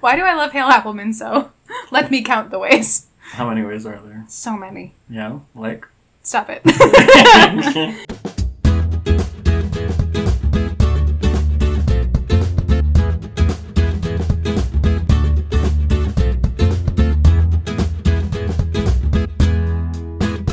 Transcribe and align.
Why 0.00 0.14
do 0.14 0.22
I 0.22 0.34
love 0.34 0.52
Hale 0.52 0.68
Appleman 0.68 1.12
so? 1.12 1.50
Let 1.90 2.10
me 2.10 2.22
count 2.22 2.50
the 2.50 2.58
ways. 2.58 3.06
How 3.18 3.48
many 3.48 3.62
ways 3.62 3.84
are 3.84 3.98
there? 3.98 4.24
So 4.28 4.56
many. 4.56 4.94
Yeah, 5.10 5.40
like. 5.54 5.86
Stop 6.22 6.50
it. 6.50 6.62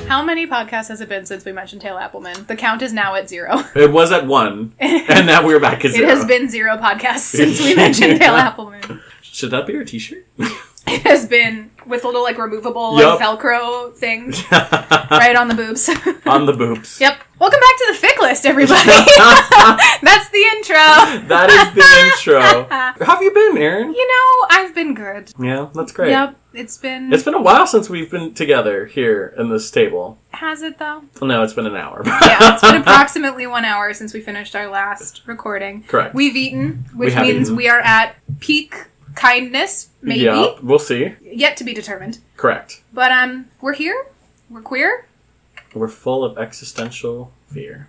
How 0.07 0.23
many 0.23 0.47
podcasts 0.47 0.87
has 0.87 1.01
it 1.01 1.09
been 1.09 1.25
since 1.25 1.45
we 1.45 1.51
mentioned 1.51 1.83
Hale 1.83 1.97
Appleman? 1.97 2.47
The 2.47 2.55
count 2.55 2.81
is 2.81 2.93
now 2.93 3.15
at 3.15 3.29
zero. 3.29 3.63
it 3.75 3.91
was 3.91 4.11
at 4.11 4.25
one, 4.25 4.73
and 4.79 5.27
now 5.27 5.45
we're 5.45 5.59
back 5.59 5.83
at 5.85 5.91
zero. 5.91 6.07
It 6.07 6.09
has 6.09 6.25
been 6.25 6.49
zero 6.49 6.77
podcasts 6.77 7.19
since 7.19 7.59
we 7.59 7.75
mentioned 7.75 8.21
Hale 8.21 8.33
Appleman. 8.35 9.01
Should 9.35 9.51
that 9.51 9.67
be 9.67 9.75
our 9.75 9.83
T-shirt? 9.83 10.25
It 10.87 11.01
has 11.01 11.27
been 11.27 11.71
with 11.87 12.03
little 12.03 12.21
like 12.21 12.37
removable 12.37 12.99
Yup. 12.99 13.19
like 13.19 13.39
Velcro 13.39 13.91
things 13.95 14.43
right 14.51 15.35
on 15.35 15.47
the 15.47 15.55
boobs. 15.55 15.89
on 16.27 16.45
the 16.45 16.53
boobs. 16.53 17.01
yep. 17.01 17.17
Welcome 17.39 17.59
back 17.59 17.77
to 17.77 17.99
the 17.99 18.07
Fic 18.07 18.21
list, 18.21 18.45
everybody. 18.45 18.85
That's 18.85 20.29
the 20.29 20.43
intro. 20.53 20.75
That 21.27 21.49
is 21.49 21.73
the 21.73 22.29
intro. 22.29 22.67
How 22.69 23.15
have 23.15 23.21
you 23.23 23.33
been, 23.33 23.57
Erin? 23.57 23.95
You 23.95 24.07
know, 24.07 24.47
I've 24.51 24.75
been 24.75 24.93
good. 24.93 25.31
Yeah, 25.39 25.69
that's 25.73 25.91
great. 25.91 26.11
Yep. 26.11 26.35
It's 26.53 26.77
been. 26.77 27.11
It's 27.11 27.23
been 27.23 27.33
a 27.33 27.41
while 27.41 27.65
since 27.65 27.89
we've 27.89 28.11
been 28.11 28.35
together 28.35 28.85
here 28.85 29.33
in 29.39 29.49
this 29.49 29.71
table. 29.71 30.19
has 30.33 30.61
it 30.61 30.77
though? 30.77 31.01
No, 31.19 31.41
it's 31.41 31.53
been 31.53 31.65
an 31.65 31.75
hour. 31.75 32.03
Yeah, 32.05 32.53
it's 32.53 32.61
been 32.61 32.75
approximately 32.79 33.47
one 33.47 33.65
hour 33.65 33.91
since 33.95 34.13
we 34.13 34.21
finished 34.21 34.55
our 34.55 34.67
last 34.67 35.23
recording. 35.25 35.81
Correct. 35.81 36.13
We've 36.13 36.35
eaten, 36.35 36.85
which 36.93 37.13
have 37.13 37.25
means 37.25 37.47
eaten. 37.47 37.55
we 37.55 37.67
are 37.69 37.79
at 37.79 38.15
peak 38.39 38.85
kindness, 39.15 39.89
maybe 40.01 40.21
Yeah, 40.21 40.55
we'll 40.61 40.79
see. 40.79 41.13
yet 41.21 41.57
to 41.57 41.63
be 41.63 41.73
determined. 41.73 42.19
Correct. 42.37 42.81
But 42.93 43.11
um, 43.11 43.45
we're 43.61 43.73
here. 43.73 44.05
We're 44.49 44.61
queer. 44.61 45.07
We're 45.73 45.87
full 45.87 46.23
of 46.23 46.37
existential 46.37 47.31
fear. 47.51 47.87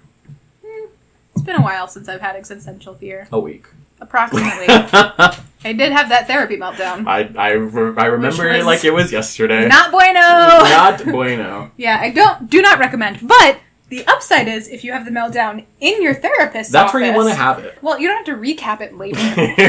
It's 1.34 1.44
been 1.44 1.56
a 1.56 1.62
while 1.62 1.86
since 1.86 2.08
I've 2.08 2.20
had 2.22 2.34
existential 2.36 2.94
fear. 2.94 3.28
A 3.30 3.38
week. 3.38 3.66
Approximately. 4.00 4.66
I 4.68 5.38
I 5.64 5.72
did 5.72 5.92
have 5.92 6.08
that 6.10 6.26
therapy 6.26 6.56
meltdown. 6.56 7.06
I, 7.06 7.52
re- 7.52 7.94
I 7.96 8.06
remember 8.06 8.48
it 8.48 8.64
like 8.64 8.84
it 8.84 8.92
was 8.92 9.10
yesterday. 9.12 9.66
Not 9.68 9.90
bueno. 9.90 10.20
Not 10.20 11.04
bueno. 11.04 11.70
yeah, 11.76 11.98
I 12.00 12.10
don't 12.10 12.48
do 12.48 12.62
not 12.62 12.78
recommend. 12.78 13.26
But 13.26 13.58
the 13.88 14.04
upside 14.06 14.48
is 14.48 14.66
if 14.68 14.82
you 14.82 14.92
have 14.92 15.04
the 15.04 15.10
meltdown 15.12 15.64
in 15.80 16.02
your 16.02 16.12
therapist's 16.14 16.72
That's 16.72 16.92
where 16.92 17.04
you 17.04 17.12
want 17.14 17.28
to 17.28 17.34
have 17.34 17.60
it. 17.60 17.78
Well, 17.82 17.98
you 18.00 18.08
don't 18.08 18.16
have 18.26 18.36
to 18.36 18.40
recap 18.42 18.80
it 18.80 18.96
later. 18.96 19.20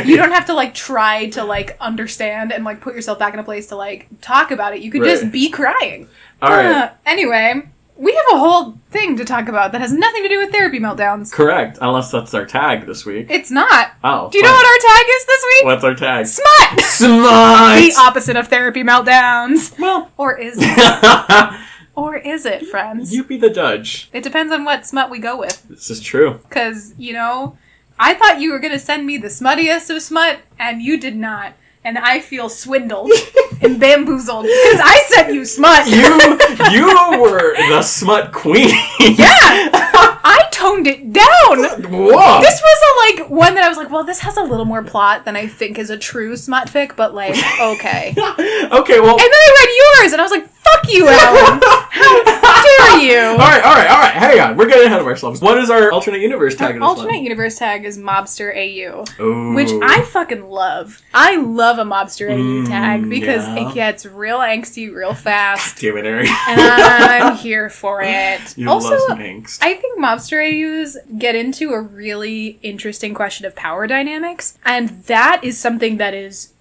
you 0.07 0.17
don't 0.17 0.31
have 0.31 0.45
to 0.47 0.53
like 0.53 0.73
try 0.73 1.29
to 1.31 1.43
like 1.43 1.77
understand 1.79 2.51
and 2.51 2.63
like 2.63 2.81
put 2.81 2.95
yourself 2.95 3.19
back 3.19 3.33
in 3.33 3.39
a 3.39 3.43
place 3.43 3.67
to 3.67 3.75
like 3.75 4.07
talk 4.21 4.49
about 4.51 4.73
it. 4.75 4.81
You 4.81 4.89
could 4.91 5.01
Right. 5.01 5.09
just 5.19 5.31
be 5.31 5.49
crying. 5.49 6.07
All 6.41 6.49
right. 6.49 6.65
Uh, 6.65 6.89
anyway, 7.05 7.61
we 7.95 8.13
have 8.13 8.25
a 8.33 8.37
whole 8.39 8.77
thing 8.91 9.17
to 9.17 9.25
talk 9.25 9.47
about 9.47 9.71
that 9.71 9.81
has 9.81 9.91
nothing 9.93 10.23
to 10.23 10.29
do 10.29 10.37
with 10.39 10.51
therapy 10.51 10.79
meltdowns. 10.79 11.31
Correct. 11.31 11.77
Unless 11.81 12.11
that's 12.11 12.33
our 12.33 12.45
tag 12.45 12.85
this 12.87 13.05
week. 13.05 13.27
It's 13.29 13.49
not. 13.51 13.91
Oh. 14.03 14.29
Do 14.31 14.37
you 14.39 14.43
know 14.43 14.51
what 14.51 14.65
our 14.65 14.95
tag 14.95 15.05
is 15.09 15.25
this 15.25 15.43
week? 15.55 15.65
What's 15.65 15.83
our 15.83 15.95
tag? 15.95 16.25
Smut. 16.27 16.81
Smart. 16.81 17.79
the 17.81 17.93
opposite 17.99 18.35
of 18.35 18.47
therapy 18.47 18.83
meltdowns. 18.83 19.77
well, 19.79 20.11
Or 20.17 20.37
is 20.37 20.57
it? 20.61 21.59
Or 21.97 22.15
is 22.15 22.45
it, 22.45 22.67
friends? 22.67 23.13
you 23.13 23.23
be 23.23 23.37
the 23.37 23.49
judge. 23.49 24.07
It 24.13 24.23
depends 24.23 24.53
on 24.53 24.63
what 24.63 24.85
smut 24.85 25.09
we 25.09 25.17
go 25.17 25.37
with. 25.37 25.67
This 25.67 25.89
is 25.89 25.99
true. 25.99 26.39
Because, 26.47 26.93
you 26.97 27.11
know, 27.11 27.57
I 27.97 28.13
thought 28.13 28.39
you 28.39 28.51
were 28.51 28.59
going 28.59 28.73
to 28.73 28.79
send 28.79 29.07
me 29.07 29.17
the 29.17 29.29
smuttiest 29.29 29.93
of 29.93 30.01
smut, 30.03 30.39
and 30.59 30.81
you 30.81 30.99
did 30.99 31.15
not. 31.15 31.53
And 31.83 31.97
I 31.97 32.19
feel 32.19 32.49
swindled 32.49 33.11
and 33.61 33.79
bamboozled 33.79 34.43
because 34.43 34.79
I 34.83 35.03
sent 35.07 35.33
you 35.33 35.43
smut. 35.45 35.87
You 35.87 36.03
you 36.71 37.21
were 37.21 37.55
the 37.69 37.81
smut 37.81 38.31
queen. 38.31 38.69
yeah! 38.99 39.71
I 40.29 40.47
toned 40.51 40.85
it 40.85 41.13
down! 41.13 41.81
Whoa. 41.89 42.41
This 42.41 42.61
was 42.61 42.79
a 42.83 43.21
like 43.21 43.29
one 43.29 43.55
that 43.55 43.63
I 43.63 43.69
was 43.69 43.77
like, 43.77 43.89
well, 43.89 44.03
this 44.03 44.19
has 44.19 44.37
a 44.37 44.43
little 44.43 44.65
more 44.65 44.83
plot 44.83 45.25
than 45.25 45.35
I 45.35 45.47
think 45.47 45.79
is 45.79 45.89
a 45.89 45.97
true 45.97 46.35
smut 46.35 46.67
fic, 46.67 46.95
but 46.95 47.15
like, 47.15 47.35
okay. 47.59 48.09
Okay, 48.11 48.99
well. 48.99 49.13
And 49.13 49.19
then 49.19 49.31
I 49.31 49.55
read 49.59 50.01
yours, 50.03 50.11
and 50.11 50.21
I 50.21 50.23
was 50.23 50.31
like, 50.31 50.47
fuck 50.71 50.91
you, 50.91 51.07
Alan! 51.07 51.61
How 51.91 52.63
dare 52.63 52.99
you! 52.99 53.19
all 53.31 53.37
right, 53.37 53.63
all 53.63 53.73
right, 53.75 53.89
all 53.89 53.97
right. 53.99 54.13
Hang 54.13 54.39
on, 54.39 54.57
we're 54.57 54.67
getting 54.67 54.87
ahead 54.87 54.99
of 55.01 55.07
ourselves. 55.07 55.41
What 55.41 55.57
is 55.57 55.69
our 55.69 55.91
alternate 55.91 56.21
universe 56.21 56.55
tag? 56.55 56.75
of 56.75 56.81
this 56.81 56.87
Alternate 56.87 57.15
one? 57.15 57.23
universe 57.23 57.57
tag 57.57 57.85
is 57.85 57.97
Mobster 57.97 58.55
AU. 58.55 59.05
Ooh. 59.23 59.53
Which 59.53 59.69
I 59.81 60.03
fucking 60.03 60.49
love. 60.49 61.01
I 61.13 61.37
love 61.37 61.77
a 61.79 61.83
mobster 61.83 62.29
AU 62.31 62.37
Mm, 62.37 62.67
tag 62.67 63.09
because 63.09 63.47
yeah. 63.47 63.69
it 63.69 63.73
gets 63.73 64.05
real 64.05 64.39
angsty 64.39 64.93
real 64.93 65.13
fast. 65.13 65.77
Damn 65.81 65.97
it, 65.97 66.05
Erin. 66.05 66.27
And 66.47 66.61
I'm 66.61 67.35
here 67.35 67.69
for 67.69 68.01
it. 68.03 68.57
you 68.57 68.69
also, 68.69 68.91
love 68.91 69.01
some 69.07 69.19
angst. 69.19 69.59
I 69.61 69.73
think 69.75 69.99
mobster 69.99 70.37
AUs 70.41 70.97
get 71.17 71.35
into 71.35 71.71
a 71.73 71.81
really 71.81 72.59
interesting 72.61 73.13
question 73.13 73.45
of 73.45 73.55
power 73.55 73.87
dynamics, 73.87 74.57
and 74.65 74.89
that 75.05 75.39
is 75.43 75.57
something 75.59 75.97
that 75.97 76.13
is 76.13 76.53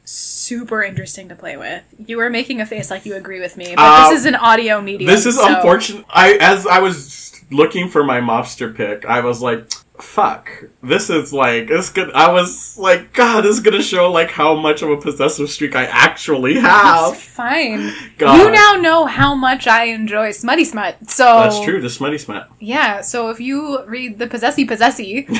super 0.46 0.82
interesting 0.82 1.28
to 1.28 1.34
play 1.34 1.56
with. 1.56 1.82
You 2.06 2.20
are 2.20 2.30
making 2.30 2.60
a 2.60 2.66
face 2.66 2.90
like 2.90 3.04
you 3.06 3.14
agree 3.16 3.40
with 3.40 3.56
me, 3.56 3.74
but 3.74 3.82
Uh, 3.82 4.08
this 4.10 4.20
is 4.20 4.26
an 4.26 4.34
audio 4.36 4.80
medium. 4.80 5.10
This 5.10 5.26
is 5.26 5.36
so- 5.36 5.46
unfortunate. 5.56 6.04
I 6.10 6.34
as 6.40 6.66
I 6.66 6.78
was 6.78 7.32
looking 7.50 7.88
for 7.88 8.02
my 8.04 8.20
mobster 8.20 8.74
pick, 8.74 9.04
I 9.06 9.20
was 9.20 9.40
like, 9.40 9.70
"Fuck, 10.00 10.50
this 10.82 11.08
is 11.10 11.32
like 11.32 11.68
this 11.68 11.90
could." 11.90 12.10
I 12.12 12.30
was 12.32 12.76
like, 12.78 13.12
"God, 13.12 13.42
this 13.44 13.56
is 13.56 13.60
gonna 13.60 13.82
show 13.82 14.10
like 14.10 14.30
how 14.32 14.54
much 14.54 14.82
of 14.82 14.90
a 14.90 14.96
possessive 14.96 15.48
streak 15.50 15.74
I 15.76 15.84
actually 15.84 16.54
have." 16.60 17.16
fine. 17.16 17.92
God. 18.18 18.36
You 18.38 18.50
now 18.50 18.72
know 18.80 19.06
how 19.06 19.34
much 19.34 19.66
I 19.66 19.84
enjoy 19.84 20.32
smutty 20.32 20.64
smut. 20.64 20.96
So 21.08 21.24
That's 21.24 21.60
true. 21.60 21.80
The 21.80 21.90
smutty 21.90 22.18
smut. 22.18 22.48
Yeah, 22.60 23.00
so 23.00 23.30
if 23.30 23.40
you 23.40 23.84
read 23.86 24.18
the 24.18 24.26
Possessy 24.26 24.64
Possessy, 24.64 25.26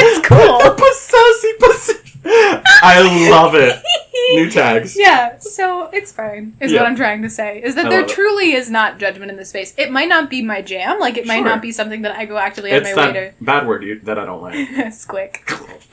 it's 0.00 0.28
cool. 0.28 0.58
Possessy, 0.74 1.52
possessy. 1.60 2.07
I 2.30 3.28
love 3.30 3.54
it. 3.54 3.82
New 4.34 4.50
tags. 4.50 4.96
Yeah, 5.08 5.38
so 5.38 5.88
it's 5.92 6.12
fine, 6.12 6.54
is 6.60 6.70
Yeah. 6.72 6.80
what 6.82 6.88
I'm 6.90 6.96
trying 6.96 7.22
to 7.22 7.30
say. 7.30 7.62
Is 7.62 7.74
that 7.76 7.86
I 7.86 7.88
there 7.90 8.00
it. 8.02 8.08
truly 8.08 8.52
is 8.52 8.70
not 8.70 8.98
judgment 8.98 9.30
in 9.30 9.36
this 9.38 9.48
space. 9.50 9.72
It 9.78 9.90
might 9.90 10.08
not 10.08 10.28
be 10.28 10.42
my 10.42 10.60
jam, 10.60 10.98
like 11.00 11.16
it 11.16 11.26
might 11.26 11.36
Sure. 11.38 11.44
not 11.46 11.62
be 11.62 11.72
something 11.72 12.02
that 12.02 12.12
I 12.16 12.24
go 12.26 12.36
actively 12.36 12.72
of 12.72 12.82
my 12.82 12.94
way 12.94 13.32
bad 13.40 13.66
word 13.66 13.82
you, 13.84 14.00
that 14.00 14.18
I 14.18 14.26
don't 14.26 14.42
like. 14.42 14.54
squick. 14.92 15.40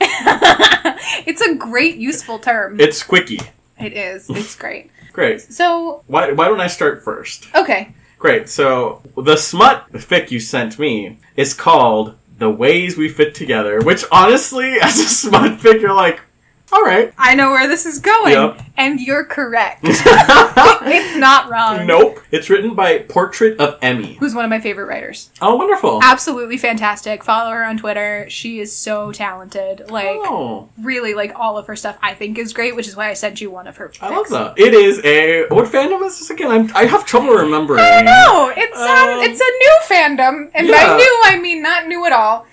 it's 1.26 1.40
a 1.40 1.54
great, 1.54 1.96
useful 1.96 2.38
term. 2.38 2.78
It's 2.80 3.02
squicky. 3.02 3.46
it 3.78 3.92
is. 3.92 4.28
It's 4.30 4.56
great. 4.56 4.90
Great. 5.12 5.40
So, 5.40 6.02
Why, 6.06 6.32
why 6.32 6.46
don't 6.48 6.60
I 6.60 6.66
start 6.66 7.02
first? 7.02 7.46
okay. 7.54 7.94
Great. 8.18 8.48
So 8.48 9.02
the 9.16 9.36
smut 9.36 9.92
fic 9.92 10.30
you 10.30 10.40
sent 10.40 10.78
me 10.78 11.18
is 11.36 11.52
called 11.52 12.16
"The 12.38 12.48
Ways 12.50 12.96
We 12.96 13.10
Fit 13.10 13.34
Together," 13.34 13.80
which 13.82 14.04
honestly, 14.10 14.78
as 14.80 14.98
a 14.98 15.04
smut 15.04 15.58
fic, 15.60 15.82
you're 15.82 15.92
like, 15.92 16.20
all 16.72 16.82
right. 16.82 17.12
I 17.16 17.34
know 17.34 17.50
where 17.52 17.68
this 17.68 17.86
is 17.86 17.98
going, 18.00 18.32
Yep. 18.32 18.60
and 18.76 19.00
you're 19.00 19.24
correct. 19.24 19.80
it's 19.84 21.16
not 21.16 21.48
wrong. 21.50 21.86
nope. 21.86 22.20
It's 22.30 22.50
written 22.50 22.74
by 22.74 22.98
Portrait 22.98 23.58
of 23.60 23.78
Emmy. 23.82 24.14
Who's 24.14 24.34
one 24.34 24.44
of 24.44 24.50
my 24.50 24.60
favorite 24.60 24.86
writers. 24.86 25.30
Oh, 25.40 25.56
wonderful. 25.56 26.00
absolutely 26.02 26.56
fantastic. 26.56 27.22
Follow 27.24 27.50
her 27.52 27.64
on 27.64 27.78
Twitter. 27.78 28.26
She 28.28 28.58
is 28.60 28.74
so 28.74 29.12
talented. 29.12 29.90
Like 29.90 30.06
Oh, 30.08 30.68
really 30.78 31.14
like 31.14 31.32
all 31.36 31.56
of 31.56 31.66
her 31.68 31.76
stuff 31.76 31.96
I 32.02 32.14
think 32.14 32.38
is 32.38 32.52
great, 32.52 32.74
which 32.74 32.88
is 32.88 32.96
why 32.96 33.10
I 33.10 33.14
sent 33.14 33.40
you 33.40 33.50
one 33.50 33.66
of 33.66 33.76
her. 33.76 33.92
I 34.00 34.10
love 34.14 34.28
that. 34.30 34.58
It 34.58 34.74
is 34.74 35.00
a 35.04 35.46
what 35.48 35.66
fandom 35.70 36.04
is 36.04 36.18
this 36.18 36.30
again? 36.30 36.50
I'm, 36.50 36.76
I 36.76 36.84
have 36.86 37.04
trouble 37.06 37.30
remembering. 37.30 37.80
I 37.80 37.90
don't 38.02 38.04
know. 38.06 38.52
It's 38.56 38.76
um, 38.78 38.86
Um, 38.86 39.20
it's 39.20 39.40
a 39.40 39.50
new 39.58 39.76
fandom, 39.96 40.50
and 40.54 40.66
yeah. 40.66 40.86
by 40.88 40.96
new 40.96 41.22
I 41.26 41.38
mean 41.40 41.62
not 41.62 41.86
new 41.86 42.04
at 42.06 42.12
all. 42.12 42.46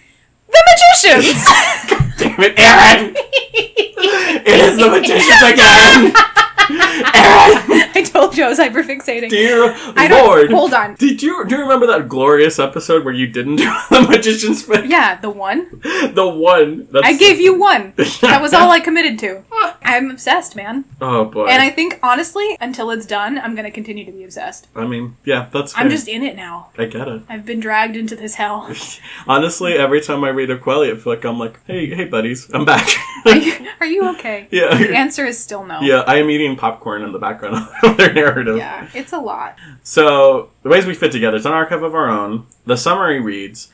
The 0.54 0.62
magicians. 0.70 1.46
Damn 2.18 2.40
it, 2.40 2.60
Erin! 2.60 3.16
it 4.46 4.60
is 4.62 4.78
the 4.78 4.90
magicians 4.90 5.42
again. 5.42 6.14
I 7.96 8.04
told 8.06 8.38
you 8.38 8.46
I 8.46 8.50
was 8.50 8.60
hyperfixating. 8.60 9.30
dear 9.30 9.74
I 9.96 10.08
don't, 10.08 10.26
Lord. 10.26 10.52
Hold 10.52 10.74
on. 10.74 10.96
Did 10.96 11.22
you 11.22 11.46
do 11.46 11.56
you 11.56 11.62
remember 11.62 11.88
that 11.88 12.08
glorious 12.08 12.60
episode 12.60 13.04
where 13.06 13.14
you 13.14 13.28
didn't 13.28 13.56
do 13.64 13.66
the 13.90 14.06
magician's 14.10 14.66
fic? 14.66 14.90
Yeah, 14.90 15.20
the 15.20 15.30
one. 15.30 15.82
The 16.14 16.28
one 16.28 16.88
that's 16.92 17.06
I 17.06 17.14
gave 17.14 17.40
you 17.40 17.58
one. 17.58 17.94
That 18.22 18.40
was 18.42 18.54
all 18.54 18.70
I 18.70 18.80
committed 18.80 19.18
to. 19.20 19.44
I'm 19.82 20.12
obsessed, 20.12 20.56
man. 20.56 20.86
Oh 21.02 21.26
boy. 21.26 21.48
And 21.48 21.62
I 21.62 21.70
think 21.70 22.00
honestly, 22.04 22.58
until 22.62 22.92
it's 22.92 23.06
done, 23.06 23.40
I'm 23.40 23.56
gonna 23.56 23.72
continue 23.72 24.06
to 24.06 24.12
be 24.12 24.24
obsessed. 24.24 24.68
I 24.76 24.86
mean, 24.86 25.18
yeah, 25.26 25.50
that's 25.52 25.74
I'm 25.76 25.90
just 25.90 26.08
in 26.08 26.24
it 26.24 26.36
now. 26.36 26.70
I 26.78 26.86
get 26.86 27.08
it. 27.08 27.24
I've 27.30 27.46
been 27.46 27.60
dragged 27.60 27.96
into 27.96 28.16
this 28.16 28.36
hell. 28.36 28.70
Honestly, 29.28 29.74
every 29.74 30.02
time 30.02 30.24
I 30.24 30.30
read 30.30 30.50
a 30.52 30.58
feel 31.04 31.14
like 31.14 31.26
I'm 31.26 31.40
like, 31.40 31.60
hey, 31.66 31.94
hey, 31.94 32.06
buddies, 32.06 32.50
I'm 32.54 32.66
back. 32.66 32.88
Are 33.26 33.36
you, 33.36 33.68
are 33.80 33.86
you 33.86 34.10
okay? 34.16 34.48
Yeah. 34.52 34.76
The 34.76 34.96
answer 34.96 35.26
is 35.26 35.38
still 35.40 35.66
no. 35.66 35.80
yeah. 35.82 36.04
I 36.06 36.18
am 36.18 36.30
eating 36.30 36.53
popcorn 36.56 37.04
in 37.04 37.12
the 37.12 37.20
background 37.20 37.68
of 37.84 37.98
their 37.98 38.14
narrative. 38.14 38.58
Yeah, 38.58 38.90
it's 38.94 39.14
a 39.14 39.20
lot. 39.20 39.58
So, 39.84 40.52
the 40.64 40.70
ways 40.70 40.86
we 40.86 40.94
fit 40.94 41.12
together, 41.12 41.38
it's 41.38 41.46
an 41.46 41.52
archive 41.52 41.84
of 41.84 41.96
our 41.96 42.10
own. 42.10 42.48
The 42.66 42.78
summary 42.78 43.20
reads 43.20 43.72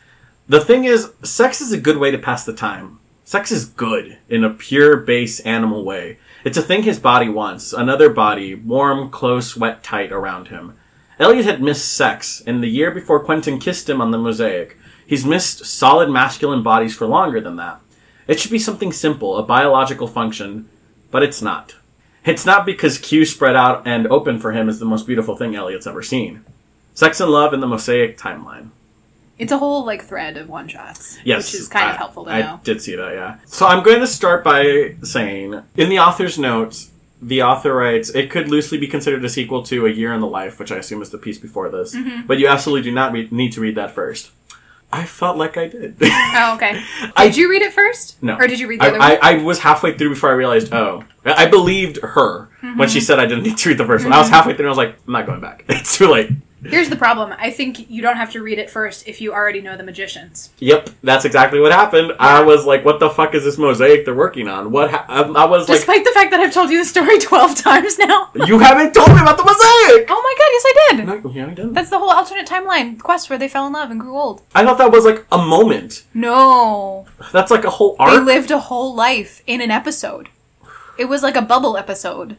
The 0.47 0.61
thing 0.61 0.85
is, 0.85 1.11
sex 1.23 1.61
is 1.61 1.71
a 1.71 1.79
good 1.79 1.97
way 1.97 2.11
to 2.11 2.17
pass 2.17 2.45
the 2.45 2.53
time. 2.53 2.99
Sex 3.23 3.51
is 3.51 3.65
good 3.65 4.17
in 4.27 4.43
a 4.43 4.49
pure 4.49 4.97
base 4.97 5.39
animal 5.41 5.85
way. 5.85 6.17
It's 6.43 6.57
a 6.57 6.63
thing 6.63 6.83
his 6.83 6.99
body 6.99 7.29
wants, 7.29 7.73
another 7.73 8.09
body, 8.09 8.55
warm, 8.55 9.11
close, 9.11 9.55
wet, 9.55 9.83
tight 9.83 10.11
around 10.11 10.47
him. 10.47 10.75
Elliot 11.19 11.45
had 11.45 11.61
missed 11.61 11.91
sex 11.91 12.39
in 12.41 12.61
the 12.61 12.69
year 12.69 12.91
before 12.91 13.23
Quentin 13.23 13.59
kissed 13.59 13.89
him 13.89 14.01
on 14.01 14.11
the 14.11 14.17
mosaic. 14.17 14.77
He's 15.05 15.25
missed 15.25 15.65
solid 15.65 16.09
masculine 16.09 16.63
bodies 16.63 16.95
for 16.95 17.05
longer 17.07 17.41
than 17.41 17.57
that. 17.57 17.81
It 18.27 18.39
should 18.39 18.51
be 18.51 18.59
something 18.59 18.93
simple, 18.93 19.37
a 19.37 19.43
biological 19.43 20.07
function, 20.07 20.69
but 21.11 21.21
it's 21.21 21.41
not. 21.41 21.75
It's 22.29 22.45
not 22.45 22.65
because 22.65 22.97
Q 22.97 23.25
spread 23.25 23.55
out 23.55 23.87
and 23.87 24.07
open 24.07 24.39
for 24.39 24.51
him 24.51 24.69
is 24.69 24.79
the 24.79 24.85
most 24.85 25.07
beautiful 25.07 25.35
thing 25.35 25.55
Elliot's 25.55 25.87
ever 25.87 26.03
seen. 26.03 26.45
Sex 26.93 27.19
and 27.19 27.31
love 27.31 27.53
in 27.53 27.59
the 27.59 27.67
mosaic 27.67 28.17
timeline. 28.17 28.69
It's 29.37 29.51
a 29.53 29.57
whole 29.57 29.85
like 29.85 30.03
thread 30.03 30.37
of 30.37 30.49
one 30.49 30.67
shots. 30.67 31.17
Yes, 31.23 31.51
Which 31.53 31.61
is 31.61 31.67
kind 31.69 31.87
I- 31.87 31.91
of 31.91 31.97
helpful 31.97 32.25
to 32.25 32.31
I 32.31 32.41
know. 32.41 32.59
did 32.63 32.81
see 32.81 32.95
that, 32.95 33.13
yeah. 33.13 33.37
So 33.45 33.65
I'm 33.67 33.83
going 33.83 33.99
to 34.01 34.07
start 34.07 34.43
by 34.43 34.95
saying, 35.03 35.61
in 35.77 35.89
the 35.89 35.99
author's 35.99 36.37
notes, 36.37 36.91
the 37.21 37.41
author 37.43 37.73
writes, 37.73 38.09
"It 38.09 38.29
could 38.29 38.49
loosely 38.49 38.77
be 38.77 38.87
considered 38.87 39.23
a 39.25 39.29
sequel 39.29 39.63
to 39.63 39.85
A 39.85 39.89
Year 39.89 40.13
in 40.13 40.19
the 40.21 40.27
Life, 40.27 40.59
which 40.59 40.71
I 40.71 40.77
assume 40.77 41.01
is 41.01 41.09
the 41.09 41.17
piece 41.17 41.37
before 41.37 41.69
this, 41.69 41.95
Mm-hmm. 41.95 42.27
but 42.27 42.37
you 42.39 42.47
absolutely 42.47 42.83
do 42.89 42.93
not 42.93 43.11
read, 43.13 43.31
need 43.31 43.51
to 43.53 43.61
read 43.61 43.75
that 43.75 43.91
first. 43.91 44.31
I 44.91 45.05
felt 45.05 45.37
like 45.37 45.55
I 45.55 45.67
did. 45.67 45.95
Oh, 46.01 46.53
okay. 46.55 46.81
I- 47.15 47.27
Did 47.27 47.37
you 47.37 47.49
read 47.49 47.61
it 47.61 47.71
first? 47.73 48.21
No. 48.23 48.35
Or 48.37 48.47
did 48.47 48.59
you 48.59 48.67
read 48.67 48.79
the 48.81 48.85
I, 48.85 48.87
other 48.89 48.99
one? 48.99 49.11
I, 49.11 49.19
I 49.21 49.43
was 49.43 49.59
halfway 49.59 49.97
through 49.97 50.09
before 50.09 50.29
I 50.31 50.33
realized, 50.33 50.73
oh, 50.73 51.03
I 51.25 51.45
believed 51.47 51.99
her 52.01 52.49
when 52.61 52.73
Mm-hmm. 52.73 52.85
she 52.87 52.99
said 52.99 53.19
I 53.19 53.25
didn't 53.25 53.43
need 53.43 53.57
to 53.57 53.69
read 53.69 53.77
the 53.77 53.85
first 53.85 54.03
one. 54.03 54.13
I 54.13 54.19
was 54.19 54.29
halfway 54.29 54.53
through 54.53 54.65
and 54.65 54.67
I 54.67 54.71
was 54.71 54.77
like, 54.77 54.95
I'm 55.07 55.13
not 55.13 55.25
going 55.25 55.39
back. 55.41 55.63
It's 55.69 55.97
too 55.97 56.07
late. 56.07 56.29
Here's 56.61 56.89
the 56.89 56.97
problem. 56.97 57.33
I 57.39 57.51
think 57.51 57.89
you 57.89 58.01
don't 58.01 58.17
have 58.17 58.31
to 58.33 58.41
read 58.43 58.59
it 58.59 58.69
first 58.69 59.07
if 59.07 59.21
you 59.21 59.31
already 59.31 59.61
know 59.61 59.77
the 59.77 59.83
magicians. 59.83 60.49
Yep, 60.59 60.89
that's 61.01 61.23
exactly 61.23 61.61
what 61.61 61.71
happened. 61.71 62.11
I 62.19 62.41
was 62.43 62.65
like, 62.65 62.83
what 62.83 62.99
the 62.99 63.09
fuck 63.09 63.33
is 63.33 63.45
this 63.45 63.57
mosaic 63.57 64.03
they're 64.03 64.13
working 64.13 64.49
on? 64.49 64.69
What? 64.69 64.91
Ha- 64.91 65.05
I, 65.07 65.21
I 65.21 65.45
was 65.45 65.69
like, 65.69 65.77
Despite 65.77 66.03
the 66.03 66.11
fact 66.11 66.31
that 66.31 66.41
I've 66.41 66.53
told 66.53 66.69
you 66.69 66.79
the 66.79 66.83
story 66.83 67.17
12 67.33 67.55
times 67.55 67.97
now. 67.97 68.29
you 68.45 68.59
haven't 68.59 68.93
told 68.93 69.07
me 69.07 69.21
about 69.21 69.37
the 69.37 69.43
mosaic! 69.45 70.07
Oh 70.09 70.21
my 70.21 70.35
god, 70.37 70.49
yes 70.51 70.63
I 70.67 70.95
did! 70.97 71.23
No, 71.23 71.31
yeah, 71.31 71.45
I 71.45 71.53
didn't. 71.53 71.73
That's 71.75 71.89
the 71.91 71.97
whole 71.99 72.11
alternate 72.11 72.45
timeline 72.45 72.99
quest 72.99 73.29
where 73.29 73.39
they 73.39 73.47
fell 73.47 73.65
in 73.65 73.71
love 73.71 73.89
and 73.89 73.97
grew 74.01 74.17
old. 74.17 74.41
I 74.53 74.65
thought 74.65 74.79
that 74.79 74.91
was 74.91 75.05
like 75.05 75.25
a 75.31 75.37
moment. 75.37 76.03
No. 76.13 77.05
That's 77.31 77.51
like 77.51 77.63
a 77.63 77.69
whole 77.69 77.95
They 77.99 78.19
lived 78.19 78.51
a 78.51 78.59
whole 78.59 78.93
life 78.93 79.41
in 79.47 79.61
an 79.61 79.71
episode. 79.71 80.27
It 80.99 81.07
was 81.07 81.23
like 81.23 81.37
a 81.37 81.41
bubble 81.41 81.77
episode. 81.77 82.35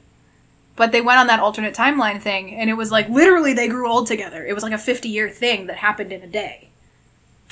But 0.76 0.92
they 0.92 1.00
went 1.00 1.18
on 1.18 1.26
that 1.26 1.40
alternate 1.40 1.74
timeline 1.74 2.20
thing, 2.20 2.54
and 2.54 2.70
it 2.70 2.74
was 2.74 2.90
like 2.90 3.08
literally 3.08 3.52
they 3.52 3.68
grew 3.68 3.90
old 3.90 4.06
together. 4.06 4.44
It 4.46 4.54
was 4.54 4.62
like 4.62 4.72
a 4.72 4.78
50 4.78 5.08
year 5.08 5.28
thing 5.28 5.66
that 5.66 5.76
happened 5.76 6.12
in 6.12 6.22
a 6.22 6.26
day. 6.26 6.68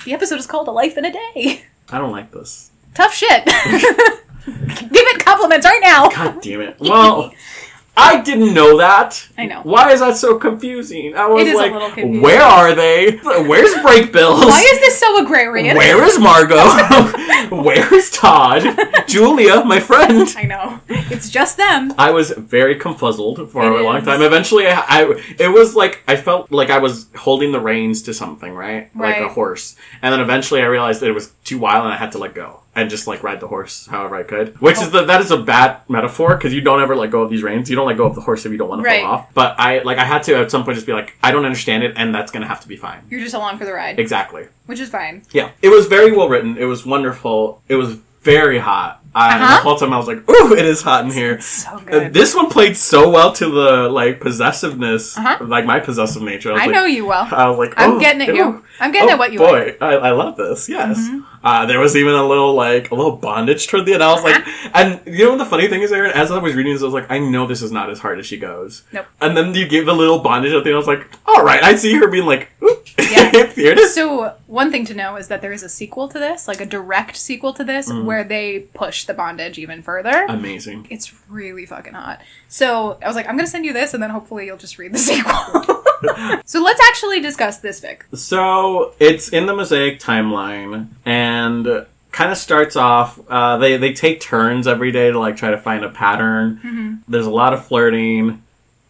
The 0.04 0.12
episode 0.12 0.38
is 0.38 0.46
called 0.46 0.68
A 0.68 0.70
Life 0.70 0.96
in 0.96 1.04
a 1.04 1.12
Day. 1.12 1.64
I 1.90 1.98
don't 1.98 2.12
like 2.12 2.30
this. 2.30 2.70
Tough 2.94 3.12
shit. 3.12 3.44
Give 4.46 4.92
it 4.92 5.24
compliments 5.24 5.66
right 5.66 5.80
now. 5.82 6.08
God 6.08 6.40
damn 6.40 6.60
it. 6.60 6.76
Well, 6.78 7.32
I 8.00 8.20
didn't 8.20 8.54
know 8.54 8.78
that. 8.78 9.26
I 9.36 9.46
know. 9.46 9.60
Why 9.62 9.90
is 9.90 9.98
that 9.98 10.16
so 10.16 10.38
confusing? 10.38 11.16
I 11.16 11.26
was 11.26 11.52
like, 11.52 11.96
where 11.96 12.40
are 12.42 12.72
they? 12.74 13.16
Where's 13.16 13.74
Brakebills? 13.74 14.46
Why 14.46 14.68
is 14.72 14.78
this 14.80 15.00
so 15.00 15.24
agrarian? 15.24 15.76
Where 15.76 16.04
is 16.04 16.18
Margo? 16.18 16.56
Where 17.50 17.92
is 17.92 18.10
Todd? 18.10 18.62
Julia, 19.08 19.64
my 19.64 19.80
friend. 19.80 20.32
I 20.36 20.44
know. 20.44 20.80
It's 20.88 21.28
just 21.28 21.56
them. 21.56 21.92
I 21.98 22.10
was 22.12 22.30
very 22.30 22.76
confuzzled 22.78 23.50
for 23.50 23.64
It 23.64 23.80
a 23.80 23.82
long 23.82 23.96
is. 23.98 24.04
time. 24.04 24.22
Eventually, 24.22 24.68
I, 24.68 24.80
I 24.86 25.22
it 25.38 25.48
was 25.48 25.74
like 25.74 26.02
I 26.06 26.14
felt 26.16 26.52
like 26.52 26.70
I 26.70 26.78
was 26.78 27.06
holding 27.16 27.50
the 27.50 27.60
reins 27.60 28.02
to 28.02 28.14
something, 28.14 28.52
right? 28.54 28.94
Like 28.94 29.16
a 29.18 29.28
horse. 29.28 29.74
And 30.02 30.12
then 30.12 30.20
eventually, 30.20 30.62
I 30.62 30.66
realized 30.66 31.00
that 31.00 31.08
it 31.08 31.14
was 31.14 31.32
too 31.44 31.58
wild, 31.58 31.84
and 31.84 31.92
I 31.92 31.96
had 31.96 32.12
to 32.12 32.18
let 32.18 32.34
go 32.34 32.60
and 32.78 32.88
just 32.88 33.06
like 33.06 33.22
ride 33.22 33.40
the 33.40 33.48
horse 33.48 33.86
however 33.86 34.14
I 34.16 34.22
could. 34.22 34.60
Which 34.60 34.78
is 34.78 34.90
the 34.90 35.04
that 35.04 35.20
is 35.20 35.30
a 35.30 35.36
bad 35.38 35.80
metaphor 35.88 36.36
because 36.36 36.54
you 36.54 36.60
don't 36.60 36.80
ever 36.80 36.94
let 36.94 37.10
go 37.10 37.22
of 37.22 37.30
these 37.30 37.42
reins. 37.42 37.68
You 37.68 37.76
don't 37.76 37.86
let 37.86 37.96
go 37.96 38.06
of 38.06 38.14
the 38.14 38.20
horse 38.20 38.46
if 38.46 38.52
you 38.52 38.58
don't 38.58 38.68
want 38.68 38.84
to 38.84 38.88
fall 39.00 39.04
off. 39.10 39.34
But 39.34 39.58
I 39.58 39.80
like 39.80 39.98
I 39.98 40.04
had 40.04 40.22
to 40.24 40.36
at 40.36 40.50
some 40.50 40.64
point 40.64 40.76
just 40.76 40.86
be 40.86 40.92
like, 40.92 41.14
I 41.22 41.30
don't 41.32 41.44
understand 41.44 41.82
it, 41.82 41.94
and 41.96 42.14
that's 42.14 42.30
gonna 42.32 42.46
have 42.48 42.60
to 42.60 42.68
be 42.68 42.76
fine. 42.76 43.02
You're 43.10 43.20
just 43.20 43.34
along 43.34 43.58
for 43.58 43.64
the 43.64 43.72
ride, 43.72 43.98
Exactly. 43.98 44.46
which 44.66 44.80
is 44.80 44.88
fine. 44.88 45.22
Yeah, 45.32 45.50
it 45.62 45.68
was 45.68 45.86
very 45.86 46.12
well 46.12 46.28
written. 46.28 46.56
It 46.56 46.64
was 46.66 46.86
wonderful. 46.86 47.60
It 47.68 47.74
was 47.74 47.94
very 48.22 48.58
hot. 48.58 48.97
I, 49.18 49.34
Uh-huh. 49.34 49.56
The 49.56 49.62
whole 49.62 49.76
time 49.76 49.92
I 49.92 49.96
was 49.98 50.06
like, 50.06 50.28
"Ooh, 50.30 50.54
it 50.54 50.64
is 50.64 50.82
hot 50.82 51.04
in 51.04 51.10
here." 51.10 51.40
So 51.40 51.70
Uh, 51.70 51.78
good. 51.80 52.12
this 52.12 52.34
one 52.34 52.48
played 52.50 52.76
so 52.76 53.10
well 53.10 53.32
to 53.32 53.46
the 53.50 53.88
like 53.88 54.20
possessiveness, 54.20 55.18
Uh-huh. 55.18 55.38
like 55.44 55.64
my 55.66 55.80
possessive 55.80 56.22
nature. 56.22 56.52
I, 56.52 56.54
I 56.54 56.58
like, 56.66 56.70
know 56.70 56.84
you 56.84 57.06
well. 57.06 57.26
I 57.30 57.48
was 57.48 57.58
like, 57.58 57.74
I'm 57.76 57.92
oh, 57.94 58.00
getting 58.00 58.22
at 58.22 58.34
you. 58.34 58.62
I'm 58.80 58.92
getting 58.92 59.08
oh, 59.10 59.12
at 59.14 59.18
what 59.18 59.32
you 59.32 59.38
boy, 59.40 59.50
like. 59.64 59.78
Mm-hmm. 59.78 60.04
I, 60.04 60.08
I 60.08 60.10
love 60.12 60.36
this. 60.36 60.68
Yes, 60.68 60.96
uh, 61.42 61.66
there 61.66 61.80
was 61.80 61.96
even 61.96 62.14
a 62.14 62.24
little 62.26 62.54
like 62.54 62.90
a 62.92 62.94
little 62.94 63.16
bondage 63.16 63.66
toward 63.66 63.86
the 63.86 63.94
end. 63.94 64.02
I 64.04 64.12
was 64.12 64.22
like, 64.22 64.40
and 64.74 65.00
you 65.06 65.24
know 65.24 65.30
what 65.30 65.38
the 65.38 65.46
funny 65.46 65.66
thing 65.68 65.82
is, 65.82 65.90
Erin? 65.92 66.12
As 66.12 66.30
I 66.30 66.38
was 66.38 66.54
reading 66.54 66.72
this, 66.74 66.82
I 66.82 66.84
was 66.86 66.94
like, 66.94 67.10
I 67.10 67.18
know 67.18 67.46
this 67.46 67.62
is 67.62 67.72
not 67.72 67.90
as 67.90 67.98
hard 67.98 68.18
as 68.20 68.26
she 68.26 68.38
goes. 68.38 68.82
Nope. 68.92 69.06
And 69.20 69.36
then 69.36 69.54
you 69.54 69.66
give 69.66 69.86
the 69.86 69.94
little 69.94 70.20
bondage 70.20 70.52
at 70.52 70.62
the 70.62 70.70
end. 70.70 70.76
I 70.76 70.78
was 70.78 70.86
like, 70.86 71.06
all 71.26 71.42
right, 71.42 71.62
I 71.62 71.74
see 71.74 71.94
her 71.94 72.08
being 72.08 72.26
like. 72.26 72.50
Yeah. 72.98 73.30
here 73.54 73.72
it 73.72 73.78
is. 73.78 73.94
So 73.94 74.34
one 74.48 74.70
thing 74.72 74.84
to 74.86 74.94
know 74.94 75.14
is 75.16 75.28
that 75.28 75.40
there 75.42 75.52
is 75.52 75.62
a 75.62 75.68
sequel 75.68 76.08
to 76.08 76.18
this, 76.18 76.48
like 76.48 76.60
a 76.60 76.66
direct 76.66 77.16
sequel 77.16 77.52
to 77.52 77.62
this, 77.62 77.88
Mm. 77.88 78.04
where 78.04 78.24
they 78.24 78.60
push 78.74 79.04
the 79.04 79.14
bondage 79.14 79.58
even 79.58 79.82
further. 79.82 80.24
Amazing. 80.28 80.86
it's 80.90 81.12
really 81.28 81.66
fucking 81.66 81.92
hot. 81.94 82.20
So 82.48 82.98
I 83.02 83.06
was 83.06 83.14
like, 83.14 83.28
I'm 83.28 83.36
gonna 83.36 83.46
send 83.46 83.64
you 83.64 83.72
this, 83.72 83.94
and 83.94 84.02
then 84.02 84.10
hopefully 84.10 84.46
you'll 84.46 84.56
just 84.56 84.78
read 84.78 84.92
the 84.92 84.98
sequel. 85.10 86.40
so 86.44 86.62
let's 86.62 86.80
actually 86.88 87.20
discuss 87.20 87.58
this 87.58 87.80
fic. 87.80 88.00
So 88.16 88.94
it's 88.98 89.28
in 89.28 89.46
the 89.46 89.54
Mosaic 89.54 90.00
timeline, 90.00 90.88
and 91.04 91.86
kind 92.10 92.32
of 92.32 92.38
starts 92.38 92.74
off. 92.74 93.20
Uh, 93.28 93.58
they 93.58 93.76
they 93.76 93.92
take 93.92 94.20
turns 94.20 94.66
every 94.66 94.90
day 94.92 95.10
to 95.10 95.18
like 95.18 95.36
try 95.36 95.50
to 95.50 95.58
find 95.58 95.84
a 95.84 95.90
pattern. 95.90 97.02
There's 97.06 97.26
a 97.26 97.30
lot 97.30 97.52
of 97.52 97.66
flirting, 97.66 98.42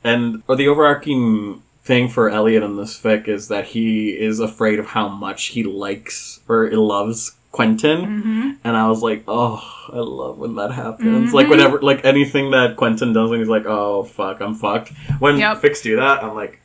and 0.04 0.42
or 0.46 0.54
the 0.56 0.68
overarching 0.68 1.62
thing 1.88 2.06
for 2.06 2.28
Elliot 2.28 2.62
in 2.62 2.76
this 2.76 3.00
fic 3.00 3.26
is 3.28 3.48
that 3.48 3.64
he 3.68 4.10
is 4.10 4.38
afraid 4.40 4.78
of 4.78 4.86
how 4.88 5.08
much 5.08 5.46
he 5.46 5.62
likes 5.64 6.38
or 6.46 6.70
loves 6.70 7.34
Quentin. 7.50 8.58
And 8.62 8.76
I 8.76 8.86
was 8.88 9.02
like, 9.02 9.24
oh, 9.26 9.64
I 9.90 9.96
love 9.96 10.36
when 10.38 10.54
that 10.56 10.70
happens. 10.70 11.32
Like 11.32 11.48
whenever, 11.48 11.80
like 11.80 12.04
anything 12.04 12.50
that 12.50 12.76
Quentin 12.76 13.14
does, 13.14 13.30
and 13.30 13.40
he's 13.40 13.48
like, 13.48 13.64
oh 13.66 14.04
fuck, 14.04 14.40
I'm 14.40 14.54
fucked. 14.54 14.92
When 15.18 15.38
Yep. 15.38 15.62
fics 15.62 15.82
do 15.82 15.96
that, 15.96 16.22
I'm 16.22 16.34
like, 16.34 16.60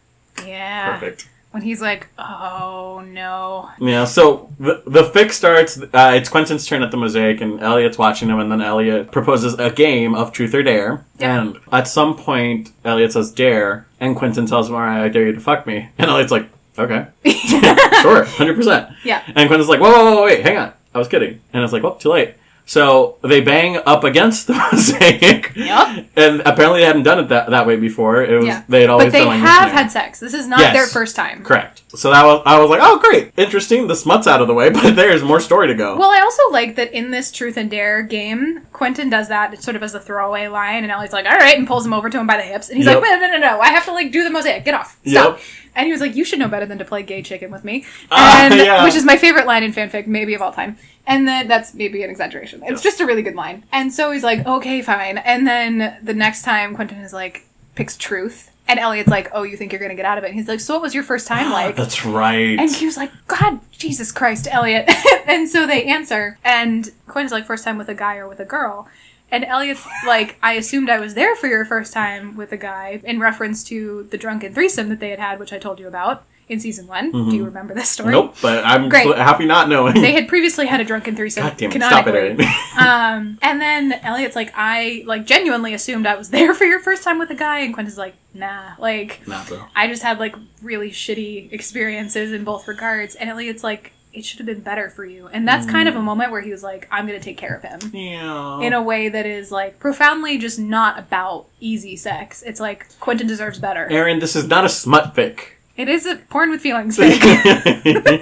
Yeah. 0.45 0.91
perfect. 0.99 1.29
When 1.51 1.61
he's 1.61 1.81
like, 1.81 2.07
oh 2.17 3.03
no. 3.07 3.69
Yeah, 3.79 4.05
so 4.05 4.49
the, 4.59 4.81
the 4.87 5.03
fic 5.03 5.31
starts. 5.31 5.79
Uh, 5.79 6.13
it's 6.15 6.27
Quentin's 6.27 6.65
turn 6.67 6.81
at 6.83 6.89
the 6.91 6.97
mosaic, 6.97 7.41
and 7.41 7.61
Elliot's 7.61 7.97
watching 7.97 8.27
him, 8.29 8.39
and 8.39 8.51
then 8.51 8.59
Elliot 8.61 9.11
proposes 9.11 9.53
a 9.59 9.69
game 9.69 10.15
of 10.15 10.31
truth 10.31 10.53
or 10.55 10.63
dare. 10.63 11.05
Yeah. 11.19 11.39
And 11.41 11.57
at 11.71 11.87
some 11.87 12.17
point, 12.17 12.71
Elliot 12.83 13.13
says 13.13 13.31
dare, 13.31 13.85
and 14.03 14.17
Quentin 14.17 14.45
tells 14.45 14.69
him, 14.69 14.75
"All 14.75 14.81
right, 14.81 15.03
I 15.05 15.07
dare 15.07 15.25
you 15.27 15.31
to 15.31 15.39
fuck 15.39 15.65
me." 15.65 15.89
And 15.97 16.09
Elliot's 16.09 16.31
like, 16.31 16.49
"Okay, 16.77 17.07
sure, 18.01 18.25
hundred 18.25 18.55
percent." 18.55 18.89
Yeah. 19.03 19.23
And 19.27 19.47
Quentin's 19.47 19.69
like, 19.69 19.79
"Whoa, 19.79 19.89
whoa, 19.89 20.15
whoa, 20.15 20.23
wait, 20.25 20.41
hang 20.41 20.57
on, 20.57 20.73
I 20.93 20.97
was 20.97 21.07
kidding." 21.07 21.39
And 21.53 21.63
it's 21.63 21.71
like, 21.71 21.83
"Well, 21.83 21.95
too 21.95 22.09
late." 22.09 22.35
So 22.65 23.17
they 23.21 23.41
bang 23.41 23.77
up 23.85 24.03
against 24.05 24.47
the 24.47 24.53
mosaic. 24.53 25.51
Yep. 25.55 26.05
And 26.15 26.41
apparently 26.45 26.79
they 26.79 26.85
hadn't 26.85 27.03
done 27.03 27.19
it 27.19 27.27
that, 27.29 27.49
that 27.49 27.67
way 27.67 27.75
before. 27.75 28.23
It 28.23 28.37
was 28.37 28.45
Yeah. 28.45 28.63
they 28.69 28.81
had 28.81 28.89
always 28.89 29.07
But 29.07 29.11
they 29.11 29.25
like 29.25 29.39
have 29.41 29.71
had 29.71 29.91
sex. 29.91 30.19
This 30.19 30.33
is 30.33 30.47
not 30.47 30.59
Yes. 30.61 30.73
their 30.73 30.87
first 30.87 31.15
time. 31.15 31.43
Correct. 31.43 31.81
So 31.95 32.09
that 32.11 32.23
was 32.25 32.41
I 32.45 32.59
was 32.59 32.69
like, 32.69 32.79
oh 32.81 32.97
great, 32.99 33.31
interesting. 33.37 33.87
The 33.87 33.95
smut's 33.95 34.27
out 34.27 34.41
of 34.41 34.47
the 34.47 34.53
way, 34.53 34.69
but 34.71 34.95
there's 34.95 35.23
more 35.23 35.39
story 35.39 35.67
to 35.67 35.73
go. 35.75 35.97
Well, 35.97 36.09
I 36.09 36.21
also 36.21 36.41
like 36.51 36.75
that 36.77 36.93
in 36.93 37.11
this 37.11 37.31
Truth 37.31 37.57
and 37.57 37.69
Dare 37.69 38.01
game, 38.01 38.61
Quentin 38.71 39.09
does 39.09 39.27
that 39.27 39.61
sort 39.61 39.75
of 39.75 39.83
as 39.83 39.93
a 39.93 39.99
throwaway 39.99 40.47
line, 40.47 40.83
and 40.83 40.91
Ellie's 40.91 41.13
like, 41.13 41.25
"All 41.25 41.37
right," 41.37 41.57
and 41.57 41.67
pulls 41.67 41.85
him 41.85 41.93
over 41.93 42.09
to 42.09 42.17
him 42.19 42.25
by 42.27 42.37
the 42.37 42.43
hips, 42.43 42.69
and 42.69 42.77
he's 42.77 42.87
Yep. 42.87 43.01
like, 43.01 43.11
"No, 43.11 43.27
no, 43.27 43.31
no, 43.33 43.37
no! 43.37 43.59
I 43.59 43.67
have 43.69 43.85
to 43.85 43.91
like 43.93 44.11
do 44.11 44.23
the 44.23 44.29
mosaic. 44.31 44.63
Get 44.65 44.73
off! 44.73 44.97
Stop!" 45.05 45.37
Yep. 45.37 45.41
And 45.75 45.85
he 45.87 45.91
was 45.91 46.01
like, 46.01 46.15
"You 46.15 46.23
should 46.23 46.39
know 46.39 46.47
better 46.47 46.65
than 46.65 46.77
to 46.77 46.85
play 46.85 47.03
gay 47.03 47.21
chicken 47.21 47.51
with 47.51 47.63
me," 47.63 47.85
Ah, 48.11 48.45
and 48.45 48.53
yeah. 48.55 48.83
which 48.83 48.95
is 48.95 49.03
my 49.05 49.17
favorite 49.17 49.45
line 49.47 49.63
in 49.63 49.73
fanfic, 49.73 50.07
maybe 50.07 50.33
of 50.33 50.41
all 50.41 50.51
time. 50.53 50.77
And 51.07 51.27
then 51.27 51.47
that's 51.47 51.73
maybe 51.73 52.03
an 52.03 52.09
exaggeration. 52.09 52.61
It's 52.63 52.71
Yes. 52.71 52.83
just 52.83 53.01
a 53.01 53.05
really 53.05 53.21
good 53.23 53.35
line. 53.35 53.63
And 53.71 53.91
so 53.93 54.11
he's 54.11 54.23
like, 54.23 54.45
"Okay, 54.45 54.81
fine." 54.81 55.17
And 55.17 55.47
then 55.47 55.97
the 56.01 56.13
next 56.13 56.43
time, 56.43 56.75
Quentin 56.75 56.99
is 56.99 57.11
like, 57.13 57.45
picks 57.75 57.97
truth, 57.97 58.51
and 58.67 58.79
Elliot's 58.79 59.09
like, 59.09 59.29
"Oh, 59.33 59.41
you 59.43 59.57
think 59.57 59.71
you're 59.71 59.81
gonna 59.81 59.95
get 59.95 60.05
out 60.05 60.19
of 60.19 60.23
it?" 60.23 60.27
And 60.27 60.35
he's 60.35 60.47
like, 60.47 60.59
"So 60.59 60.75
what 60.75 60.83
was 60.83 60.93
your 60.93 61.03
first 61.03 61.27
time 61.27 61.51
like?" 61.51 61.75
That's 61.75 62.05
right. 62.05 62.57
And 62.59 62.69
he 62.71 62.85
was 62.85 62.97
like, 62.97 63.11
God, 63.27 63.59
Jesus 63.71 64.11
Christ, 64.11 64.47
Elliot. 64.51 64.89
and 65.25 65.49
so 65.49 65.65
they 65.65 65.83
answer. 65.85 66.37
And 66.43 66.91
Quinn's 67.07 67.31
like, 67.31 67.45
first 67.47 67.63
time 67.63 67.77
with 67.79 67.89
a 67.89 67.95
guy 67.95 68.17
or 68.17 68.27
with 68.27 68.39
a 68.39 68.45
girl. 68.45 68.87
And 69.33 69.43
Elliot's 69.43 69.85
like, 70.05 70.37
I 70.43 70.53
assumed 70.53 70.89
I 70.89 70.99
was 70.99 71.15
there 71.15 71.35
for 71.35 71.47
your 71.47 71.65
first 71.65 71.91
time 71.91 72.35
with 72.37 72.51
a 72.51 72.57
guy 72.57 73.01
in 73.03 73.19
reference 73.19 73.63
to 73.65 74.03
the 74.11 74.17
drunken 74.17 74.53
threesome 74.53 74.89
that 74.89 74.99
they 74.99 75.09
had 75.09 75.19
had, 75.19 75.39
which 75.39 75.51
I 75.51 75.57
told 75.57 75.79
you 75.79 75.87
about 75.87 76.23
in 76.49 76.59
season 76.59 76.85
one. 76.87 77.11
Do 77.11 77.35
you 77.35 77.45
remember 77.45 77.73
this 77.73 77.89
story? 77.89 78.11
nope, 78.11 78.35
but 78.41 78.63
I'm 78.63 78.89
Great. 78.89 79.07
happy 79.17 79.45
not 79.45 79.69
knowing. 79.69 79.95
They 79.95 80.11
had 80.11 80.27
previously 80.27 80.67
had 80.67 80.81
a 80.81 80.83
drunken 80.83 81.15
threesome. 81.15 81.43
God 81.43 81.57
damn 81.57 81.71
it! 81.71 81.81
Stop 81.81 82.07
it. 82.07 82.15
Erin. 82.15 82.39
Um, 82.77 83.37
and 83.41 83.61
then 83.61 83.93
Elliot's 83.93 84.35
like, 84.35 84.51
I 84.55 85.03
like 85.05 85.25
genuinely 85.25 85.73
assumed 85.73 86.05
I 86.07 86.15
was 86.15 86.31
there 86.31 86.53
for 86.53 86.65
your 86.65 86.79
first 86.79 87.03
time 87.03 87.17
with 87.19 87.29
a 87.29 87.35
guy, 87.35 87.59
and 87.59 87.73
Quentin's 87.73 87.97
like, 87.97 88.15
Nah, 88.33 88.73
like 88.79 89.21
nah, 89.27 89.45
bro. 89.45 89.63
I 89.75 89.87
just 89.87 90.01
had 90.03 90.19
like 90.19 90.35
really 90.61 90.89
shitty 90.91 91.51
experiences 91.53 92.31
in 92.33 92.43
both 92.43 92.67
regards. 92.67 93.15
And 93.15 93.29
Elliot's 93.29 93.63
like, 93.63 93.93
it 94.13 94.23
should 94.23 94.37
have 94.39 94.45
been 94.45 94.61
better 94.61 94.89
for 94.89 95.03
you. 95.03 95.27
And 95.27 95.47
that's 95.47 95.65
kind 95.65 95.89
of 95.89 95.95
a 95.95 96.01
moment 96.01 96.31
where 96.31 96.41
he 96.41 96.51
was 96.51 96.61
like, 96.61 96.87
I'm 96.91 97.07
going 97.07 97.19
to 97.19 97.23
take 97.23 97.37
care 97.37 97.55
of 97.55 97.63
him. 97.63 97.91
Yeah. 97.93 98.61
In 98.61 98.73
a 98.73 98.81
way 98.81 99.09
that 99.09 99.25
is 99.25 99.51
like 99.51 99.79
profoundly 99.79 100.37
just 100.37 100.59
not 100.59 100.99
about 100.99 101.47
easy 101.59 101.95
sex. 101.95 102.43
It's 102.43 102.59
like 102.59 102.87
Quentin 102.99 103.27
deserves 103.27 103.59
better. 103.59 103.87
Erin, 103.91 104.19
this 104.19 104.35
is 104.35 104.47
not 104.47 104.65
a 104.65 104.69
smut 104.69 105.15
fic. 105.15 105.39
It 105.75 105.89
is 105.89 106.05
a 106.05 106.17
porn 106.17 106.51
with 106.51 106.61
feelings 106.61 106.97
fic, 106.99 108.21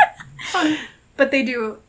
but 1.17 1.31
they 1.31 1.43
do 1.43 1.79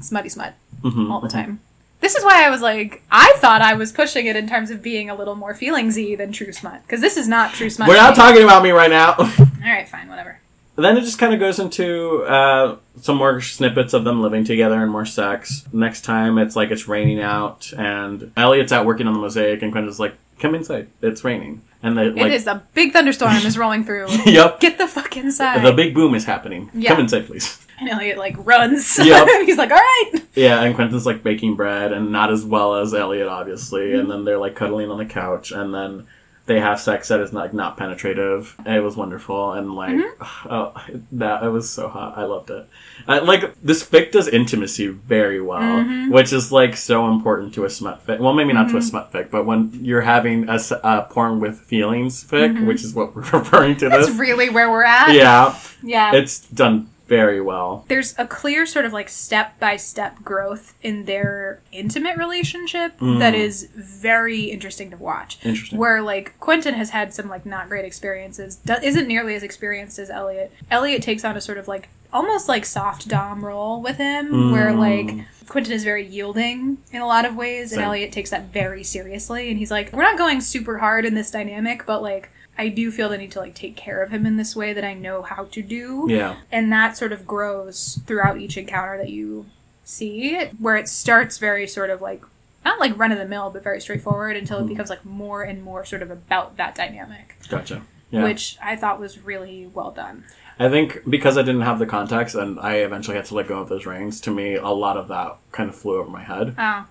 smutty 0.00 0.28
smut 0.28 0.54
mhm. 0.82 1.10
all 1.10 1.20
the 1.20 1.28
time. 1.28 1.60
This 2.00 2.14
is 2.14 2.22
why 2.22 2.46
I 2.46 2.50
was 2.50 2.60
like, 2.60 3.02
I 3.10 3.32
thought 3.38 3.62
I 3.62 3.74
was 3.74 3.90
pushing 3.90 4.26
it 4.26 4.36
in 4.36 4.46
terms 4.46 4.70
of 4.70 4.82
being 4.82 5.08
a 5.08 5.14
little 5.14 5.34
more 5.34 5.54
feelingsy 5.54 6.16
than 6.16 6.30
true 6.30 6.52
smut 6.52 6.82
because 6.82 7.00
this 7.00 7.16
is 7.16 7.26
not 7.26 7.54
true 7.54 7.70
smut. 7.70 7.88
We're 7.88 7.96
not 7.96 8.14
talking 8.14 8.44
about 8.44 8.62
me 8.62 8.70
right 8.70 8.90
now. 8.90 9.14
All 9.18 9.26
right, 9.64 9.88
fine, 9.88 10.08
whatever. 10.08 10.35
Then 10.84 10.96
it 10.96 11.02
just 11.02 11.18
kind 11.18 11.32
of 11.34 11.40
goes 11.40 11.58
into 11.58 12.22
uh, 12.24 12.76
some 13.00 13.16
more 13.16 13.40
snippets 13.40 13.94
of 13.94 14.04
them 14.04 14.20
living 14.22 14.44
together 14.44 14.82
and 14.82 14.90
more 14.90 15.06
sex. 15.06 15.64
Next 15.72 16.02
time, 16.02 16.38
it's 16.38 16.54
like 16.56 16.70
it's 16.70 16.86
raining 16.88 17.20
out, 17.20 17.72
and 17.76 18.32
Elliot's 18.36 18.72
out 18.72 18.86
working 18.86 19.06
on 19.06 19.14
the 19.14 19.18
mosaic, 19.20 19.62
and 19.62 19.72
Quentin's 19.72 19.98
like, 20.00 20.14
"Come 20.38 20.54
inside, 20.54 20.88
it's 21.02 21.24
raining." 21.24 21.62
And 21.82 21.96
they 21.96 22.06
It 22.06 22.16
like, 22.16 22.32
is 22.32 22.46
a 22.46 22.62
big 22.74 22.92
thunderstorm 22.92 23.36
is 23.36 23.56
rolling 23.56 23.84
through. 23.84 24.06
"Yep, 24.26 24.60
Get 24.60 24.78
the 24.78 24.86
fuck 24.88 25.16
inside. 25.16 25.62
the 25.64 25.72
big 25.72 25.94
boom 25.94 26.14
is 26.14 26.24
happening. 26.24 26.70
Yeah. 26.74 26.90
Come 26.90 27.00
inside, 27.00 27.26
please." 27.26 27.62
and 27.78 27.88
Elliot 27.90 28.16
like 28.18 28.34
runs. 28.38 28.98
Yep. 28.98 29.28
He's 29.46 29.58
like, 29.58 29.70
all 29.70 29.76
right. 29.76 30.12
Yeah, 30.34 30.62
and 30.62 30.74
Quentin's 30.74 31.06
like 31.06 31.22
baking 31.22 31.56
bread, 31.56 31.92
and 31.92 32.10
not 32.10 32.30
as 32.32 32.44
well 32.44 32.76
as 32.76 32.94
Elliot, 32.94 33.28
obviously. 33.28 33.88
Mm-hmm. 33.88 34.00
And 34.00 34.10
then 34.10 34.24
they're 34.24 34.38
like 34.38 34.54
cuddling 34.56 34.90
on 34.90 34.98
the 34.98 35.04
couch, 35.06 35.52
and 35.52 35.74
then 35.74 36.06
they 36.46 36.60
have 36.60 36.78
sex 36.80 37.08
that 37.08 37.20
is 37.20 37.32
like 37.32 37.52
not 37.52 37.76
penetrative. 37.76 38.56
It 38.64 38.82
was 38.82 38.96
wonderful, 38.96 39.52
and 39.52 39.74
like 39.74 39.94
Mm-hmm. 39.96 40.48
oh, 40.50 40.74
that 41.12 41.42
it 41.42 41.48
was 41.48 41.68
so 41.68 41.88
hot. 41.88 42.16
I 42.16 42.24
loved 42.24 42.50
it. 42.50 42.68
Like 43.06 43.60
this 43.62 43.84
fic 43.84 44.12
does 44.12 44.28
intimacy 44.28 44.88
very 44.88 45.40
well, 45.40 45.60
Mm-hmm. 45.60 46.12
which 46.12 46.32
is 46.32 46.52
like 46.52 46.76
so 46.76 47.08
important 47.10 47.54
to 47.54 47.64
a 47.64 47.70
smut 47.70 48.06
fic. 48.06 48.18
Well, 48.20 48.32
maybe 48.32 48.52
not 48.52 48.68
to 48.70 48.76
a 48.76 48.82
smut 48.82 49.12
fic, 49.12 49.30
but 49.30 49.44
when 49.46 49.70
you're 49.82 50.00
having 50.02 50.48
a, 50.48 50.58
a 50.82 51.02
porn 51.10 51.40
with 51.40 51.58
feelings 51.60 52.22
fic, 52.24 52.64
which 52.66 52.82
is 52.84 52.94
what 52.94 53.14
we're 53.14 53.22
referring 53.32 53.76
to 53.78 53.86
Mm-hmm. 53.86 53.94
That's 53.94 54.06
this. 54.08 54.16
really 54.18 54.48
where 54.50 54.70
we're 54.70 54.84
at. 54.84 55.12
yeah, 55.14 55.58
Yeah. 55.82 56.14
it's 56.14 56.40
done 56.48 56.88
very 57.06 57.40
well. 57.40 57.84
There's 57.88 58.14
a 58.18 58.26
clear 58.26 58.66
sort 58.66 58.84
of 58.84 58.92
like 58.92 59.08
step 59.08 59.58
by 59.60 59.76
step 59.76 60.22
growth 60.24 60.74
in 60.82 61.04
their 61.04 61.60
intimate 61.72 62.16
relationship 62.16 62.94
that 63.00 63.34
is 63.34 63.68
very 63.74 64.44
interesting 64.44 64.90
to 64.90 64.96
watch. 64.96 65.38
Interesting. 65.44 65.78
Where 65.78 66.02
like 66.02 66.38
Quentin 66.40 66.74
has 66.74 66.90
had 66.90 67.14
some 67.14 67.28
like 67.28 67.46
not 67.46 67.68
great 67.68 67.84
experiences, 67.84 68.56
do- 68.56 68.74
isn't 68.82 69.06
nearly 69.06 69.34
as 69.34 69.42
experienced 69.42 69.98
as 69.98 70.10
Elliot. 70.10 70.52
Elliot 70.70 71.02
takes 71.02 71.24
on 71.24 71.36
a 71.36 71.40
sort 71.40 71.58
of 71.58 71.68
like 71.68 71.88
almost 72.12 72.48
like 72.48 72.64
soft 72.64 73.08
dom 73.08 73.44
role 73.44 73.80
with 73.82 73.96
him, 73.98 74.50
where 74.52 74.70
Mm. 74.70 74.78
like 74.78 75.26
Quentin 75.48 75.72
is 75.72 75.84
very 75.84 76.04
yielding 76.04 76.78
in 76.92 77.00
a 77.00 77.06
lot 77.06 77.24
of 77.24 77.36
ways, 77.36 77.72
and 77.72 77.80
Elliot 77.82 78.10
takes 78.10 78.30
that 78.30 78.52
very 78.52 78.82
seriously. 78.82 79.48
And 79.48 79.58
he's 79.58 79.70
like, 79.70 79.92
"We're 79.92 80.02
not 80.02 80.18
going 80.18 80.40
super 80.40 80.78
hard 80.78 81.04
in 81.04 81.14
this 81.14 81.30
dynamic, 81.30 81.86
but 81.86 82.02
like." 82.02 82.30
I 82.58 82.68
do 82.68 82.90
feel 82.90 83.08
the 83.08 83.18
need 83.18 83.32
to 83.32 83.40
like 83.40 83.54
take 83.54 83.76
care 83.76 84.02
of 84.02 84.10
him 84.10 84.26
in 84.26 84.36
this 84.36 84.56
way 84.56 84.72
that 84.72 84.84
I 84.84 84.94
know 84.94 85.22
how 85.22 85.44
to 85.44 85.62
do 85.62 86.06
Yeah. 86.08 86.36
and 86.50 86.72
that 86.72 86.96
sort 86.96 87.12
of 87.12 87.26
grows 87.26 88.00
throughout 88.06 88.38
each 88.38 88.56
encounter 88.56 88.96
that 88.98 89.10
you 89.10 89.46
see 89.84 90.46
where 90.58 90.76
it 90.76 90.88
starts 90.88 91.38
very 91.38 91.66
sort 91.66 91.90
of 91.90 92.00
like 92.00 92.22
not 92.64 92.80
like 92.80 92.98
run 92.98 93.12
of 93.12 93.18
the 93.18 93.26
mill 93.26 93.50
but 93.50 93.62
very 93.62 93.80
straightforward 93.80 94.36
until 94.36 94.58
it 94.58 94.60
mm-hmm. 94.62 94.70
becomes 94.70 94.90
like 94.90 95.04
more 95.04 95.42
and 95.42 95.62
more 95.62 95.84
sort 95.84 96.02
of 96.02 96.10
about 96.10 96.56
that 96.56 96.74
dynamic 96.74 97.36
Gotcha. 97.48 97.82
Yeah. 98.10 98.24
which 98.24 98.56
i 98.60 98.74
thought 98.74 98.98
was 98.98 99.24
really 99.24 99.70
well 99.72 99.92
done 99.92 100.24
I 100.58 100.68
think 100.68 101.02
because 101.08 101.36
I 101.36 101.42
didn't 101.42 101.62
have 101.62 101.78
the 101.78 101.86
context 101.86 102.34
and 102.34 102.58
I 102.58 102.76
eventually 102.76 103.16
had 103.16 103.26
to 103.26 103.34
let 103.34 103.46
go 103.46 103.58
of 103.58 103.68
those 103.68 103.84
reins, 103.84 104.20
to 104.22 104.30
me, 104.30 104.54
a 104.54 104.68
lot 104.68 104.96
of 104.96 105.08
that 105.08 105.36
kind 105.52 105.68
of 105.68 105.76
flew 105.76 105.98
over 105.98 106.10
my 106.10 106.22
head. 106.22 106.54
oh 106.58 106.86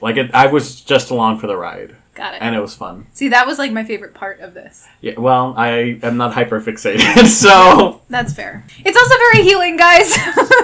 Like, 0.00 0.16
it, 0.16 0.30
I 0.32 0.46
was 0.46 0.80
just 0.80 1.10
along 1.10 1.38
for 1.38 1.46
the 1.46 1.56
ride, 1.56 1.96
got 2.20 2.34
it 2.34 2.42
and 2.42 2.54
it 2.54 2.60
was 2.60 2.74
fun. 2.74 3.06
see 3.12 3.28
that 3.28 3.46
was 3.46 3.58
like 3.58 3.72
my 3.72 3.84
favorite 3.84 4.14
part 4.14 4.40
of 4.40 4.54
this 4.54 4.86
Yeah, 5.00 5.18
well, 5.18 5.54
I 5.56 5.98
am 6.02 6.16
not 6.16 6.34
hyper 6.34 6.60
fixated, 6.60 7.26
so 7.44 8.02
that's 8.08 8.32
fair 8.34 8.64
it's 8.84 8.96
also 8.96 9.14
very 9.26 9.42
healing 9.44 9.76
guys 9.76 10.12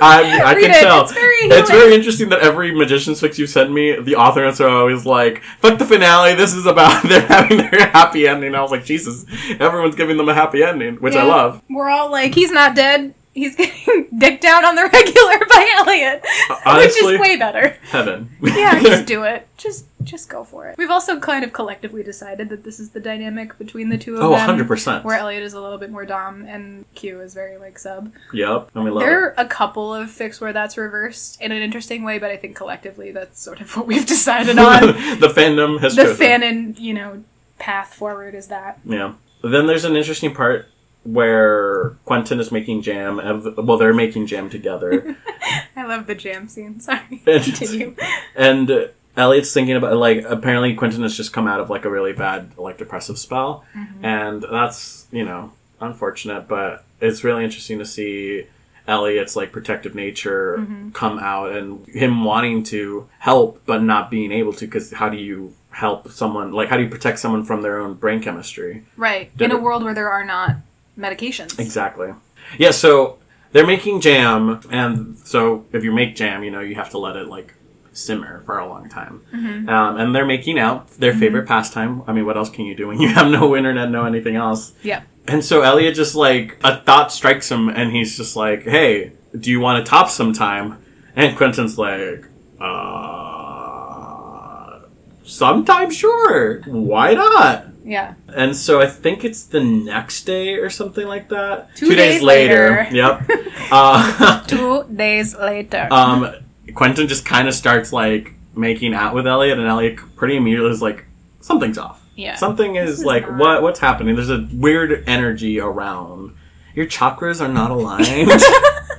I, 0.02 0.42
I 0.44 0.54
can 0.54 0.70
it. 0.70 0.80
tell. 0.80 1.02
it's 1.02 1.12
very 1.12 1.36
It's 1.58 1.70
very 1.70 1.94
interesting 1.94 2.28
that 2.30 2.40
every 2.40 2.74
magician's 2.74 3.20
fix 3.20 3.38
you 3.38 3.46
send 3.46 3.72
me, 3.74 3.98
the 4.00 4.16
author 4.16 4.42
notes 4.44 4.60
are 4.60 4.68
always 4.68 5.06
like, 5.06 5.42
"Fuck 5.60 5.78
the 5.78 5.86
finale. 5.86 6.34
This 6.34 6.52
is 6.54 6.66
about 6.66 7.02
they're 7.08 7.26
having 7.26 7.56
their 7.58 7.86
happy 7.90 8.28
ending." 8.28 8.54
I 8.54 8.60
was 8.60 8.70
like, 8.70 8.84
Jesus, 8.84 9.24
everyone's 9.58 9.94
giving 9.94 10.16
them 10.18 10.28
a 10.28 10.34
happy 10.34 10.62
ending, 10.62 10.96
which 10.96 11.14
I 11.14 11.22
love. 11.22 11.62
we're 11.70 11.88
all 11.88 12.10
like 12.10 12.34
he's 12.34 12.52
not 12.52 12.74
dead 12.74 13.14
he's 13.32 13.54
getting 13.56 14.08
dicked 14.18 14.42
down 14.42 14.64
on 14.64 14.74
the 14.74 14.82
regular 14.82 15.38
by 15.46 15.74
elliot 15.78 16.24
uh, 16.64 16.78
which 16.78 16.96
is 16.96 17.20
way 17.20 17.36
better 17.36 17.76
Heaven. 17.90 18.30
yeah, 18.42 18.80
just 18.82 19.06
do 19.06 19.22
it. 19.24 19.46
Just 19.56 19.84
just 20.06 20.28
go 20.28 20.44
for 20.44 20.68
it. 20.68 20.78
We've 20.78 20.90
also 20.90 21.20
kind 21.20 21.44
of 21.44 21.52
collectively 21.52 22.02
decided 22.02 22.48
that 22.48 22.64
this 22.64 22.80
is 22.80 22.90
the 22.90 23.00
dynamic 23.00 23.58
between 23.58 23.88
the 23.88 23.98
two 23.98 24.16
of 24.16 24.22
oh, 24.22 24.30
them. 24.30 24.38
100 24.38 24.68
percent. 24.68 25.04
Where 25.04 25.18
Elliot 25.18 25.42
is 25.42 25.52
a 25.52 25.60
little 25.60 25.78
bit 25.78 25.90
more 25.90 26.06
dom 26.06 26.46
and 26.46 26.84
Q 26.94 27.20
is 27.20 27.34
very 27.34 27.58
like 27.58 27.78
sub. 27.78 28.12
Yep, 28.32 28.70
and 28.74 28.84
we 28.84 28.90
love 28.90 29.00
there 29.00 29.28
it. 29.28 29.34
are 29.38 29.44
a 29.44 29.46
couple 29.46 29.92
of 29.94 30.08
fics 30.08 30.40
where 30.40 30.52
that's 30.52 30.76
reversed 30.76 31.40
in 31.40 31.52
an 31.52 31.62
interesting 31.62 32.04
way, 32.04 32.18
but 32.18 32.30
I 32.30 32.36
think 32.36 32.56
collectively 32.56 33.12
that's 33.12 33.40
sort 33.40 33.60
of 33.60 33.70
what 33.76 33.86
we've 33.86 34.06
decided 34.06 34.58
on. 34.58 34.86
the 35.20 35.32
fandom 35.34 35.80
has 35.80 35.96
the 35.96 36.04
chosen. 36.04 36.26
fanon, 36.26 36.78
you 36.78 36.94
know, 36.94 37.24
path 37.58 37.94
forward 37.94 38.34
is 38.34 38.48
that. 38.48 38.80
Yeah. 38.84 39.14
Then 39.42 39.66
there's 39.66 39.84
an 39.84 39.96
interesting 39.96 40.34
part 40.34 40.68
where 41.04 41.90
Quentin 42.04 42.40
is 42.40 42.50
making 42.50 42.82
jam. 42.82 43.16
Well, 43.56 43.78
they're 43.78 43.94
making 43.94 44.26
jam 44.26 44.50
together, 44.50 45.16
I 45.76 45.84
love 45.84 46.06
the 46.06 46.14
jam 46.14 46.48
scene. 46.48 46.80
Sorry. 46.80 47.22
And- 47.26 47.44
Continue. 47.44 47.94
and 48.34 48.90
Elliot's 49.16 49.52
thinking 49.52 49.76
about 49.76 49.96
like 49.96 50.24
apparently 50.24 50.74
Quentin 50.74 51.02
has 51.02 51.16
just 51.16 51.32
come 51.32 51.46
out 51.46 51.60
of 51.60 51.70
like 51.70 51.84
a 51.84 51.90
really 51.90 52.12
bad 52.12 52.56
like 52.58 52.78
depressive 52.78 53.18
spell, 53.18 53.64
mm-hmm. 53.74 54.04
and 54.04 54.42
that's 54.42 55.06
you 55.10 55.24
know 55.24 55.52
unfortunate, 55.80 56.48
but 56.48 56.84
it's 57.00 57.24
really 57.24 57.44
interesting 57.44 57.78
to 57.78 57.86
see. 57.86 58.46
Elliot's 58.88 59.34
like 59.34 59.50
protective 59.50 59.96
nature 59.96 60.58
mm-hmm. 60.60 60.90
come 60.90 61.18
out 61.18 61.50
and 61.50 61.84
him 61.88 62.22
wanting 62.22 62.62
to 62.62 63.08
help 63.18 63.60
but 63.66 63.82
not 63.82 64.12
being 64.12 64.30
able 64.30 64.52
to 64.52 64.64
because 64.64 64.92
how 64.92 65.08
do 65.08 65.16
you 65.16 65.52
help 65.70 66.08
someone 66.08 66.52
like 66.52 66.68
how 66.68 66.76
do 66.76 66.84
you 66.84 66.88
protect 66.88 67.18
someone 67.18 67.42
from 67.42 67.62
their 67.62 67.80
own 67.80 67.94
brain 67.94 68.22
chemistry 68.22 68.84
Right. 68.96 69.36
Did 69.36 69.46
in 69.46 69.50
a 69.50 69.58
it- 69.58 69.62
world 69.64 69.82
where 69.82 69.92
there 69.92 70.08
are 70.08 70.24
not 70.24 70.58
medications. 70.98 71.58
Exactly. 71.58 72.14
Yeah, 72.58 72.70
so 72.70 73.18
they're 73.52 73.66
making 73.66 74.00
jam, 74.00 74.60
and 74.70 75.18
so 75.18 75.64
if 75.72 75.84
you 75.84 75.92
make 75.92 76.16
jam, 76.16 76.44
you 76.44 76.50
know, 76.50 76.60
you 76.60 76.74
have 76.74 76.90
to 76.90 76.98
let 76.98 77.16
it, 77.16 77.28
like, 77.28 77.54
simmer 77.96 78.42
for 78.44 78.58
a 78.58 78.68
long 78.68 78.88
time. 78.88 79.22
Um, 79.32 79.96
and 79.98 80.14
they're 80.14 80.26
making 80.26 80.58
out 80.58 80.88
their 80.98 81.14
favorite 81.14 81.46
pastime. 81.46 82.02
I 82.06 82.12
mean, 82.12 82.26
what 82.26 82.36
else 82.36 82.50
can 82.50 82.66
you 82.66 82.74
do 82.74 82.88
when 82.88 83.00
you 83.00 83.08
have 83.08 83.30
no 83.30 83.56
internet, 83.56 83.90
no 83.90 84.04
anything 84.04 84.36
else? 84.36 84.72
Yeah. 84.82 85.02
And 85.28 85.44
so 85.44 85.62
Elliot 85.62 85.94
just, 85.96 86.14
like, 86.14 86.56
a 86.62 86.80
thought 86.82 87.10
strikes 87.10 87.50
him, 87.50 87.68
and 87.68 87.90
he's 87.90 88.16
just 88.16 88.36
like, 88.36 88.62
hey, 88.62 89.12
do 89.38 89.50
you 89.50 89.58
want 89.60 89.84
to 89.84 89.90
top 89.90 90.08
sometime? 90.08 90.80
And 91.16 91.36
Quentin's 91.36 91.76
like, 91.78 92.26
uh, 92.60 94.80
sometime, 95.24 95.90
sure. 95.90 96.60
Why 96.62 97.14
not? 97.14 97.66
Yeah. 97.84 98.14
And 98.28 98.56
so 98.56 98.80
I 98.80 98.86
think 98.86 99.24
it's 99.24 99.44
the 99.44 99.62
next 99.62 100.24
day 100.24 100.54
or 100.54 100.70
something 100.70 101.06
like 101.06 101.28
that. 101.30 101.74
Two 101.76 101.94
days 101.94 102.22
later. 102.22 102.86
Yep. 102.90 103.30
uh, 103.70 104.44
Two 104.46 104.84
days 104.92 105.36
later. 105.36 105.88
um, 105.90 106.34
Quentin 106.74 107.08
just 107.08 107.24
kind 107.24 107.48
of 107.48 107.54
starts 107.54 107.92
like 107.92 108.34
making 108.54 108.94
out 108.94 109.14
with 109.14 109.26
Elliot, 109.26 109.58
and 109.58 109.66
Elliot 109.66 109.98
pretty 110.16 110.36
immediately 110.36 110.70
is 110.70 110.82
like, 110.82 111.04
something's 111.40 111.78
off. 111.78 112.02
Yeah. 112.16 112.34
Something 112.36 112.76
is, 112.76 113.00
is 113.00 113.04
like, 113.04 113.28
not- 113.28 113.38
what 113.38 113.62
what's 113.62 113.80
happening? 113.80 114.14
There's 114.16 114.30
a 114.30 114.48
weird 114.52 115.04
energy 115.06 115.60
around. 115.60 116.34
Your 116.74 116.86
chakras 116.86 117.40
are 117.40 117.48
not 117.48 117.70
aligned. 117.70 118.30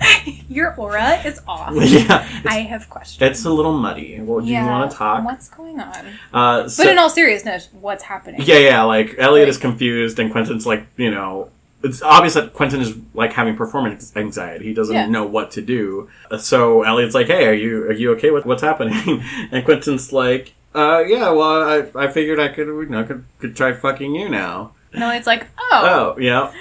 Your 0.50 0.74
aura 0.76 1.22
is 1.26 1.42
off. 1.48 1.74
yeah. 1.76 2.28
I 2.46 2.62
have 2.62 2.90
questions. 2.90 3.22
it's 3.30 3.46
a 3.46 3.50
little 3.52 3.74
muddy. 3.74 4.20
Well, 4.22 4.44
do 4.44 4.48
you 4.52 4.64
want 4.64 4.90
to 4.92 4.98
talk? 4.98 5.24
What's 5.26 5.50
going 5.50 5.80
on? 5.80 6.06
Uh, 6.34 6.68
so, 6.70 6.84
But 6.84 6.92
in 6.92 6.98
all 7.00 7.10
seriousness, 7.10 7.70
what's 7.74 8.04
happening? 8.04 8.42
Yeah, 8.44 8.58
yeah. 8.60 8.82
Like 8.84 9.16
Elliot 9.18 9.48
Like- 9.48 9.50
is 9.50 9.58
confused, 9.58 10.20
and 10.20 10.32
Quentin's 10.32 10.66
like, 10.66 10.86
you 10.98 11.12
know, 11.12 11.50
it's 11.88 12.02
obvious 12.02 12.34
that 12.36 12.54
Quentin 12.54 12.82
is 12.82 12.96
like 13.14 13.34
having 13.34 13.56
performance 13.56 14.12
anxiety. 14.16 14.66
He 14.66 14.74
doesn't 14.74 14.96
Yeah. 14.96 15.08
know 15.08 15.26
what 15.26 15.52
to 15.52 15.62
do. 15.62 16.08
Uh, 16.32 16.38
So 16.38 16.84
Elliot's 16.84 17.16
like, 17.16 17.28
"Hey, 17.28 17.46
are 17.48 17.54
you 17.54 17.84
are 17.90 17.94
you 17.94 18.12
okay 18.14 18.32
with 18.32 18.46
what's 18.46 18.62
happening?" 18.62 19.24
and 19.52 19.66
Quentin's 19.66 20.12
like, 20.14 20.54
"Uh, 20.76 21.04
yeah. 21.08 21.30
Well, 21.32 21.64
I, 21.76 21.78
I 21.96 22.08
figured 22.08 22.40
I 22.40 22.50
could 22.50 22.68
you 22.68 22.86
know 22.90 23.04
could 23.04 23.24
could 23.40 23.56
try 23.56 23.74
fucking 23.74 24.14
you 24.16 24.30
now." 24.30 24.72
It's 24.94 25.28
like, 25.28 25.48
oh. 25.60 26.16
Oh, 26.18 26.20
yeah. 26.20 26.52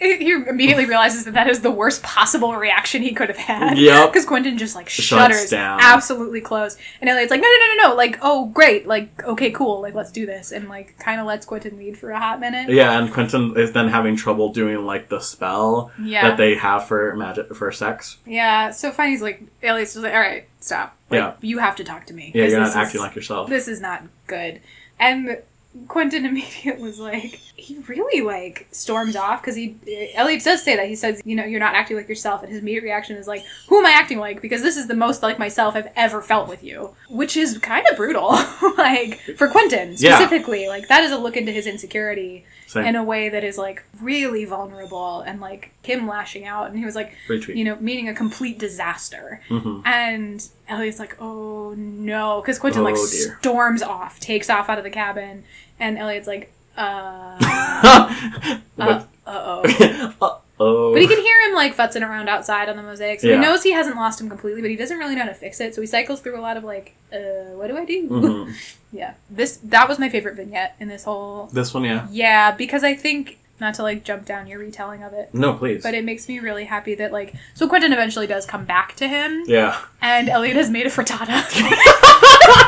And 0.00 0.18
he 0.20 0.30
immediately 0.30 0.84
realizes 0.86 1.24
that 1.24 1.34
that 1.34 1.48
is 1.48 1.60
the 1.60 1.70
worst 1.70 2.02
possible 2.02 2.54
reaction 2.54 3.02
he 3.02 3.12
could 3.12 3.28
have 3.28 3.36
had. 3.36 3.76
Yep. 3.76 4.10
Because 4.12 4.24
Quentin 4.24 4.56
just 4.56 4.74
like 4.76 4.88
shudders, 4.88 5.50
down. 5.50 5.80
absolutely 5.82 6.40
closed. 6.40 6.78
And 7.00 7.10
Elliot's 7.10 7.30
like, 7.30 7.40
no, 7.40 7.48
no, 7.48 7.66
no, 7.66 7.74
no, 7.82 7.88
no. 7.90 7.94
Like, 7.96 8.18
oh, 8.22 8.46
great. 8.46 8.86
Like, 8.86 9.24
okay, 9.24 9.50
cool. 9.50 9.80
Like, 9.82 9.94
let's 9.94 10.12
do 10.12 10.24
this. 10.24 10.52
And 10.52 10.68
like, 10.68 10.98
kind 10.98 11.20
of 11.20 11.26
lets 11.26 11.44
Quentin 11.46 11.76
lead 11.78 11.98
for 11.98 12.10
a 12.10 12.18
hot 12.18 12.38
minute. 12.40 12.70
Yeah, 12.70 12.98
and 12.98 13.12
Quentin 13.12 13.54
is 13.58 13.72
then 13.72 13.88
having 13.88 14.16
trouble 14.16 14.52
doing 14.52 14.86
like 14.86 15.08
the 15.08 15.20
spell 15.20 15.90
Yeah. 16.02 16.28
that 16.28 16.36
they 16.36 16.54
have 16.54 16.86
for 16.86 17.16
magic 17.16 17.54
for 17.54 17.70
sex. 17.72 18.18
Yeah. 18.24 18.70
So 18.70 18.90
finally, 18.92 19.14
he's 19.14 19.22
like, 19.22 19.42
Elliot's 19.62 19.94
just 19.94 20.04
like, 20.04 20.14
all 20.14 20.20
right, 20.20 20.46
stop. 20.60 20.96
Like, 21.10 21.18
Yeah. 21.18 21.32
You 21.40 21.58
have 21.58 21.76
to 21.76 21.84
talk 21.84 22.06
to 22.06 22.14
me. 22.14 22.30
Yeah, 22.34 22.44
you're 22.46 22.60
not 22.60 22.68
is- 22.68 22.76
acting 22.76 23.00
like 23.00 23.16
yourself. 23.16 23.48
this 23.50 23.66
is 23.68 23.80
not 23.80 24.04
good. 24.26 24.60
And 25.00 25.38
Quentin 25.86 26.24
immediately 26.30 26.82
was 26.82 26.98
like, 26.98 27.40
he 27.56 27.78
really 27.86 28.22
like 28.22 28.66
storms 28.72 29.14
off 29.16 29.40
because 29.40 29.54
he, 29.56 29.76
Elliot 30.14 30.42
does 30.44 30.62
say 30.62 30.76
that 30.76 30.88
he 30.88 30.96
says, 30.96 31.20
you 31.24 31.36
know, 31.36 31.44
you're 31.44 31.60
not 31.60 31.74
acting 31.74 31.96
like 31.96 32.08
yourself, 32.08 32.42
and 32.42 32.50
his 32.52 32.60
immediate 32.62 32.84
reaction 32.84 33.16
is 33.16 33.26
like, 33.28 33.44
who 33.68 33.78
am 33.78 33.86
I 33.86 33.90
acting 33.90 34.18
like? 34.18 34.40
Because 34.42 34.62
this 34.62 34.76
is 34.76 34.88
the 34.88 34.94
most 34.94 35.22
like 35.22 35.38
myself 35.38 35.76
I've 35.76 35.90
ever 35.96 36.20
felt 36.22 36.48
with 36.48 36.64
you, 36.64 36.94
which 37.08 37.36
is 37.36 37.58
kind 37.58 37.86
of 37.88 37.96
brutal, 37.96 38.28
like 38.78 39.20
for 39.36 39.48
Quentin 39.48 39.94
Yeah. 39.96 40.16
specifically. 40.16 40.68
Like 40.68 40.88
that 40.88 41.04
is 41.04 41.12
a 41.12 41.18
look 41.18 41.36
into 41.36 41.52
his 41.52 41.66
insecurity 41.66 42.44
Same. 42.68 42.84
in 42.86 42.96
a 42.96 43.02
way 43.02 43.28
that 43.30 43.42
is 43.44 43.56
like 43.58 43.82
really 44.00 44.44
vulnerable 44.44 45.20
and 45.20 45.40
like 45.40 45.72
him 45.82 46.06
lashing 46.06 46.44
out, 46.46 46.68
and 46.68 46.78
he 46.78 46.84
was 46.84 46.94
like, 46.94 47.14
Retweet. 47.28 47.56
you 47.56 47.64
know, 47.64 47.76
meaning 47.80 48.08
a 48.08 48.14
complete 48.14 48.58
disaster. 48.58 49.40
Mhm. 49.48 49.82
And 49.86 50.46
Elliot's 50.68 50.98
like, 51.00 51.16
oh 51.20 51.74
no, 51.76 52.40
because 52.42 52.58
Quentin 52.58 52.82
Oh, 52.82 52.84
like 52.84 52.94
dear. 52.94 53.38
storms 53.40 53.82
off, 53.82 54.20
takes 54.20 54.48
off 54.50 54.68
out 54.68 54.78
of 54.78 54.84
the 54.84 54.90
cabin, 54.90 55.44
and 55.80 55.96
Elliot's 55.98 56.26
like, 56.28 56.52
uh, 56.76 57.36
uh 58.78 59.02
oh. 59.26 60.40
oh. 60.60 60.92
But 60.92 61.02
he 61.02 61.08
can 61.08 61.18
hear 61.18 61.40
him 61.48 61.54
like 61.54 61.76
futzing 61.76 62.08
around 62.08 62.28
outside 62.28 62.68
on 62.68 62.76
the 62.76 62.82
mosaic, 62.82 63.20
so 63.20 63.28
Yeah. 63.28 63.34
he 63.34 63.40
knows 63.40 63.62
he 63.62 63.72
hasn't 63.72 63.96
lost 63.96 64.20
him 64.20 64.28
completely, 64.28 64.60
but 64.60 64.70
he 64.70 64.76
doesn't 64.76 64.98
really 64.98 65.14
know 65.14 65.22
how 65.22 65.28
to 65.28 65.34
fix 65.34 65.60
it. 65.60 65.74
So 65.74 65.80
he 65.80 65.86
cycles 65.86 66.20
through 66.20 66.38
a 66.38 66.42
lot 66.42 66.56
of 66.56 66.64
like, 66.64 66.94
uh, 67.12 67.52
what 67.56 67.68
do 67.68 67.76
I 67.76 67.84
do? 67.84 68.08
Mhm. 68.08 68.52
yeah, 68.92 69.14
this 69.30 69.58
that 69.64 69.88
was 69.88 69.98
my 69.98 70.08
favorite 70.08 70.36
vignette 70.36 70.76
in 70.80 70.88
this 70.88 71.04
whole. 71.04 71.46
This 71.52 71.72
one, 71.74 71.84
yeah. 71.84 72.06
Yeah, 72.10 72.52
because 72.52 72.84
I 72.84 72.94
think 72.94 73.38
not 73.60 73.74
to 73.74 73.82
like 73.82 74.04
jump 74.04 74.24
down 74.24 74.46
your 74.46 74.60
retelling 74.60 75.02
of 75.02 75.12
it. 75.12 75.30
No, 75.34 75.52
please. 75.54 75.82
But 75.82 75.94
it 75.94 76.04
makes 76.04 76.28
me 76.28 76.38
really 76.38 76.64
happy 76.64 76.94
that 76.94 77.12
like 77.12 77.34
so 77.54 77.68
Quentin 77.68 77.92
eventually 77.92 78.26
does 78.26 78.46
come 78.46 78.64
back 78.64 78.94
to 78.96 79.08
him, 79.08 79.42
yeah. 79.46 79.80
and 80.00 80.28
Elliot 80.28 80.56
has 80.56 80.70
made 80.70 80.86
a 80.86 80.90
frittata. 80.90 81.42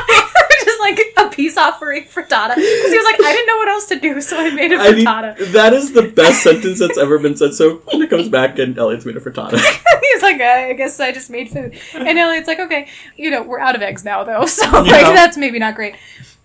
Like 0.97 1.25
a 1.27 1.29
peace 1.29 1.57
offering 1.57 2.03
frittata. 2.05 2.55
Because 2.55 2.91
he 2.91 2.97
was 2.97 3.05
like, 3.05 3.21
I 3.21 3.31
didn't 3.33 3.47
know 3.47 3.57
what 3.57 3.67
else 3.69 3.85
to 3.87 3.99
do, 3.99 4.21
so 4.21 4.37
I 4.37 4.49
made 4.51 4.71
a 4.71 4.75
I 4.77 4.91
mean, 4.91 5.05
frittata. 5.05 5.51
that 5.53 5.73
is 5.73 5.93
the 5.93 6.03
best 6.03 6.43
sentence 6.43 6.79
that's 6.79 6.97
ever 6.97 7.17
been 7.19 7.35
said. 7.37 7.53
So 7.53 7.77
Quentin 7.77 8.09
comes 8.09 8.29
back 8.29 8.59
and 8.59 8.77
Elliot's 8.77 9.05
made 9.05 9.17
a 9.17 9.19
frittata. 9.19 9.57
He's 10.13 10.21
like, 10.21 10.41
I 10.41 10.73
guess 10.73 10.99
I 10.99 11.11
just 11.11 11.29
made 11.29 11.49
food. 11.49 11.77
And 11.93 12.17
Elliot's 12.17 12.47
like, 12.47 12.59
okay, 12.59 12.87
you 13.17 13.31
know, 13.31 13.43
we're 13.43 13.59
out 13.59 13.75
of 13.75 13.81
eggs 13.81 14.03
now, 14.03 14.23
though, 14.23 14.45
so 14.47 14.69
like 14.69 14.87
Yeah. 14.87 15.13
that's 15.13 15.37
maybe 15.37 15.59
not 15.59 15.75
great. 15.75 15.95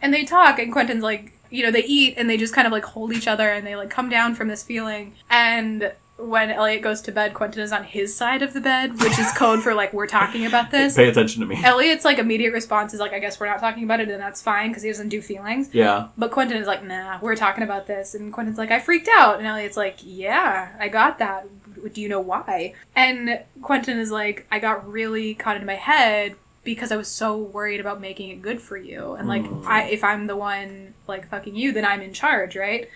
And 0.03 0.13
they 0.13 0.25
talk, 0.25 0.59
and 0.59 0.73
Quentin's 0.73 1.03
like, 1.03 1.33
you 1.51 1.63
know, 1.65 1.71
they 1.71 1.85
eat 1.85 2.15
and 2.17 2.29
they 2.29 2.37
just 2.37 2.53
kind 2.55 2.67
of 2.67 2.73
like 2.73 2.85
hold 2.85 3.13
each 3.13 3.27
other 3.29 3.49
and 3.51 3.67
they 3.67 3.77
like 3.77 3.89
come 3.91 4.09
down 4.09 4.35
from 4.35 4.49
this 4.49 4.63
feeling. 4.63 5.15
And 5.31 5.93
when 6.19 6.51
Elliot 6.51 6.83
goes 6.83 7.01
to 7.03 7.13
bed, 7.13 7.35
Quentin 7.35 7.63
is 7.63 7.73
on 7.73 7.85
his 7.85 8.17
side 8.17 8.41
of 8.43 8.53
the 8.55 8.61
bed, 8.61 8.93
which 9.01 9.19
is 9.19 9.31
code 9.33 9.63
for 9.63 9.75
like, 9.75 9.93
we're 9.93 10.07
talking 10.07 10.47
about 10.47 10.71
this. 10.71 10.95
Pay 10.97 11.09
attention 11.09 11.41
to 11.43 11.47
me. 11.47 11.63
Elliot's 11.63 12.05
like 12.05 12.19
immediate 12.19 12.53
response 12.53 12.95
is 12.95 13.01
like, 13.01 13.13
I 13.13 13.19
guess 13.19 13.39
we're 13.39 13.47
not 13.47 13.61
talking 13.61 13.85
about 13.85 14.01
it, 14.01 14.09
and 14.09 14.21
that's 14.21 14.41
fine 14.41 14.71
because 14.71 14.83
he 14.83 14.89
doesn't 14.89 15.11
do 15.11 15.21
feelings. 15.21 15.69
Yeah. 15.75 16.09
But 16.17 16.31
Quentin 16.31 16.57
is 16.57 16.67
like, 16.67 16.83
nah, 16.83 17.19
we're 17.21 17.37
talking 17.37 17.65
about 17.65 17.87
this. 17.87 18.15
And 18.15 18.33
Quentin's 18.33 18.59
like, 18.59 18.71
I 18.71 18.81
freaked 18.81 19.09
out. 19.09 19.39
And 19.39 19.47
Elliot's 19.47 19.77
like, 19.77 19.99
yeah, 20.03 20.75
I 20.81 20.89
got 20.89 21.19
that. 21.19 21.49
Do 21.93 22.01
you 22.01 22.09
know 22.09 22.21
why? 22.21 22.73
And 22.95 23.41
Quentin 23.63 23.99
is 23.99 24.11
like, 24.11 24.47
I 24.51 24.59
got 24.59 24.89
really 24.91 25.35
caught 25.35 25.57
into 25.57 25.67
my 25.67 25.75
head 25.75 26.35
because 26.65 26.91
I 26.91 26.97
was 26.97 27.07
so 27.09 27.37
worried 27.37 27.79
about 27.79 28.01
making 28.01 28.31
it 28.31 28.43
good 28.43 28.61
for 28.61 28.77
you. 28.77 29.13
And 29.13 29.29
like, 29.29 29.43
Mm. 29.45 29.65
I, 29.67 29.85
if 29.85 30.03
I'm 30.03 30.27
the 30.27 30.35
one 30.37 30.95
like 31.07 31.29
fucking 31.29 31.55
you, 31.55 31.73
then 31.73 31.85
I'm 31.85 32.01
in 32.01 32.13
charge, 32.13 32.57
right? 32.57 32.89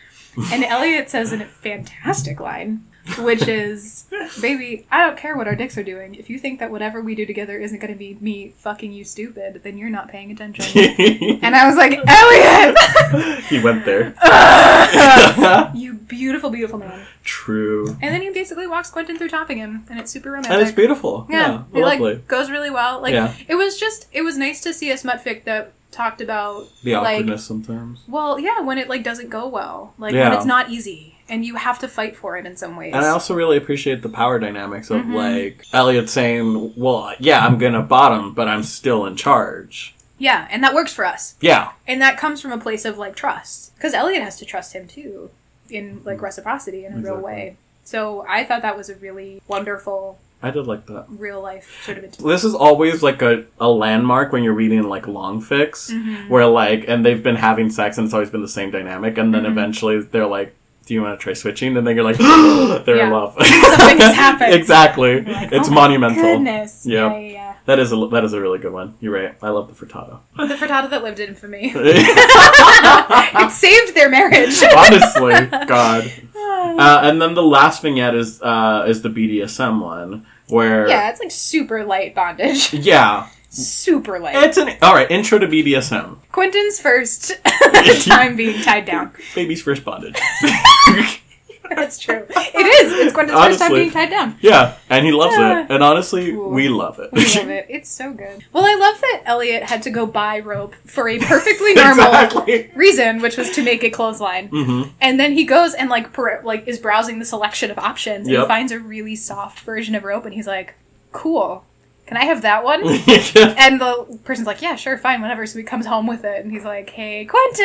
And 0.53 0.65
Elliot 0.65 1.11
says 1.11 1.33
in 1.33 1.41
a 1.41 1.47
fantastic 1.47 2.41
line, 2.41 2.85
which 3.19 3.49
is, 3.49 4.07
baby, 4.41 4.87
I 4.91 5.05
don't 5.07 5.17
care 5.17 5.37
what 5.37 5.47
our 5.49 5.55
dicks 5.57 5.77
are 5.79 5.83
doing. 5.83 6.15
If 6.15 6.29
you 6.31 6.39
think 6.39 6.61
that 6.61 6.71
whatever 6.71 7.01
we 7.01 7.15
do 7.15 7.25
together 7.27 7.59
isn't 7.59 7.79
going 7.79 7.93
to 7.93 7.99
be 7.99 8.17
me 8.21 8.55
fucking 8.57 8.93
you 8.93 9.05
stupid, 9.05 9.63
then 9.65 9.79
you're 9.79 9.91
not 9.91 10.09
paying 10.09 10.31
attention. 10.31 10.65
and 11.43 11.55
I 11.57 11.67
was 11.67 11.77
like, 11.77 11.99
Elliot! 12.07 13.43
he 13.45 13.61
went 13.61 13.85
there. 13.85 14.15
you 15.75 15.95
beautiful, 15.95 16.51
beautiful 16.51 16.79
man. 16.79 17.07
True. 17.25 17.89
And 18.03 18.15
then 18.15 18.23
he 18.23 18.31
basically 18.31 18.67
walks 18.67 18.91
Quentin 18.91 19.19
through 19.19 19.29
topping 19.29 19.59
him, 19.59 19.85
and 19.91 19.99
it's 19.99 20.11
super 20.11 20.31
romantic. 20.31 20.53
And 20.53 20.63
it's 20.63 20.73
beautiful. 20.73 21.27
Yeah, 21.31 21.39
Yeah. 21.39 21.63
it 21.73 21.83
lovely. 21.83 22.15
like 22.15 22.29
goes 22.29 22.51
really 22.51 22.71
well. 22.71 23.01
Like 23.01 23.13
Yeah. 23.15 23.35
it 23.49 23.55
was 23.55 23.79
just, 23.79 24.07
it 24.13 24.23
was 24.23 24.37
nice 24.37 24.61
to 24.63 24.73
see 24.75 24.91
a 24.91 24.97
smut 24.99 25.25
fic 25.25 25.45
that 25.45 25.73
talked 25.91 26.21
about 26.21 26.69
the 26.85 26.93
like, 26.95 27.15
awkwardness 27.15 27.45
sometimes. 27.45 28.01
well, 28.07 28.39
yeah, 28.39 28.61
when 28.61 28.79
it 28.79 28.89
like 28.89 29.03
doesn't 29.03 29.29
go 29.29 29.49
well, 29.49 29.95
like 29.99 30.15
when 30.15 30.33
it's 30.33 30.45
not 30.47 30.71
easy, 30.71 31.17
and 31.31 31.45
you 31.45 31.55
have 31.55 31.79
to 31.79 31.89
fight 31.89 32.17
for 32.17 32.37
it 32.37 32.45
in 32.45 32.57
some 32.57 32.77
ways. 32.77 32.93
And 32.95 33.05
I 33.05 33.09
also 33.09 33.35
really 33.35 33.57
appreciate 33.57 34.03
the 34.03 34.09
power 34.09 34.39
dynamics 34.39 34.91
of 34.91 35.03
Mhm. 35.03 35.15
like 35.15 35.65
Elliot 35.73 36.11
saying, 36.11 36.75
"Well, 36.77 37.13
yeah, 37.19 37.47
I'm 37.47 37.57
gonna 37.57 37.81
bottom, 37.83 38.35
but 38.35 38.49
I'm 38.49 38.63
still 38.65 39.07
in 39.07 39.17
charge." 39.17 39.95
yeah, 40.19 40.47
and 40.51 40.63
that 40.63 40.75
works 40.75 40.93
for 40.93 41.07
us, 41.07 41.35
Yeah, 41.41 41.69
and 41.89 42.03
that 42.03 42.19
comes 42.19 42.43
from 42.43 42.53
a 42.53 42.59
place 42.59 42.85
of 42.85 42.99
like 42.99 43.17
trust, 43.17 43.75
because 43.77 43.95
Elliot 43.95 44.23
has 44.23 44.39
to 44.41 44.45
trust 44.45 44.75
him 44.75 44.87
too, 44.87 45.31
in 45.71 46.03
like 46.05 46.21
reciprocity 46.21 46.85
in 46.85 46.93
a 46.93 46.97
real 46.99 47.17
way. 47.17 47.57
So 47.85 48.27
I 48.29 48.45
thought 48.45 48.61
that 48.63 48.77
was 48.77 48.91
a 48.91 48.95
really 48.97 49.41
wonderful 49.49 50.19
I 50.43 50.51
did 50.51 50.67
like 50.67 50.87
that. 50.87 51.05
real 51.09 51.41
life 51.41 51.83
sort 51.85 51.99
of. 51.99 52.17
This 52.19 52.45
is 52.45 52.55
always 52.55 53.03
like 53.03 53.21
a, 53.23 53.45
a 53.61 53.69
landmark 53.71 54.33
when 54.33 54.43
you're 54.43 54.53
reading 54.55 54.83
like 54.83 55.07
long 55.09 55.41
fics, 55.43 55.91
Mhm. 55.91 56.29
where 56.29 56.47
like, 56.47 56.85
and 56.89 57.05
they've 57.05 57.23
been 57.23 57.37
having 57.37 57.71
sex 57.71 57.97
and 57.99 58.05
it's 58.07 58.13
always 58.15 58.31
been 58.31 58.43
the 58.43 58.49
same 58.49 58.71
dynamic, 58.71 59.17
and 59.19 59.33
then 59.35 59.45
Mhm. 59.45 59.51
eventually 59.53 60.01
they're 60.01 60.27
like, 60.27 60.55
"Do 60.91 60.95
you 60.95 61.03
want 61.03 61.21
to 61.21 61.23
try 61.23 61.35
switching?" 61.35 61.77
And 61.77 61.87
then 61.87 61.95
you're 61.95 62.03
like, 62.05 62.19
"They're 62.85 63.05
in 63.07 63.11
love." 63.13 63.35
Something 63.39 63.99
has 63.99 64.13
happened. 64.13 64.55
exactly. 64.61 65.21
Like, 65.23 65.53
it's 65.53 65.69
"Oh 65.69 65.73
monumental. 65.73 66.21
Goodness. 66.21 66.85
Yep. 66.85 67.13
Yeah, 67.13 67.19
yeah, 67.19 67.55
That 67.67 67.79
is 67.79 67.93
a 67.93 68.09
that 68.11 68.25
is 68.25 68.33
a 68.33 68.41
really 68.41 68.59
good 68.59 68.73
one. 68.73 68.97
You're 68.99 69.15
right. 69.15 69.37
I 69.41 69.51
love 69.51 69.69
the 69.69 69.87
frittata. 69.87 70.19
The 70.37 70.57
frittata 70.57 70.91
that 70.91 71.05
lived 71.05 71.21
in 71.21 71.29
infamy. 71.29 71.73
It 71.77 73.53
saved 73.53 73.95
their 73.95 74.11
marriage. 74.11 74.61
Honestly, 74.77 75.47
God. 75.67 76.11
Uh, 76.37 77.01
and 77.05 77.23
then 77.23 77.35
the 77.35 77.43
last 77.45 77.83
vignette 77.83 78.17
is 78.17 78.43
uh, 78.43 78.85
is 78.89 79.03
the 79.03 79.11
BDSM 79.11 79.81
one, 79.81 80.27
where 80.49 80.89
yeah, 80.89 81.11
it's 81.11 81.21
like 81.21 81.31
super 81.31 81.85
light 81.85 82.17
bondage. 82.17 82.75
yeah, 82.75 83.29
Super 83.53 84.19
light. 84.21 84.37
it's 84.37 84.57
an 84.59 84.77
all 84.81 84.95
right 84.95 85.11
intro 85.11 85.39
to 85.39 85.47
BDSM. 85.47 86.19
Quentin's 86.33 86.81
first 86.81 87.33
time 88.07 88.37
being 88.37 88.63
tied 88.63 88.85
down. 88.87 89.13
Baby's 89.35 89.61
first 89.63 89.85
bondage. 89.85 90.17
That's 91.69 91.99
true. 92.01 92.27
It 92.29 92.67
is. 92.87 92.93
It's 92.95 93.13
Quentin's 93.15 93.39
first 93.39 93.59
time 93.61 93.73
being 93.73 93.91
tied 93.93 94.11
down. 94.11 94.37
yeah, 94.41 94.77
and 94.89 95.07
he 95.07 95.13
loves 95.13 95.37
Yeah. 95.37 95.61
it. 95.65 95.71
And 95.71 95.85
honestly, 95.85 96.33
Cool. 96.33 96.51
we 96.51 96.69
love 96.69 96.99
it. 96.99 97.11
We 97.13 97.25
love 97.25 97.49
it. 97.49 97.67
It's 97.69 97.89
so 97.89 98.13
good. 98.13 98.45
Well, 98.53 98.65
I 98.65 98.75
love 98.75 99.01
that 99.01 99.23
Elliot 99.25 99.63
had 99.65 99.83
to 99.85 99.91
go 99.91 100.05
buy 100.05 100.41
rope 100.41 100.75
for 100.85 101.09
a 101.09 101.19
perfectly 101.21 101.75
normal 101.75 102.07
exactly. 102.07 102.71
reason, 102.75 103.21
which 103.21 103.37
was 103.37 103.51
to 103.53 103.63
make 103.63 103.85
a 103.85 103.91
clothesline. 103.91 104.49
hmm 104.49 104.83
And 105.01 105.21
then 105.21 105.33
he 105.33 105.45
goes 105.45 105.75
and 105.75 105.89
like 105.89 106.13
per- 106.13 106.41
like 106.43 106.67
is 106.67 106.79
browsing 106.81 107.21
the 107.21 107.25
selection 107.25 107.71
of 107.71 107.79
options 107.79 108.27
and 108.27 108.35
Yep. 108.35 108.43
he 108.43 108.49
finds 108.49 108.73
a 108.73 108.81
really 108.81 109.15
soft 109.15 109.61
version 109.61 109.95
of 109.95 110.03
rope 110.03 110.25
and 110.25 110.35
he's 110.35 110.49
like, 110.49 110.75
"Cool. 111.13 111.65
Can 112.11 112.17
I 112.17 112.25
have 112.25 112.43
that 112.43 112.65
one?" 112.65 112.81
And 113.57 113.81
the 113.81 114.19
person's 114.25 114.49
like, 114.49 114.61
"Yeah, 114.61 114.75
sure, 114.75 114.99
fine, 114.99 115.21
whatever." 115.23 115.47
So 115.47 115.61
he 115.61 115.65
comes 115.65 115.87
home 115.87 116.09
with 116.09 116.25
it 116.25 116.43
and 116.43 116.51
he's 116.51 116.65
like, 116.65 116.91
"Hey, 116.91 117.25
Quentin, 117.25 117.55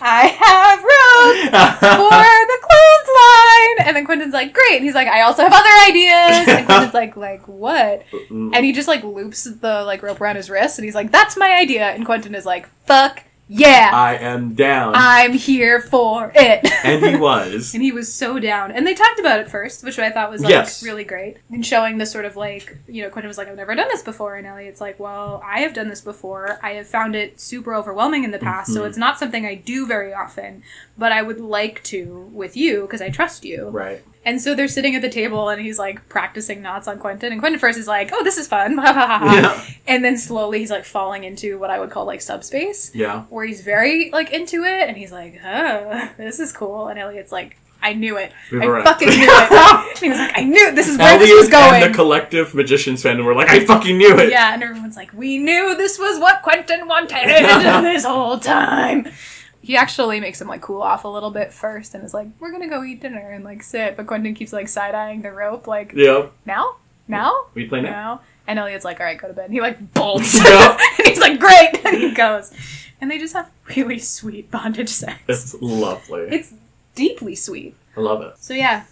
I 0.00 0.30
have 0.38 0.78
rope 0.78 1.50
for 1.98 2.28
the 2.52 2.58
clothesline." 2.62 3.88
And 3.88 3.96
then 3.96 4.04
Quentin's 4.04 4.32
like, 4.32 4.54
"Great." 4.54 4.76
And 4.76 4.84
he's 4.84 4.94
like, 4.94 5.08
"I 5.08 5.22
also 5.22 5.42
have 5.42 5.52
other 5.52 5.68
ideas." 5.88 6.46
And 6.46 6.64
Quentin's 6.64 6.94
like, 6.94 7.16
"Like 7.16 7.48
what?" 7.48 8.04
And 8.30 8.64
he 8.64 8.70
just 8.72 8.86
like 8.86 9.02
loops 9.02 9.42
the 9.42 9.82
like 9.82 10.04
rope 10.04 10.20
around 10.20 10.36
his 10.36 10.48
wrist 10.48 10.78
and 10.78 10.84
he's 10.84 10.94
like, 10.94 11.10
"That's 11.10 11.36
my 11.36 11.58
idea." 11.58 11.86
And 11.88 12.06
Quentin 12.06 12.36
is 12.36 12.46
like, 12.46 12.68
"Fuck 12.86 13.24
yeah, 13.48 13.90
I 13.92 14.14
am 14.16 14.54
down. 14.54 14.94
I'm 14.96 15.32
here 15.32 15.80
for 15.80 16.32
it." 16.34 16.66
and 16.84 17.04
he 17.04 17.16
was. 17.20 17.74
And 17.74 17.82
he 17.82 17.92
was 17.92 18.12
so 18.12 18.38
down. 18.38 18.70
And 18.72 18.86
they 18.86 18.94
talked 18.94 19.18
about 19.20 19.40
it 19.40 19.50
first, 19.50 19.84
which 19.84 19.98
I 19.98 20.10
thought 20.10 20.30
was 20.30 20.42
like 20.42 20.50
Yes. 20.50 20.82
really 20.82 21.04
great. 21.04 21.36
And 21.50 21.64
showing 21.64 21.98
the 21.98 22.06
sort 22.06 22.24
of 22.24 22.36
like, 22.36 22.78
you 22.88 23.02
know, 23.02 23.10
Quentin 23.10 23.28
was 23.28 23.36
like, 23.38 23.48
I've 23.48 23.56
never 23.56 23.74
done 23.74 23.88
this 23.88 24.02
before. 24.02 24.36
And 24.36 24.46
Elliot's 24.46 24.80
like, 24.80 24.98
Well, 24.98 25.42
I 25.44 25.60
have 25.60 25.74
done 25.74 25.88
this 25.88 26.00
before. 26.00 26.58
I 26.62 26.72
have 26.72 26.86
found 26.86 27.14
it 27.14 27.40
super 27.40 27.74
overwhelming 27.74 28.24
in 28.24 28.30
the 28.30 28.38
past. 28.38 28.72
So 28.72 28.82
Mhm. 28.82 28.88
it's 28.88 28.98
not 28.98 29.18
something 29.18 29.44
I 29.46 29.54
do 29.56 29.86
very 29.86 30.14
often, 30.14 30.62
but 30.96 31.12
I 31.12 31.22
would 31.22 31.40
like 31.40 31.82
to 31.84 32.30
with 32.32 32.56
you 32.56 32.82
because 32.82 33.02
I 33.02 33.10
trust 33.10 33.44
you. 33.44 33.68
Right. 33.68 34.02
And 34.26 34.40
so 34.40 34.54
they're 34.54 34.68
sitting 34.68 34.94
at 34.96 35.02
the 35.02 35.08
table 35.10 35.48
and 35.50 35.60
he's 35.60 35.78
like 35.78 36.08
practicing 36.08 36.62
knots 36.62 36.88
on 36.88 36.98
Quentin. 36.98 37.30
And 37.32 37.40
Quentin 37.40 37.58
first 37.58 37.78
is 37.78 37.86
like, 37.86 38.10
Oh, 38.12 38.24
this 38.24 38.38
is 38.38 38.48
fun. 38.48 38.76
Yeah. 38.84 39.62
And 39.86 40.02
then 40.04 40.16
slowly 40.16 40.60
he's 40.60 40.70
like 40.70 40.84
falling 40.84 41.24
into 41.24 41.58
what 41.58 41.68
I 41.70 41.78
would 41.78 41.90
call 41.90 42.06
like 42.06 42.22
subspace 42.22 42.90
Yeah. 42.94 43.22
where 43.24 43.44
he's 43.44 43.60
very 43.60 44.10
like 44.10 44.32
into 44.32 44.64
it 44.64 44.88
and 44.88 44.96
he's 44.96 45.12
like, 45.12 45.40
oh, 45.44 46.10
this 46.16 46.40
is 46.40 46.52
cool. 46.52 46.88
And 46.88 46.98
Elliot's 46.98 47.32
like, 47.32 47.56
I 47.82 47.92
knew 47.92 48.16
it. 48.16 48.32
We 48.50 48.62
I 48.62 48.66
right. 48.66 48.82
fucking 48.84 49.08
knew 49.08 49.26
it. 49.28 49.98
He 49.98 50.08
was 50.08 50.18
like, 50.18 50.32
I 50.38 50.42
knew 50.44 50.72
this 50.74 50.88
is 50.88 50.96
where 50.96 51.18
this 51.18 51.30
was 51.38 51.48
going. 51.50 51.82
and 51.82 51.92
the 51.92 51.96
collective 51.96 52.54
magicians 52.54 53.02
fandom 53.02 53.24
were 53.26 53.34
like, 53.34 53.50
I 53.50 53.64
fucking 53.66 53.98
knew 53.98 54.18
it. 54.18 54.30
yeah, 54.30 54.54
and 54.54 54.62
everyone's 54.62 54.96
like, 54.96 55.12
we 55.12 55.36
knew 55.38 55.76
this 55.76 55.98
was 55.98 56.18
what 56.18 56.40
Quentin 56.42 56.88
wanted 56.88 57.10
this 57.84 58.04
whole 58.04 58.38
time. 58.38 59.06
He 59.64 59.76
actually 59.76 60.20
makes 60.20 60.40
him 60.40 60.46
like 60.48 60.60
cool 60.60 60.82
off 60.82 61.04
a 61.04 61.08
little 61.08 61.30
bit 61.30 61.52
first 61.52 61.94
and 61.94 62.04
is 62.04 62.12
like, 62.12 62.28
we're 62.38 62.52
gonna 62.52 62.68
go 62.68 62.84
eat 62.84 63.00
dinner 63.00 63.30
and 63.30 63.44
like 63.44 63.62
sit. 63.62 63.96
But 63.96 64.06
Quentin 64.06 64.34
keeps 64.34 64.52
like 64.52 64.68
side 64.68 64.94
eyeing 64.94 65.22
the 65.22 65.32
rope, 65.32 65.66
like, 65.66 65.92
Yep. 65.94 66.32
now? 66.44 66.76
Now? 67.08 67.46
We 67.54 67.66
play 67.66 67.80
now. 67.80 67.90
now? 67.90 68.20
And 68.46 68.58
Elliot's 68.58 68.84
like, 68.84 69.00
all 69.00 69.06
right, 69.06 69.18
go 69.18 69.26
to 69.28 69.32
bed. 69.34 69.46
And 69.46 69.54
he 69.54 69.60
like 69.62 69.94
bolts. 69.94 70.34
Yeah. 70.44 70.76
and 70.98 71.06
he's 71.08 71.18
like, 71.18 71.38
great. 71.40 71.80
And 71.84 71.96
he 71.96 72.12
goes. 72.12 72.52
And 73.00 73.10
they 73.10 73.18
just 73.18 73.34
have 73.34 73.50
really 73.76 73.98
sweet 73.98 74.50
bondage 74.50 74.88
sex. 74.90 75.18
It's 75.28 75.54
lovely. 75.62 76.22
It's 76.30 76.52
deeply 76.94 77.34
sweet. 77.34 77.74
I 77.96 78.00
love 78.00 78.20
it. 78.22 78.34
So 78.38 78.52
yeah, 78.54 78.84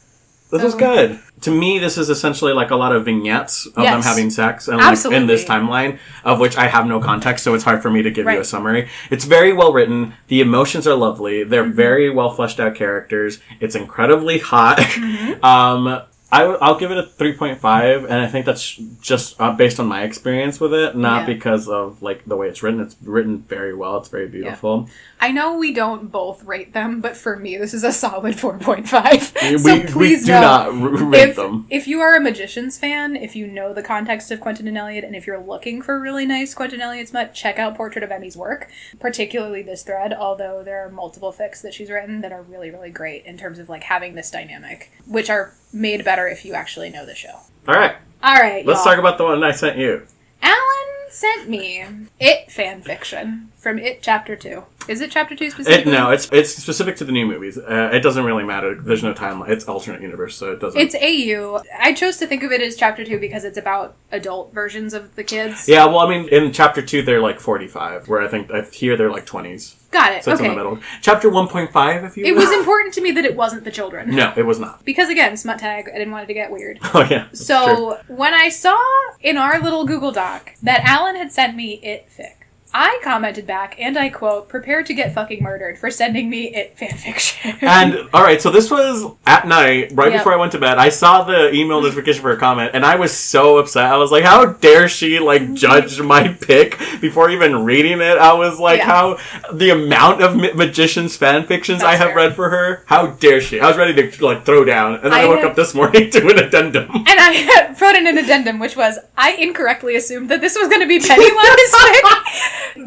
This 0.52 0.62
is 0.62 0.74
good. 0.74 1.18
To 1.40 1.50
me, 1.50 1.78
this 1.80 1.98
is 1.98 2.08
essentially 2.08 2.52
like 2.52 2.70
a 2.70 2.76
lot 2.76 2.94
of 2.94 3.04
vignettes 3.04 3.66
of 3.66 3.74
them 3.74 4.02
having 4.02 4.30
sex, 4.30 4.68
and 4.68 4.78
like 4.78 5.04
in 5.06 5.26
this 5.26 5.44
timeline 5.44 5.98
of 6.24 6.38
which 6.38 6.56
I 6.56 6.68
have 6.68 6.86
no 6.86 7.00
context, 7.00 7.42
so 7.42 7.54
it's 7.54 7.64
hard 7.64 7.82
for 7.82 7.90
me 7.90 8.02
to 8.02 8.10
give 8.10 8.26
you 8.26 8.38
a 8.40 8.44
summary. 8.44 8.88
It's 9.10 9.24
very 9.24 9.52
well 9.52 9.72
written. 9.72 10.12
The 10.28 10.40
emotions 10.40 10.86
are 10.86 10.94
lovely. 10.94 11.42
They're 11.42 11.64
Mm-hmm. 11.64 11.72
very 11.72 12.10
well 12.10 12.30
fleshed 12.30 12.60
out 12.60 12.74
characters. 12.76 13.40
It's 13.60 13.74
incredibly 13.74 14.38
hot. 14.38 14.78
Mm-hmm. 15.02 15.44
um, 15.44 16.02
I, 16.30 16.46
will 16.46 16.78
give 16.78 16.90
it 16.90 16.96
a 16.96 17.02
three 17.02 17.34
point 17.34 17.58
five, 17.58 18.04
and 18.04 18.14
I 18.14 18.26
think 18.26 18.46
that's 18.46 18.76
just 19.02 19.38
uh, 19.38 19.52
based 19.52 19.78
on 19.78 19.86
my 19.86 20.02
experience 20.04 20.60
with 20.60 20.72
it, 20.72 20.96
not 20.96 21.20
Yeah. 21.28 21.34
because 21.34 21.68
of 21.68 22.00
like 22.02 22.24
the 22.24 22.36
way 22.36 22.48
it's 22.48 22.62
written. 22.62 22.80
It's 22.80 22.96
written 23.02 23.42
very 23.42 23.74
well. 23.74 23.98
It's 23.98 24.08
very 24.08 24.28
beautiful. 24.28 24.88
I 25.22 25.30
know 25.30 25.56
we 25.56 25.72
don't 25.72 26.10
both 26.10 26.42
rate 26.42 26.72
them, 26.72 27.00
but 27.00 27.16
for 27.16 27.36
me, 27.36 27.56
this 27.56 27.72
is 27.72 27.84
a 27.84 27.92
solid 27.92 28.34
4.5. 28.34 29.40
We, 29.40 29.58
so 29.58 29.74
we 29.74 29.86
please 29.86 30.26
do 30.26 30.32
know, 30.32 30.40
not 30.40 31.12
rate 31.12 31.28
if, 31.28 31.36
them. 31.36 31.64
if 31.70 31.86
you 31.86 32.00
are 32.00 32.16
a 32.16 32.20
Magicians 32.20 32.76
fan, 32.76 33.14
if 33.14 33.36
you 33.36 33.46
know 33.46 33.72
the 33.72 33.84
context 33.84 34.32
of 34.32 34.40
Quentin 34.40 34.66
and 34.66 34.76
Elliot, 34.76 35.04
and 35.04 35.14
if 35.14 35.24
you're 35.24 35.38
looking 35.38 35.80
for 35.80 36.00
really 36.00 36.26
nice 36.26 36.54
Quentin 36.54 36.80
Elliot 36.80 37.06
smut, 37.06 37.34
check 37.34 37.60
out 37.60 37.76
Portrait 37.76 38.02
of 38.02 38.10
Emmy's 38.10 38.36
work, 38.36 38.68
particularly 38.98 39.62
this 39.62 39.84
thread, 39.84 40.12
although 40.12 40.64
there 40.64 40.84
are 40.84 40.90
multiple 40.90 41.32
fics 41.32 41.62
that 41.62 41.72
she's 41.72 41.88
written 41.88 42.20
that 42.22 42.32
are 42.32 42.42
really, 42.42 42.72
really 42.72 42.90
great 42.90 43.24
in 43.24 43.38
terms 43.38 43.60
of 43.60 43.68
like 43.68 43.84
having 43.84 44.16
this 44.16 44.28
dynamic, 44.28 44.90
which 45.06 45.30
are 45.30 45.54
made 45.72 46.04
better 46.04 46.26
if 46.26 46.44
you 46.44 46.54
actually 46.54 46.90
know 46.90 47.06
the 47.06 47.14
show. 47.14 47.38
All 47.68 47.76
right, 47.76 47.94
All 48.24 48.34
right, 48.34 48.66
let's 48.66 48.84
y'all. 48.84 48.86
talk 48.86 48.98
about 48.98 49.18
the 49.18 49.24
one 49.24 49.44
I 49.44 49.52
sent 49.52 49.78
you. 49.78 50.04
Alan 50.42 51.10
sent 51.10 51.48
me 51.48 51.84
It 52.18 52.50
fan 52.50 52.82
fiction 52.82 53.51
from 53.62 53.78
It 53.78 54.02
Chapter 54.02 54.34
2. 54.34 54.64
Is 54.88 55.00
it 55.00 55.12
Chapter 55.12 55.36
2 55.36 55.44
It, 55.44 55.52
specifically? 55.52 55.92
no, 55.92 56.10
it's 56.10 56.28
it's 56.32 56.50
specific 56.56 56.96
to 56.96 57.04
the 57.04 57.12
new 57.12 57.24
movies. 57.24 57.56
Uh, 57.56 57.90
it 57.92 58.00
doesn't 58.00 58.24
really 58.24 58.42
matter. 58.42 58.74
There's 58.74 59.04
no 59.04 59.14
timeline. 59.14 59.50
It's 59.50 59.64
alternate 59.66 60.02
universe, 60.02 60.36
so 60.36 60.50
it 60.52 60.58
doesn't. 60.60 60.80
It's 60.80 60.96
AU. 60.96 61.62
I 61.78 61.92
chose 61.92 62.16
to 62.16 62.26
think 62.26 62.42
of 62.42 62.50
it 62.50 62.60
as 62.60 62.74
chapter 62.74 63.04
two 63.04 63.20
because 63.20 63.44
it's 63.44 63.56
about 63.56 63.94
adult 64.10 64.52
versions 64.52 64.92
of 64.92 65.14
the 65.14 65.22
kids. 65.22 65.68
yeah, 65.68 65.86
well, 65.86 66.00
I 66.00 66.08
mean, 66.10 66.28
in 66.30 66.52
chapter 66.52 66.82
two, 66.82 67.02
they're 67.02 67.20
like 67.20 67.38
45, 67.38 68.08
where 68.08 68.20
I 68.22 68.26
think 68.26 68.50
I, 68.50 68.62
here 68.62 68.96
they're 68.96 69.10
like 69.12 69.24
20s, 69.24 69.76
Got 69.92 70.14
it. 70.14 70.24
so 70.24 70.32
it's 70.32 70.40
okay. 70.40 70.50
in 70.50 70.56
the 70.56 70.64
middle. 70.64 70.80
Chapter 71.00 71.30
1.5, 71.30 72.04
if 72.04 72.16
you. 72.16 72.24
It 72.24 72.32
will. 72.32 72.40
was 72.40 72.50
important 72.58 72.92
to 72.94 73.00
me 73.00 73.12
that 73.12 73.24
it 73.24 73.36
wasn't 73.36 73.62
the 73.62 73.70
children. 73.70 74.10
No, 74.10 74.32
it 74.36 74.42
was 74.44 74.58
not. 74.58 74.84
Because 74.84 75.08
again, 75.08 75.36
smut 75.36 75.60
tag, 75.60 75.88
I 75.88 75.96
didn't 75.96 76.10
want 76.10 76.24
it 76.24 76.26
to 76.26 76.34
get 76.34 76.50
weird. 76.50 76.80
Oh 76.94 77.02
yeah. 77.08 77.26
that's 77.30 77.46
true. 77.46 77.56
So 77.56 77.98
when 78.08 78.34
I 78.34 78.48
saw 78.48 78.76
in 79.20 79.36
our 79.36 79.60
little 79.62 79.86
Google 79.86 80.10
Doc 80.10 80.54
that 80.64 80.80
Alan 80.84 81.14
had 81.14 81.30
sent 81.30 81.54
me 81.56 81.74
it 81.84 82.08
fic, 82.10 82.34
I 82.74 83.00
commented 83.04 83.46
back 83.46 83.76
and 83.78 83.98
I 83.98 84.08
quote, 84.08 84.48
prepare 84.48 84.82
to 84.82 84.94
get 84.94 85.12
fucking 85.14 85.42
murdered 85.42 85.78
for 85.78 85.90
sending 85.90 86.30
me 86.30 86.54
it 86.54 86.76
fanfiction. 86.76 87.58
And 87.62 88.08
all 88.14 88.22
right, 88.22 88.40
so 88.40 88.50
this 88.50 88.70
was 88.70 89.04
at 89.26 89.46
night, 89.46 89.92
right 89.94 90.10
Yep. 90.12 90.20
before 90.20 90.32
I 90.32 90.36
went 90.36 90.52
to 90.52 90.58
bed. 90.58 90.78
I 90.78 90.88
saw 90.88 91.22
the 91.24 91.52
email 91.54 91.80
notification 91.82 92.22
for 92.22 92.32
a 92.32 92.36
comment, 92.38 92.70
and 92.74 92.84
I 92.84 92.96
was 92.96 93.12
so 93.12 93.58
upset. 93.58 93.84
I 93.92 93.96
was 93.96 94.10
like, 94.10 94.24
"How 94.24 94.46
dare 94.46 94.88
she 94.88 95.18
like 95.18 95.52
judge 95.64 96.00
my 96.00 96.28
pick 96.28 96.78
before 97.00 97.30
even 97.30 97.64
reading 97.64 98.00
it?" 98.00 98.18
I 98.18 98.32
was 98.32 98.58
like, 98.58 98.78
Yeah. 98.78 98.86
"How 98.86 99.18
the 99.52 99.70
amount 99.70 100.22
of 100.22 100.34
ma- 100.36 100.54
magicians 100.54 101.16
fan 101.16 101.46
fictions 101.46 101.82
I 101.82 101.96
have 101.96 102.08
fair. 102.08 102.16
read 102.16 102.34
for 102.36 102.50
her? 102.50 102.84
How 102.86 103.08
dare 103.08 103.40
she?" 103.40 103.60
I 103.60 103.68
was 103.68 103.76
ready 103.76 103.94
to 104.10 104.24
like 104.24 104.44
throw 104.44 104.64
down, 104.64 104.94
and 104.94 105.04
then 105.04 105.12
I, 105.12 105.22
I 105.22 105.26
woke 105.28 105.38
had- 105.40 105.50
up 105.50 105.56
this 105.56 105.74
morning 105.74 106.10
to 106.10 106.28
an 106.28 106.38
addendum. 106.38 106.90
And 106.90 107.06
I 107.08 107.74
wrote 107.80 107.94
in 107.96 108.06
an 108.06 108.18
addendum, 108.18 108.58
which 108.58 108.76
was 108.76 108.98
I 109.16 109.32
incorrectly 109.32 109.94
assumed 109.96 110.30
that 110.30 110.40
this 110.40 110.56
was 110.58 110.68
going 110.68 110.80
to 110.80 110.86
be 110.88 110.98
Pennywise. 111.00 111.74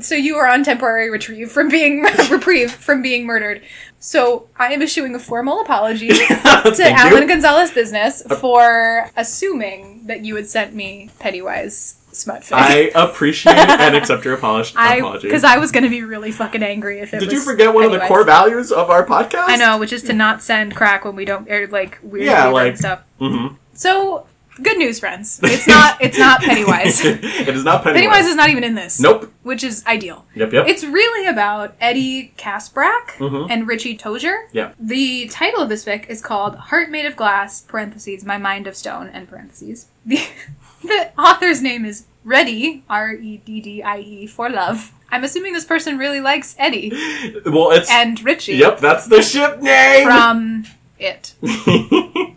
So 0.01 0.15
you 0.15 0.35
are 0.37 0.47
on 0.47 0.63
temporary 0.63 1.09
retrieve 1.09 1.51
from 1.51 1.69
being 1.69 2.03
reprieve 2.29 2.71
from 2.71 3.01
being 3.01 3.25
murdered. 3.25 3.61
So 3.99 4.49
I 4.57 4.71
am 4.73 4.81
issuing 4.81 5.15
a 5.15 5.19
formal 5.19 5.61
apology 5.61 6.09
to 6.13 6.83
Alan 6.85 7.23
you. 7.23 7.27
Gonzalez 7.27 7.71
Business 7.71 8.21
for 8.39 9.09
assuming 9.17 10.05
that 10.07 10.23
you 10.23 10.35
had 10.35 10.47
sent 10.47 10.73
me 10.75 11.09
Pennywise 11.19 11.95
smut. 12.11 12.47
I 12.53 12.91
appreciate 12.95 13.55
and 13.57 13.95
accept 13.95 14.23
your 14.23 14.35
apology. 14.35 14.73
I 14.77 15.17
because 15.21 15.43
I 15.43 15.57
was 15.57 15.71
going 15.71 15.83
to 15.83 15.89
be 15.89 16.03
really 16.03 16.31
fucking 16.31 16.61
angry 16.63 16.99
if 16.99 17.13
it 17.13 17.19
Did 17.19 17.31
you 17.31 17.41
forget 17.41 17.73
one 17.73 17.85
of 17.85 17.91
the 17.91 17.99
core 18.01 18.23
values 18.23 18.71
of 18.71 18.89
our 18.89 19.05
podcast? 19.05 19.45
I 19.47 19.55
know, 19.55 19.77
which 19.79 19.91
is 19.91 20.03
to 20.03 20.13
not 20.13 20.41
send 20.43 20.75
crack 20.75 21.03
when 21.03 21.15
we 21.15 21.25
don't 21.25 21.49
or 21.49 21.67
like 21.67 21.99
weird 22.03 22.25
Yeah, 22.25 22.45
yeah, 22.45 22.51
like- 22.51 22.77
stuff. 22.77 23.01
hmm 23.19 23.47
So 23.73 24.27
good 24.61 24.77
news, 24.77 24.99
friends. 24.99 25.39
It's 25.43 25.67
not. 25.67 26.01
It's 26.01 26.17
not 26.17 26.41
Pennywise. 26.41 27.03
it 27.05 27.23
is 27.49 27.63
not 27.63 27.83
Pennywise. 27.83 28.01
Pennywise 28.01 28.25
is 28.27 28.35
not 28.35 28.49
even 28.49 28.63
in 28.63 28.75
this. 28.75 28.99
Nope. 28.99 29.31
Which 29.43 29.63
is 29.63 29.85
ideal. 29.85 30.25
Yep. 30.35 30.53
Yep. 30.53 30.67
It's 30.67 30.83
really 30.83 31.27
about 31.27 31.75
Eddie 31.81 32.33
Kaspbrak 32.37 33.17
Mhm. 33.17 33.47
and 33.49 33.67
Richie 33.67 33.97
Tozier. 33.97 34.47
Yeah. 34.51 34.71
The 34.79 35.27
title 35.27 35.61
of 35.61 35.69
this 35.69 35.85
fic 35.85 36.09
is 36.09 36.21
called 36.21 36.55
Heart 36.55 36.89
Made 36.89 37.05
of 37.05 37.15
Glass, 37.15 37.61
parentheses, 37.61 38.25
My 38.25 38.37
Mind 38.37 38.67
of 38.67 38.75
Stone, 38.75 39.09
and 39.13 39.29
parentheses. 39.29 39.87
The, 40.05 40.19
the 40.83 41.11
author's 41.17 41.61
name 41.61 41.85
is 41.85 42.05
Reddie, 42.23 42.83
R 42.89 43.13
E 43.13 43.37
D 43.45 43.61
D 43.61 43.83
I 43.83 43.99
E, 43.99 44.27
for 44.27 44.49
love. 44.49 44.91
I'm 45.11 45.23
assuming 45.23 45.53
this 45.53 45.65
person 45.65 45.97
really 45.97 46.19
likes 46.19 46.55
Eddie 46.57 46.91
well, 47.45 47.71
it's. 47.71 47.89
and 47.91 48.21
Richie 48.25 48.55
Yep, 48.57 48.79
that's 48.79 49.05
the 49.07 49.21
ship 49.21 49.61
name. 49.61 50.07
from 50.07 50.65
It. 50.99 51.35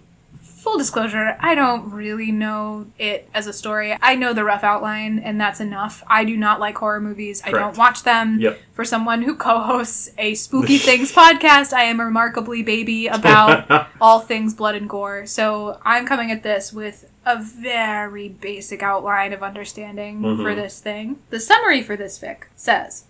Full 0.68 0.76
disclosure, 0.76 1.35
I 1.40 1.54
don't 1.54 1.90
really 1.92 2.31
know 2.31 2.88
it 2.98 3.26
as 3.33 3.46
a 3.46 3.54
story. 3.54 3.96
I 4.02 4.16
know 4.16 4.35
the 4.35 4.44
rough 4.44 4.62
outline, 4.62 5.18
and 5.18 5.40
that's 5.40 5.61
enough. 5.61 6.02
I 6.07 6.26
do 6.26 6.37
not 6.37 6.61
like 6.61 6.76
horror 6.76 7.00
movies. 7.00 7.40
I 7.42 7.52
don't 7.52 7.78
watch 7.78 8.02
them. 8.02 8.38
Yep. 8.38 8.61
For 8.74 8.85
someone 8.85 9.22
who 9.22 9.35
co 9.35 9.61
hosts 9.61 10.11
a 10.18 10.35
Spooky 10.35 10.76
Things 10.88 11.11
podcast, 11.11 11.72
I 11.72 11.85
am 11.85 11.98
remarkably 11.98 12.62
baby 12.62 13.07
about 13.07 13.88
all 14.00 14.20
things 14.20 14.52
blood 14.52 14.74
and 14.74 14.87
gore. 14.90 15.24
So 15.24 15.81
I'm 15.87 16.04
coming 16.07 16.31
at 16.31 16.42
this 16.42 16.70
with 16.70 17.11
a 17.24 17.42
very 17.42 18.28
basic 18.28 18.83
outline 18.83 19.33
of 19.33 19.42
understanding 19.42 20.20
Mhm. 20.20 20.42
for 20.42 20.54
this 20.54 20.81
thing. 20.81 21.18
The 21.31 21.40
summary 21.40 21.83
for 21.83 21.96
this 21.96 22.18
fic 22.18 22.42
says 22.57 23.04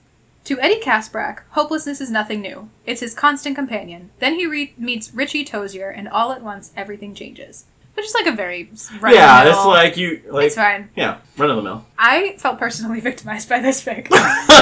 To 0.49 0.59
Eddie 0.61 0.81
Kaspbrak, 0.81 1.41
hopelessness 1.51 2.01
is 2.01 2.11
nothing 2.11 2.41
new. 2.41 2.71
It's 2.87 3.03
his 3.03 3.13
constant 3.13 3.55
companion. 3.55 4.09
Then 4.19 4.37
he 4.37 4.47
re- 4.47 4.73
meets 4.79 5.13
Richie 5.13 5.45
Tozier, 5.45 5.93
and 5.95 6.09
all 6.09 6.33
at 6.33 6.43
once, 6.43 6.73
everything 6.75 7.15
changes. 7.15 7.67
Which 7.93 8.07
is 8.07 8.15
like 8.15 8.25
a 8.25 8.33
very 8.33 8.71
run 8.99 9.13
yeah, 9.13 9.47
it's 9.47 9.67
like 9.67 9.99
you 9.99 10.23
like 10.31 10.47
it's 10.47 10.55
fine. 10.55 10.89
yeah, 10.97 11.19
run 11.37 11.51
of 11.51 11.57
the 11.57 11.63
mill. 11.63 11.85
I 11.99 12.37
felt 12.39 12.59
personally 12.59 13.01
victimized 13.11 13.47
by 13.47 13.61
this 13.61 13.85
fic. 13.85 14.09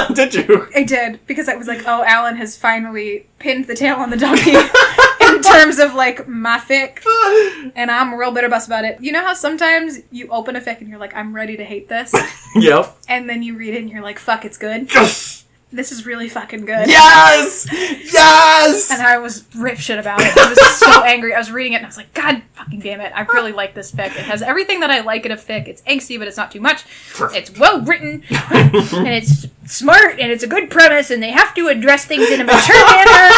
Did 0.17 0.35
you? 0.35 0.67
I 0.75 0.83
did 0.83 1.25
because 1.29 1.49
I 1.49 1.55
was 1.55 1.69
like, 1.69 1.87
oh, 1.87 2.03
Alan 2.03 2.35
has 2.35 2.57
finally 2.57 3.29
pinned 3.39 3.69
the 3.69 3.77
tail 3.77 3.95
on 3.95 4.11
the 4.11 4.17
donkey 4.17 4.57
in 5.21 5.41
terms 5.41 5.79
of 5.79 5.95
like 5.95 6.27
my 6.27 6.59
fic, 6.59 6.99
and 7.77 7.93
I'm 7.93 8.13
real 8.13 8.33
bitter 8.33 8.49
bus 8.49 8.67
about 8.67 8.85
it. 8.85 9.01
You 9.01 9.13
know 9.13 9.25
how 9.25 9.35
sometimes 9.35 10.01
you 10.11 10.27
open 10.31 10.57
a 10.57 10.61
fic 10.61 10.81
and 10.81 10.89
you're 10.89 10.99
like, 10.99 11.15
I'm 11.15 11.33
ready 11.33 11.57
to 11.59 11.65
hate 11.65 11.89
this, 11.89 12.13
yep. 12.57 12.97
and 13.09 13.31
then 13.31 13.45
you 13.45 13.57
read 13.57 13.75
it 13.75 13.83
and 13.83 13.89
you're 13.89 14.03
like, 14.03 14.19
fuck, 14.19 14.45
it's 14.45 14.59
good. 14.59 14.91
This 15.77 15.93
is 15.93 16.07
really 16.07 16.29
fucking 16.29 16.65
good. 16.65 16.89
Yes. 16.89 17.67
Yes. 17.71 18.91
And 18.91 19.03
I 19.03 19.19
was 19.19 19.45
rip 19.55 19.79
shit 19.79 19.99
about 19.99 20.21
it. 20.21 20.37
I 20.37 20.49
was 20.49 20.59
so 20.79 21.03
angry. 21.05 21.35
I 21.35 21.39
was 21.39 21.51
reading 21.53 21.75
it 21.75 21.77
and 21.77 21.87
I 21.87 21.89
was 21.89 21.97
like, 21.97 22.13
God 22.15 22.43
fucking 22.55 22.81
damn 22.81 23.01
it. 23.01 23.13
I 23.15 23.23
really 23.23 23.53
like 23.53 23.75
this 23.75 23.93
fic. 23.93 24.07
It 24.07 24.13
has 24.25 24.43
everything 24.43 24.81
that 24.81 24.91
I 24.91 25.01
like 25.01 25.27
in 25.27 25.33
a 25.33 25.37
fic. 25.37 25.69
It's 25.69 25.83
angsty, 25.83 26.19
but 26.19 26.29
it's 26.29 26.37
not 26.37 26.51
too 26.51 26.61
much. 26.61 26.85
It's 27.33 27.57
well 27.59 27.81
written, 27.83 28.23
and 28.31 29.09
it's 29.09 29.47
smart, 29.67 30.19
and 30.19 30.33
it's 30.33 30.43
a 30.43 30.47
good 30.47 30.71
premise, 30.71 31.11
and 31.11 31.23
they 31.23 31.31
have 31.31 31.55
to 31.55 31.69
address 31.69 32.05
things 32.05 32.29
in 32.31 32.41
a 32.41 32.45
mature 32.45 32.87
manner. 32.91 33.35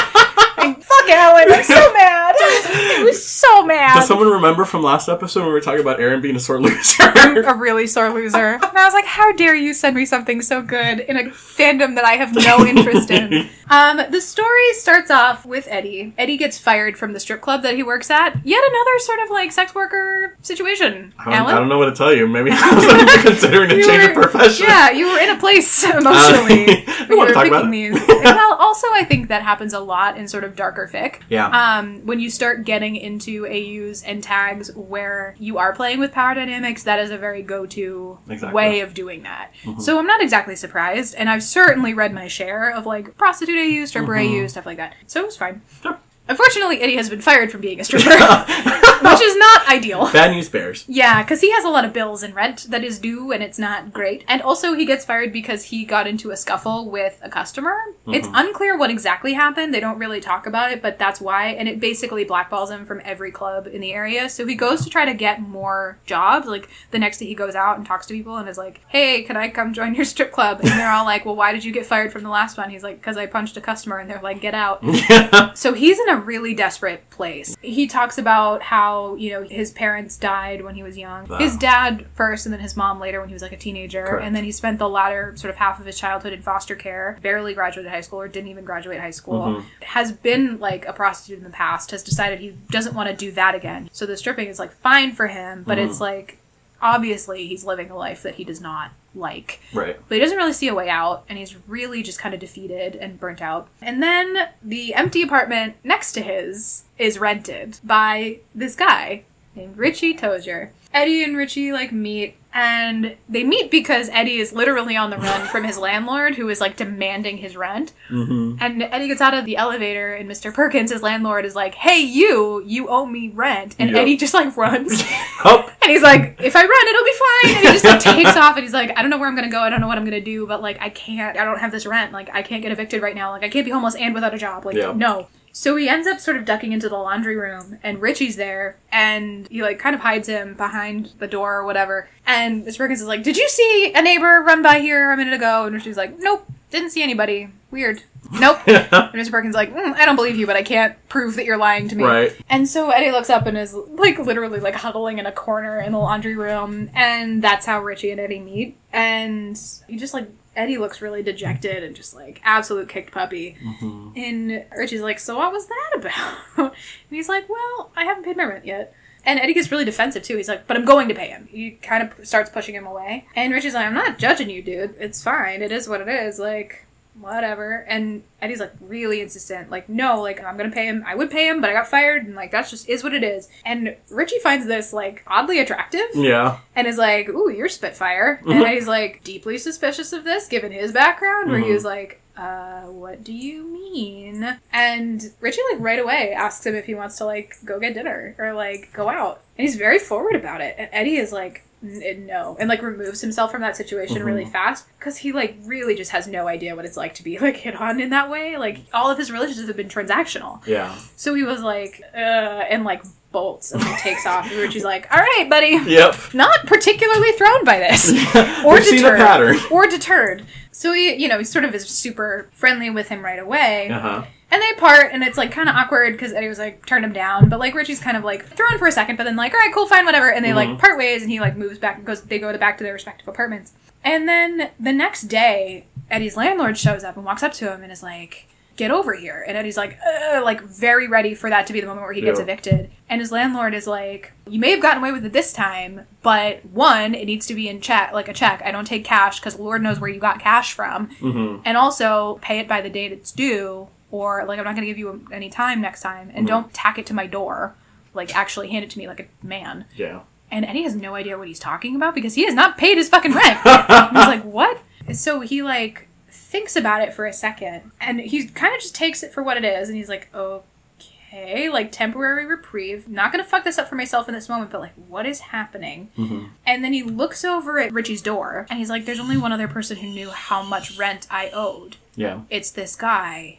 Alan, 1.08 1.52
I'm 1.52 1.64
so 1.64 1.92
mad. 1.92 2.34
I 2.38 3.02
was 3.04 3.26
so 3.26 3.64
mad. 3.64 3.94
Does 3.96 4.06
someone 4.08 4.28
remember 4.28 4.64
from 4.64 4.82
last 4.82 5.08
episode 5.08 5.40
when 5.40 5.48
we 5.48 5.52
were 5.54 5.60
talking 5.60 5.80
about 5.80 6.00
Erin 6.00 6.20
being 6.20 6.36
a 6.36 6.40
sore 6.40 6.60
loser? 6.60 7.02
a 7.04 7.54
really 7.54 7.86
sore 7.86 8.10
loser. 8.10 8.54
And 8.54 8.64
I 8.64 8.84
was 8.84 8.94
like, 8.94 9.04
how 9.06 9.32
dare 9.32 9.54
you 9.54 9.72
send 9.74 9.96
me 9.96 10.04
something 10.06 10.42
so 10.42 10.62
good 10.62 11.00
in 11.00 11.16
a 11.16 11.24
fandom 11.30 11.94
that 11.96 12.04
I 12.04 12.12
have 12.14 12.34
no 12.34 12.66
interest 12.66 13.10
in? 13.10 13.48
Um, 13.70 14.00
the 14.10 14.20
story 14.20 14.72
starts 14.74 15.10
off 15.10 15.44
with 15.44 15.66
Eddie. 15.68 16.14
Eddie 16.16 16.36
gets 16.38 16.58
fired 16.58 16.96
from 16.96 17.12
the 17.12 17.20
strip 17.20 17.40
club 17.40 17.62
that 17.62 17.74
he 17.74 17.82
works 17.82 18.10
at. 18.10 18.34
Yet 18.46 18.62
another 18.66 18.98
sort 19.00 19.20
of 19.20 19.30
like 19.30 19.52
sex 19.52 19.74
worker 19.74 20.36
situation. 20.42 21.12
I 21.18 21.24
don't, 21.24 21.34
Alan? 21.34 21.54
I 21.54 21.58
don't 21.58 21.68
know 21.68 21.78
what 21.78 21.86
to 21.86 21.94
tell 21.94 22.14
you. 22.14 22.26
Maybe 22.26 22.50
I 22.54 22.74
was 23.14 23.22
considering 23.24 23.70
a 23.70 23.74
You 23.74 23.86
change 23.86 24.02
were- 24.04 24.22
of 24.22 24.30
profession. 24.30 24.66
Yeah, 24.68 24.90
you 24.90 25.06
were 25.10 25.18
in 25.18 25.30
a 25.30 25.38
place 25.38 25.84
emotionally. 25.84 26.86
Uh, 26.86 26.92
I 27.00 27.06
want 27.10 27.18
were 27.20 27.26
to 27.28 27.32
talk 27.34 27.46
about 27.46 27.70
these. 27.70 27.92
well, 28.08 28.54
also, 28.54 28.86
I 28.92 29.04
think 29.04 29.28
that 29.28 29.42
happens 29.42 29.72
a 29.74 29.80
lot 29.80 30.16
in 30.16 30.26
sort 30.28 30.44
of 30.44 30.56
darker 30.56 30.86
Yeah. 31.28 31.48
Um, 31.78 32.04
when 32.06 32.20
you 32.20 32.30
start 32.30 32.64
getting 32.64 32.96
into 32.96 33.46
AUs 33.46 34.02
and 34.02 34.22
tags 34.22 34.74
where 34.74 35.34
you 35.38 35.58
are 35.58 35.72
playing 35.72 36.00
with 36.00 36.12
power 36.12 36.34
dynamics, 36.34 36.82
that 36.84 36.98
is 36.98 37.10
a 37.10 37.18
very 37.18 37.42
go-to 37.42 38.18
Exactly. 38.28 38.54
way 38.54 38.80
of 38.80 38.94
doing 38.94 39.22
that. 39.22 39.52
So 39.80 39.98
I'm 39.98 40.06
not 40.06 40.20
exactly 40.22 40.56
surprised, 40.56 41.14
and 41.16 41.28
I've 41.28 41.42
certainly 41.42 41.94
read 41.94 42.12
my 42.12 42.28
share 42.28 42.70
of 42.70 42.86
like 42.86 43.16
prostitute 43.16 43.56
AU, 43.58 43.84
stripper 43.86 44.16
AU, 44.16 44.46
stuff 44.48 44.66
like 44.66 44.76
that. 44.78 44.94
So 45.06 45.20
it 45.20 45.26
was 45.26 45.36
fine. 45.36 45.62
Sure. 45.82 45.98
Unfortunately, 46.28 46.80
Eddie 46.80 46.96
has 46.96 47.08
been 47.08 47.20
fired 47.20 47.50
from 47.50 47.60
being 47.60 47.80
a 47.80 47.84
stripper, 47.84 48.10
which 48.10 49.20
is 49.20 49.36
not 49.36 49.68
ideal. 49.68 50.10
Bad 50.12 50.32
news 50.32 50.48
bears. 50.48 50.84
Yeah, 50.86 51.22
because 51.22 51.40
he 51.40 51.50
has 51.52 51.64
a 51.64 51.68
lot 51.68 51.84
of 51.84 51.92
bills 51.92 52.22
and 52.22 52.34
rent 52.34 52.66
that 52.70 52.84
is 52.84 52.98
due, 52.98 53.32
and 53.32 53.42
it's 53.42 53.58
not 53.58 53.92
great. 53.92 54.24
And 54.28 54.42
also, 54.42 54.74
he 54.74 54.84
gets 54.84 55.04
fired 55.04 55.32
because 55.32 55.64
he 55.64 55.84
got 55.84 56.06
into 56.06 56.30
a 56.30 56.36
scuffle 56.36 56.90
with 56.90 57.18
a 57.22 57.30
customer. 57.30 57.76
It's 58.06 58.26
mm-hmm. 58.26 58.36
unclear 58.36 58.76
what 58.76 58.90
exactly 58.90 59.32
happened. 59.32 59.72
They 59.72 59.80
don't 59.80 59.98
really 59.98 60.20
talk 60.20 60.46
about 60.46 60.70
it, 60.70 60.82
but 60.82 60.98
that's 60.98 61.20
why. 61.20 61.48
And 61.48 61.68
it 61.68 61.80
basically 61.80 62.24
blackballs 62.24 62.70
him 62.70 62.84
from 62.84 63.00
every 63.04 63.30
club 63.30 63.66
in 63.66 63.80
the 63.80 63.92
area. 63.92 64.28
So 64.28 64.46
he 64.46 64.54
goes 64.54 64.84
to 64.84 64.90
try 64.90 65.04
to 65.06 65.14
get 65.14 65.40
more 65.40 65.98
jobs. 66.04 66.46
Like 66.46 66.68
the 66.90 66.98
next 66.98 67.18
day, 67.18 67.26
he 67.26 67.34
goes 67.34 67.54
out 67.54 67.78
and 67.78 67.86
talks 67.86 68.06
to 68.06 68.14
people 68.14 68.36
and 68.36 68.48
is 68.48 68.58
like, 68.58 68.82
"Hey, 68.88 69.22
can 69.22 69.36
I 69.36 69.48
come 69.48 69.72
join 69.72 69.94
your 69.94 70.04
strip 70.04 70.32
club?" 70.32 70.60
And 70.60 70.68
they're 70.68 70.90
all 70.90 71.04
like, 71.04 71.24
"Well, 71.24 71.36
why 71.36 71.52
did 71.52 71.64
you 71.64 71.72
get 71.72 71.86
fired 71.86 72.12
from 72.12 72.22
the 72.22 72.30
last 72.30 72.58
one?" 72.58 72.70
He's 72.70 72.82
like, 72.82 73.00
"Because 73.00 73.16
I 73.16 73.26
punched 73.26 73.56
a 73.56 73.60
customer," 73.60 73.98
and 73.98 74.10
they're 74.10 74.20
like, 74.22 74.40
"Get 74.40 74.54
out." 74.54 74.82
So 75.54 75.72
he's 75.72 75.98
in 75.98 76.08
a 76.08 76.17
really 76.18 76.54
desperate 76.54 77.08
place. 77.10 77.56
He 77.62 77.86
talks 77.86 78.18
about 78.18 78.62
how, 78.62 79.14
you 79.16 79.30
know, 79.30 79.42
his 79.42 79.70
parents 79.72 80.16
died 80.16 80.62
when 80.62 80.74
he 80.74 80.82
was 80.82 80.96
young. 80.98 81.26
Wow. 81.26 81.38
His 81.38 81.56
dad 81.56 82.06
first 82.14 82.46
and 82.46 82.52
then 82.52 82.60
his 82.60 82.76
mom 82.76 83.00
later 83.00 83.20
when 83.20 83.28
he 83.28 83.32
was 83.32 83.42
like 83.42 83.52
a 83.52 83.56
teenager. 83.56 84.04
Correct. 84.04 84.24
And 84.24 84.34
then 84.36 84.44
he 84.44 84.52
spent 84.52 84.78
the 84.78 84.88
latter 84.88 85.32
sort 85.36 85.50
of 85.50 85.56
half 85.56 85.80
of 85.80 85.86
his 85.86 85.98
childhood 85.98 86.32
in 86.32 86.42
foster 86.42 86.74
care, 86.74 87.18
barely 87.22 87.54
graduated 87.54 87.90
high 87.90 88.00
school 88.00 88.20
or 88.20 88.28
didn't 88.28 88.50
even 88.50 88.64
graduate 88.64 89.00
high 89.00 89.10
school. 89.10 89.40
Mhm. 89.42 89.64
Has 89.82 90.12
been 90.12 90.58
like 90.60 90.86
a 90.86 90.92
prostitute 90.92 91.38
in 91.38 91.44
the 91.44 91.50
past, 91.50 91.90
has 91.90 92.02
decided 92.02 92.40
he 92.40 92.50
doesn't 92.70 92.94
want 92.94 93.08
to 93.08 93.14
do 93.16 93.30
that 93.32 93.54
again. 93.54 93.88
So 93.92 94.06
the 94.06 94.16
stripping 94.16 94.48
is 94.48 94.58
like 94.58 94.72
fine 94.72 95.12
for 95.12 95.26
him, 95.28 95.64
but 95.66 95.78
Mhm. 95.78 95.86
it's 95.88 96.00
like 96.00 96.38
obviously 96.80 97.46
he's 97.46 97.64
living 97.64 97.90
a 97.90 97.96
life 97.96 98.22
that 98.22 98.36
he 98.36 98.44
does 98.44 98.60
not 98.60 98.90
like. 99.18 99.60
Right. 99.72 99.98
but 100.08 100.14
he 100.14 100.20
doesn't 100.20 100.36
really 100.36 100.52
see 100.52 100.68
a 100.68 100.74
way 100.74 100.88
out 100.88 101.24
and 101.28 101.38
he's 101.38 101.56
really 101.66 102.02
just 102.02 102.18
kind 102.18 102.34
of 102.34 102.40
defeated 102.40 102.96
and 102.96 103.18
burnt 103.20 103.42
out. 103.42 103.68
And 103.82 104.02
then 104.02 104.48
the 104.62 104.94
empty 104.94 105.22
apartment 105.22 105.76
next 105.84 106.12
to 106.12 106.22
his 106.22 106.84
is 106.98 107.18
rented 107.18 107.78
by 107.84 108.38
this 108.54 108.74
guy 108.76 109.24
named 109.54 109.76
richie 109.76 110.14
tozier. 110.14 110.70
Eddie 110.92 111.22
and 111.24 111.36
richie 111.36 111.72
like 111.72 111.92
meet 111.92 112.36
and 112.58 113.16
they 113.28 113.44
meet 113.44 113.70
because 113.70 114.08
eddie 114.10 114.38
is 114.38 114.52
literally 114.52 114.96
on 114.96 115.10
the 115.10 115.16
run 115.18 115.46
from 115.46 115.62
his 115.64 115.78
landlord 115.78 116.34
who 116.34 116.48
is 116.48 116.60
like 116.60 116.76
demanding 116.76 117.36
his 117.38 117.56
rent 117.56 117.92
Mm-hmm. 118.10 118.56
and 118.60 118.82
eddie 118.82 119.06
gets 119.08 119.20
out 119.20 119.34
of 119.34 119.44
the 119.44 119.56
elevator 119.56 120.14
and 120.14 120.28
mr 120.28 120.52
perkins 120.52 120.90
his 120.90 121.02
landlord 121.02 121.44
is 121.44 121.54
like 121.54 121.74
hey 121.74 122.00
you 122.00 122.62
you 122.66 122.88
owe 122.88 123.06
me 123.06 123.28
rent 123.34 123.76
and 123.78 123.90
Yep. 123.90 123.98
eddie 124.00 124.16
just 124.16 124.34
like 124.34 124.56
runs 124.56 125.02
and 125.44 125.92
he's 125.92 126.02
like, 126.02 126.36
if 126.42 126.54
I 126.54 126.60
run, 126.60 126.88
it'll 126.88 127.04
be 127.04 127.12
fine. 127.12 127.56
And 127.56 127.66
he 127.66 127.72
just 127.72 127.84
like 127.84 128.00
takes 128.00 128.36
off 128.36 128.56
and 128.56 128.62
he's 128.64 128.74
like, 128.74 128.90
I 128.98 129.00
don't 129.00 129.10
know 129.10 129.16
where 129.18 129.28
I'm 129.28 129.34
gonna 129.36 129.48
go. 129.50 129.60
I 129.60 129.70
don't 129.70 129.80
know 129.80 129.86
what 129.86 129.96
I'm 129.96 130.04
gonna 130.04 130.20
do, 130.20 130.46
but 130.46 130.60
like 130.60 130.76
I 130.82 130.90
can't 130.90 131.38
I 131.38 131.44
don't 131.46 131.58
have 131.60 131.72
this 131.72 131.86
rent. 131.86 132.12
Like 132.12 132.28
I 132.34 132.42
can't 132.42 132.60
get 132.62 132.72
evicted 132.72 133.00
right 133.00 133.14
now. 133.14 133.30
Like 133.30 133.42
I 133.42 133.48
can't 133.48 133.64
be 133.64 133.70
homeless 133.70 133.94
and 133.94 134.12
without 134.12 134.34
a 134.34 134.38
job. 134.38 134.66
Like 134.66 134.76
Yeah. 134.76 134.92
no. 134.94 135.28
So 135.58 135.74
he 135.74 135.88
ends 135.88 136.06
up 136.06 136.20
sort 136.20 136.36
of 136.36 136.44
ducking 136.44 136.70
into 136.70 136.88
the 136.88 136.94
laundry 136.94 137.34
room 137.34 137.80
and 137.82 138.00
Richie's 138.00 138.36
there 138.36 138.76
and 138.92 139.48
he 139.48 139.60
like 139.60 139.80
kind 139.80 139.92
of 139.92 140.00
hides 140.00 140.28
him 140.28 140.54
behind 140.54 141.14
the 141.18 141.26
door 141.26 141.56
or 141.56 141.64
whatever. 141.64 142.08
And 142.24 142.64
Miss 142.64 142.76
Perkins 142.76 143.00
is 143.00 143.08
like, 143.08 143.24
Did 143.24 143.36
you 143.36 143.48
see 143.48 143.92
a 143.92 144.00
neighbor 144.00 144.40
run 144.46 144.62
by 144.62 144.78
here 144.78 145.10
a 145.10 145.16
minute 145.16 145.34
ago? 145.34 145.64
And 145.64 145.74
Richie's 145.74 145.96
like, 145.96 146.16
Nope, 146.20 146.48
didn't 146.70 146.90
see 146.90 147.02
anybody. 147.02 147.50
Weird. 147.72 148.04
Nope. 148.30 148.60
And 148.66 149.14
Mr. 149.14 149.32
Perkins 149.32 149.52
is 149.52 149.56
like, 149.56 149.74
mm, 149.74 149.94
I 149.94 150.04
don't 150.04 150.14
believe 150.14 150.36
you, 150.36 150.46
but 150.46 150.54
I 150.54 150.62
can't 150.62 150.94
prove 151.08 151.34
that 151.34 151.44
you're 151.44 151.56
lying 151.56 151.88
to 151.88 151.96
me. 151.96 152.04
right. 152.04 152.40
And 152.48 152.68
so 152.68 152.90
Eddie 152.90 153.10
looks 153.10 153.28
up 153.28 153.46
and 153.46 153.58
is 153.58 153.74
like 153.74 154.16
literally 154.20 154.60
like 154.60 154.76
huddling 154.76 155.18
in 155.18 155.26
a 155.26 155.32
corner 155.32 155.80
in 155.80 155.90
the 155.90 155.98
laundry 155.98 156.36
room, 156.36 156.88
and 156.94 157.42
that's 157.42 157.66
how 157.66 157.82
Richie 157.82 158.12
and 158.12 158.20
Eddie 158.20 158.38
meet. 158.38 158.76
And 158.92 159.60
he 159.88 159.96
just 159.96 160.14
like 160.14 160.30
Eddie 160.58 160.76
looks 160.76 161.00
really 161.00 161.22
dejected 161.22 161.84
and 161.84 161.94
just 161.94 162.14
like 162.14 162.40
absolute 162.44 162.88
kicked 162.88 163.12
puppy. 163.12 163.56
Mm-hmm. 163.64 164.10
And 164.16 164.64
Richie's 164.76 165.00
like, 165.00 165.20
"So 165.20 165.36
what 165.36 165.52
was 165.52 165.68
that 165.68 165.92
about?" 165.94 166.38
and 166.72 166.72
he's 167.10 167.28
like, 167.28 167.48
"Well, 167.48 167.92
I 167.96 168.04
haven't 168.04 168.24
paid 168.24 168.36
my 168.36 168.44
rent 168.44 168.66
yet." 168.66 168.92
And 169.24 169.38
Eddie 169.38 169.54
gets 169.54 169.70
really 169.70 169.84
defensive 169.84 170.24
too. 170.24 170.36
He's 170.36 170.48
like, 170.48 170.66
"But 170.66 170.76
I'm 170.76 170.84
going 170.84 171.08
to 171.08 171.14
pay 171.14 171.28
him." 171.28 171.48
He 171.50 171.70
kind 171.70 172.02
of 172.02 172.26
starts 172.26 172.50
pushing 172.50 172.74
him 172.74 172.86
away. 172.86 173.26
And 173.36 173.52
Richie's 173.52 173.74
like, 173.74 173.86
"I'm 173.86 173.94
not 173.94 174.18
judging 174.18 174.50
you, 174.50 174.60
dude. 174.60 174.96
It's 174.98 175.22
fine. 175.22 175.62
It 175.62 175.70
is 175.70 175.88
what 175.88 176.00
it 176.00 176.08
is. 176.08 176.40
Like." 176.40 176.87
Whatever. 177.20 177.84
And 177.88 178.22
Eddie's 178.40 178.60
like 178.60 178.72
really 178.80 179.20
insistent, 179.20 179.70
like, 179.70 179.88
no, 179.88 180.20
like 180.22 180.42
I'm 180.42 180.56
gonna 180.56 180.70
pay 180.70 180.86
him. 180.86 181.04
I 181.06 181.14
would 181.14 181.30
pay 181.30 181.48
him, 181.48 181.60
but 181.60 181.70
I 181.70 181.72
got 181.72 181.88
fired, 181.88 182.24
and 182.26 182.34
like 182.34 182.50
that's 182.50 182.70
just 182.70 182.88
is 182.88 183.02
what 183.02 183.14
it 183.14 183.22
is. 183.24 183.48
And 183.64 183.96
Richie 184.10 184.38
finds 184.38 184.66
this 184.66 184.92
like 184.92 185.22
oddly 185.26 185.58
attractive, 185.60 186.08
Yeah. 186.14 186.58
and 186.76 186.86
is 186.86 186.98
like, 186.98 187.28
ooh, 187.28 187.50
you're 187.50 187.68
Spitfire. 187.68 188.40
And 188.46 188.62
Eddie's 188.64 188.88
like 188.88 189.22
deeply 189.24 189.58
suspicious 189.58 190.12
of 190.12 190.24
this, 190.24 190.46
given 190.48 190.72
his 190.72 190.92
background, 190.92 191.50
where 191.50 191.60
he 191.60 191.66
Mhm. 191.66 191.74
was 191.74 191.84
like. 191.84 192.20
Uh, 192.36 192.82
what 192.82 193.24
do 193.24 193.32
you 193.32 193.64
mean? 193.64 194.58
And 194.72 195.32
Richie, 195.40 195.60
like, 195.72 195.80
right 195.82 195.98
away 195.98 196.32
asks 196.32 196.64
him 196.64 196.76
if 196.76 196.84
he 196.84 196.94
wants 196.94 197.16
to, 197.18 197.24
like, 197.24 197.56
go 197.64 197.80
get 197.80 197.94
dinner 197.94 198.36
or, 198.38 198.52
like, 198.52 198.92
go 198.92 199.08
out. 199.08 199.40
And 199.56 199.66
he's 199.66 199.74
very 199.74 199.98
forward 199.98 200.36
about 200.36 200.60
it. 200.60 200.76
And 200.78 200.88
Eddie 200.92 201.16
is 201.16 201.32
like, 201.32 201.62
"N- 201.64 201.67
no. 201.82 202.56
And, 202.58 202.68
like, 202.68 202.82
removes 202.82 203.20
himself 203.20 203.50
from 203.50 203.60
that 203.62 203.76
situation 203.76 204.22
really 204.24 204.44
fast 204.44 204.86
because 204.98 205.18
he, 205.18 205.32
like, 205.32 205.56
really 205.64 205.94
just 205.94 206.10
has 206.10 206.26
no 206.26 206.46
idea 206.48 206.74
what 206.74 206.84
it's 206.84 206.96
like 206.96 207.14
to 207.14 207.22
be, 207.22 207.38
like, 207.38 207.56
hit 207.56 207.74
on 207.74 208.00
in 208.00 208.10
that 208.10 208.28
way. 208.30 208.56
Like, 208.56 208.80
all 208.92 209.10
of 209.10 209.18
his 209.18 209.30
relationships 209.30 209.68
have 209.68 209.76
been 209.76 209.88
transactional. 209.88 210.64
Yeah. 210.66 210.96
So 211.16 211.34
he 211.34 211.42
was 211.42 211.62
like, 211.62 212.02
uh, 212.14 212.16
and, 212.18 212.84
like, 212.84 213.02
bolts 213.30 213.72
and, 213.72 213.82
like, 213.82 214.00
takes 214.00 214.26
off. 214.26 214.46
And 214.50 214.58
Richie's 214.60 214.84
like, 214.84 215.06
all 215.12 215.18
right, 215.20 215.46
buddy 215.50 215.78
Yep. 215.86 216.34
not 216.34 216.66
particularly 216.66 217.32
thrown 217.32 217.64
by 217.64 217.78
this 217.78 218.10
or 218.64 218.80
deterred 218.80 219.56
or 219.70 219.86
deterred 219.86 220.44
so 220.70 220.92
he 220.92 221.14
you 221.16 221.26
know 221.28 221.38
he 221.38 221.44
sort 221.44 221.64
of 221.64 221.74
is 221.74 221.88
super 221.88 222.48
friendly 222.52 222.88
with 222.88 223.08
him 223.08 223.22
right 223.24 223.38
away 223.40 223.88
Uh 223.90 223.98
huh. 224.00 224.24
And 224.50 224.62
they 224.62 224.72
part 224.74 225.10
and 225.12 225.22
it's 225.22 225.36
like 225.36 225.50
kind 225.50 225.68
of 225.68 225.74
awkward 225.76 226.12
because 226.12 226.32
eddie 226.32 226.48
was 226.48 226.58
like 226.58 226.84
turned 226.86 227.04
him 227.04 227.12
down 227.12 227.48
but 227.48 227.58
like 227.58 227.74
richie's 227.74 228.00
kind 228.00 228.16
of 228.16 228.24
like 228.24 228.46
thrown 228.46 228.78
for 228.78 228.86
a 228.86 228.92
second 228.92 229.16
but 229.16 229.24
then 229.24 229.36
like 229.36 229.52
all 229.52 229.60
right 229.60 229.72
cool 229.74 229.86
fine 229.86 230.04
whatever 230.06 230.30
and 230.32 230.44
they 230.44 230.52
like 230.54 230.68
Mhm. 230.68 230.78
part 230.78 230.96
ways 230.98 231.22
and 231.22 231.30
he 231.30 231.38
like 231.40 231.56
moves 231.56 231.78
back 231.78 231.96
and 231.98 232.06
goes 232.06 232.22
they 232.22 232.38
go 232.38 232.50
to 232.52 232.58
back 232.58 232.78
to 232.78 232.84
their 232.84 232.92
respective 232.94 233.28
apartments. 233.28 233.72
And 234.04 234.28
then 234.28 234.70
the 234.78 234.92
next 234.92 235.22
day 235.22 235.86
eddie's 236.10 236.36
landlord 236.36 236.78
shows 236.78 237.04
up 237.04 237.16
and 237.16 237.24
walks 237.24 237.42
up 237.42 237.52
to 237.54 237.70
him 237.72 237.82
and 237.82 237.92
is 237.92 238.02
like 238.02 238.46
get 238.76 238.90
over 238.92 239.12
here 239.12 239.44
and 239.46 239.56
eddie's 239.58 239.76
like 239.76 239.98
Ugh, 240.06 240.42
like 240.44 240.62
very 240.62 241.08
ready 241.08 241.34
for 241.34 241.50
that 241.50 241.66
to 241.66 241.72
be 241.72 241.80
the 241.80 241.86
moment 241.86 242.04
where 242.04 242.12
he 242.12 242.20
gets 242.20 242.38
evicted. 242.38 242.90
And 243.10 243.20
his 243.20 243.32
landlord 243.32 243.74
is 243.74 243.86
like 243.88 244.32
you 244.48 244.60
may 244.60 244.70
have 244.70 244.80
gotten 244.80 245.02
away 245.02 245.10
with 245.12 245.26
it 245.26 245.32
this 245.32 245.52
time 245.52 246.06
but 246.22 246.64
one 246.66 247.14
it 247.14 247.24
needs 247.26 247.46
to 247.48 247.54
be 247.54 247.68
in 247.68 247.80
check 247.80 248.12
like 248.12 248.28
a 248.28 248.32
check. 248.32 248.62
I 248.64 248.70
don't 248.70 248.86
take 248.86 249.04
cash 249.04 249.40
because 249.40 249.58
lord 249.58 249.82
knows 249.82 249.98
where 250.00 250.08
you 250.08 250.20
got 250.20 250.38
cash 250.38 250.72
from. 250.72 251.08
Mm-hmm. 251.20 251.62
and 251.64 251.76
also 251.76 252.38
pay 252.40 252.60
it 252.60 252.68
by 252.68 252.80
the 252.80 252.88
date 252.88 253.10
it's 253.12 253.32
due 253.32 253.88
or 254.10 254.44
like 254.46 254.58
i'm 254.58 254.64
not 254.64 254.74
going 254.74 254.82
to 254.86 254.90
give 254.90 254.98
you 254.98 255.26
any 255.32 255.48
time 255.50 255.80
next 255.80 256.00
time 256.02 256.30
and 256.34 256.44
Mhm. 256.46 256.48
don't 256.48 256.74
tack 256.74 256.98
it 256.98 257.06
to 257.06 257.14
my 257.14 257.26
door 257.26 257.74
like 258.14 258.34
actually 258.34 258.68
hand 258.70 258.84
it 258.84 258.90
to 258.90 258.98
me 258.98 259.06
like 259.06 259.20
a 259.20 259.46
man 259.46 259.84
Yeah. 259.96 260.20
and 260.50 260.64
eddie 260.64 260.82
has 260.82 260.94
no 260.94 261.14
idea 261.14 261.36
what 261.38 261.48
he's 261.48 261.58
talking 261.58 261.94
about 261.96 262.14
because 262.14 262.34
he 262.34 262.44
has 262.46 262.54
not 262.54 262.78
paid 262.78 262.96
his 262.96 263.08
fucking 263.08 263.32
rent 263.32 263.58
he's 263.64 264.26
like 264.26 264.42
what 264.44 264.80
so 265.12 265.40
he 265.40 265.62
like 265.62 266.08
thinks 266.30 266.76
about 266.76 267.02
it 267.02 267.12
for 267.12 267.26
a 267.26 267.32
second 267.32 267.90
and 268.00 268.20
he 268.20 268.46
kind 268.48 268.74
of 268.74 268.80
just 268.80 268.94
takes 268.94 269.22
it 269.22 269.32
for 269.32 269.42
what 269.42 269.56
it 269.56 269.64
is 269.64 269.88
and 269.88 269.96
he's 269.98 270.08
like 270.08 270.28
okay 270.34 271.68
like 271.68 271.92
temporary 271.92 272.46
reprieve 272.46 273.08
not 273.08 273.30
gonna 273.30 273.44
fuck 273.44 273.64
this 273.64 273.78
up 273.78 273.88
for 273.88 273.94
myself 273.96 274.28
in 274.28 274.34
this 274.34 274.48
moment 274.48 274.70
but 274.70 274.80
like 274.80 274.94
what 275.08 275.26
is 275.26 275.40
happening 275.40 276.10
Mm-hmm. 276.16 276.46
and 276.66 276.82
then 276.82 276.92
he 276.92 277.02
looks 277.02 277.44
over 277.44 277.78
at 277.78 277.92
richie's 277.92 278.22
door 278.22 278.66
and 278.70 278.78
he's 278.78 278.88
like 278.90 279.04
there's 279.04 279.20
only 279.20 279.36
one 279.36 279.52
other 279.52 279.68
person 279.68 279.98
who 279.98 280.08
knew 280.08 280.30
how 280.30 280.62
much 280.62 280.96
rent 280.98 281.26
i 281.30 281.50
owed 281.52 281.96
Yeah. 282.16 282.40
it's 282.50 282.70
this 282.70 282.96
guy. 282.96 283.58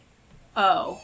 Oh. 0.56 1.00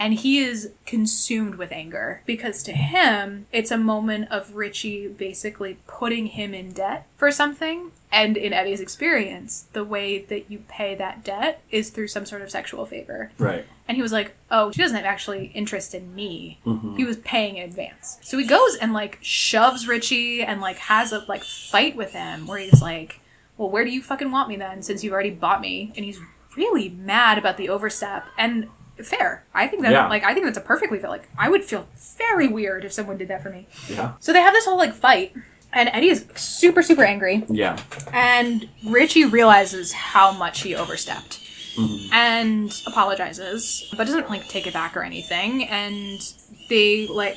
And 0.00 0.14
he 0.14 0.38
is 0.38 0.70
consumed 0.86 1.56
with 1.56 1.72
anger 1.72 2.22
because 2.24 2.62
to 2.62 2.72
him, 2.72 3.46
it's 3.52 3.70
a 3.70 3.76
moment 3.76 4.30
of 4.30 4.56
Richie 4.56 5.08
basically 5.08 5.76
putting 5.86 6.28
him 6.28 6.54
in 6.54 6.72
debt 6.72 7.06
for 7.18 7.30
something. 7.30 7.92
And 8.10 8.38
in 8.38 8.54
Eddie's 8.54 8.80
experience, 8.80 9.66
the 9.74 9.84
way 9.84 10.22
that 10.24 10.50
you 10.50 10.64
pay 10.68 10.94
that 10.94 11.22
debt 11.22 11.62
is 11.70 11.90
through 11.90 12.08
some 12.08 12.24
sort 12.24 12.40
of 12.40 12.50
sexual 12.50 12.86
favor. 12.86 13.30
Right. 13.36 13.66
And 13.86 13.96
he 13.96 14.02
was 14.02 14.10
like, 14.10 14.34
"Oh, 14.50 14.72
she 14.72 14.80
doesn't 14.80 14.96
have 14.96 15.04
actually 15.04 15.52
interest 15.54 15.94
in 15.94 16.14
me. 16.14 16.60
Mm-hmm. 16.64 16.96
He 16.96 17.04
was 17.04 17.18
paying 17.18 17.58
in 17.58 17.68
advance." 17.68 18.18
So 18.22 18.38
he 18.38 18.46
goes 18.46 18.76
and 18.76 18.94
like 18.94 19.18
shoves 19.20 19.86
Richie 19.86 20.42
and 20.42 20.62
like 20.62 20.78
has 20.78 21.12
a 21.12 21.26
like 21.28 21.44
fight 21.44 21.94
with 21.94 22.14
him 22.14 22.46
where 22.46 22.58
he's 22.58 22.80
like, 22.80 23.20
"Well, 23.58 23.68
where 23.68 23.84
do 23.84 23.90
you 23.90 24.02
fucking 24.02 24.30
want 24.30 24.48
me 24.48 24.56
then? 24.56 24.82
Since 24.82 25.04
you've 25.04 25.12
already 25.12 25.30
bought 25.30 25.60
me." 25.60 25.92
And 25.94 26.06
he's 26.06 26.20
really 26.56 26.88
mad 26.88 27.36
about 27.36 27.58
the 27.58 27.68
overstep 27.68 28.24
and 28.38 28.68
fair. 29.08 29.44
I 29.54 29.66
think 29.66 29.82
that 29.82 29.92
Yeah. 29.92 30.08
like 30.08 30.24
I 30.24 30.34
think 30.34 30.46
that's 30.46 30.58
a 30.58 30.62
perfectly 30.62 30.98
fair. 30.98 31.10
Like 31.10 31.28
I 31.38 31.48
would 31.48 31.64
feel 31.64 31.86
very 32.18 32.48
weird 32.48 32.84
if 32.84 32.92
someone 32.92 33.16
did 33.16 33.28
that 33.28 33.42
for 33.42 33.50
me. 33.50 33.66
Yeah. 33.88 34.12
So 34.20 34.32
they 34.32 34.40
have 34.40 34.54
this 34.54 34.64
whole 34.66 34.76
like 34.78 34.94
fight, 34.94 35.34
and 35.72 35.88
Eddie 35.92 36.08
is 36.10 36.26
super 36.34 36.82
super 36.82 37.02
angry. 37.02 37.44
Yeah. 37.48 37.78
And 38.12 38.68
Richie 38.86 39.24
realizes 39.24 39.92
how 39.92 40.32
much 40.32 40.62
he 40.62 40.74
overstepped 40.74 41.40
mm-hmm. 41.76 42.12
and 42.12 42.82
apologizes, 42.86 43.92
but 43.96 44.06
doesn't 44.06 44.28
like 44.30 44.48
take 44.48 44.66
it 44.66 44.72
back 44.72 44.96
or 44.96 45.02
anything. 45.02 45.64
And 45.64 46.20
they 46.68 47.06
like. 47.06 47.36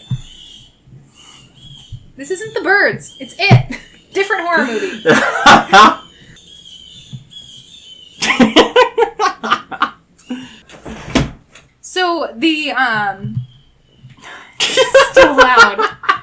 This 2.15 2.29
isn't 2.29 2.53
the 2.53 2.61
birds, 2.61 3.17
it's 3.19 3.35
it! 3.39 3.79
Different 4.13 4.43
horror 4.43 4.67
movie. 4.67 5.03
So 11.93 12.33
the, 12.35 12.71
um. 12.71 13.45
Still 14.59 15.37
loud. 15.37 15.77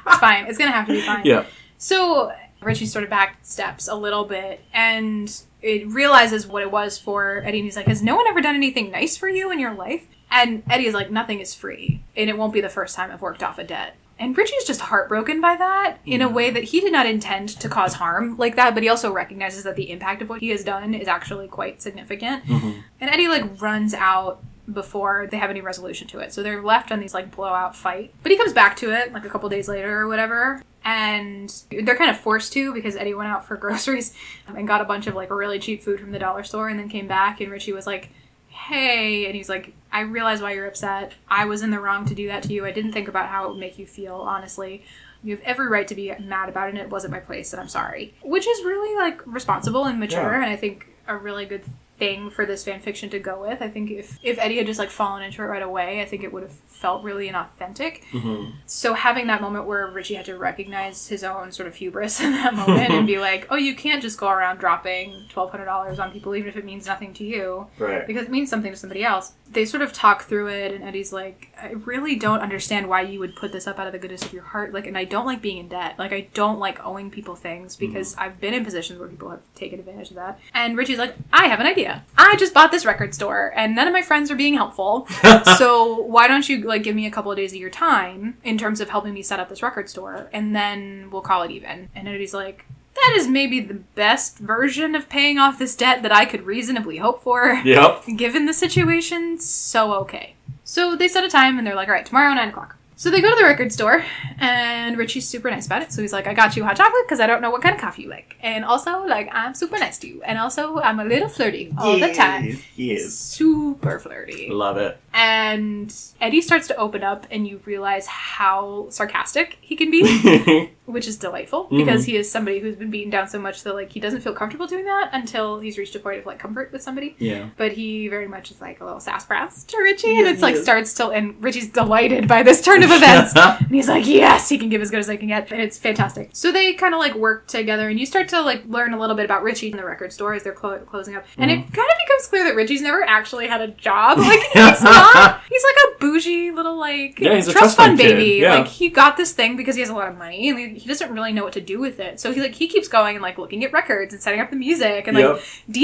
It's 0.05 0.19
fine. 0.19 0.47
It's 0.47 0.59
gonna 0.59 0.73
have 0.73 0.89
to 0.89 0.95
be 0.95 1.01
fine. 1.01 1.25
yeah. 1.25 1.45
So 1.79 2.33
Richie 2.61 2.87
sort 2.87 3.05
of 3.05 3.11
back 3.11 3.39
steps 3.43 3.87
a 3.87 3.95
little 3.95 4.25
bit 4.25 4.65
and 4.75 5.33
it 5.63 5.87
realizes 5.87 6.45
what 6.45 6.63
it 6.63 6.73
was 6.73 6.99
for 6.99 7.45
Eddie. 7.45 7.59
And 7.59 7.67
he's 7.67 7.77
like, 7.77 7.87
Has 7.87 8.03
no 8.03 8.17
one 8.17 8.27
ever 8.27 8.41
done 8.41 8.57
anything 8.57 8.91
nice 8.91 9.17
for 9.17 9.29
you 9.29 9.53
in 9.53 9.61
your 9.61 9.73
life? 9.75 10.09
And 10.29 10.65
Eddie 10.69 10.87
is 10.87 10.95
like, 10.95 11.13
Nothing 11.13 11.39
is 11.39 11.55
free. 11.55 12.03
And 12.17 12.29
it 12.29 12.37
won't 12.37 12.53
be 12.53 12.61
the 12.61 12.69
first 12.69 12.97
time 12.97 13.13
I've 13.13 13.23
worked 13.23 13.45
off 13.45 13.59
a 13.61 13.63
debt. 13.65 13.95
And 14.19 14.37
Richie's 14.37 14.65
just 14.65 14.81
heartbroken 14.81 15.41
by 15.41 15.55
that 15.57 15.99
in 16.05 16.21
a 16.21 16.29
way 16.29 16.51
that 16.51 16.65
he 16.65 16.81
did 16.81 16.93
not 16.93 17.07
intend 17.07 17.49
to 17.61 17.69
cause 17.69 17.95
harm 17.95 18.37
like 18.39 18.57
that, 18.57 18.75
but 18.75 18.83
he 18.83 18.89
also 18.89 19.13
recognizes 19.13 19.63
that 19.65 19.77
the 19.77 19.91
impact 19.91 20.21
of 20.21 20.29
what 20.29 20.41
he 20.41 20.49
has 20.49 20.65
done 20.65 20.95
is 20.95 21.07
actually 21.07 21.47
quite 21.47 21.81
significant. 21.81 22.43
And 22.49 23.09
Eddie 23.09 23.29
like 23.29 23.63
runs 23.63 23.95
out 23.95 24.43
before 24.73 25.27
they 25.31 25.37
have 25.39 25.51
any 25.51 25.61
resolution 25.61 26.07
to 26.09 26.19
it. 26.21 26.33
So 26.33 26.43
they're 26.43 26.63
left 26.63 26.93
on 26.93 27.01
these 27.01 27.15
like 27.15 27.35
blowout 27.35 27.75
fight. 27.77 28.13
But 28.23 28.33
he 28.33 28.39
comes 28.39 28.53
back 28.53 28.77
to 28.77 28.93
it 28.93 29.13
like 29.13 29.25
a 29.25 29.29
couple 29.29 29.49
days 29.49 29.69
later 29.69 30.01
or 30.01 30.09
whatever. 30.09 30.63
And 30.85 31.53
they're 31.71 31.97
kind 31.97 32.11
of 32.11 32.19
forced 32.19 32.53
to 32.55 32.73
because 32.73 32.97
Eddie 32.97 33.15
went 33.15 33.29
out 33.29 33.45
for 33.47 33.57
groceries 33.65 34.15
and 34.47 34.67
got 34.67 34.81
a 34.81 34.85
bunch 34.85 35.07
of 35.07 35.15
like 35.15 35.31
really 35.31 35.59
cheap 35.59 35.83
food 35.83 36.01
from 36.01 36.13
the 36.13 36.19
dollar 36.19 36.43
store 36.45 36.69
and 36.69 36.79
then 36.79 36.89
came 36.89 37.07
back 37.07 37.41
and 37.41 37.51
Richie 37.51 37.73
was 37.73 37.87
like, 37.87 38.11
Hey, 38.49 39.27
and 39.27 39.35
he's 39.35 39.49
like, 39.49 39.73
I 39.93 40.01
realize 40.01 40.43
why 40.43 40.53
you're 40.53 40.67
upset. 40.67 41.15
I 41.29 41.45
was 41.47 41.63
in 41.63 41.71
the 41.71 41.81
wrong 41.81 42.05
to 42.07 42.15
do 42.15 42.27
that 42.29 42.43
to 42.45 42.53
you. 42.53 42.67
I 42.67 42.73
didn't 42.73 42.93
think 42.93 43.09
about 43.09 43.29
how 43.29 43.45
it 43.47 43.51
would 43.51 43.59
make 43.59 43.79
you 43.79 43.87
feel, 43.87 44.17
honestly. 44.17 44.85
You 45.23 45.37
have 45.37 45.45
every 45.45 45.69
right 45.69 45.87
to 45.89 45.95
be 45.95 46.13
mad 46.19 46.49
about 46.49 46.69
it, 46.69 46.71
and 46.71 46.79
it 46.79 46.91
wasn't 46.91 47.13
my 47.13 47.21
place, 47.21 47.53
and 47.53 47.61
I'm 47.61 47.69
sorry. 47.69 48.15
Which 48.23 48.47
is 48.47 48.65
really 48.65 48.97
like 48.97 49.21
responsible 49.27 49.85
and 49.85 50.01
mature, 50.01 50.21
Yeah. 50.33 50.43
and 50.43 50.51
I 50.51 50.57
think 50.57 50.89
a 51.07 51.17
really 51.17 51.47
good 51.47 51.63
thing 52.01 52.31
for 52.31 52.45
this 52.47 52.65
fan 52.65 52.81
fiction 52.81 53.09
to 53.11 53.19
go 53.21 53.41
with. 53.41 53.63
I 53.63 53.69
think 53.69 53.91
if 53.93 54.19
if 54.25 54.39
Eddie 54.41 54.57
had 54.57 54.67
just 54.67 54.81
like 54.81 54.91
fallen 54.91 55.23
into 55.23 55.43
it 55.43 55.45
right 55.45 55.63
away, 55.63 56.01
I 56.03 56.05
think 56.07 56.25
it 56.25 56.33
would 56.33 56.43
have 56.43 56.53
felt 56.53 57.05
really 57.05 57.29
inauthentic. 57.29 58.03
Mhm. 58.11 58.55
So 58.67 58.95
having 58.95 59.29
that 59.29 59.41
moment 59.43 59.67
where 59.67 59.87
Richie 59.87 60.15
had 60.15 60.25
to 60.25 60.37
recognize 60.37 61.07
his 61.07 61.23
own 61.23 61.53
sort 61.53 61.69
of 61.69 61.77
hubris 61.77 62.21
in 62.27 62.33
that 62.33 62.55
moment 62.55 62.91
and 62.91 63.07
be 63.07 63.19
like, 63.29 63.47
"Oh, 63.51 63.57
you 63.57 63.77
can't 63.77 64.03
just 64.03 64.19
go 64.19 64.29
around 64.31 64.59
dropping 64.59 65.27
twelve 65.29 65.51
hundred 65.53 65.67
dollars 65.67 66.01
on 66.01 66.11
people, 66.11 66.35
even 66.35 66.49
if 66.49 66.57
it 66.57 66.65
means 66.65 66.87
nothing 66.87 67.13
to 67.15 67.25
you." 67.25 67.67
Right. 67.79 68.07
because 68.07 68.25
it 68.25 68.31
means 68.31 68.51
something 68.51 68.73
to 68.73 68.77
somebody 68.77 69.05
else. 69.05 69.33
They 69.51 69.65
sort 69.65 69.83
of 69.83 69.93
talk 69.93 70.25
through 70.25 70.49
it, 70.49 70.73
and 70.73 70.83
Eddie's 70.83 71.13
like, 71.13 71.50
I 71.63 71.73
really 71.85 72.17
don't 72.17 72.41
understand 72.41 72.89
why 72.89 73.03
you 73.03 73.19
would 73.21 73.37
put 73.37 73.53
this 73.53 73.67
up 73.67 73.79
out 73.79 73.87
of 73.87 73.93
the 73.93 73.99
goodness 73.99 74.23
of 74.23 74.33
your 74.33 74.43
heart. 74.43 74.73
Like, 74.73 74.87
and 74.87 74.97
I 74.97 75.05
don't 75.05 75.27
like 75.27 75.43
being 75.43 75.59
in 75.59 75.69
debt. 75.69 75.99
Like, 75.99 76.13
I 76.13 76.29
don't 76.35 76.59
like 76.59 76.85
owing 76.85 77.11
people 77.11 77.35
things 77.35 77.77
mm-hmm. 77.77 77.87
because 77.87 78.17
I've 78.17 78.41
been 78.41 78.55
in 78.55 78.65
positions 78.65 78.99
where 78.99 79.09
people 79.09 79.31
have 79.31 79.43
taken 79.55 79.79
advantage 79.79 80.11
of 80.11 80.17
that. 80.17 80.39
And 80.55 80.77
Richie's 80.77 80.99
like, 80.99 81.15
I 81.33 81.49
have 81.49 81.61
an 81.61 81.67
idea. 81.67 82.05
I 82.17 82.37
just 82.37 82.55
bought 82.55 82.71
this 82.71 82.85
record 82.85 83.15
store, 83.15 83.53
and 83.55 83.75
none 83.75 83.87
of 83.87 83.93
my 83.93 84.03
friends 84.03 84.31
are 84.31 84.37
being 84.37 84.55
helpful. 84.55 85.07
so 85.59 86.01
why 86.01 86.29
don't 86.29 86.49
you 86.49 86.63
like 86.63 86.83
give 86.83 86.97
me 86.97 87.07
a 87.07 87.11
couple 87.11 87.31
of 87.31 87.37
days 87.37 87.53
of 87.53 87.59
your 87.59 87.71
time 87.71 88.39
in 88.45 88.59
terms 88.59 88.81
of 88.81 88.91
helping 88.91 89.15
me 89.15 89.23
set 89.23 89.41
up 89.41 89.49
this 89.49 89.63
record 89.63 89.89
store, 89.89 90.29
and 90.33 90.55
then 90.55 91.09
we'll 91.11 91.23
call 91.23 91.43
it 91.43 91.51
even. 91.51 91.89
And 91.95 92.09
Eddie's 92.09 92.35
like. 92.35 92.65
That 92.95 93.15
is 93.17 93.29
maybe 93.29 93.61
the 93.61 93.75
best 93.75 94.39
version 94.39 94.95
of 94.95 95.09
paying 95.09 95.39
off 95.39 95.59
this 95.59 95.75
debt 95.75 96.03
that 96.03 96.13
I 96.13 96.25
could 96.25 96.43
reasonably 96.45 96.99
hope 96.99 97.23
for 97.23 97.55
Yep. 97.65 98.05
given 98.17 98.47
the 98.47 98.53
situation, 98.55 99.39
so 99.41 99.95
okay. 99.95 100.35
So 100.65 100.95
they 100.97 101.09
set 101.09 101.25
a 101.25 101.29
time 101.29 101.59
and 101.59 101.67
they're 101.67 101.75
like, 101.75 101.89
all 101.89 101.95
right, 101.95 102.07
tomorrow, 102.07 102.33
9 102.35 102.49
o'clock. 102.51 102.77
So 103.01 103.11
they 103.11 103.23
go 103.23 103.31
to 103.31 103.35
the 103.35 103.45
record 103.45 103.73
store, 103.73 104.05
and 104.39 104.99
Richie's 104.99 105.27
super 105.27 105.51
nice 105.51 105.65
about 105.65 105.81
it. 105.81 105.91
So 105.91 106.03
he's 106.03 106.13
like, 106.13 106.27
I 106.27 106.35
got 106.35 106.55
you 106.55 106.65
hot 106.65 106.77
chocolate 106.77 107.07
because 107.07 107.19
I 107.19 107.27
don't 107.27 107.41
know 107.41 107.51
what 107.51 107.63
kind 107.63 107.75
of 107.75 107.81
coffee 107.81 108.03
you 108.03 108.11
like. 108.11 108.37
And 108.41 108.63
also, 108.63 109.07
like, 109.07 109.31
I'm 109.33 109.55
super 109.55 109.79
nice 109.79 109.97
to 110.01 110.07
you. 110.07 110.23
And 110.23 110.37
also, 110.37 110.81
I'm 110.81 111.01
a 111.01 111.07
little 111.07 111.31
flirty 111.31 111.73
all 111.79 111.99
the 111.99 112.13
time. 112.13 112.59
Yes. 112.77 113.15
Super 113.15 113.99
flirty. 114.01 114.51
Love 114.51 114.77
it. 114.77 114.99
And 115.15 115.95
Eddie 116.21 116.43
starts 116.43 116.67
to 116.67 116.77
open 116.77 117.03
up, 117.03 117.27
and 117.31 117.49
you 117.49 117.63
realize 117.65 118.07
how 118.07 118.91
sarcastic 118.91 119.57
he 119.63 119.77
can 119.77 119.91
be 119.91 120.71
which 120.93 121.07
is 121.07 121.17
delightful 121.17 121.65
mm-hmm. 121.65 121.79
because 121.79 122.05
he 122.05 122.17
is 122.17 122.31
somebody 122.31 122.59
who's 122.59 122.77
been 122.77 122.91
beaten 122.91 123.11
down 123.11 123.29
so 123.29 123.39
much 123.39 123.63
that 123.63 123.75
like 123.75 123.91
he 123.93 124.01
doesn't 124.01 124.21
feel 124.21 124.35
comfortable 124.35 124.67
doing 124.67 124.85
that 124.85 125.11
until 125.13 125.61
he's 125.61 125.79
reached 125.79 125.95
a 125.95 125.99
point 125.99 126.19
of 126.19 126.27
like 126.27 126.39
comfort 126.39 126.73
with 126.73 126.83
somebody. 126.83 127.17
yeah. 127.19 127.49
But 127.57 127.73
he 127.73 128.09
very 128.09 128.29
much 128.29 128.51
is 128.51 128.61
like 128.61 128.81
a 128.81 128.85
little 128.85 129.01
sassafras 129.01 129.65
to 129.65 129.79
Richie, 129.79 130.19
and 130.19 130.27
it's 130.27 130.43
like 130.43 130.57
is. 130.57 130.63
starts 130.63 130.95
to 130.95 131.09
and 131.09 131.43
Richie's 131.43 131.69
delighted 131.69 132.29
by 132.29 132.43
this 132.43 132.63
turn 132.63 132.83
of 132.83 132.90
events. 132.91 133.33
And 133.37 133.75
he's 133.75 133.89
like, 133.89 134.07
yes, 134.07 134.49
he 134.49 134.59
can 134.59 134.69
give 134.69 134.81
as 134.83 134.91
good 134.91 135.01
as 135.01 135.09
I 135.11 135.17
can 135.17 135.29
get. 135.29 135.51
And 135.53 135.61
it's 135.61 135.79
fantastic. 135.79 136.31
So 136.33 136.53
they 136.53 136.75
kind 136.75 136.95
of 136.95 137.01
like 137.01 137.15
work 137.15 137.47
together, 137.47 137.89
and 137.89 137.99
you 137.99 138.07
start 138.07 138.29
to 138.29 138.41
like 138.43 138.63
learn 138.67 138.93
a 138.95 138.99
little 138.99 139.17
bit 139.17 139.25
about 139.25 139.43
Richie 139.43 139.71
in 139.71 139.77
the 139.77 139.85
record 139.85 140.13
store 140.13 140.35
as 140.35 140.43
they're 140.43 140.53
clo- 140.53 140.79
closing 140.81 141.15
up. 141.17 141.25
And 141.39 141.51
it 141.51 141.59
Mm-hmm. 141.61 141.73
kind 141.75 141.89
of 141.91 141.97
becomes 142.07 142.27
clear 142.29 142.45
that 142.45 142.55
Richie's 142.57 142.81
never 142.83 143.03
actually 143.05 143.47
had 143.47 143.61
a 143.61 143.69
job. 143.69 144.19
Like, 144.31 144.41
he's 144.53 144.83
not. 144.83 145.41
He's 145.49 145.63
like 145.65 145.77
a 145.95 145.99
bougie 146.01 146.51
little, 146.51 146.79
like, 146.79 147.19
Yeah, 147.19 147.33
trust 147.41 147.51
trust 147.51 147.77
fund 147.77 147.99
fund 147.99 147.99
baby. 147.99 148.39
yeah. 148.41 148.55
Like, 148.57 148.67
he 148.69 148.89
got 148.89 149.17
this 149.17 149.33
thing 149.33 149.57
because 149.57 149.75
he 149.75 149.81
has 149.81 149.91
a 149.91 149.95
lot 149.95 150.09
of 150.09 150.17
money, 150.19 150.49
and 150.51 150.77
he 150.77 150.87
doesn't 150.89 151.11
really 151.13 151.33
know 151.33 151.43
what 151.45 151.53
to 151.55 151.61
do 151.61 151.79
with 151.81 152.01
it. 152.01 152.21
So 152.21 152.33
he, 152.33 152.41
like, 152.41 152.55
he 152.55 152.69
keeps 152.69 152.87
going 152.89 153.17
and, 153.17 153.23
like, 153.23 153.39
looking 153.39 153.65
at 153.65 153.73
records 153.73 154.13
and 154.13 154.23
setting 154.23 154.41
up 154.41 154.51
the 154.51 154.57
music 154.57 155.07
and, 155.09 155.17
like, 155.17 155.25
Yep. 155.25 155.43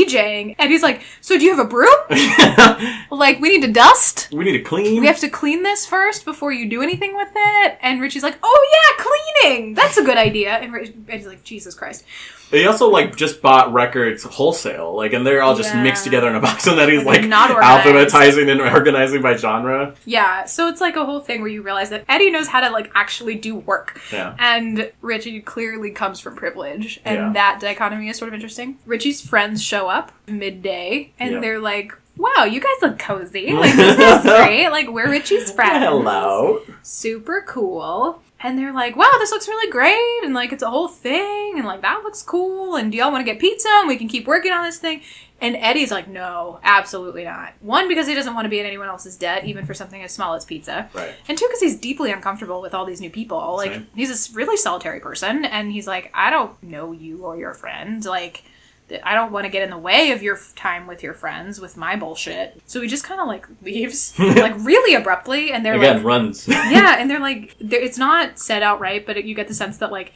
DJing. 0.08 0.54
And 0.58 0.70
he's 0.70 0.82
like, 0.82 1.02
So 1.20 1.38
do 1.38 1.44
you 1.44 1.54
have 1.56 1.64
a 1.64 1.68
broom? 1.68 1.88
Like, 3.10 3.40
we 3.40 3.48
need 3.50 3.62
to 3.66 3.72
dust? 3.72 4.28
we 4.32 4.44
need 4.44 4.52
to 4.58 4.62
clean. 4.62 5.00
We 5.00 5.06
have 5.06 5.18
to 5.20 5.28
clean 5.28 5.62
this 5.62 5.86
first 5.86 6.24
before 6.24 6.52
you 6.52 6.68
do 6.68 6.82
anything 6.82 6.95
with 7.00 7.28
it. 7.34 7.78
And 7.82 8.00
Richie's 8.00 8.22
like, 8.22 8.38
oh 8.42 8.68
yeah, 8.72 9.04
cleaning. 9.42 9.74
That's 9.74 9.96
a 9.96 10.02
good 10.04 10.16
idea. 10.18 10.50
And 10.56 10.72
Rich- 10.72 10.92
Eddie's 11.08 11.26
like, 11.26 11.42
Jesus 11.44 11.74
Christ. 11.74 12.04
They 12.48 12.64
also 12.66 12.88
like 12.88 13.16
just 13.16 13.42
bought 13.42 13.72
records 13.72 14.22
wholesale, 14.22 14.94
like, 14.94 15.12
and 15.12 15.26
they're 15.26 15.42
all 15.42 15.56
just 15.56 15.74
Yeah. 15.74 15.82
mixed 15.82 16.04
together 16.04 16.28
in 16.30 16.36
a 16.36 16.40
box, 16.40 16.64
and 16.68 16.78
then 16.78 16.88
he's 16.88 17.02
like 17.04 17.24
not 17.24 17.50
organized. 17.50 17.86
alphabetizing 18.14 18.48
and 18.48 18.60
organizing 18.60 19.20
by 19.20 19.34
genre. 19.36 19.96
Yeah. 20.04 20.44
So 20.44 20.68
it's 20.68 20.80
like 20.80 20.94
a 20.94 21.04
whole 21.04 21.18
thing 21.18 21.40
where 21.40 21.50
you 21.50 21.62
realize 21.62 21.90
that 21.90 22.04
Eddie 22.08 22.30
knows 22.30 22.46
how 22.46 22.60
to 22.60 22.70
like 22.70 22.92
actually 22.94 23.34
do 23.34 23.56
work. 23.56 24.00
Yeah. 24.12 24.36
And 24.38 24.92
Richie 25.02 25.40
clearly 25.40 25.90
comes 25.90 26.20
from 26.20 26.36
privilege. 26.36 27.00
And 27.04 27.16
Yeah. 27.16 27.32
that 27.32 27.58
dichotomy 27.60 28.10
is 28.10 28.16
sort 28.16 28.28
of 28.28 28.34
interesting. 28.34 28.78
Richie's 28.86 29.20
friends 29.26 29.60
show 29.60 29.88
up 29.88 30.12
midday 30.28 31.12
and 31.18 31.34
Yeah. 31.34 31.40
they're 31.40 31.58
like, 31.58 31.94
Wow, 32.16 32.44
you 32.44 32.60
guys 32.60 32.76
look 32.82 32.98
cozy. 32.98 33.52
Like 33.52 33.74
this 33.74 33.98
is 33.98 34.22
great. 34.44 34.68
Like 34.70 34.88
we're 34.90 35.10
Richie's 35.10 35.50
friends. 35.50 35.84
Hello. 35.84 36.62
super 36.82 37.44
cool. 37.46 38.22
And 38.40 38.58
they're 38.58 38.72
like, 38.72 38.96
wow, 38.96 39.10
this 39.18 39.30
looks 39.30 39.48
really 39.48 39.70
great. 39.72 40.24
And 40.24 40.34
like, 40.34 40.52
it's 40.52 40.62
a 40.62 40.68
whole 40.70 40.88
thing. 40.88 41.54
And 41.56 41.64
like, 41.66 41.80
that 41.80 42.02
looks 42.04 42.22
cool. 42.22 42.76
And 42.76 42.92
do 42.92 42.98
y'all 42.98 43.10
want 43.10 43.26
to 43.26 43.30
get 43.32 43.40
pizza? 43.40 43.68
And 43.70 43.88
we 43.88 43.96
can 43.96 44.08
keep 44.08 44.26
working 44.26 44.52
on 44.52 44.62
this 44.64 44.78
thing. 44.78 45.00
And 45.40 45.56
Eddie's 45.56 45.90
like, 45.90 46.06
no, 46.06 46.60
absolutely 46.62 47.24
not. 47.24 47.54
One, 47.60 47.88
because 47.88 48.06
he 48.06 48.14
doesn't 48.14 48.34
want 48.34 48.44
to 48.44 48.50
be 48.50 48.60
in 48.60 48.66
anyone 48.66 48.88
else's 48.88 49.16
debt, 49.16 49.44
even 49.46 49.64
for 49.66 49.72
something 49.74 50.02
as 50.02 50.12
small 50.12 50.34
as 50.34 50.44
pizza. 50.44 50.88
Right. 50.94 51.14
And 51.28 51.36
two, 51.36 51.46
because 51.46 51.60
he's 51.60 51.78
deeply 51.78 52.12
uncomfortable 52.12 52.60
with 52.60 52.74
all 52.74 52.84
these 52.84 53.00
new 53.00 53.10
people. 53.10 53.56
Like, 53.56 53.72
Same. 53.72 53.86
he's 53.94 54.30
a 54.30 54.34
really 54.34 54.56
solitary 54.58 55.00
person. 55.00 55.44
And 55.46 55.72
he's 55.72 55.86
like, 55.86 56.10
I 56.14 56.28
don't 56.30 56.62
know 56.62 56.92
you 56.92 57.24
or 57.24 57.36
your 57.38 57.54
friend. 57.54 58.04
Like, 58.04 58.44
I 59.02 59.14
don't 59.14 59.32
want 59.32 59.44
to 59.44 59.50
get 59.50 59.62
in 59.62 59.70
the 59.70 59.78
way 59.78 60.12
of 60.12 60.22
your 60.22 60.36
f- 60.36 60.52
time 60.54 60.86
with 60.86 61.02
your 61.02 61.12
friends 61.14 61.60
with 61.60 61.76
my 61.76 61.96
bullshit. 61.96 62.60
So 62.66 62.80
he 62.80 62.86
just 62.88 63.04
kind 63.04 63.20
of 63.20 63.26
like 63.26 63.46
leaves, 63.62 64.14
like 64.18 64.54
really 64.58 64.94
abruptly. 64.94 65.52
And 65.52 65.64
they're 65.66 65.74
Again, 65.76 65.96
like, 65.96 66.04
runs. 66.04 66.46
yeah, 66.48 66.96
and 66.98 67.10
they're 67.10 67.18
like, 67.20 67.56
they're, 67.60 67.80
it's 67.80 67.98
not 67.98 68.38
said 68.38 68.62
outright, 68.62 69.04
but 69.06 69.16
it, 69.16 69.24
you 69.24 69.34
get 69.34 69.48
the 69.48 69.54
sense 69.54 69.78
that 69.78 69.90
like 69.90 70.12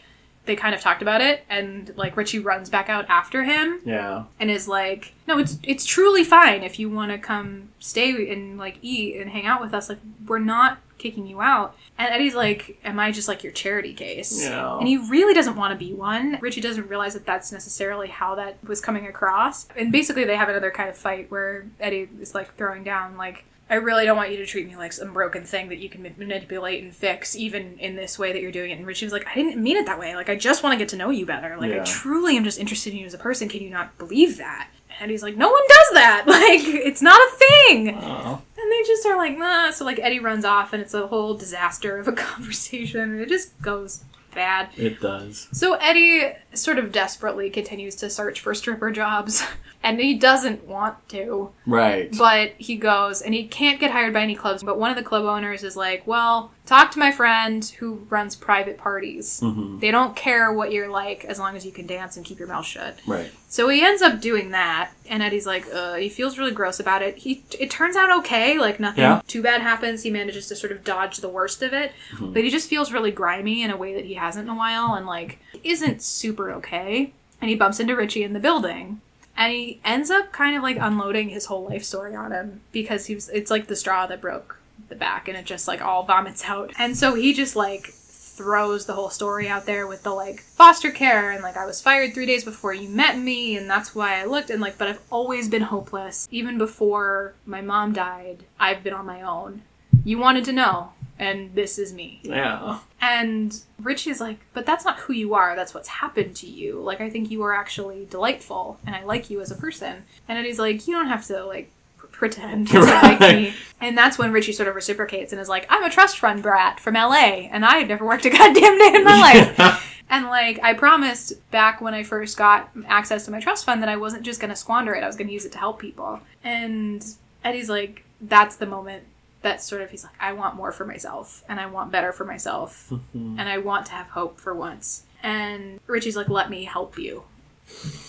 they 0.46 0.56
kind 0.56 0.74
of 0.74 0.80
talked 0.80 1.02
about 1.02 1.20
it, 1.20 1.44
and 1.50 1.92
like 1.96 2.16
Richie 2.16 2.38
runs 2.38 2.70
back 2.70 2.88
out 2.88 3.04
after 3.08 3.44
him 3.44 3.80
Yeah. 3.84 4.24
and 4.40 4.50
is 4.50 4.66
like, 4.66 5.12
"No, 5.28 5.38
it's 5.38 5.58
it's 5.62 5.84
truly 5.84 6.24
fine 6.24 6.62
if 6.62 6.78
you 6.78 6.88
want 6.88 7.12
to 7.12 7.18
come 7.18 7.68
stay 7.78 8.32
and 8.32 8.56
like 8.56 8.78
eat 8.82 9.16
and 9.20 9.30
hang 9.30 9.46
out 9.46 9.60
with 9.60 9.74
us. 9.74 9.88
Like, 9.90 9.98
we're 10.26 10.38
not 10.38 10.78
kicking 11.00 11.26
you 11.26 11.40
out." 11.40 11.74
And 11.98 12.12
Eddie's 12.14 12.34
like, 12.36 12.78
"Am 12.84 13.00
I 13.00 13.10
just 13.10 13.26
like 13.26 13.42
your 13.42 13.52
charity 13.52 13.92
case?" 13.92 14.44
Yeah. 14.44 14.78
And 14.78 14.86
he 14.86 14.96
really 14.96 15.34
doesn't 15.34 15.56
want 15.56 15.72
to 15.72 15.78
be 15.84 15.92
one. 15.92 16.38
Richie 16.40 16.60
doesn't 16.60 16.88
realize 16.88 17.14
that 17.14 17.26
that's 17.26 17.50
necessarily 17.50 18.08
how 18.08 18.36
that 18.36 18.58
was 18.62 18.80
coming 18.80 19.06
across. 19.06 19.66
And 19.76 19.90
basically, 19.90 20.24
they 20.24 20.36
have 20.36 20.48
another 20.48 20.70
kind 20.70 20.88
of 20.88 20.96
fight 20.96 21.30
where 21.30 21.66
Eddie 21.80 22.08
is 22.20 22.34
like 22.34 22.54
throwing 22.56 22.84
down 22.84 23.16
like. 23.16 23.44
I 23.72 23.74
really 23.76 24.04
don't 24.04 24.16
want 24.16 24.32
you 24.32 24.36
to 24.38 24.46
treat 24.46 24.66
me 24.66 24.74
like 24.74 24.92
some 24.92 25.12
broken 25.12 25.44
thing 25.44 25.68
that 25.68 25.78
you 25.78 25.88
can 25.88 26.02
manipulate 26.18 26.82
and 26.82 26.92
fix, 26.92 27.36
even 27.36 27.78
in 27.78 27.94
this 27.94 28.18
way 28.18 28.32
that 28.32 28.42
you're 28.42 28.50
doing 28.50 28.72
it. 28.72 28.78
And 28.78 28.84
Richie 28.84 29.06
was 29.06 29.12
like, 29.12 29.28
I 29.28 29.34
didn't 29.36 29.62
mean 29.62 29.76
it 29.76 29.86
that 29.86 29.96
way. 29.96 30.16
Like, 30.16 30.28
I 30.28 30.34
just 30.34 30.64
want 30.64 30.72
to 30.72 30.76
get 30.76 30.88
to 30.88 30.96
know 30.96 31.10
you 31.10 31.24
better. 31.24 31.56
Like, 31.56 31.70
I 31.70 31.78
truly 31.84 32.36
am 32.36 32.42
just 32.42 32.58
interested 32.58 32.92
in 32.92 32.98
you 32.98 33.06
as 33.06 33.14
a 33.14 33.18
person. 33.18 33.48
Can 33.48 33.62
you 33.62 33.70
not 33.70 33.96
believe 33.96 34.38
that? 34.38 34.70
And 35.00 35.10
he's 35.10 35.22
like, 35.22 35.36
no 35.36 35.50
one 35.50 35.62
does 35.68 35.94
that. 35.94 36.24
Like, 36.30 36.60
it's 36.62 37.02
not 37.02 37.18
a 37.18 37.30
thing. 37.36 37.96
Oh. 38.00 38.42
And 38.58 38.72
they 38.72 38.82
just 38.86 39.04
are 39.06 39.16
like, 39.16 39.36
nah. 39.38 39.70
So, 39.70 39.84
like, 39.84 39.98
Eddie 39.98 40.20
runs 40.20 40.44
off, 40.44 40.72
and 40.72 40.82
it's 40.82 40.94
a 40.94 41.06
whole 41.06 41.34
disaster 41.34 41.98
of 41.98 42.06
a 42.06 42.12
conversation. 42.28 43.00
And 43.00 43.20
it 43.20 43.28
just 43.28 43.60
goes 43.62 44.04
bad. 44.34 44.68
It 44.76 45.00
does. 45.00 45.48
So, 45.52 45.74
Eddie 45.74 46.32
sort 46.54 46.78
of 46.78 46.92
desperately 46.92 47.48
continues 47.50 47.94
to 47.96 48.10
search 48.10 48.40
for 48.40 48.54
stripper 48.54 48.90
jobs. 48.90 49.42
And 49.82 49.98
he 49.98 50.12
doesn't 50.18 50.66
want 50.66 51.08
to. 51.08 51.52
Right. 51.64 52.14
But 52.18 52.50
he 52.58 52.76
goes 52.76 53.22
and 53.22 53.32
he 53.32 53.46
can't 53.46 53.80
get 53.80 53.90
hired 53.92 54.12
by 54.12 54.20
any 54.20 54.34
clubs. 54.34 54.62
But 54.62 54.78
one 54.78 54.90
of 54.90 54.96
the 54.98 55.02
club 55.02 55.24
owners 55.24 55.64
is 55.64 55.74
like, 55.74 56.06
well, 56.06 56.52
talk 56.66 56.90
to 56.90 56.98
my 56.98 57.10
friend 57.10 57.64
who 57.78 58.06
runs 58.10 58.36
private 58.36 58.76
parties. 58.76 59.40
hmm 59.40 59.78
They 59.78 59.90
don't 59.90 60.14
care 60.14 60.52
what 60.52 60.70
you're 60.70 60.90
like 60.90 61.24
as 61.24 61.38
long 61.38 61.56
as 61.56 61.64
you 61.64 61.72
can 61.72 61.86
dance 61.86 62.18
and 62.18 62.26
keep 62.26 62.38
your 62.38 62.46
mouth 62.46 62.66
shut. 62.66 62.98
Right. 63.06 63.32
So 63.48 63.70
he 63.70 63.82
ends 63.82 64.00
up 64.02 64.20
doing 64.20 64.50
that, 64.50 64.92
and 65.08 65.24
Eddie's 65.24 65.44
like, 65.46 65.64
uh, 65.74 65.94
he 65.94 66.08
feels 66.08 66.38
really 66.38 66.52
gross 66.52 66.78
about 66.78 67.02
it. 67.02 67.16
He 67.16 67.42
it 67.58 67.68
turns 67.68 67.96
out 67.96 68.16
okay, 68.18 68.58
like 68.58 68.78
nothing 68.78 69.02
Yeah. 69.02 69.22
too 69.26 69.42
bad 69.42 69.60
happens. 69.62 70.02
He 70.04 70.10
manages 70.10 70.46
to 70.48 70.56
sort 70.56 70.70
of 70.72 70.84
dodge 70.84 71.16
the 71.16 71.28
worst 71.28 71.60
of 71.62 71.72
it, 71.72 71.90
Mhm. 72.12 72.32
but 72.34 72.44
he 72.44 72.50
just 72.50 72.68
feels 72.68 72.92
really 72.92 73.10
grimy 73.10 73.62
in 73.62 73.70
a 73.72 73.76
way 73.76 73.92
that 73.94 74.04
he 74.04 74.14
hasn't 74.14 74.44
in 74.46 74.50
a 74.54 74.56
while, 74.58 74.94
and 74.94 75.04
like 75.06 75.38
isn't 75.64 76.00
super 76.02 76.39
okay. 76.48 77.12
And 77.40 77.48
he 77.48 77.56
bumps 77.56 77.80
into 77.80 77.96
Richie 77.96 78.22
in 78.22 78.32
the 78.32 78.40
building, 78.40 79.00
and 79.36 79.52
he 79.52 79.80
ends 79.84 80.10
up 80.10 80.32
kind 80.32 80.56
of 80.56 80.62
like 80.62 80.76
unloading 80.78 81.30
his 81.30 81.46
whole 81.46 81.64
life 81.64 81.84
story 81.84 82.14
on 82.14 82.32
him 82.32 82.60
because 82.72 83.06
he 83.06 83.14
was. 83.14 83.28
It's 83.30 83.50
like 83.50 83.66
the 83.66 83.76
straw 83.76 84.06
that 84.06 84.20
broke 84.20 84.58
the 84.88 84.94
back, 84.94 85.28
and 85.28 85.36
it 85.36 85.46
just 85.46 85.66
like 85.66 85.80
all 85.80 86.04
vomits 86.04 86.44
out. 86.44 86.72
And 86.78 86.96
so 86.96 87.14
he 87.14 87.32
just 87.32 87.56
like 87.56 87.94
throws 88.40 88.86
the 88.86 88.94
whole 88.94 89.10
story 89.10 89.48
out 89.48 89.66
there 89.66 89.86
with 89.86 90.02
the 90.02 90.10
like 90.10 90.40
foster 90.40 90.90
care 90.90 91.30
and 91.30 91.42
like 91.42 91.58
I 91.58 91.66
was 91.66 91.82
fired 91.82 92.14
three 92.14 92.24
days 92.24 92.42
before 92.42 92.72
you 92.72 92.88
met 92.88 93.18
me 93.18 93.54
and 93.54 93.68
that's 93.68 93.94
why 93.94 94.18
I 94.18 94.24
looked 94.24 94.48
and 94.48 94.62
like 94.62 94.78
but 94.78 94.88
I've 94.88 95.02
always 95.10 95.46
been 95.50 95.60
hopeless. 95.60 96.26
Even 96.30 96.56
before 96.56 97.34
my 97.44 97.60
mom 97.60 97.92
died, 97.92 98.44
I've 98.58 98.82
been 98.82 98.94
on 98.94 99.04
my 99.04 99.20
own. 99.20 99.60
You 100.04 100.16
wanted 100.16 100.46
to 100.46 100.52
know, 100.52 100.92
and 101.20 101.54
this 101.54 101.78
is 101.78 101.92
me. 101.92 102.18
Yeah. 102.22 102.78
And 103.02 103.56
Richie's 103.82 104.22
like, 104.22 104.38
but 104.54 104.64
that's 104.64 104.86
not 104.86 104.98
who 105.00 105.12
you 105.12 105.34
are. 105.34 105.54
That's 105.54 105.74
what's 105.74 105.88
happened 105.88 106.34
to 106.36 106.46
you. 106.46 106.80
Like, 106.80 107.02
I 107.02 107.10
think 107.10 107.30
you 107.30 107.42
are 107.42 107.54
actually 107.54 108.06
delightful, 108.10 108.78
and 108.86 108.96
I 108.96 109.04
like 109.04 109.28
you 109.28 109.40
as 109.42 109.50
a 109.50 109.54
person. 109.54 110.04
And 110.26 110.38
Eddie's 110.38 110.58
like, 110.58 110.88
you 110.88 110.94
don't 110.94 111.08
have 111.08 111.26
to 111.26 111.44
like 111.44 111.70
pr- 111.98 112.06
pretend 112.06 112.68
to 112.68 112.80
like 112.80 113.20
me. 113.20 113.52
And 113.82 113.96
that's 113.96 114.18
when 114.18 114.32
Richie 114.32 114.52
sort 114.52 114.68
of 114.68 114.74
reciprocates 114.74 115.32
and 115.32 115.40
is 115.40 115.48
like, 115.48 115.66
I'm 115.68 115.84
a 115.84 115.90
trust 115.90 116.18
fund 116.18 116.42
brat 116.42 116.80
from 116.80 116.94
LA, 116.94 117.48
and 117.52 117.66
I've 117.66 117.88
never 117.88 118.06
worked 118.06 118.24
a 118.24 118.30
goddamn 118.38 118.78
day 118.78 118.92
in 118.94 119.04
my 119.04 119.20
life. 119.20 119.86
And 120.08 120.26
like 120.26 120.58
I 120.62 120.72
promised 120.72 121.34
back 121.50 121.82
when 121.82 121.92
I 121.92 122.02
first 122.02 122.38
got 122.38 122.70
access 122.86 123.26
to 123.26 123.30
my 123.30 123.40
trust 123.40 123.66
fund 123.66 123.82
that 123.82 123.90
I 123.90 123.96
wasn't 123.96 124.22
just 124.22 124.40
going 124.40 124.50
to 124.50 124.56
squander 124.56 124.94
it. 124.94 125.04
I 125.04 125.06
was 125.06 125.16
going 125.16 125.28
to 125.28 125.34
use 125.34 125.44
it 125.44 125.52
to 125.52 125.58
help 125.58 125.78
people. 125.78 126.18
And 126.42 127.04
Eddie's 127.44 127.68
like, 127.68 128.04
that's 128.22 128.56
the 128.56 128.66
moment 128.66 129.04
that 129.42 129.62
sort 129.62 129.80
of 129.82 129.90
he's 129.90 130.04
like, 130.04 130.12
I 130.20 130.32
want 130.32 130.56
more 130.56 130.70
for 130.72 130.84
myself 130.84 131.42
and 131.48 131.58
I 131.60 131.66
want 131.66 131.90
better 131.90 132.12
for 132.12 132.24
myself 132.24 132.92
and 133.12 133.40
I 133.40 133.58
want 133.58 133.86
to 133.86 133.92
have 133.92 134.08
hope 134.08 134.38
for 134.38 134.54
once. 134.54 135.04
And 135.22 135.80
Richie's 135.86 136.16
like, 136.16 136.28
let 136.28 136.50
me 136.50 136.64
help 136.64 136.98
you. 136.98 137.24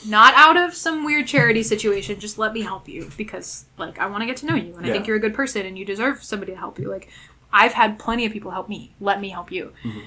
Not 0.07 0.33
out 0.35 0.57
of 0.57 0.73
some 0.75 1.05
weird 1.05 1.27
charity 1.27 1.61
situation, 1.63 2.19
just 2.19 2.37
let 2.37 2.51
me 2.51 2.61
help 2.61 2.87
you 2.89 3.09
because 3.15 3.65
like 3.77 3.99
I 3.99 4.07
want 4.07 4.21
to 4.23 4.25
get 4.25 4.37
to 4.37 4.45
know 4.45 4.55
you 4.55 4.75
and 4.75 4.85
I 4.85 4.89
think 4.91 5.07
you're 5.07 5.17
a 5.17 5.21
good 5.21 5.35
person 5.35 5.65
and 5.65 5.77
you 5.77 5.85
deserve 5.85 6.23
somebody 6.23 6.51
to 6.53 6.57
help 6.57 6.79
you. 6.79 6.89
Like 6.89 7.07
I've 7.53 7.73
had 7.73 7.99
plenty 7.99 8.25
of 8.25 8.33
people 8.33 8.51
help 8.51 8.67
me. 8.69 8.93
Let 8.99 9.21
me 9.21 9.29
help 9.29 9.51
you. 9.51 9.71
Mhm. 9.83 10.01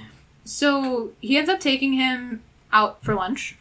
So 0.45 1.13
he 1.21 1.37
ends 1.39 1.49
up 1.49 1.61
taking 1.61 1.95
him 1.95 2.43
out 2.73 3.03
for 3.05 3.15
lunch 3.15 3.57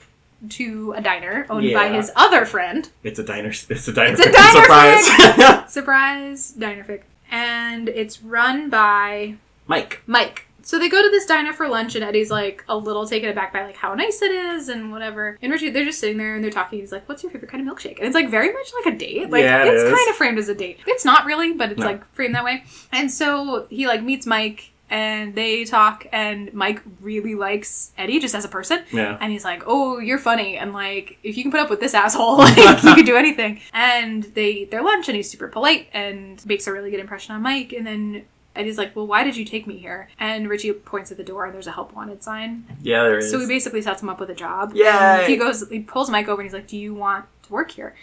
to 0.49 0.93
a 0.97 1.01
diner 1.01 1.45
owned 1.49 1.71
by 1.73 1.87
his 1.89 2.11
other 2.15 2.45
friend. 2.45 2.89
It's 3.03 3.19
a 3.19 3.23
diner. 3.23 3.49
It's 3.49 3.87
a 3.87 3.93
diner. 3.93 4.13
It's 4.13 4.25
a 4.25 4.31
diner 4.31 4.61
Surprise. 4.61 5.71
Surprise, 5.73 6.51
diner 6.51 6.83
fic. 6.83 7.01
And 7.33 7.89
it's 7.89 8.21
run 8.21 8.69
by 8.69 9.35
Mike. 9.67 10.01
Mike. 10.05 10.45
So 10.65 10.79
they 10.79 10.87
go 10.87 11.01
to 11.01 11.09
this 11.09 11.25
diner 11.25 11.51
for 11.51 11.67
lunch, 11.67 11.95
and 11.95 12.05
Eddie's 12.05 12.31
like 12.31 12.63
a 12.69 12.77
little 12.77 13.05
taken 13.05 13.27
aback 13.27 13.51
by 13.51 13.65
like 13.65 13.75
how 13.75 13.93
nice 13.95 14.21
it 14.21 14.31
is 14.31 14.69
and 14.69 14.93
whatever. 14.93 15.37
And 15.41 15.51
Richie, 15.51 15.71
they're 15.71 15.83
just 15.83 15.99
sitting 15.99 16.17
there 16.17 16.35
and 16.35 16.43
they're 16.43 16.51
talking. 16.51 16.79
He's 16.79 16.91
like, 16.91 17.09
"What's 17.09 17.21
your 17.23 17.31
favorite 17.33 17.51
kind 17.51 17.67
of 17.67 17.73
milkshake?" 17.75 17.97
And 17.97 18.05
it's 18.07 18.13
like 18.15 18.29
very 18.29 18.53
much 18.53 18.71
like 18.85 18.93
a 18.93 18.97
date. 18.97 19.29
Like 19.29 19.43
Yeah, 19.43 19.65
it 19.65 19.73
it's 19.73 19.83
is. 19.83 19.89
kind 19.93 20.09
of 20.09 20.15
framed 20.15 20.37
as 20.37 20.47
a 20.47 20.55
date. 20.55 20.79
It's 20.87 21.03
not 21.03 21.25
really, 21.25 21.51
but 21.53 21.71
it's 21.71 21.79
No. 21.81 21.87
like 21.87 22.13
framed 22.13 22.35
that 22.35 22.45
way. 22.45 22.63
And 22.93 23.11
so 23.11 23.67
he 23.69 23.87
like 23.87 24.03
meets 24.03 24.25
Mike, 24.25 24.71
and 24.89 25.33
they 25.35 25.65
talk. 25.65 26.05
And 26.11 26.53
Mike 26.53 26.81
really 27.01 27.35
likes 27.35 27.91
Eddie 27.97 28.19
just 28.19 28.35
as 28.35 28.45
a 28.45 28.49
person. 28.49 28.83
Yeah. 28.91 29.17
And 29.19 29.31
he's 29.31 29.43
like, 29.43 29.63
"Oh, 29.65 29.99
you're 29.99 30.17
funny, 30.19 30.57
and 30.57 30.73
like 30.73 31.17
if 31.23 31.35
you 31.37 31.43
can 31.43 31.51
put 31.51 31.59
up 31.59 31.69
with 31.69 31.79
this 31.79 31.93
asshole, 31.93 32.37
like 32.39 32.57
you 32.83 32.95
can 32.95 33.05
do 33.05 33.15
anything." 33.15 33.61
And 33.73 34.23
they 34.23 34.49
eat 34.49 34.71
their 34.71 34.83
lunch, 34.83 35.07
and 35.09 35.15
he's 35.15 35.29
super 35.29 35.47
polite 35.47 35.87
and 35.93 36.45
makes 36.45 36.67
a 36.67 36.71
really 36.71 36.91
good 36.91 36.99
impression 36.99 37.33
on 37.35 37.41
Mike. 37.41 37.73
And 37.73 37.85
then 37.87 38.23
Eddie's 38.55 38.77
like, 38.77 38.95
"Well, 38.95 39.07
why 39.07 39.23
did 39.23 39.35
you 39.35 39.45
take 39.45 39.65
me 39.65 39.77
here?" 39.77 40.09
And 40.19 40.47
Richie 40.47 40.73
points 40.73 41.11
at 41.11 41.17
the 41.17 41.23
door, 41.23 41.45
and 41.45 41.53
there's 41.55 41.67
a 41.67 41.71
help 41.71 41.93
wanted 41.93 42.21
sign. 42.23 42.65
Yeah, 42.81 43.03
there 43.03 43.17
is. 43.17 43.31
So 43.31 43.39
he 43.39 43.47
basically 43.47 43.81
sets 43.81 44.01
him 44.01 44.09
up 44.09 44.19
with 44.19 44.29
a 44.29 44.35
job. 44.35 44.73
yeah 44.75 45.25
he 45.25 45.37
goes, 45.37 45.67
he 45.69 45.79
pulls 45.79 46.09
Mike 46.09 46.27
over, 46.27 46.41
and 46.41 46.47
he's 46.49 46.53
like, 46.53 46.67
"Do 46.67 46.77
you 46.77 46.93
want 46.93 47.25
to 47.43 47.51
work 47.51 47.71
here?" 47.71 47.95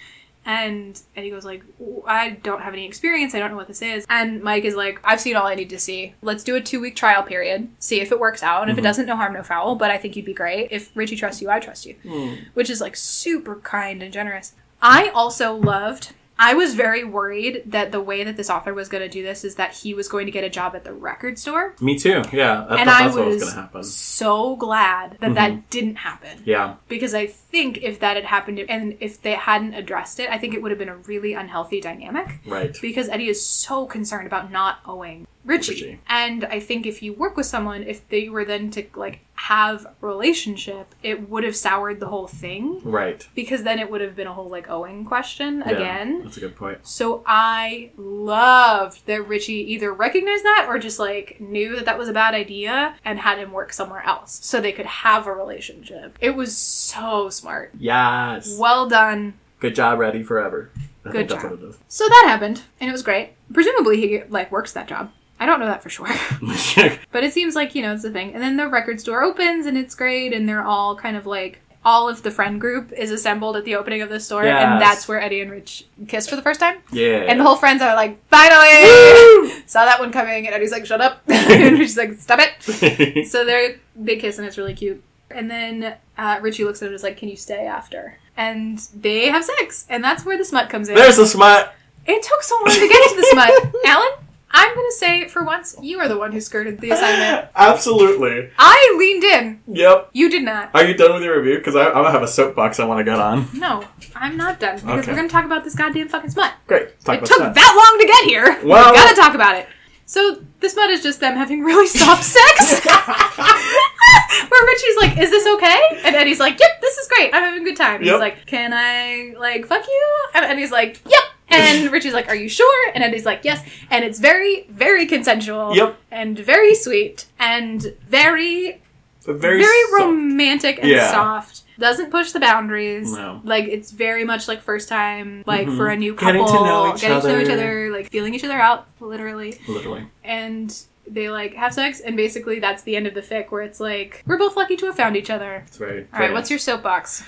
And 0.46 0.98
Eddie 1.16 1.30
goes 1.30 1.44
like, 1.44 1.62
"I 2.06 2.30
don't 2.30 2.62
have 2.62 2.72
any 2.72 2.86
experience. 2.86 3.34
I 3.34 3.38
don't 3.38 3.50
know 3.50 3.56
what 3.56 3.68
this 3.68 3.82
is." 3.82 4.06
And 4.08 4.42
Mike 4.42 4.64
is 4.64 4.74
like, 4.74 4.98
"I've 5.04 5.20
seen 5.20 5.36
all 5.36 5.46
I 5.46 5.54
need 5.54 5.70
to 5.70 5.78
see. 5.78 6.14
Let's 6.22 6.42
do 6.44 6.56
a 6.56 6.60
two 6.60 6.80
week 6.80 6.96
trial 6.96 7.22
period. 7.22 7.68
See 7.78 8.00
if 8.00 8.10
it 8.10 8.18
works 8.18 8.42
out. 8.42 8.62
And 8.62 8.70
if 8.70 8.78
it 8.78 8.80
Mhm. 8.80 8.84
doesn't, 8.84 9.06
no 9.06 9.16
harm, 9.16 9.34
no 9.34 9.42
foul. 9.42 9.74
But 9.76 9.90
I 9.90 9.98
think 9.98 10.16
you'd 10.16 10.24
be 10.24 10.32
great. 10.34 10.68
If 10.70 10.90
Richie 10.94 11.16
trusts 11.16 11.42
you, 11.42 11.50
I 11.50 11.60
trust 11.60 11.84
you." 11.86 11.94
Hmm. 12.02 12.34
which 12.54 12.70
is 12.70 12.80
like 12.80 12.96
super 12.96 13.56
kind 13.56 14.02
and 14.02 14.12
generous. 14.12 14.54
I 14.82 15.08
also 15.10 15.54
loved. 15.54 16.12
I 16.42 16.54
was 16.54 16.74
very 16.74 17.04
worried 17.04 17.64
that 17.66 17.92
the 17.92 18.00
way 18.00 18.24
that 18.24 18.38
this 18.38 18.48
author 18.48 18.72
was 18.72 18.88
going 18.88 19.02
to 19.02 19.10
do 19.10 19.22
this 19.22 19.44
is 19.44 19.56
that 19.56 19.74
he 19.74 19.92
was 19.92 20.08
going 20.08 20.24
to 20.24 20.32
get 20.32 20.42
a 20.42 20.48
job 20.48 20.74
at 20.74 20.84
the 20.84 20.92
record 20.94 21.38
store. 21.38 21.74
Me 21.82 21.98
too. 21.98 22.22
Yeah. 22.32 22.64
I 22.66 22.80
and 22.80 22.88
I 22.88 23.02
that's 23.04 23.14
what 23.14 23.26
was 23.26 23.34
was 23.34 23.42
going 23.44 23.54
to 23.56 23.60
happen. 23.60 23.84
so 23.84 24.56
glad 24.56 25.18
that 25.20 25.34
that 25.34 25.68
didn't 25.68 25.96
happen. 25.96 26.40
Yeah. 26.46 26.76
Because 26.88 27.14
I 27.14 27.26
think 27.50 27.78
if 27.82 27.98
that 28.00 28.16
had 28.16 28.24
happened 28.24 28.58
and 28.68 28.96
if 29.00 29.20
they 29.20 29.32
hadn't 29.32 29.74
addressed 29.74 30.20
it, 30.20 30.30
I 30.30 30.38
think 30.38 30.54
it 30.54 30.62
would 30.62 30.70
have 30.70 30.78
been 30.78 30.88
a 30.88 30.96
really 30.96 31.32
unhealthy 31.34 31.80
dynamic 31.80 32.40
Right. 32.46 32.76
because 32.80 33.08
Eddie 33.08 33.28
is 33.28 33.44
so 33.44 33.86
concerned 33.86 34.26
about 34.26 34.50
not 34.52 34.78
owing 34.86 35.26
Richie. 35.44 35.72
Richie. 35.72 36.00
And 36.08 36.44
I 36.44 36.60
think 36.60 36.84
if 36.86 37.02
you 37.02 37.14
work 37.14 37.36
with 37.36 37.46
someone, 37.46 37.82
if 37.82 38.06
they 38.08 38.28
were 38.28 38.44
then 38.44 38.70
to 38.72 38.84
like 38.94 39.20
have 39.34 39.86
a 39.86 40.06
relationship, 40.06 40.94
it 41.02 41.30
would 41.30 41.44
have 41.44 41.56
soured 41.56 41.98
the 41.98 42.08
whole 42.08 42.26
thing 42.26 42.78
Right. 42.84 43.26
because 43.34 43.62
then 43.62 43.78
it 43.78 43.90
would 43.90 44.02
have 44.02 44.14
been 44.14 44.26
a 44.26 44.34
whole 44.34 44.50
like 44.50 44.68
owing 44.68 45.06
question 45.06 45.62
Yeah, 45.66 45.70
again. 45.72 46.22
That's 46.24 46.36
a 46.36 46.40
good 46.40 46.56
point. 46.56 46.86
So 46.86 47.22
I 47.26 47.90
loved 47.96 49.06
that 49.06 49.26
Richie 49.26 49.72
either 49.72 49.92
recognized 49.92 50.44
that 50.44 50.66
or 50.68 50.78
just 50.78 50.98
like 50.98 51.40
knew 51.40 51.74
that 51.76 51.86
that 51.86 51.98
was 51.98 52.08
a 52.08 52.12
bad 52.12 52.34
idea 52.34 52.96
and 53.04 53.18
had 53.18 53.38
him 53.38 53.50
work 53.52 53.72
somewhere 53.72 54.02
else 54.04 54.38
so 54.42 54.60
they 54.60 54.72
could 54.72 54.86
have 54.86 55.26
a 55.26 55.32
relationship. 55.32 56.18
It 56.20 56.36
was 56.36 56.54
so 56.56 57.30
smart. 57.40 57.72
Yes. 57.78 58.56
Well 58.58 58.88
done. 58.88 59.34
Good 59.58 59.74
job, 59.74 59.98
reddieforlove. 59.98 60.68
I 61.04 61.10
Good 61.10 61.28
job. 61.28 61.74
So 61.88 62.06
that 62.08 62.24
happened 62.28 62.62
and 62.80 62.88
it 62.88 62.92
was 62.92 63.02
great. 63.02 63.32
Presumably 63.52 64.00
he 64.00 64.22
like 64.28 64.52
works 64.52 64.72
that 64.74 64.86
job. 64.88 65.10
I 65.38 65.46
don't 65.46 65.58
know 65.58 65.66
that 65.66 65.82
for 65.82 65.88
sure. 65.90 66.06
But 67.12 67.24
it 67.24 67.32
seems 67.32 67.54
like, 67.56 67.74
you 67.74 67.82
know, 67.82 67.92
it's 67.94 68.04
a 68.04 68.10
thing. 68.10 68.34
And 68.34 68.42
then 68.42 68.56
the 68.56 68.68
record 68.68 69.00
store 69.00 69.22
opens 69.22 69.66
and 69.66 69.76
it's 69.78 69.94
great 69.94 70.32
and 70.32 70.48
they're 70.48 70.62
all 70.64 70.94
kind 70.96 71.16
of 71.16 71.24
like 71.26 71.60
all 71.82 72.10
of 72.10 72.22
the 72.22 72.30
friend 72.30 72.60
group 72.60 72.92
is 72.92 73.10
assembled 73.10 73.56
at 73.56 73.64
the 73.64 73.74
opening 73.74 74.02
of 74.02 74.10
the 74.10 74.20
store 74.20 74.44
Yes. 74.44 74.62
and 74.62 74.80
that's 74.82 75.08
where 75.08 75.18
Eddie 75.18 75.40
and 75.40 75.50
Rich 75.50 75.86
kiss 76.08 76.28
for 76.28 76.36
the 76.36 76.42
first 76.42 76.60
time. 76.60 76.76
yeah. 76.92 77.24
And 77.26 77.40
the 77.40 77.44
whole 77.44 77.56
friends 77.56 77.80
are 77.80 77.94
like, 77.96 78.18
finally! 78.28 79.62
Saw 79.66 79.86
that 79.86 79.96
one 79.98 80.12
coming 80.12 80.46
and 80.46 80.54
Eddie's 80.54 80.72
like, 80.72 80.84
shut 80.84 81.00
up. 81.00 81.22
and 81.28 81.78
Richie's 81.78 81.96
like, 81.96 82.12
stop 82.14 82.40
it. 82.42 83.26
So 83.28 83.44
they're 83.46 83.76
they 83.96 84.16
kiss 84.16 84.36
and 84.38 84.46
it's 84.46 84.58
really 84.58 84.74
cute. 84.74 85.02
And 85.30 85.50
then 85.50 85.96
uh, 86.18 86.38
Richie 86.42 86.64
looks 86.64 86.82
at 86.82 86.86
him 86.86 86.88
and 86.88 86.94
is 86.96 87.02
like, 87.02 87.16
can 87.16 87.28
you 87.28 87.36
stay 87.36 87.66
after? 87.66 88.18
And 88.36 88.78
they 88.94 89.28
have 89.28 89.44
sex. 89.44 89.86
And 89.88 90.02
that's 90.02 90.24
where 90.24 90.36
the 90.38 90.44
smut 90.44 90.70
comes 90.70 90.88
in. 90.88 90.94
There's 90.94 91.16
the 91.16 91.26
smut. 91.26 91.74
It 92.06 92.22
took 92.22 92.42
so 92.42 92.56
long 92.56 92.66
to 92.74 92.88
get 92.88 93.10
to 93.10 93.16
the 93.16 93.26
smut. 93.30 93.74
Alan, 93.86 94.08
I'm 94.50 94.74
going 94.74 94.86
to 94.86 94.90
to 94.90 94.96
say, 94.96 95.28
for 95.28 95.44
once, 95.44 95.76
you 95.80 96.00
are 96.00 96.08
the 96.08 96.16
one 96.18 96.32
who 96.32 96.40
skirted 96.40 96.80
the 96.80 96.90
assignment. 96.90 97.48
Absolutely. 97.56 98.50
I 98.58 98.96
leaned 98.98 99.22
in. 99.24 99.60
Yep. 99.68 100.10
You 100.12 100.28
did 100.28 100.42
not. 100.42 100.70
Are 100.74 100.84
you 100.84 100.94
done 100.94 101.14
with 101.14 101.22
your 101.22 101.38
review? 101.38 101.58
Because 101.58 101.76
I, 101.76 101.90
I 101.92 102.10
have 102.10 102.22
a 102.22 102.28
soapbox 102.28 102.80
I 102.80 102.84
want 102.86 102.98
to 102.98 103.04
get 103.04 103.20
on. 103.20 103.48
No, 103.54 103.84
I'm 104.16 104.36
not 104.36 104.58
done 104.58 104.76
because 104.76 105.00
Okay. 105.00 105.10
we're 105.12 105.16
going 105.16 105.28
to 105.28 105.32
talk 105.32 105.44
about 105.44 105.62
this 105.62 105.74
goddamn 105.76 106.08
fucking 106.08 106.30
smut. 106.30 106.54
Great. 106.66 106.98
Talk 107.00 107.14
it 107.14 107.18
about 107.18 107.26
took 107.28 107.38
that. 107.38 107.54
that 107.54 107.88
long 107.90 108.00
to 108.00 108.06
get 108.06 108.24
here. 108.24 108.68
Well- 108.68 108.90
we 108.90 108.96
gotta 108.98 109.14
talk 109.16 109.34
about 109.34 109.54
it. 109.56 109.68
So 110.06 110.42
this 110.60 110.72
smut 110.74 110.90
is 110.90 111.02
just 111.02 111.20
them 111.20 111.36
having 111.36 111.62
really 111.62 111.86
soft 111.86 112.22
sex. 112.36 112.86
Where 114.48 114.66
Richie's 114.66 114.96
like, 114.96 115.18
"Is 115.18 115.30
this 115.30 115.46
okay?" 115.46 115.80
And 116.04 116.16
Eddie's 116.16 116.40
like, 116.40 116.58
"Yep, 116.58 116.80
this 116.80 116.96
is 116.98 117.08
great. 117.08 117.32
I'm 117.34 117.42
having 117.42 117.62
a 117.62 117.64
good 117.64 117.76
time." 117.76 117.96
And 117.96 118.06
Yep. 118.06 118.14
He's 118.14 118.20
like, 118.20 118.46
"Can 118.46 118.72
I 118.74 119.34
like 119.38 119.66
fuck 119.66 119.86
you?" 119.86 120.16
And 120.34 120.44
Eddie's 120.44 120.70
like, 120.72 121.00
"Yep." 121.04 121.22
And 121.48 121.90
Richie's 121.92 122.14
like, 122.14 122.28
"Are 122.28 122.34
you 122.34 122.48
sure?" 122.48 122.90
And 122.94 123.02
Eddie's 123.04 123.24
like, 123.26 123.40
"Yes." 123.44 123.62
And 123.90 124.04
it's 124.04 124.18
very, 124.18 124.66
very 124.70 125.06
consensual. 125.06 125.74
Yep. 125.76 125.96
And 126.10 126.38
very 126.38 126.74
sweet 126.74 127.26
and 127.38 127.94
very 128.08 128.80
Very, 129.26 129.60
very, 129.62 129.82
so- 129.90 130.06
romantic 130.06 130.78
and 130.80 130.88
Yeah. 130.88 131.10
soft. 131.10 131.62
Doesn't 131.80 132.10
push 132.10 132.30
the 132.32 132.38
boundaries. 132.40 133.12
No. 133.16 133.40
Like 133.42 133.64
it's 133.64 133.90
very 133.90 134.22
much 134.24 134.46
like 134.46 134.60
first 134.62 134.88
time, 134.88 135.42
like 135.46 135.66
Mhm. 135.66 135.76
for 135.76 135.88
a 135.88 135.96
new 135.96 136.14
couple, 136.14 136.32
Getting 136.44 136.46
to 136.46 136.64
know 136.64 136.94
each 136.94 137.00
getting 137.00 137.20
to 137.22 137.26
know 137.28 137.38
each 137.40 137.44
other. 137.48 137.52
other, 137.54 137.90
like 137.90 138.10
feeling 138.10 138.34
each 138.34 138.44
other 138.44 138.54
out, 138.60 138.86
literally. 139.00 139.58
Literally. 139.66 140.04
And 140.22 140.76
they 141.10 141.28
like 141.30 141.54
have 141.54 141.72
sex, 141.74 141.98
and 142.00 142.16
basically 142.16 142.60
that's 142.60 142.82
the 142.84 142.94
end 142.94 143.06
of 143.06 143.14
the 143.14 143.22
fic, 143.22 143.46
where 143.50 143.62
it's 143.62 143.80
like 143.80 144.22
we're 144.26 144.36
both 144.38 144.56
lucky 144.56 144.76
to 144.76 144.86
have 144.86 144.94
found 144.94 145.16
each 145.16 145.30
other. 145.30 145.64
It's 145.66 145.78
very. 145.78 146.06
All 146.12 146.20
right, 146.20 146.32
what's 146.32 146.50
your 146.50 146.58
soapbox? 146.58 147.24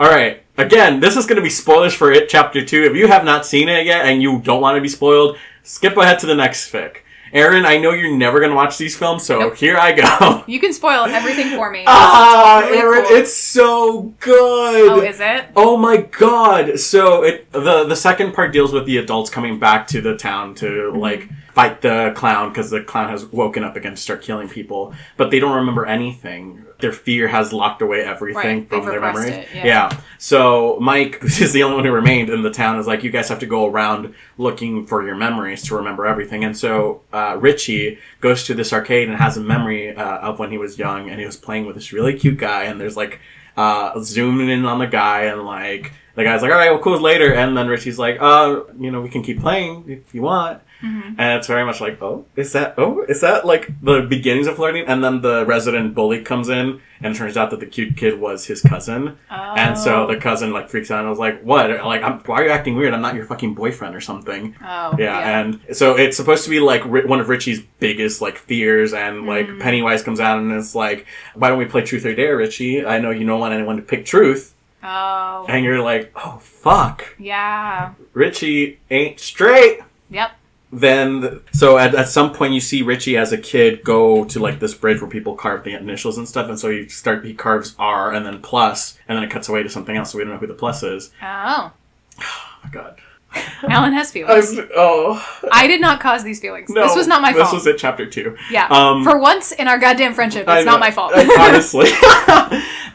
All 0.00 0.08
right. 0.10 0.42
Again, 0.58 0.98
this 0.98 1.16
is 1.16 1.24
going 1.24 1.36
to 1.36 1.42
be 1.42 1.48
spoilers 1.50 1.94
for 1.94 2.10
it, 2.10 2.28
chapter 2.28 2.64
two. 2.64 2.82
If 2.82 2.96
you 2.96 3.06
have 3.06 3.24
not 3.24 3.46
seen 3.46 3.68
it 3.68 3.86
yet 3.86 4.04
and 4.06 4.20
you 4.20 4.40
don't 4.40 4.60
want 4.60 4.76
to 4.76 4.80
be 4.82 4.88
spoiled, 4.88 5.38
skip 5.62 5.96
ahead 5.96 6.18
to 6.18 6.26
the 6.26 6.34
next 6.34 6.72
fic. 6.72 6.96
Erin, 7.34 7.66
I 7.66 7.78
know 7.78 7.90
you're 7.90 8.16
never 8.16 8.38
going 8.38 8.50
to 8.50 8.56
watch 8.56 8.78
these 8.78 8.96
films, 8.96 9.26
so 9.26 9.40
Nope. 9.40 9.56
here 9.56 9.76
I 9.76 9.92
go. 9.92 10.44
You 10.46 10.60
can 10.60 10.72
spoil 10.72 11.04
everything 11.06 11.50
for 11.56 11.68
me. 11.70 11.82
ah, 11.86 12.62
Really 12.64 12.78
Erin, 12.78 13.04
cool. 13.06 13.16
it's 13.16 13.34
so 13.34 14.02
good. 14.20 14.90
oh, 14.90 15.00
is 15.00 15.18
it? 15.20 15.46
Oh 15.56 15.76
my 15.76 15.96
god! 15.98 16.78
So 16.78 17.24
it 17.24 17.50
the 17.52 17.84
the 17.84 17.96
second 17.96 18.34
part 18.34 18.52
deals 18.52 18.72
with 18.72 18.86
the 18.86 18.98
adults 18.98 19.30
coming 19.30 19.58
back 19.58 19.86
to 19.88 20.00
the 20.00 20.16
town 20.16 20.54
to 20.56 20.66
Mm-hmm. 20.66 20.98
like 20.98 21.28
fight 21.54 21.80
the 21.82 22.12
clown 22.16 22.48
because 22.50 22.70
the 22.70 22.82
clown 22.82 23.08
has 23.08 23.24
woken 23.26 23.62
up 23.64 23.76
again 23.76 23.94
to 23.94 24.00
start 24.00 24.22
killing 24.22 24.48
people, 24.48 24.92
but 25.16 25.30
they 25.30 25.38
don't 25.38 25.54
remember 25.56 25.86
anything. 25.86 26.64
Their 26.80 26.92
fear 26.92 27.28
has 27.28 27.52
locked 27.52 27.82
away 27.82 28.02
everything 28.02 28.60
Right, 28.60 28.68
from 28.68 28.80
they've 28.80 28.90
their 28.90 29.00
memories. 29.00 29.30
it, 29.30 29.48
yeah. 29.54 29.90
So 30.18 30.78
Mike, 30.80 31.18
is 31.22 31.52
the 31.52 31.62
only 31.62 31.76
one 31.76 31.84
who 31.84 31.92
remained 31.92 32.30
in 32.30 32.42
the 32.42 32.50
town, 32.50 32.78
is 32.78 32.86
like, 32.86 33.04
you 33.04 33.10
guys 33.10 33.28
have 33.28 33.38
to 33.40 33.46
go 33.46 33.66
around 33.66 34.14
looking 34.38 34.86
for 34.86 35.04
your 35.06 35.14
memories 35.16 35.62
to 35.68 35.76
remember 35.76 36.06
everything. 36.06 36.44
And 36.44 36.56
so 36.56 37.02
uh, 37.12 37.36
Richie 37.40 37.98
goes 38.20 38.44
to 38.44 38.54
this 38.54 38.72
arcade 38.72 39.08
and 39.08 39.16
has 39.18 39.36
a 39.36 39.40
memory 39.40 39.94
uh, 39.94 40.18
of 40.18 40.38
when 40.38 40.50
he 40.50 40.58
was 40.58 40.78
young 40.78 41.08
and 41.10 41.20
he 41.20 41.26
was 41.26 41.36
playing 41.36 41.66
with 41.66 41.76
this 41.76 41.92
really 41.92 42.18
cute 42.18 42.38
guy. 42.38 42.64
And 42.64 42.80
there's 42.80 42.96
like 42.96 43.20
uh, 43.56 43.98
zooming 44.00 44.48
in 44.48 44.64
on 44.66 44.78
the 44.78 44.86
guy 44.86 45.24
and 45.24 45.44
like 45.44 45.92
the 46.14 46.24
guy's 46.24 46.42
like, 46.42 46.50
all 46.50 46.56
right, 46.58 46.70
well, 46.70 46.80
cool, 46.80 47.00
later. 47.00 47.32
And 47.34 47.56
then 47.56 47.66
Richie's 47.68 47.98
like, 47.98 48.18
uh, 48.20 48.60
you 48.78 48.90
know, 48.90 49.00
we 49.00 49.08
can 49.08 49.22
keep 49.22 49.40
playing 49.40 49.84
if 49.88 50.14
you 50.14 50.22
want. 50.22 50.60
Mm-hmm. 50.82 51.14
And 51.18 51.38
it's 51.38 51.46
very 51.46 51.64
much 51.64 51.80
like, 51.80 52.00
oh, 52.02 52.26
is 52.36 52.52
that, 52.52 52.74
oh, 52.76 53.02
is 53.08 53.22
that 53.22 53.46
like 53.46 53.68
the 53.80 54.02
beginnings 54.02 54.46
of 54.46 54.56
flirting? 54.56 54.84
And 54.86 55.02
then 55.02 55.22
the 55.22 55.46
resident 55.46 55.94
bully 55.94 56.20
comes 56.22 56.48
in 56.50 56.80
and 57.00 57.14
it 57.14 57.18
turns 57.18 57.36
out 57.38 57.50
that 57.50 57.60
the 57.60 57.66
cute 57.66 57.96
kid 57.96 58.20
was 58.20 58.44
his 58.46 58.60
cousin. 58.60 59.16
And 59.30 59.78
so 59.78 60.04
Oh. 60.04 60.06
the 60.06 60.16
cousin 60.16 60.52
like 60.52 60.68
freaks 60.68 60.90
out 60.90 61.00
and 61.00 61.08
was 61.08 61.18
like, 61.18 61.40
"What? 61.42 61.70
Like, 61.70 62.02
I'm, 62.02 62.18
why 62.26 62.40
are 62.40 62.44
you 62.44 62.50
acting 62.50 62.76
weird? 62.76 62.92
I'm 62.92 63.00
not 63.02 63.14
your 63.14 63.24
fucking 63.24 63.54
boyfriend 63.54 63.94
or 63.94 64.00
something." 64.00 64.54
Oh, 64.62 64.94
Yeah, 64.98 65.40
and 65.40 65.60
so 65.72 65.96
it's 65.96 66.16
supposed 66.16 66.44
to 66.44 66.50
be 66.50 66.60
like 66.60 66.84
Ri- 66.84 67.06
one 67.06 67.20
of 67.20 67.28
Richie's 67.28 67.60
biggest 67.78 68.20
like 68.20 68.36
fears, 68.36 68.92
and 68.92 69.26
like 69.26 69.48
Mm. 69.48 69.60
Pennywise 69.60 70.02
comes 70.02 70.20
out 70.20 70.38
and 70.38 70.52
it's 70.52 70.74
like, 70.74 71.06
"Why 71.34 71.48
don't 71.48 71.58
we 71.58 71.64
play 71.66 71.82
Truth 71.82 72.04
or 72.04 72.14
Dare, 72.14 72.36
Richie? 72.36 72.84
I 72.84 72.98
know 72.98 73.10
you 73.10 73.26
don't 73.26 73.40
want 73.40 73.54
anyone 73.54 73.76
to 73.76 73.82
pick 73.82 74.04
Truth," 74.04 74.53
oh, 74.84 75.46
and 75.48 75.64
you're 75.64 75.80
like, 75.82 76.12
"Oh 76.14 76.38
fuck, 76.40 77.16
yeah. 77.18 77.94
Richie 78.12 78.78
ain't 78.90 79.18
straight." 79.18 79.80
Yep. 80.10 80.32
Then, 80.72 81.40
so 81.52 81.78
at, 81.78 81.94
at 81.94 82.08
some 82.08 82.32
point 82.32 82.52
you 82.52 82.60
see 82.60 82.82
Richie 82.82 83.16
as 83.16 83.32
a 83.32 83.38
kid 83.38 83.84
go 83.84 84.24
to 84.24 84.40
like 84.40 84.58
this 84.58 84.74
bridge 84.74 85.00
where 85.00 85.10
people 85.10 85.36
carve 85.36 85.62
the 85.62 85.72
initials 85.74 86.18
and 86.18 86.28
stuff, 86.28 86.48
and 86.48 86.58
so 86.58 86.70
he 86.70 86.88
start 86.88 87.24
he 87.24 87.32
carves 87.32 87.74
R 87.78 88.12
and 88.12 88.26
then 88.26 88.42
plus, 88.42 88.98
and 89.08 89.16
then 89.16 89.22
it 89.24 89.30
cuts 89.30 89.48
away 89.48 89.62
to 89.62 89.68
something 89.70 89.96
else, 89.96 90.10
so 90.10 90.18
we 90.18 90.24
don't 90.24 90.32
know 90.34 90.38
who 90.40 90.46
the 90.48 90.54
plus 90.54 90.82
is. 90.82 91.10
Oh, 91.22 91.72
Oh 92.20 92.58
my 92.64 92.70
god. 92.70 92.98
Alan 93.68 93.92
has 93.92 94.10
feelings. 94.12 94.58
I'm, 94.58 94.68
oh 94.76 95.40
I 95.50 95.66
did 95.66 95.80
not 95.80 96.00
cause 96.00 96.22
these 96.22 96.40
feelings. 96.40 96.70
no, 96.70 96.82
this 96.82 96.96
was 96.96 97.06
not 97.06 97.22
my 97.22 97.32
fault. 97.32 97.44
this 97.44 97.52
was 97.52 97.66
at 97.66 97.78
chapter 97.78 98.06
two. 98.06 98.36
Yeah. 98.50 98.66
Um, 98.66 99.04
For 99.04 99.18
once 99.18 99.52
in 99.52 99.68
our 99.68 99.78
goddamn 99.78 100.14
friendship, 100.14 100.46
it's 100.48 100.66
not 100.66 100.80
my 100.80 100.90
fault. 100.90 101.12
honestly. 101.38 101.88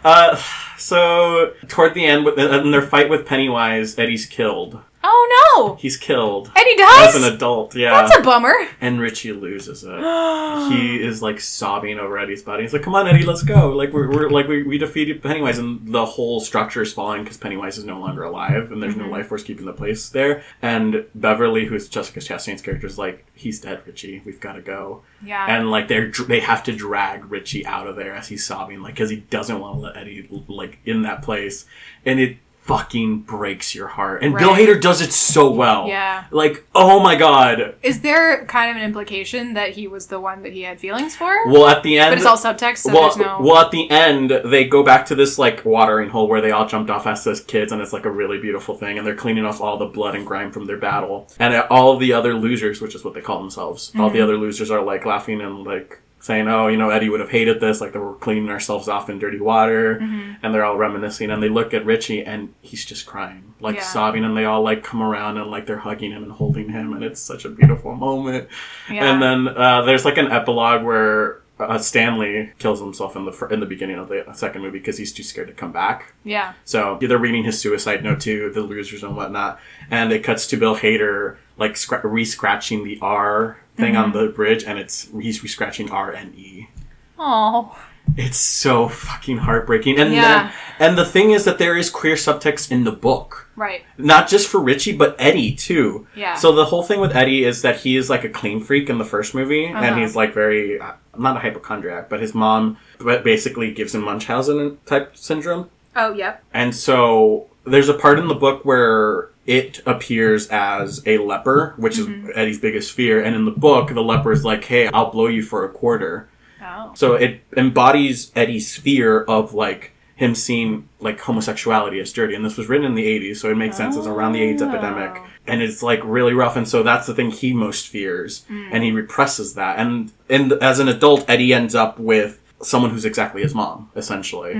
uh, 0.03 0.41
so 0.77 1.53
toward 1.67 1.93
the 1.93 2.05
end, 2.05 2.27
in 2.27 2.71
their 2.71 2.81
fight 2.81 3.09
with 3.09 3.25
Pennywise, 3.25 3.97
Eddie's 3.99 4.25
killed. 4.25 4.79
Oh 5.03 5.55
no! 5.55 5.75
He's 5.75 5.97
killed 5.97 6.51
Eddie 6.55 6.75
does! 6.75 7.07
as 7.07 7.13
dies? 7.13 7.23
an 7.27 7.33
adult. 7.35 7.75
Yeah, 7.75 7.91
That's 8.01 8.17
a 8.17 8.21
bummer. 8.21 8.53
and 8.81 8.99
Richie 8.99 9.31
loses 9.31 9.83
it. 9.87 9.89
he 10.71 11.01
is 11.01 11.21
like 11.21 11.39
sobbing 11.39 11.99
over 11.99 12.17
Eddie's 12.17 12.43
body. 12.43 12.63
He's 12.63 12.73
like, 12.73 12.83
"Come 12.83 12.95
on, 12.95 13.07
Eddie, 13.07 13.25
let's 13.25 13.43
go! 13.43 13.69
Like 13.71 13.93
we're, 13.93 14.09
we're 14.09 14.29
like 14.29 14.47
we, 14.47 14.63
we 14.63 14.77
defeated 14.77 15.21
Pennywise, 15.23 15.57
and 15.57 15.87
the 15.93 16.05
whole 16.05 16.39
structure 16.39 16.81
is 16.81 16.91
falling 16.93 17.23
because 17.23 17.37
Pennywise 17.37 17.77
is 17.77 17.83
no 17.85 17.99
longer 17.99 18.23
alive, 18.23 18.71
and 18.71 18.81
there's 18.83 18.95
Mm-hmm. 18.95 19.05
no 19.05 19.09
life 19.11 19.27
force 19.27 19.43
keeping 19.43 19.65
the 19.65 19.73
place 19.73 20.09
there." 20.09 20.43
And 20.61 21.05
Beverly, 21.15 21.65
who's 21.65 21.87
Jessica 21.87 22.19
Chastain's 22.19 22.61
character, 22.61 22.87
is 22.87 22.97
like, 22.97 23.25
"He's 23.33 23.61
dead, 23.61 23.81
Richie. 23.85 24.21
We've 24.25 24.39
got 24.39 24.53
to 24.53 24.61
go." 24.61 25.03
yeah. 25.23 25.45
And 25.47 25.69
like 25.71 25.87
they're 25.87 26.11
they 26.27 26.39
have 26.41 26.63
to 26.65 26.71
drag 26.75 27.29
Richie 27.31 27.65
out 27.65 27.87
of 27.87 27.95
there 27.95 28.13
as 28.15 28.27
he's 28.27 28.45
sobbing, 28.45 28.81
like 28.81 28.95
because 28.95 29.09
he 29.09 29.17
doesn't 29.17 29.59
want 29.59 29.75
to 29.75 29.79
let 29.81 29.97
Eddie 29.97 30.27
like 30.47 30.79
in 30.85 31.03
that 31.03 31.21
place, 31.21 31.65
and 32.05 32.19
it 32.19 32.37
fucking 32.69 33.21
breaks 33.21 33.73
your 33.73 33.87
heart. 33.87 34.21
And 34.21 34.37
Bill 34.37 34.53
Hader 34.53 34.79
does 34.79 35.01
it 35.01 35.11
so 35.11 35.49
well. 35.49 35.87
Yeah. 35.87 36.25
Like, 36.29 36.65
oh 36.75 36.99
my 36.99 37.15
god. 37.15 37.73
Is 37.81 38.01
there 38.01 38.45
kind 38.45 38.69
of 38.69 38.77
an 38.77 38.83
implication 38.83 39.55
that 39.55 39.71
he 39.71 39.87
was 39.87 40.05
the 40.05 40.19
one 40.19 40.43
that 40.43 40.53
he 40.53 40.61
had 40.61 40.79
feelings 40.79 41.15
for? 41.15 41.47
Well, 41.47 41.67
at 41.67 41.81
the 41.81 41.97
end, 41.97 42.11
but 42.11 42.19
it's 42.19 42.27
all 42.27 42.37
subtext, 42.37 42.77
so 42.77 42.93
well, 42.93 43.01
there's 43.09 43.17
no. 43.17 43.39
well, 43.41 43.57
at 43.57 43.71
the 43.71 43.89
end, 43.89 44.29
they 44.45 44.65
go 44.65 44.83
back 44.83 45.07
to 45.07 45.15
this 45.15 45.39
like 45.39 45.65
watering 45.65 46.09
hole 46.09 46.27
where 46.27 46.41
they 46.41 46.51
all 46.51 46.67
jumped 46.67 46.91
off 46.91 47.07
as 47.07 47.23
those 47.23 47.41
kids, 47.41 47.71
and 47.71 47.81
it's 47.81 47.91
like 47.91 48.05
a 48.05 48.11
really 48.11 48.37
beautiful 48.39 48.75
thing. 48.75 48.99
And 48.99 49.07
they're 49.07 49.15
cleaning 49.15 49.45
off 49.45 49.59
all 49.61 49.77
the 49.77 49.87
blood 49.87 50.13
and 50.13 50.23
grime 50.27 50.51
from 50.51 50.65
their 50.65 50.77
battle, 50.77 51.27
and 51.39 51.55
all 51.71 51.97
the 51.97 52.13
other 52.13 52.35
losers, 52.35 52.81
which 52.81 52.93
is 52.93 53.03
what 53.03 53.15
they 53.15 53.21
call 53.21 53.39
themselves, 53.39 53.91
all 53.95 54.09
Mm-hmm. 54.09 54.17
the 54.17 54.21
other 54.23 54.37
losers 54.37 54.69
are 54.69 54.83
like 54.83 55.05
laughing 55.05 55.41
and 55.41 55.63
like 55.63 56.01
saying, 56.19 56.47
"Oh, 56.47 56.67
you 56.67 56.77
know, 56.77 56.89
Eddie 56.89 57.09
would 57.09 57.19
have 57.21 57.29
hated 57.29 57.59
this. 57.59 57.79
Like 57.81 57.93
they 57.93 57.99
were 57.99 58.13
cleaning 58.15 58.49
ourselves 58.49 58.87
off 58.87 59.09
in 59.09 59.19
dirty 59.19 59.39
water," 59.39 59.99
Mm-hmm. 60.01 60.33
and 60.43 60.53
they're 60.53 60.65
all 60.65 60.77
reminiscing. 60.77 61.31
And 61.31 61.41
they 61.41 61.49
look 61.49 61.73
at 61.73 61.85
Richie, 61.85 62.23
and 62.23 62.53
he's 62.61 62.85
just 62.85 63.05
crying, 63.05 63.53
like 63.59 63.75
Yeah. 63.77 63.83
sobbing, 63.83 64.23
and 64.25 64.35
they 64.37 64.45
all 64.45 64.61
like 64.61 64.83
come 64.83 65.01
around 65.01 65.37
and 65.37 65.49
like 65.49 65.65
they're 65.65 65.79
hugging 65.79 66.11
him 66.11 66.23
and 66.23 66.31
holding 66.31 66.69
him, 66.69 66.93
and 66.93 67.03
it's 67.03 67.21
such 67.21 67.45
a 67.45 67.49
beautiful 67.49 67.95
moment. 67.95 68.47
yeah. 68.91 69.11
And 69.11 69.21
then 69.21 69.47
uh, 69.47 69.81
there's 69.83 70.05
like 70.05 70.17
an 70.17 70.31
epilogue 70.31 70.83
where 70.83 71.41
uh, 71.59 71.77
Stanley 71.77 72.53
kills 72.57 72.79
himself 72.79 73.17
in 73.17 73.25
the 73.25 73.33
fir- 73.33 73.49
in 73.49 73.59
the 73.59 73.65
beginning 73.65 73.97
of 73.97 74.07
the 74.07 74.23
second 74.33 74.61
movie 74.61 74.79
because 74.79 74.97
he's 74.97 75.11
too 75.11 75.23
scared 75.23 75.47
to 75.49 75.53
come 75.53 75.73
back. 75.73 76.13
yeah. 76.23 76.53
So 76.63 76.97
they're 77.01 77.17
reading 77.17 77.43
his 77.43 77.59
suicide 77.59 78.01
note 78.03 78.21
to 78.21 78.49
the 78.51 78.61
losers 78.61 79.03
and 79.03 79.15
whatnot, 79.15 79.59
and 79.91 80.11
it 80.13 80.23
cuts 80.23 80.47
to 80.47 80.57
Bill 80.57 80.77
Hader 80.77 81.35
like 81.57 81.73
scra- 81.73 81.99
re-scratching 82.03 82.85
the 82.85 82.97
R 83.01 83.57
thing 83.79 83.95
on 83.95 84.11
the 84.11 84.27
bridge, 84.27 84.63
and 84.63 84.77
it's 84.77 85.07
he's 85.21 85.41
re-scratching 85.41 85.89
R 85.91 86.11
and 86.11 86.35
E. 86.35 86.69
Oh. 87.17 87.77
It's 88.17 88.37
so 88.37 88.87
fucking 88.89 89.37
heartbreaking. 89.37 89.99
And 89.99 90.11
Yeah. 90.13 90.21
then, 90.21 90.51
and 90.89 90.97
the 90.97 91.05
thing 91.05 91.29
is 91.31 91.45
that 91.45 91.59
there 91.59 91.77
is 91.77 91.91
queer 91.91 92.15
subtext 92.15 92.71
in 92.71 92.83
the 92.83 92.91
book 92.91 93.49
Right. 93.55 93.83
not 93.99 94.27
just 94.27 94.47
for 94.47 94.59
Richie, 94.59 94.93
but 94.93 95.15
Eddie 95.19 95.53
too. 95.53 96.07
Yeah. 96.15 96.33
So 96.33 96.51
the 96.51 96.65
whole 96.65 96.81
thing 96.81 96.99
with 96.99 97.15
Eddie 97.15 97.43
is 97.43 97.61
that 97.61 97.77
he 97.81 97.95
is 97.97 98.09
like 98.09 98.23
a 98.23 98.29
clean 98.29 98.61
freak 98.61 98.89
in 98.89 98.97
the 98.97 99.05
first 99.05 99.35
movie, 99.35 99.67
Uh-huh. 99.67 99.77
and 99.83 99.99
he's 99.99 100.15
like 100.15 100.33
very 100.33 100.79
uh, 100.79 100.93
not 101.17 101.37
a 101.37 101.39
hypochondriac, 101.39 102.09
but 102.09 102.19
his 102.19 102.33
mom 102.33 102.77
ba- 102.99 103.21
basically 103.23 103.71
gives 103.71 103.93
him 103.93 104.03
Munchausen 104.03 104.79
type 104.87 105.15
syndrome, 105.15 105.69
Oh, 105.95 106.11
yep. 106.13 106.41
and 106.51 106.75
so 106.75 107.45
there's 107.65 107.89
a 107.89 107.93
part 107.93 108.17
in 108.17 108.27
the 108.27 108.33
book 108.35 108.65
where 108.65 109.29
it 109.49 109.81
appears 109.85 110.47
as 110.49 111.01
a 111.05 111.17
leper, 111.17 111.73
which 111.77 111.97
Mm-hmm. 111.97 112.29
is 112.29 112.37
Eddie's 112.37 112.59
biggest 112.59 112.91
fear, 112.93 113.21
and 113.25 113.35
in 113.35 113.43
the 113.45 113.51
book 113.67 113.85
the 113.93 114.03
leper 114.11 114.31
is 114.31 114.43
like, 114.45 114.63
"Hey, 114.65 114.87
I'll 114.87 115.11
blow 115.11 115.27
you 115.27 115.43
for 115.43 115.65
a 115.65 115.69
quarter." 115.69 116.29
Oh. 116.61 116.91
So 116.95 117.15
it 117.15 117.41
embodies 117.57 118.31
Eddie's 118.35 118.75
fear 118.75 119.21
of 119.23 119.53
like 119.53 119.93
him 120.15 120.35
seeing 120.35 120.87
like 120.99 121.17
homosexuality 121.19 121.97
as 122.01 122.11
dirty. 122.11 122.35
And 122.35 122.43
this 122.43 122.57
was 122.57 122.67
written 122.69 122.85
in 122.85 122.93
the 122.95 123.05
80s, 123.07 123.37
so 123.37 123.49
it 123.49 123.55
makes 123.55 123.77
sense. 123.77 123.95
It's 123.95 124.05
around 124.05 124.33
the 124.33 124.41
AIDS 124.43 124.61
Oh. 124.61 124.67
epidemic. 124.69 125.13
And 125.47 125.61
it's 125.61 125.81
like 125.81 126.01
really 126.03 126.33
rough. 126.33 126.57
And 126.57 126.67
so 126.67 126.83
that's 126.83 127.07
the 127.07 127.13
thing 127.15 127.31
he 127.31 127.53
most 127.53 127.87
fears. 127.87 128.45
And 128.49 128.83
he 128.83 128.91
represses 128.91 129.53
that. 129.55 129.79
And, 129.79 130.11
and 130.29 130.51
as 130.61 130.79
an 130.79 130.89
adult, 130.89 131.23
Eddie 131.29 131.53
ends 131.53 131.73
up 131.73 131.97
with 131.97 132.41
someone 132.61 132.91
who's 132.91 133.05
exactly 133.05 133.41
his 133.41 133.55
mom, 133.55 133.89
essentially. 133.95 134.51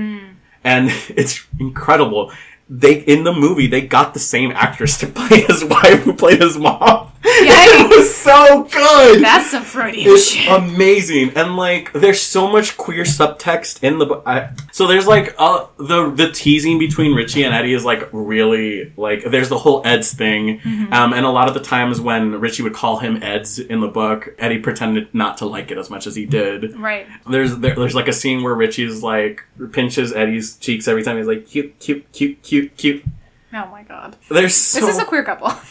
And 0.64 0.88
it's 1.10 1.46
incredible. 1.58 2.32
They 2.72 3.00
in 3.00 3.24
the 3.24 3.32
movie 3.32 3.66
they 3.66 3.80
got 3.80 4.14
the 4.14 4.20
same 4.20 4.52
actress 4.52 4.96
to 4.98 5.08
play 5.08 5.40
his 5.48 5.64
wife 5.64 6.04
who 6.04 6.12
played 6.14 6.40
his 6.40 6.56
mom. 6.56 7.10
it 7.48 7.88
was 7.98 8.14
so 8.14 8.64
good. 8.64 9.22
That's 9.24 9.50
some 9.50 9.62
Freudian 9.64 10.10
It's 10.10 10.28
shit. 10.30 10.48
amazing, 10.50 11.32
and 11.36 11.56
like, 11.56 11.92
there's 11.92 12.20
so 12.20 12.48
much 12.48 12.76
queer 12.76 13.04
subtext 13.04 13.82
in 13.82 13.98
the 13.98 14.06
book. 14.06 14.22
I- 14.26 14.50
So 14.72 14.86
there's 14.86 15.06
like 15.06 15.34
uh, 15.38 15.66
the 15.78 16.10
the 16.10 16.30
teasing 16.32 16.78
between 16.78 17.14
Richie 17.14 17.42
and 17.44 17.54
Eddie 17.54 17.74
is 17.74 17.84
like 17.84 18.08
really 18.12 18.92
like 18.96 19.24
there's 19.24 19.48
the 19.48 19.58
whole 19.58 19.82
Eds 19.86 20.12
thing, 20.14 20.60
um, 20.92 21.12
and 21.12 21.24
a 21.26 21.30
lot 21.30 21.48
of 21.48 21.54
the 21.54 21.60
times 21.60 22.00
when 22.00 22.40
Richie 22.40 22.62
would 22.62 22.74
call 22.74 22.98
him 22.98 23.22
Eds 23.22 23.58
in 23.58 23.80
the 23.80 23.88
book, 23.88 24.34
Eddie 24.38 24.58
pretended 24.58 25.12
not 25.14 25.38
to 25.38 25.46
like 25.46 25.70
it 25.70 25.78
as 25.78 25.90
much 25.90 26.06
as 26.06 26.14
he 26.16 26.26
did. 26.26 26.78
right. 26.78 27.06
There's 27.28 27.56
there, 27.58 27.74
there's 27.74 27.94
like 27.94 28.08
a 28.08 28.12
scene 28.12 28.42
where 28.42 28.54
Richie's 28.54 29.02
like 29.02 29.42
pinches 29.72 30.12
Eddie's 30.12 30.56
cheeks 30.56 30.88
every 30.88 31.02
time 31.02 31.16
he's 31.16 31.26
like 31.26 31.46
cute 31.46 31.78
cute 31.80 32.10
cute 32.12 32.42
cute 32.42 32.76
cute. 32.76 33.04
Oh 33.52 33.66
my 33.66 33.82
god. 33.82 34.16
There's 34.30 34.54
so 34.54 34.80
This 34.80 34.90
is 34.96 34.98
a 34.98 35.04
queer 35.04 35.24
couple. 35.24 35.52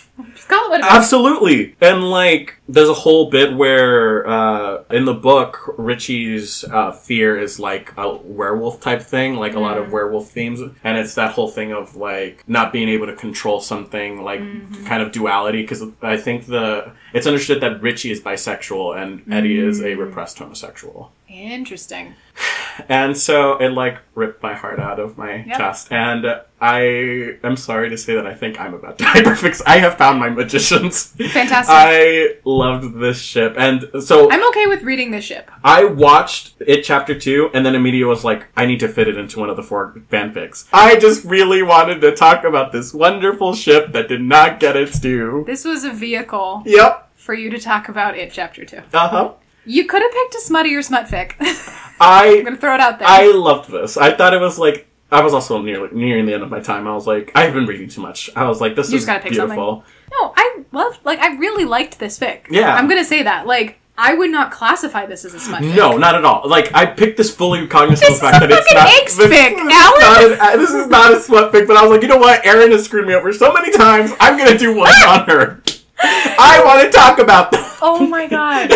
Absolutely. 0.83 1.75
And 1.81 2.09
like 2.09 2.58
there's 2.71 2.87
a 2.87 2.93
whole 2.93 3.29
bit 3.31 3.55
where 3.55 4.27
uh 4.27 4.83
in 4.91 5.05
the 5.05 5.13
book 5.13 5.73
Richie's 5.77 6.63
uh 6.65 6.91
fear 6.91 7.37
is 7.39 7.59
like 7.59 7.91
a 7.97 8.15
werewolf 8.17 8.79
type 8.79 9.01
thing, 9.01 9.35
like 9.35 9.55
a 9.55 9.59
lot 9.59 9.77
of 9.79 9.91
werewolf 9.91 10.29
themes 10.29 10.61
and 10.83 10.97
it's 10.97 11.15
that 11.15 11.31
whole 11.33 11.47
thing 11.49 11.71
of 11.73 11.95
like 11.95 12.43
not 12.47 12.71
being 12.71 12.87
able 12.87 13.07
to 13.07 13.15
control 13.15 13.59
something 13.59 14.23
like 14.23 14.39
kind 14.85 15.01
of 15.01 15.11
duality 15.11 15.61
because 15.63 15.83
I 16.01 16.17
think 16.17 16.45
the 16.45 16.91
it's 17.13 17.25
understood 17.25 17.59
that 17.61 17.81
Richie 17.81 18.11
is 18.11 18.21
bisexual 18.21 19.01
and 19.01 19.33
Eddie 19.33 19.57
is 19.59 19.81
a 19.81 19.95
repressed 19.95 20.37
homosexual. 20.37 21.11
Interesting. 21.27 22.13
And 22.87 23.17
so 23.17 23.57
it 23.57 23.73
like 23.73 23.97
ripped 24.15 24.41
my 24.41 24.53
heart 24.53 24.79
out 24.79 25.01
of 25.01 25.17
my 25.17 25.43
Yep. 25.43 25.57
chest. 25.57 25.91
And 25.91 26.25
I 26.61 27.35
am 27.43 27.57
sorry 27.57 27.89
to 27.89 27.97
say 27.97 28.15
that 28.15 28.25
I 28.25 28.33
think 28.33 28.57
I'm 28.57 28.73
about 28.73 28.97
to 28.99 29.03
hyperfix. 29.03 29.61
I 29.67 29.79
have 29.79 29.97
found 29.97 30.17
my 30.17 30.29
magicians. 30.29 31.07
Fantastic. 31.17 31.67
I 31.75 32.37
loved 32.59 32.99
this 32.99 33.19
ship. 33.21 33.55
And 33.57 33.89
so 34.03 34.29
I'm 34.31 34.47
okay 34.49 34.67
with 34.67 34.83
reading 34.83 35.11
this 35.11 35.25
ship. 35.25 35.49
I 35.63 35.85
watched 35.85 36.53
it 36.59 36.83
chapter 36.83 37.17
two 37.17 37.49
and 37.53 37.65
then 37.65 37.75
immediately 37.75 38.05
was 38.09 38.23
like, 38.23 38.45
I 38.55 38.65
need 38.65 38.79
to 38.81 38.87
fit 38.87 39.07
it 39.07 39.17
into 39.17 39.39
one 39.39 39.49
of 39.49 39.55
the 39.55 39.63
four 39.63 39.93
fanfics. 40.11 40.67
I 40.73 40.97
just 40.99 41.23
really 41.25 41.63
wanted 41.63 42.01
to 42.01 42.15
talk 42.15 42.43
about 42.43 42.71
this 42.71 42.93
wonderful 42.93 43.53
ship 43.53 43.93
that 43.93 44.07
did 44.07 44.21
not 44.21 44.59
get 44.59 44.75
its 44.75 44.99
due. 44.99 45.43
This 45.47 45.65
was 45.65 45.83
a 45.83 45.91
vehicle 45.91 46.63
Yep. 46.65 47.09
for 47.15 47.33
you 47.33 47.49
to 47.49 47.59
talk 47.59 47.89
about 47.89 48.17
it 48.17 48.31
chapter 48.31 48.65
two. 48.65 48.81
Uh 48.93 49.07
huh. 49.07 49.33
You 49.65 49.85
could 49.85 50.01
have 50.01 50.11
picked 50.11 50.35
a 50.35 50.41
smuttier 50.51 50.83
smut 50.83 51.05
fic. 51.07 51.33
I 51.99 52.37
I'm 52.37 52.43
gonna 52.43 52.57
throw 52.57 52.73
it 52.75 52.79
out 52.79 52.99
there. 52.99 53.07
I 53.07 53.31
loved 53.31 53.69
this. 53.69 53.97
I 53.97 54.15
thought 54.15 54.33
it 54.33 54.39
was 54.39 54.57
like 54.57 54.87
I 55.11 55.21
was 55.23 55.33
also 55.33 55.61
nearly 55.61 55.89
nearing 55.91 56.25
the 56.27 56.33
end 56.33 56.43
of 56.43 56.49
my 56.49 56.59
time. 56.59 56.87
I 56.87 56.93
was 56.93 57.07
like, 57.07 57.31
I've 57.35 57.53
been 57.53 57.65
reading 57.65 57.89
too 57.89 58.01
much. 58.01 58.29
I 58.35 58.47
was 58.47 58.61
like, 58.61 58.75
this 58.75 58.91
You 58.91 58.97
is 58.97 59.05
gotta 59.05 59.21
pick 59.23 59.31
beautiful. 59.31 59.83
no, 60.11 60.33
I 60.35 60.63
loved 60.71 60.99
like 61.05 61.19
I 61.19 61.35
really 61.37 61.65
liked 61.65 61.99
this 61.99 62.19
fic. 62.19 62.41
Yeah. 62.49 62.75
I'm 62.75 62.87
gonna 62.87 63.03
say 63.05 63.23
that. 63.23 63.47
Like 63.47 63.79
I 63.97 64.13
would 64.13 64.29
not 64.29 64.51
classify 64.51 65.05
this 65.07 65.25
as 65.25 65.33
a 65.33 65.39
smut 65.39 65.61
fic. 65.61 65.75
No, 65.75 65.97
not 65.97 66.15
at 66.15 66.23
all. 66.23 66.47
Like 66.47 66.73
I 66.75 66.85
picked 66.85 67.17
this 67.17 67.33
fully 67.35 67.65
cognizant 67.67 68.07
This 68.07 68.17
of 68.17 68.21
the 68.25 68.29
fact 68.31 68.39
that 68.41 68.51
it's 68.51 68.73
not. 68.73 68.83
fucking 68.87 69.05
this, 69.05 69.19
X-fic, 69.19 69.29
this 69.29 69.61
is 69.65 69.73
Alan. 69.73 69.99
not 70.01 70.23
an- 70.23 70.39
uh, 70.39 70.57
this 70.57 70.69
is 70.71 70.87
not 70.87 71.13
a 71.13 71.19
sweat 71.19 71.51
pick, 71.51 71.67
but 71.67 71.75
I 71.75 71.81
was 71.81 71.91
like, 71.91 72.01
you 72.01 72.07
know 72.07 72.17
what? 72.17 72.45
Erin 72.45 72.71
has 72.71 72.85
screwed 72.85 73.07
me 73.07 73.13
over 73.13 73.33
so 73.33 73.51
many 73.51 73.71
times. 73.75 74.11
I'm 74.19 74.37
gonna 74.37 74.57
do 74.57 74.75
one 74.75 74.89
on 75.07 75.27
her. 75.27 75.61
I 76.01 76.61
want 76.63 76.85
to 76.89 76.97
talk 76.97 77.19
about 77.19 77.51
that. 77.51 77.77
Oh 77.81 78.05
my 78.07 78.27
god. 78.27 78.69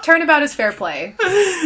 Turnabout 0.02 0.42
is 0.42 0.54
fair 0.54 0.72
play. 0.72 1.14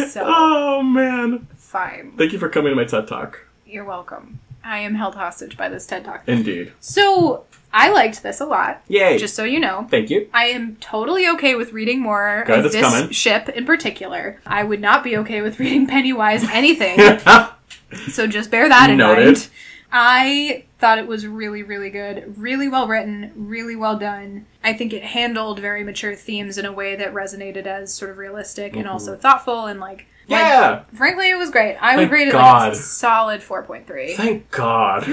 So 0.09 0.23
oh 0.27 0.83
man! 0.83 1.47
fine. 1.57 2.13
Thank 2.17 2.33
you 2.33 2.39
for 2.39 2.49
coming 2.49 2.71
to 2.71 2.75
my 2.77 2.85
TED 2.85 3.07
talk. 3.07 3.47
You're 3.71 3.85
welcome. 3.85 4.41
I 4.65 4.81
am 4.81 4.97
held 4.97 5.15
hostage 5.15 5.57
by 5.57 5.69
this 5.69 5.87
TED 5.87 6.05
Talk. 6.05 6.25
Indeed. 6.27 6.73
So 6.81 7.45
I 7.73 7.93
liked 7.93 8.25
this 8.25 8.41
a 8.41 8.45
lot. 8.45 8.83
Yay! 8.89 9.17
Just 9.17 9.37
so 9.37 9.45
you 9.45 9.61
know. 9.61 9.87
Thank 9.89 10.11
you. 10.11 10.29
I 10.35 10.47
am 10.47 10.75
totally 10.81 11.29
okay 11.29 11.55
with 11.55 11.73
reading 11.73 12.01
more 12.01 12.43
Good, 12.49 12.67
of 12.67 12.73
this 12.73 12.83
coming. 12.83 13.11
ship 13.13 13.49
in 13.49 13.65
particular. 13.65 14.41
I 14.45 14.65
would 14.65 14.81
not 14.81 15.05
be 15.05 15.17
okay 15.19 15.41
with 15.41 15.61
reading 15.61 15.87
Pennywise 15.89 16.43
anything. 16.51 16.99
so 18.11 18.27
just 18.27 18.51
bear 18.51 18.69
that 18.69 18.91
in 18.91 18.97
Noted. 18.97 19.25
mind. 19.25 19.49
I 19.93 20.65
thought 20.81 20.99
it 20.99 21.07
was 21.07 21.29
really, 21.29 21.63
really 21.63 21.91
good, 21.91 22.37
really 22.39 22.69
well 22.69 22.89
written, 22.89 23.33
really 23.37 23.77
well 23.77 23.97
done. 23.97 24.47
I 24.65 24.73
think 24.73 24.93
it 24.93 25.05
handled 25.05 25.61
very 25.61 25.85
mature 25.85 26.17
themes 26.17 26.59
in 26.59 26.67
a 26.67 26.73
way 26.73 26.97
that 26.97 27.15
resonated 27.15 27.67
as 27.67 27.95
sort 27.95 28.11
of 28.11 28.19
realistic 28.19 28.73
and 28.73 28.83
mm-hmm. 28.83 28.93
also 28.93 29.15
thoughtful 29.15 29.67
and 29.67 29.79
like. 29.79 30.07
Like, 30.31 30.41
Mm-hmm. 30.41 30.93
yeah. 30.93 30.99
frankly, 30.99 31.31
it 31.31 31.37
was 31.37 31.51
great. 31.51 31.77
I 31.77 31.97
would 31.97 32.03
Thank 32.03 32.13
rate 32.13 32.29
it 32.29 32.33
God. 32.33 32.69
like 32.69 32.73
a 32.73 32.77
solid 32.77 33.43
four 33.43 33.63
point 33.65 33.87
three. 33.87 34.15
Thank 34.15 34.51
God. 34.51 35.05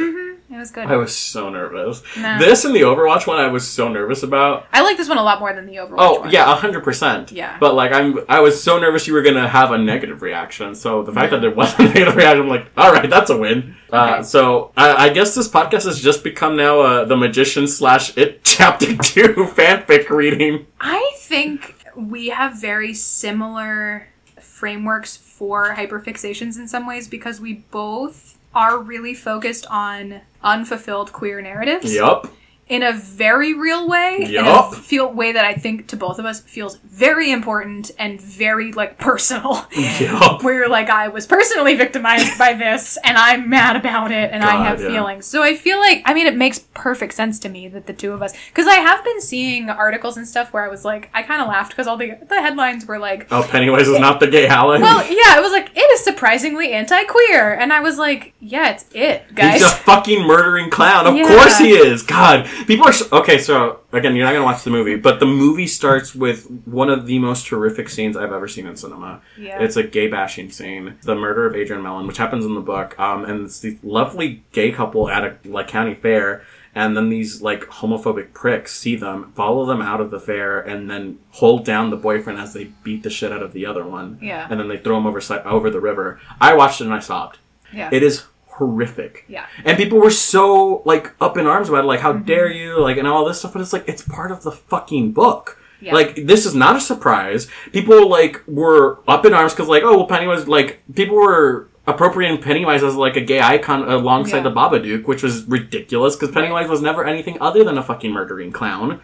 It 0.50 0.56
was 0.56 0.72
good. 0.72 0.88
I 0.88 0.96
was 0.96 1.14
so 1.14 1.50
nervous. 1.50 2.02
This 2.16 2.64
and 2.64 2.74
the 2.74 2.82
Overwatch 2.82 3.28
one, 3.28 3.38
I 3.38 3.48
was 3.48 3.68
so 3.68 3.90
nervous 3.90 4.24
about. 4.24 4.66
I 4.72 4.82
like 4.82 4.96
this 4.96 5.10
one 5.10 5.18
a 5.18 5.24
lot 5.24 5.40
more 5.42 5.54
than 5.54 5.66
the 5.66 5.76
Overwatch 5.76 5.96
Oh 5.98 6.20
one. 6.22 6.32
yeah, 6.32 6.56
hundred 6.56 6.84
percent. 6.86 7.32
Yeah. 7.34 7.58
But 7.60 7.76
like, 7.76 7.92
I'm 7.92 8.20
I 8.30 8.40
was 8.40 8.62
so 8.64 8.80
nervous 8.80 9.08
you 9.08 9.14
were 9.14 9.22
gonna 9.24 9.48
have 9.50 9.72
a 9.72 9.78
negative 9.78 10.22
reaction. 10.22 10.74
So 10.76 11.04
the 11.04 11.12
fact 11.12 11.32
that 11.32 11.42
there 11.42 11.52
was 11.52 11.74
a 11.78 11.84
negative 11.84 12.16
reaction, 12.16 12.44
I'm 12.44 12.48
like, 12.50 12.68
all 12.78 12.94
right, 12.94 13.10
that's 13.10 13.30
a 13.30 13.38
win. 13.38 13.76
Uh, 13.92 13.96
Okay. 14.18 14.24
so 14.24 14.72
I, 14.78 15.08
I 15.08 15.10
guess 15.10 15.34
this 15.36 15.48
podcast 15.50 15.84
has 15.86 16.00
just 16.02 16.24
become 16.24 16.56
now 16.56 16.80
uh, 16.82 17.06
the 17.06 17.18
magician 17.18 17.68
slash 17.68 18.16
it 18.18 18.44
chapter 18.46 18.96
two 18.98 19.34
fanfic 19.56 20.10
reading. 20.10 20.68
I 20.80 21.12
think 21.18 21.76
we 21.96 22.28
have 22.30 22.60
very 22.62 22.94
similar 22.94 24.08
frameworks 24.58 25.16
for 25.16 25.76
hyperfixations 25.76 26.58
in 26.58 26.68
some 26.68 26.88
ways 26.88 27.08
because 27.08 27.40
we 27.40 27.54
both 27.54 28.40
are 28.56 28.80
really 28.80 29.14
focused 29.14 29.68
on 29.70 30.22
unfulfilled 30.44 31.14
queer 31.14 31.40
narratives 31.42 31.94
Yup. 31.94 32.28
In 32.70 32.84
a 32.84 32.92
very 32.92 33.54
real 33.54 33.88
way 33.88 34.18
in 34.28 34.46
a 34.46 34.72
feel 34.74 35.12
way 35.12 35.32
that 35.32 35.46
I 35.46 35.54
think 35.54 35.88
to 35.88 35.96
both 35.96 36.20
of 36.20 36.26
us 36.26 36.42
feels 36.42 36.76
very 36.78 37.32
important 37.32 37.92
and 37.98 38.20
very 38.20 38.74
like 38.74 38.98
personal. 38.98 39.66
Yup. 39.72 40.44
Where 40.48 40.68
like 40.68 40.90
I 40.90 41.08
was 41.08 41.26
personally 41.26 41.76
victimized 41.76 42.38
by 42.38 42.54
this 42.54 42.98
and 43.06 43.18
I'm 43.18 43.50
mad 43.50 43.78
about 43.78 44.12
it 44.12 44.32
and 44.34 44.44
I 44.44 44.66
have 44.66 44.82
yeah. 44.82 44.90
feelings. 44.90 45.26
So 45.26 45.44
I 45.44 45.56
feel 45.56 45.80
like 45.80 46.02
I 46.06 46.14
mean 46.14 46.28
it 46.28 46.36
makes 46.36 46.60
perfect 46.74 47.14
sense 47.14 47.40
to 47.40 47.50
me 47.50 47.70
that 47.70 47.88
the 47.88 47.94
two 47.94 48.12
of 48.12 48.22
us 48.22 48.34
because 48.50 48.68
I 48.68 48.76
have 48.76 49.04
been 49.04 49.22
seeing 49.22 49.70
articles 49.70 50.18
and 50.18 50.28
stuff 50.28 50.52
where 50.52 50.64
I 50.64 50.68
was 50.68 50.84
like 50.84 51.10
I 51.14 51.24
kind 51.24 51.42
of 51.42 51.48
laughed 51.48 51.72
because 51.72 51.88
all 51.88 51.96
the 51.98 52.18
the 52.28 52.42
headlines 52.42 52.86
were 52.86 53.00
like 53.00 53.28
Oh, 53.32 53.48
Pennywise 53.50 53.88
is 53.88 54.00
not 54.00 54.20
the 54.20 54.28
gay 54.28 54.46
Howling. 54.46 54.82
well 54.82 55.02
yeah 55.04 55.38
it 55.38 55.42
was 55.42 55.52
like 55.54 55.70
it 55.76 55.80
is 55.94 56.04
surprisingly 56.04 56.74
anti-queer 56.74 57.54
and 57.54 57.72
I 57.72 57.80
was 57.80 57.98
like 57.98 58.34
yeah 58.42 58.72
it's 58.72 58.86
it 58.94 59.34
guys. 59.34 59.62
He's 59.62 59.64
a 59.64 59.76
fucking 59.76 60.26
murdering 60.28 60.70
clown. 60.70 61.08
Of 61.08 61.16
Yeah. 61.16 61.28
course 61.28 61.58
he 61.58 61.72
is. 61.72 62.04
God, 62.04 62.50
people 62.66 62.88
are 62.88 62.94
so, 62.94 63.06
okay. 63.12 63.38
So 63.38 63.82
again, 63.92 64.16
you're 64.16 64.26
not 64.26 64.34
gonna 64.34 64.46
watch 64.46 64.64
the 64.64 64.70
movie, 64.72 64.96
but 64.96 65.20
the 65.20 65.26
movie 65.26 65.68
starts 65.68 66.16
with 66.16 66.46
one 66.66 66.90
of 66.90 67.06
the 67.06 67.20
most 67.20 67.48
horrific 67.48 67.90
scenes 67.90 68.18
I've 68.18 68.32
ever 68.32 68.48
seen 68.48 68.66
in 68.68 68.76
cinema. 68.76 69.22
Yeah. 69.38 69.62
It's 69.62 69.76
a 69.78 69.84
gay 69.84 70.08
bashing 70.08 70.52
scene, 70.52 70.96
the 71.04 71.16
murder 71.16 71.46
of 71.46 71.56
Adrian 71.56 71.84
Mellon, 71.84 72.08
which 72.08 72.18
happens 72.18 72.46
in 72.46 72.56
the 72.56 72.62
book. 72.62 72.98
Um, 73.00 73.26
and 73.26 73.46
it's 73.46 73.60
the 73.60 73.78
lovely 73.84 74.44
gay 74.52 74.72
couple 74.72 75.10
at 75.10 75.24
a 75.24 75.38
like 75.46 75.68
county 75.68 75.94
fair. 75.96 76.44
And 76.76 76.96
then 76.96 77.10
these 77.10 77.42
like 77.42 77.62
homophobic 77.62 78.34
pricks 78.34 78.72
see 78.76 78.96
them, 78.96 79.32
follow 79.36 79.66
them 79.66 79.82
out 79.82 80.00
of 80.00 80.12
the 80.12 80.20
fair, 80.20 80.60
and 80.60 80.88
then 80.90 81.18
hold 81.32 81.66
down 81.66 81.90
the 81.90 81.96
boyfriend 81.96 82.38
as 82.40 82.54
they 82.54 82.66
beat 82.84 83.02
the 83.02 83.10
shit 83.10 83.32
out 83.32 83.42
of 83.42 83.52
the 83.54 83.66
other 83.66 83.84
one. 83.86 84.20
Yeah. 84.22 84.48
And 84.50 84.60
then 84.60 84.68
they 84.68 84.78
throw 84.78 84.98
him 84.98 85.08
over 85.08 85.20
over 85.46 85.70
the 85.72 85.80
river. 85.80 86.20
I 86.40 86.54
watched 86.54 86.82
it 86.82 86.86
and 86.86 86.94
I 86.94 87.00
sobbed. 87.00 87.40
yeah. 87.74 87.90
It 87.92 88.04
is 88.04 88.26
horrific. 88.58 89.26
yeah. 89.28 89.46
And 89.66 89.78
people 89.78 90.00
were 90.00 90.12
so 90.12 90.82
like 90.86 91.14
up 91.22 91.38
in 91.38 91.46
arms 91.48 91.70
about 91.70 91.84
it, 91.86 91.88
like, 91.88 92.00
how 92.02 92.14
Mm-hmm. 92.14 92.26
dare 92.26 92.52
you, 92.52 92.80
like, 92.80 92.98
and 92.98 93.08
all 93.08 93.26
this 93.26 93.40
stuff. 93.40 93.54
But 93.54 93.62
it's 93.62 93.74
like 93.74 93.86
it's 93.88 94.02
part 94.02 94.32
of 94.32 94.44
the 94.44 94.52
fucking 94.52 95.14
book. 95.14 95.60
Yeah. 95.80 95.94
Like 95.94 96.16
this 96.26 96.46
is 96.46 96.56
not 96.56 96.76
a 96.76 96.82
surprise. 96.82 97.48
People 97.72 98.10
like 98.10 98.42
were 98.48 99.00
up 99.08 99.26
in 99.26 99.34
arms 99.34 99.54
because 99.54 99.68
like, 99.70 99.84
oh 99.84 99.98
well, 99.98 100.08
Pennywise. 100.08 100.48
Like 100.48 100.82
people 100.96 101.16
were 101.18 101.70
appropriating 101.88 102.42
Pennywise 102.42 102.84
as 102.84 102.96
like 102.96 103.16
a 103.16 103.22
gay 103.22 103.40
icon 103.42 103.88
alongside 103.90 104.38
Yeah. 104.38 104.44
the 104.44 104.52
Babadook, 104.52 105.06
which 105.06 105.24
was 105.24 105.46
ridiculous 105.46 106.16
because 106.16 106.34
Pennywise 106.34 106.68
was 106.68 106.82
never 106.82 107.06
anything 107.06 107.38
other 107.42 107.64
than 107.64 107.78
a 107.78 107.84
fucking 107.84 108.12
murdering 108.12 108.52
clown. 108.52 109.00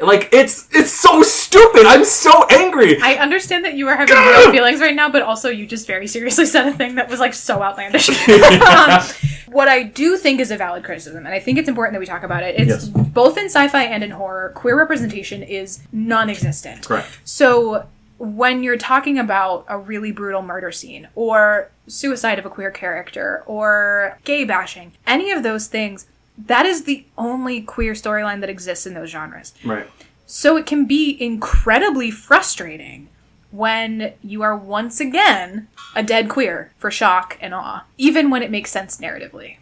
Like 0.00 0.28
it's 0.32 0.68
it's 0.72 0.92
so 0.92 1.22
stupid. 1.22 1.84
I'm 1.86 2.04
so 2.04 2.44
angry. 2.50 3.00
I 3.02 3.14
understand 3.14 3.64
that 3.64 3.74
you 3.74 3.88
are 3.88 3.96
having 3.96 4.14
real 4.16 4.52
feelings 4.52 4.80
right 4.80 4.94
now, 4.94 5.08
but 5.10 5.22
also 5.22 5.48
you 5.48 5.66
just 5.66 5.86
very 5.86 6.06
seriously 6.06 6.46
said 6.54 6.68
a 6.68 6.72
thing 6.72 6.94
that 6.94 7.08
was 7.08 7.18
like 7.20 7.34
so 7.34 7.62
outlandish. 7.62 8.08
Um, 8.68 9.02
what 9.50 9.66
I 9.66 9.82
do 9.82 10.16
think 10.18 10.40
is 10.40 10.50
a 10.50 10.56
valid 10.58 10.84
criticism, 10.84 11.24
and 11.24 11.34
I 11.34 11.40
think 11.40 11.58
it's 11.58 11.68
important 11.70 11.94
that 11.94 12.00
we 12.00 12.06
talk 12.06 12.22
about 12.22 12.42
it. 12.42 12.56
It's 12.60 12.68
Yes. 12.68 12.88
both 12.88 13.38
in 13.38 13.46
sci-fi 13.46 13.84
and 13.84 14.04
in 14.04 14.10
horror. 14.10 14.52
Queer 14.54 14.76
representation 14.76 15.42
is 15.42 15.80
non-existent. 15.90 16.86
Correct. 16.86 17.08
So 17.24 17.86
when 18.18 18.62
you're 18.62 18.76
talking 18.76 19.18
about 19.18 19.64
a 19.68 19.78
really 19.78 20.10
brutal 20.10 20.42
murder 20.42 20.72
scene 20.72 21.08
or 21.14 21.70
suicide 21.86 22.38
of 22.38 22.44
a 22.44 22.50
queer 22.50 22.70
character 22.70 23.42
or 23.46 24.18
gay 24.24 24.44
bashing, 24.44 24.92
any 25.06 25.30
of 25.30 25.42
those 25.42 25.68
things, 25.68 26.06
that 26.36 26.66
is 26.66 26.84
the 26.84 27.04
only 27.16 27.60
queer 27.60 27.92
storyline 27.92 28.40
that 28.40 28.50
exists 28.50 28.86
in 28.86 28.94
those 28.94 29.10
genres. 29.10 29.54
Right. 29.64 29.88
So 30.26 30.56
it 30.56 30.66
can 30.66 30.84
be 30.84 31.16
incredibly 31.20 32.10
frustrating 32.10 33.08
when 33.50 34.12
you 34.22 34.42
are 34.42 34.56
once 34.56 35.00
again 35.00 35.68
a 35.94 36.02
dead 36.02 36.28
queer 36.28 36.72
for 36.76 36.90
shock 36.90 37.38
and 37.40 37.54
awe, 37.54 37.84
even 37.96 38.30
when 38.30 38.42
it 38.42 38.50
makes 38.50 38.70
sense 38.70 38.98
narratively. 38.98 39.56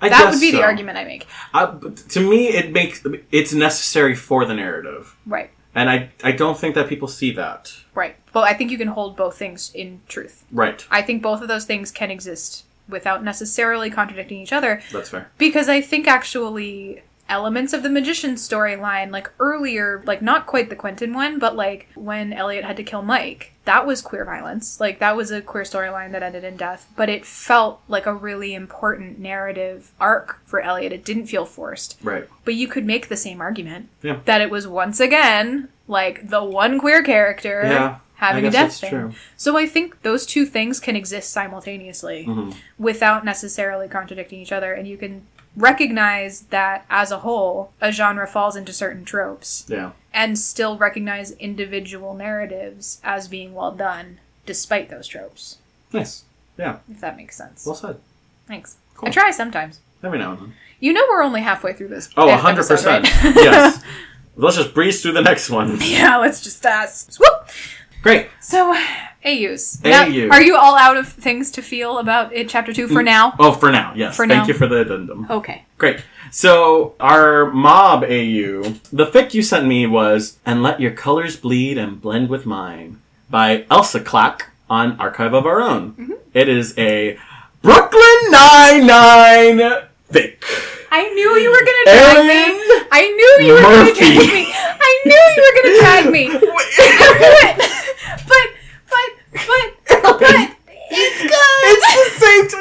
I 0.00 0.10
that 0.10 0.30
would 0.30 0.40
be 0.40 0.50
the 0.50 0.62
argument 0.62 0.98
I 0.98 1.04
make. 1.04 1.26
Uh, 1.54 1.78
to 2.10 2.20
me, 2.20 2.48
it 2.48 2.72
makes 2.72 3.02
it's 3.30 3.54
necessary 3.54 4.14
for 4.14 4.44
the 4.44 4.54
narrative, 4.54 5.16
Right. 5.24 5.50
And 5.74 5.90
I 5.90 6.10
I 6.22 6.32
don't 6.32 6.58
think 6.58 6.74
that 6.74 6.88
people 6.88 7.08
see 7.08 7.32
that. 7.32 7.72
Right. 7.94 8.16
But 8.32 8.44
I 8.44 8.54
think 8.54 8.70
you 8.70 8.78
can 8.78 8.88
hold 8.88 9.16
both 9.16 9.36
things 9.36 9.70
in 9.74 10.00
truth. 10.08 10.44
Right. 10.50 10.84
I 10.90 11.02
think 11.02 11.22
both 11.22 11.42
of 11.42 11.48
those 11.48 11.64
things 11.64 11.90
can 11.90 12.10
exist 12.10 12.64
without 12.88 13.24
necessarily 13.24 13.90
contradicting 13.90 14.40
each 14.40 14.52
other 14.52 14.82
That's 14.92 15.08
fair. 15.08 15.30
because 15.38 15.68
I 15.70 15.80
think 15.80 16.06
actually 16.06 17.02
elements 17.30 17.72
of 17.72 17.82
the 17.82 17.88
magician's 17.88 18.46
storyline 18.46 19.10
like 19.10 19.30
earlier 19.40 20.02
like 20.04 20.20
not 20.20 20.46
quite 20.46 20.68
the 20.68 20.76
Quentin 20.76 21.14
one 21.14 21.38
but 21.38 21.56
like 21.56 21.88
when 21.94 22.34
Eliot 22.34 22.64
had 22.64 22.76
to 22.76 22.82
kill 22.84 23.00
Mike 23.00 23.53
that 23.64 23.86
was 23.86 24.02
queer 24.02 24.24
violence 24.24 24.78
like 24.80 24.98
that 24.98 25.16
was 25.16 25.30
a 25.30 25.40
queer 25.40 25.62
storyline 25.64 26.12
that 26.12 26.22
ended 26.22 26.44
in 26.44 26.56
death 26.56 26.86
but 26.96 27.08
it 27.08 27.24
felt 27.24 27.80
like 27.88 28.06
a 28.06 28.14
really 28.14 28.54
important 28.54 29.18
narrative 29.18 29.92
arc 30.00 30.40
for 30.46 30.60
Eliot 30.60 30.92
it 30.92 31.04
didn't 31.04 31.26
feel 31.26 31.44
forced 31.46 31.98
Right. 32.02 32.28
but 32.44 32.54
you 32.54 32.68
could 32.68 32.84
make 32.84 33.08
the 33.08 33.16
same 33.16 33.40
argument 33.40 33.88
Yeah. 34.02 34.20
that 34.26 34.40
it 34.40 34.50
was 34.50 34.66
once 34.68 35.00
again 35.00 35.68
like 35.88 36.28
the 36.28 36.42
one 36.44 36.78
queer 36.78 37.02
character 37.02 37.62
Yeah. 37.64 37.98
having 38.16 38.46
a 38.46 38.50
death 38.50 38.78
thing. 38.78 38.90
true. 38.90 39.12
So 39.36 39.58
I 39.58 39.66
think 39.66 40.00
those 40.02 40.24
two 40.24 40.46
things 40.46 40.80
can 40.80 40.96
exist 40.96 41.30
simultaneously 41.30 42.24
Mhm. 42.28 42.54
without 42.78 43.24
necessarily 43.24 43.88
contradicting 43.88 44.40
each 44.40 44.52
other, 44.52 44.72
and 44.72 44.86
you 44.88 44.96
can 44.96 45.26
recognize 45.56 46.42
that 46.50 46.84
as 46.90 47.10
a 47.10 47.18
whole, 47.20 47.72
a 47.80 47.92
genre 47.92 48.26
falls 48.26 48.56
into 48.56 48.72
certain 48.72 49.04
tropes, 49.04 49.64
Yeah. 49.68 49.92
and 50.12 50.38
still 50.38 50.76
recognize 50.76 51.32
individual 51.32 52.14
narratives 52.14 53.00
as 53.04 53.28
being 53.28 53.54
well 53.54 53.72
done 53.72 54.18
despite 54.46 54.90
those 54.90 55.06
tropes. 55.06 55.58
Nice. 55.92 56.24
Yeah. 56.58 56.78
If 56.90 57.00
that 57.00 57.16
makes 57.16 57.36
sense. 57.36 57.64
Well 57.66 57.74
said. 57.74 57.96
Thanks. 58.46 58.76
Cool. 58.94 59.08
I 59.08 59.12
try 59.12 59.30
sometimes. 59.30 59.80
Every 60.02 60.18
now 60.18 60.32
and 60.32 60.40
then. 60.40 60.54
You 60.80 60.92
know 60.92 61.04
we're 61.08 61.22
only 61.22 61.40
halfway 61.40 61.72
through 61.72 61.88
this. 61.88 62.08
Oh, 62.16 62.28
e- 62.28 62.32
100%. 62.32 62.52
episode, 62.52 62.86
right? 62.86 63.04
yes. 63.36 63.82
Let's 64.36 64.56
just 64.56 64.74
breeze 64.74 65.00
through 65.00 65.12
the 65.12 65.22
next 65.22 65.48
one. 65.50 65.78
yeah, 65.80 66.16
let's 66.18 66.42
just 66.42 66.64
uh, 66.66 66.86
swoop. 66.86 67.48
Great. 68.02 68.28
So, 68.40 68.76
AUs. 69.24 69.82
Now, 69.82 70.04
AU. 70.06 70.28
are 70.30 70.42
you 70.42 70.56
all 70.56 70.76
out 70.76 70.96
of 70.96 71.08
things 71.08 71.50
to 71.52 71.62
feel 71.62 71.98
about 71.98 72.32
it, 72.32 72.48
chapter 72.48 72.72
two, 72.72 72.88
for 72.88 73.02
now? 73.02 73.34
Oh, 73.38 73.52
for 73.52 73.70
now, 73.72 73.92
yes. 73.94 74.16
For 74.16 74.26
Thank 74.26 74.42
now. 74.42 74.46
you 74.48 74.54
for 74.54 74.66
the 74.66 74.80
addendum. 74.82 75.26
Okay. 75.30 75.64
Great. 75.78 76.02
So, 76.30 76.94
our 77.00 77.50
mob 77.50 78.02
AU, 78.04 78.62
the 78.92 79.06
fic 79.06 79.34
you 79.34 79.42
sent 79.42 79.66
me 79.66 79.86
was 79.86 80.38
And 80.44 80.62
Let 80.62 80.80
Your 80.80 80.90
Colors 80.90 81.36
Bleed 81.36 81.78
and 81.78 82.00
Blend 82.00 82.28
with 82.28 82.44
Mine 82.44 83.00
by 83.30 83.62
elseclack 83.70 84.42
on 84.68 84.98
Archive 85.00 85.32
of 85.32 85.46
Our 85.46 85.60
Own. 85.60 85.92
Mm-hmm. 85.92 86.12
It 86.32 86.48
is 86.48 86.76
a 86.76 87.18
Brooklyn 87.62 88.30
Nine-Nine 88.30 89.58
fic. 90.12 90.36
I 90.90 91.08
knew 91.08 91.36
you 91.38 91.50
were 91.50 91.64
gonna 91.64 91.84
drag 91.98 92.26
me. 92.26 92.86
I 92.92 93.10
knew 93.10 93.46
you 93.46 93.54
were 93.54 93.60
gonna 93.60 93.94
drag 93.94 94.16
me. 94.16 94.52
I 94.54 95.02
knew 95.06 95.22
you 95.34 95.42
were 95.42 95.54
gonna 95.62 95.78
drag 95.80 96.12
me. 96.12 96.26
I 96.30 96.38
knew 97.18 97.34
it. 97.48 97.70
But, 98.26 98.53
but, 99.34 99.98
but, 100.18 100.56
it's 100.96 101.22
good. 101.22 101.60
It's 101.66 102.20
the 102.20 102.24
same. 102.24 102.48
T- 102.48 102.56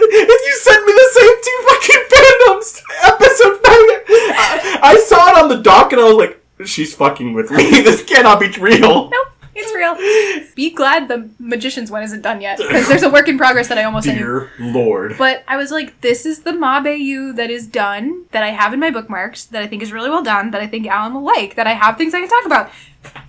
you 0.45 0.55
sent 0.57 0.85
me 0.85 0.93
the 0.93 1.09
same 1.13 1.35
two 1.43 1.59
fucking 1.69 2.03
fandoms. 2.13 2.81
Episode 3.03 3.59
nine. 3.63 3.89
I, 4.35 4.79
I 4.81 4.97
saw 5.05 5.29
it 5.29 5.43
on 5.43 5.49
the 5.49 5.61
dock, 5.61 5.91
and 5.91 6.01
I 6.01 6.05
was 6.05 6.15
like, 6.15 6.43
"She's 6.65 6.95
fucking 6.95 7.33
with 7.33 7.51
me. 7.51 7.63
This 7.83 8.03
cannot 8.03 8.39
be 8.39 8.49
real." 8.49 9.09
Nope, 9.09 9.27
it's 9.55 9.73
real. 9.73 10.55
Be 10.55 10.71
glad 10.71 11.07
the 11.07 11.29
magician's 11.37 11.91
one 11.91 12.01
isn't 12.03 12.21
done 12.21 12.41
yet 12.41 12.57
because 12.57 12.87
there's 12.87 13.03
a 13.03 13.09
work 13.09 13.27
in 13.27 13.37
progress 13.37 13.67
that 13.67 13.77
I 13.77 13.83
almost. 13.83 14.05
Dear 14.05 14.49
Lord. 14.59 15.15
But 15.17 15.43
I 15.47 15.57
was 15.57 15.69
like, 15.69 16.01
this 16.01 16.25
is 16.25 16.41
the 16.41 16.53
Mob 16.53 16.87
AU 16.87 17.33
that 17.33 17.49
is 17.51 17.67
done, 17.67 18.25
that 18.31 18.41
I 18.41 18.49
have 18.49 18.73
in 18.73 18.79
my 18.79 18.89
bookmarks, 18.89 19.45
that 19.45 19.61
I 19.61 19.67
think 19.67 19.83
is 19.83 19.91
really 19.91 20.09
well 20.09 20.23
done, 20.23 20.51
that 20.51 20.61
I 20.61 20.67
think 20.67 20.87
Alan 20.87 21.13
will 21.13 21.23
like, 21.23 21.55
that 21.55 21.67
I 21.67 21.73
have 21.73 21.97
things 21.97 22.13
I 22.13 22.19
can 22.19 22.29
talk 22.29 22.45
about. 22.45 22.71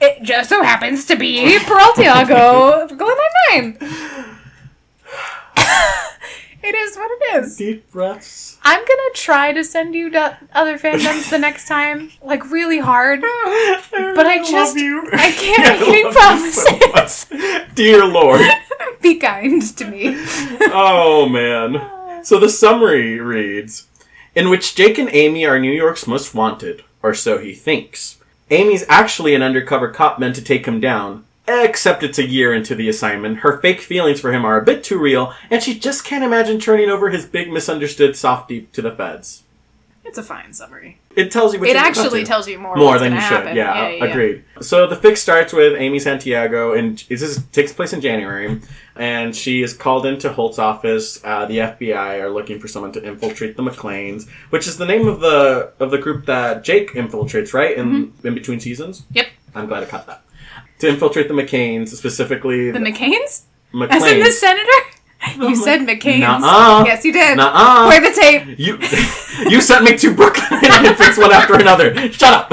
It 0.00 0.22
just 0.22 0.48
so 0.48 0.62
happens 0.62 1.04
to 1.06 1.16
be 1.16 1.58
Peraltiago 1.64 2.86
going 2.96 3.16
my 3.16 3.28
mind. 3.50 3.78
it 6.62 6.74
is 6.74 6.96
what 6.96 7.10
it 7.10 7.36
is. 7.44 7.56
Deep 7.56 7.90
breaths. 7.90 8.58
I'm 8.62 8.80
gonna 8.80 9.10
try 9.14 9.52
to 9.52 9.62
send 9.64 9.94
you 9.94 10.10
to 10.10 10.38
other 10.52 10.78
fandoms 10.78 11.28
the 11.30 11.38
next 11.38 11.68
time, 11.68 12.10
like 12.22 12.50
really 12.50 12.78
hard. 12.78 13.20
But 14.14 14.26
I 14.26 14.38
just- 14.42 14.76
you. 14.76 15.08
I 15.12 15.30
can't 15.32 15.58
Yeah, 15.58 15.80
make 15.88 16.04
any 16.04 16.14
love 16.14 17.18
so 17.18 17.36
Dear 17.74 18.04
Lord. 18.04 18.40
Be 19.00 19.16
kind 19.16 19.60
to 19.76 19.84
me. 19.84 20.16
Oh 20.72 21.28
man. 21.28 22.24
So 22.24 22.38
the 22.38 22.48
summary 22.48 23.18
reads 23.20 23.86
In 24.34 24.48
which 24.50 24.74
Jake 24.74 24.98
and 24.98 25.08
Amy 25.12 25.44
are 25.46 25.58
New 25.58 25.72
York's 25.72 26.06
most 26.06 26.34
wanted, 26.34 26.82
or 27.02 27.12
so 27.14 27.38
he 27.38 27.54
thinks. 27.54 28.18
Amy's 28.50 28.84
actually 28.88 29.34
an 29.34 29.42
undercover 29.42 29.90
cop 29.90 30.18
meant 30.18 30.34
to 30.36 30.42
take 30.42 30.66
him 30.66 30.80
down. 30.80 31.24
Except 31.46 32.02
it's 32.02 32.18
a 32.18 32.26
year 32.26 32.54
into 32.54 32.74
the 32.74 32.88
assignment, 32.88 33.38
her 33.40 33.58
fake 33.60 33.80
feelings 33.82 34.18
for 34.18 34.32
him 34.32 34.46
are 34.46 34.58
a 34.58 34.64
bit 34.64 34.82
too 34.82 34.98
real, 34.98 35.34
and 35.50 35.62
she 35.62 35.78
just 35.78 36.02
can't 36.02 36.24
imagine 36.24 36.58
turning 36.58 36.88
over 36.88 37.10
his 37.10 37.26
big 37.26 37.52
misunderstood 37.52 38.16
softie 38.16 38.62
to 38.72 38.80
the 38.80 38.90
feds. 38.90 39.42
It's 40.06 40.16
a 40.16 40.22
fine 40.22 40.54
summary. 40.54 40.98
It 41.16 41.30
tells 41.30 41.52
you 41.52 41.60
what 41.60 41.68
It 41.68 41.76
actually 41.76 42.24
tells 42.24 42.48
you 42.48 42.58
more. 42.58 42.76
more 42.76 42.98
than 42.98 43.12
you 43.12 43.20
should. 43.20 43.28
happen. 43.28 43.56
Yeah, 43.56 43.88
yeah, 43.88 44.04
agreed. 44.04 44.44
So 44.62 44.86
the 44.86 44.96
fix 44.96 45.20
starts 45.20 45.52
with 45.52 45.74
Amy 45.78 45.98
Santiago, 45.98 46.72
and 46.72 46.98
this 47.10 47.20
is, 47.20 47.42
takes 47.52 47.74
place 47.74 47.92
in 47.92 48.00
January, 48.00 48.60
and 48.96 49.34
she 49.34 49.62
is 49.62 49.72
called 49.74 50.06
into 50.06 50.32
Holt's 50.32 50.58
office. 50.58 51.20
Uh, 51.24 51.46
the 51.46 51.58
FBI 51.58 52.20
are 52.20 52.30
looking 52.30 52.58
for 52.60 52.68
someone 52.68 52.92
to 52.92 53.04
infiltrate 53.04 53.56
the 53.56 53.62
McLeans, 53.62 54.28
which 54.50 54.66
is 54.66 54.76
the 54.78 54.86
name 54.86 55.08
of 55.08 55.20
the 55.20 55.72
of 55.80 55.90
the 55.90 55.98
group 55.98 56.26
that 56.26 56.64
Jake 56.64 56.92
infiltrates, 56.92 57.52
right? 57.52 57.76
In 57.76 58.12
in 58.22 58.34
between 58.34 58.60
seasons. 58.60 59.02
Mm-hmm. 59.02 59.16
Yep. 59.16 59.26
I'm 59.54 59.66
glad 59.66 59.82
I 59.82 59.86
cut 59.86 60.06
that. 60.06 60.22
To 60.80 60.88
infiltrate 60.88 61.28
the 61.28 61.34
McCains, 61.34 61.88
specifically 61.88 62.70
The 62.70 62.78
McCains? 62.80 63.42
McLeans. 63.72 63.90
As 63.90 64.12
in 64.12 64.20
the 64.20 64.32
senator? 64.32 64.70
You 65.36 65.50
Mc- 65.50 65.56
said 65.56 65.80
McCain's. 65.80 66.20
Nuh-uh. 66.20 66.84
Yes, 66.84 67.02
you 67.02 67.10
did. 67.10 67.38
Nuh-uh. 67.38 67.86
Play 67.88 67.98
the 68.00 68.12
tape. 68.14 68.58
You 68.58 68.76
you 69.50 69.62
sent 69.62 69.82
me 69.84 69.96
to 69.96 70.14
Brooklyn 70.14 70.60
and 70.62 70.96
fix 70.98 71.16
one 71.16 71.32
after 71.32 71.54
another. 71.54 71.94
Shut 72.12 72.30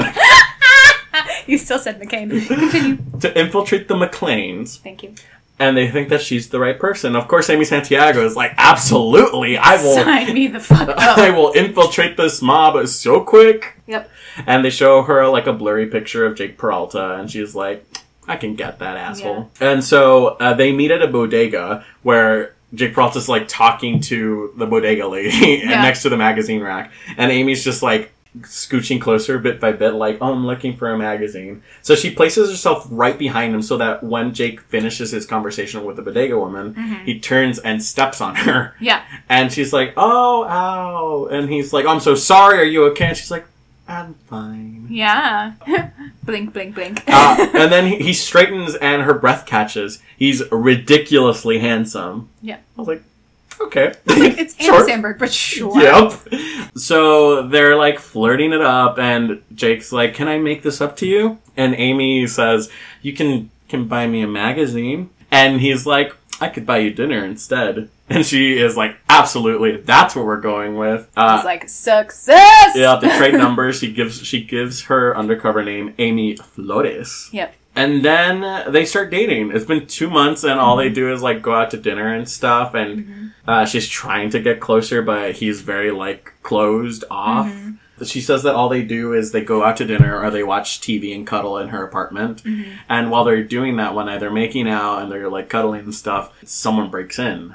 You 1.46 1.58
still 1.58 1.78
said 1.78 2.00
McCain. 2.00 2.30
Continue. 2.48 2.96
to 3.20 3.38
infiltrate 3.38 3.88
the 3.88 3.94
McLeans. 3.94 4.80
Thank 4.80 5.02
you. 5.02 5.14
And 5.62 5.76
they 5.76 5.88
think 5.90 6.08
that 6.08 6.20
she's 6.20 6.48
the 6.48 6.58
right 6.58 6.78
person. 6.78 7.14
Of 7.14 7.28
course, 7.28 7.48
Amy 7.50 7.64
Santiago 7.64 8.24
is 8.24 8.34
like, 8.36 8.52
absolutely, 8.56 9.56
I 9.56 9.76
will. 9.82 9.94
Sign 10.04 10.34
me 10.34 10.46
the 10.48 10.60
fuck 10.60 10.88
up. 10.88 10.98
I 11.18 11.30
will 11.30 11.52
infiltrate 11.52 12.16
this 12.16 12.42
mob 12.42 12.86
so 12.88 13.20
quick. 13.22 13.76
yep. 13.86 14.10
And 14.46 14.64
they 14.64 14.70
show 14.70 15.02
her 15.02 15.26
like 15.28 15.46
a 15.46 15.52
blurry 15.52 15.86
picture 15.86 16.24
of 16.26 16.36
Jake 16.36 16.58
Peralta, 16.58 17.14
and 17.14 17.30
she's 17.30 17.54
like, 17.54 17.86
I 18.26 18.36
can 18.36 18.54
get 18.54 18.78
that 18.80 18.96
asshole. 18.96 19.50
And 19.60 19.82
so 19.84 20.28
uh, 20.40 20.54
they 20.54 20.72
meet 20.72 20.90
at 20.90 21.02
a 21.02 21.08
bodega 21.08 21.84
where 22.02 22.54
Jake 22.74 22.94
Peralta's 22.94 23.28
like 23.28 23.46
talking 23.48 24.00
to 24.00 24.52
the 24.56 24.66
bodega 24.66 25.06
lady 25.06 25.30
and 25.62 25.70
Yeah. 25.70 25.82
next 25.82 26.02
to 26.02 26.08
the 26.08 26.16
magazine 26.16 26.60
rack, 26.62 26.90
and 27.16 27.30
Amy's 27.30 27.62
just 27.64 27.82
like 27.82 28.12
scooching 28.40 29.00
closer 29.00 29.38
bit 29.38 29.60
by 29.60 29.72
bit, 29.72 29.92
like, 29.94 30.18
oh, 30.20 30.32
I'm 30.32 30.46
looking 30.46 30.76
for 30.76 30.90
a 30.90 30.96
magazine. 30.98 31.62
So 31.82 31.94
she 31.94 32.10
places 32.10 32.50
herself 32.50 32.86
right 32.90 33.18
behind 33.18 33.54
him 33.54 33.60
so 33.62 33.76
that 33.76 34.02
when 34.02 34.32
Jake 34.32 34.60
finishes 34.62 35.10
his 35.10 35.26
conversation 35.26 35.84
with 35.84 35.96
the 35.96 36.02
bodega 36.02 36.38
woman, 36.38 36.74
Mm-hmm. 36.74 37.04
he 37.04 37.20
turns 37.20 37.58
and 37.58 37.82
steps 37.82 38.20
on 38.20 38.34
her. 38.36 38.74
Yeah. 38.80 39.02
And 39.28 39.52
she's 39.52 39.72
like, 39.72 39.92
oh, 39.96 40.44
ow. 40.44 41.26
And 41.30 41.50
he's 41.50 41.72
like, 41.72 41.84
I'm 41.86 42.00
so 42.00 42.14
sorry. 42.14 42.58
Are 42.58 42.64
you 42.64 42.84
okay? 42.86 43.06
And 43.08 43.16
she's 43.16 43.30
like, 43.30 43.44
I'm 43.86 44.14
fine. 44.14 44.86
Yeah. 44.88 45.52
blink, 46.22 46.52
blink, 46.54 46.74
blink. 46.74 47.02
Uh, 47.08 47.48
and 47.54 47.70
then 47.70 47.86
he, 47.86 47.96
he 47.98 48.12
straightens 48.14 48.74
and 48.76 49.02
her 49.02 49.12
breath 49.14 49.44
catches. 49.44 50.00
He's 50.16 50.42
ridiculously 50.50 51.58
handsome. 51.58 52.28
Yeah. 52.40 52.56
I 52.56 52.80
was 52.80 52.88
like, 52.88 53.02
okay. 53.66 53.92
it's 54.06 54.54
Sure. 54.62 54.78
Andy 54.80 54.92
Samberg, 54.92 55.18
but 55.18 55.32
sure. 55.32 55.80
Yep. 55.80 56.12
So 56.76 57.46
they're 57.48 57.76
like 57.76 57.98
flirting 57.98 58.52
it 58.52 58.60
up, 58.62 58.98
and 58.98 59.42
Jake's 59.54 59.92
like, 59.92 60.14
"Can 60.14 60.28
I 60.28 60.38
make 60.38 60.62
this 60.62 60.80
up 60.80 60.96
to 60.96 61.06
you?" 61.06 61.38
And 61.56 61.74
Amy 61.76 62.26
says, 62.26 62.70
"You 63.02 63.12
can 63.12 63.50
can 63.68 63.88
buy 63.88 64.06
me 64.06 64.22
a 64.22 64.26
magazine." 64.28 65.10
And 65.30 65.60
he's 65.60 65.86
like, 65.86 66.14
"I 66.40 66.48
could 66.48 66.64
buy 66.66 66.78
you 66.78 66.90
dinner 66.92 67.24
instead." 67.24 67.88
And 68.08 68.24
she 68.26 68.58
is 68.58 68.76
like, 68.76 68.96
"Absolutely, 69.08 69.78
that's 69.78 70.14
what 70.14 70.26
we're 70.26 70.40
going 70.40 70.76
with." 70.76 71.10
Uh, 71.16 71.36
It's 71.36 71.44
like 71.44 71.68
success. 71.68 72.72
yeah, 72.76 72.96
the 73.00 73.08
trade 73.18 73.34
numbers. 73.46 73.78
She 73.78 73.92
gives 73.92 74.22
she 74.24 74.42
gives 74.44 74.82
her 74.84 75.16
undercover 75.16 75.64
name 75.64 75.94
Amy 75.98 76.36
Flores. 76.36 77.28
Yep. 77.32 77.54
And 77.74 78.04
then 78.04 78.70
they 78.70 78.84
start 78.84 79.10
dating. 79.10 79.52
It's 79.52 79.64
been 79.64 79.86
two 79.86 80.10
months, 80.10 80.44
and 80.44 80.60
all 80.60 80.76
they 80.76 80.86
mm-hmm. 80.86 80.94
do 80.94 81.12
is 81.12 81.22
like 81.22 81.40
go 81.40 81.54
out 81.54 81.70
to 81.70 81.78
dinner 81.78 82.12
and 82.12 82.28
stuff. 82.28 82.74
And 82.74 82.98
mm-hmm. 82.98 83.26
uh, 83.48 83.64
she's 83.64 83.88
trying 83.88 84.30
to 84.30 84.40
get 84.40 84.60
closer, 84.60 85.00
but 85.00 85.36
he's 85.36 85.62
very 85.62 85.90
like 85.90 86.34
closed 86.42 87.04
off. 87.10 87.46
Mm-hmm. 87.46 88.04
She 88.04 88.20
says 88.20 88.42
that 88.42 88.56
all 88.56 88.68
they 88.68 88.82
do 88.82 89.12
is 89.12 89.30
they 89.30 89.44
go 89.44 89.62
out 89.62 89.76
to 89.76 89.84
dinner 89.84 90.20
or 90.20 90.30
they 90.30 90.42
watch 90.42 90.80
TV 90.80 91.14
and 91.14 91.26
cuddle 91.26 91.56
in 91.58 91.68
her 91.68 91.84
apartment. 91.84 92.42
And 92.88 93.10
while 93.12 93.22
they're 93.22 93.44
doing 93.44 93.76
that, 93.76 93.94
one 93.94 94.06
night 94.06 94.18
they're 94.18 94.30
making 94.32 94.68
out 94.68 95.02
and 95.02 95.12
they're 95.12 95.28
like 95.28 95.48
cuddling 95.48 95.84
and 95.84 95.94
stuff. 95.94 96.32
Someone 96.44 96.90
breaks 96.90 97.20
in, 97.20 97.54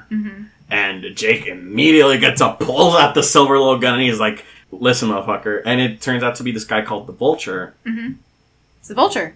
And 0.70 1.04
Jake 1.16 1.46
immediately 1.46 2.18
gets 2.18 2.40
up, 2.40 2.60
pulls 2.60 2.94
out 2.94 3.14
the 3.14 3.22
silver 3.22 3.58
little 3.58 3.78
gun, 3.78 3.94
and 3.94 4.02
he's 4.02 4.20
like, 4.20 4.44
"Listen, 4.70 5.10
motherfucker!" 5.10 5.62
And 5.66 5.80
it 5.80 6.00
turns 6.00 6.22
out 6.22 6.36
to 6.36 6.42
be 6.42 6.52
this 6.52 6.64
guy 6.64 6.82
called 6.82 7.06
the 7.06 7.12
Vulture. 7.12 7.74
It's 8.80 8.88
the 8.88 8.94
vulture 8.94 9.34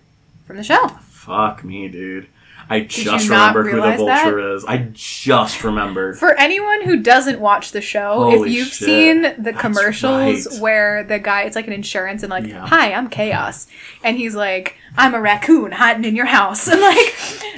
from 0.52 0.58
the 0.58 0.64
show. 0.64 0.86
Fuck 1.08 1.64
me, 1.64 1.88
dude. 1.88 2.26
I 2.68 2.80
just 2.80 3.28
not 3.28 3.54
remember 3.54 3.70
who 3.70 3.76
the? 3.90 4.04
Vulture 4.04 4.54
is. 4.54 4.64
I 4.66 4.88
just 4.92 5.64
remembered. 5.64 6.18
For 6.18 6.32
anyone 6.38 6.82
who 6.84 7.02
doesn't 7.02 7.40
watch 7.40 7.72
the 7.72 7.80
show, 7.80 8.14
Holy 8.30 8.50
if 8.50 8.54
you've 8.54 8.68
shit. 8.68 8.86
seen 8.86 9.22
the 9.22 9.34
That's 9.38 9.60
commercials 9.60 10.46
right. 10.46 10.60
where 10.60 11.04
the 11.04 11.18
guy, 11.18 11.42
it's 11.42 11.56
like 11.56 11.66
an 11.66 11.72
insurance 11.72 12.22
and 12.22 12.30
like, 12.30 12.46
Yeah. 12.46 12.66
hi, 12.66 12.92
I'm 12.92 13.08
Chaos, 13.08 13.66
and 14.04 14.16
he's 14.16 14.34
like, 14.34 14.76
I'm 14.96 15.14
a 15.14 15.20
raccoon 15.20 15.72
hiding 15.72 16.04
in 16.04 16.14
your 16.14 16.26
house, 16.26 16.68
and 16.70 16.80
like, 16.80 17.14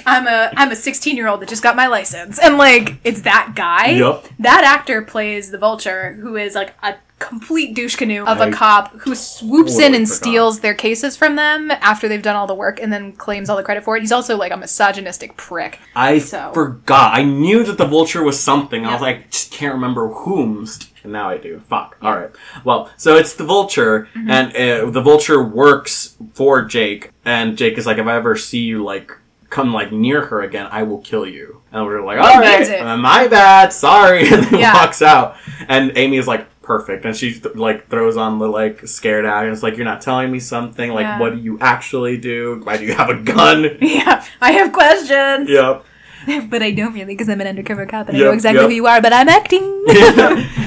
I'm 0.06 0.26
a 0.28 0.52
I'm 0.56 0.70
a 0.70 0.76
16 0.76 1.16
year 1.16 1.26
old 1.28 1.40
that 1.40 1.48
just 1.48 1.62
got 1.62 1.74
my 1.76 1.86
license, 1.88 2.38
and 2.38 2.56
like, 2.56 2.96
it's 3.04 3.22
that 3.22 3.52
guy. 3.56 3.90
Yup. 3.90 4.26
That 4.38 4.64
actor 4.64 5.02
plays 5.02 5.50
the 5.50 5.58
Vulture, 5.58 6.14
who 6.14 6.36
is 6.36 6.54
like 6.54 6.74
a 6.82 6.94
complete 7.18 7.74
douche 7.74 7.96
canoe 7.96 8.24
of 8.24 8.40
a 8.40 8.44
I 8.44 8.50
cop 8.50 8.92
who 9.00 9.14
swoops 9.14 9.78
in 9.78 9.94
and 9.94 10.06
forgot. 10.06 10.16
steals 10.16 10.60
their 10.60 10.74
cases 10.74 11.16
from 11.16 11.36
them 11.36 11.70
after 11.70 12.08
they've 12.08 12.22
done 12.22 12.36
all 12.36 12.46
the 12.46 12.54
work 12.54 12.80
and 12.80 12.92
then 12.92 13.12
claims 13.12 13.48
all 13.48 13.56
the 13.56 13.62
credit 13.62 13.84
for 13.84 13.96
it. 13.96 14.00
He's 14.00 14.12
also 14.12 14.36
like 14.36 14.52
a 14.52 14.56
misogynistic 14.56 15.36
prick. 15.36 15.78
I 15.96 16.18
So- 16.18 16.50
forgot. 16.52 17.14
I 17.14 17.22
knew 17.22 17.62
that 17.64 17.78
the 17.78 17.86
vulture 17.86 18.22
was 18.22 18.38
something. 18.38 18.84
I 18.84 18.92
was 18.92 19.00
like, 19.00 19.30
just 19.30 19.50
can't 19.52 19.74
remember 19.74 20.08
whomst. 20.08 20.88
And 21.02 21.12
now 21.12 21.28
I 21.28 21.36
do. 21.38 21.60
Fuck. 21.68 21.96
All 22.02 22.16
right. 22.16 22.30
Well, 22.64 22.90
so 22.96 23.16
it's 23.16 23.34
the 23.34 23.44
vulture, 23.44 24.08
Mm-hmm. 24.16 24.30
and 24.30 24.56
uh, 24.56 24.90
the 24.90 25.02
vulture 25.02 25.42
works 25.42 26.16
for 26.32 26.62
Jake, 26.62 27.10
and 27.26 27.56
Jake 27.58 27.76
is 27.78 27.84
like, 27.86 27.98
if 27.98 28.06
I 28.06 28.16
ever 28.16 28.36
see 28.36 28.60
you 28.60 28.82
like 28.82 29.12
come 29.50 29.72
like 29.72 29.92
near 29.92 30.22
her 30.26 30.40
again, 30.42 30.66
I 30.70 30.82
will 30.82 30.98
kill 30.98 31.26
you. 31.26 31.60
And 31.72 31.84
we're 31.84 32.04
like, 32.04 32.18
all 32.18 32.40
right, 32.40 32.68
uh, 32.80 32.96
my 32.96 33.28
bad, 33.28 33.72
sorry. 33.72 34.26
And 34.32 34.44
then 34.44 34.60
Yeah. 34.60 34.74
walks 34.74 35.00
out, 35.02 35.36
and 35.68 35.92
Amy 35.96 36.16
is 36.16 36.26
like. 36.26 36.46
Perfect, 36.64 37.04
and 37.04 37.14
she 37.14 37.40
like 37.54 37.88
throws 37.88 38.16
on 38.16 38.38
the 38.38 38.48
like 38.48 38.86
scared 38.88 39.26
eye, 39.26 39.44
and 39.44 39.52
it's 39.52 39.62
like 39.62 39.76
you're 39.76 39.84
not 39.84 40.00
telling 40.00 40.32
me 40.32 40.40
something. 40.40 40.92
Like, 40.92 41.04
Yeah. 41.04 41.18
what 41.20 41.34
do 41.34 41.40
you 41.40 41.58
actually 41.60 42.16
do? 42.16 42.60
Why 42.64 42.78
do 42.78 42.84
you 42.84 42.94
have 42.94 43.10
a 43.10 43.16
gun? 43.16 43.76
Yeah, 43.80 44.24
I 44.40 44.52
have 44.52 44.72
questions. 44.72 45.48
yep. 45.50 45.84
But 46.48 46.62
I 46.62 46.70
don't 46.70 46.94
really 46.94 47.12
because 47.14 47.28
I'm 47.28 47.40
an 47.42 47.46
undercover 47.46 47.84
cop 47.84 48.08
and 48.08 48.16
I 48.16 48.20
know 48.20 48.32
exactly 48.32 48.62
yep. 48.62 48.70
who 48.70 48.74
you 48.74 48.86
are, 48.86 49.02
but 49.02 49.12
I'm 49.12 49.28
acting. 49.28 49.62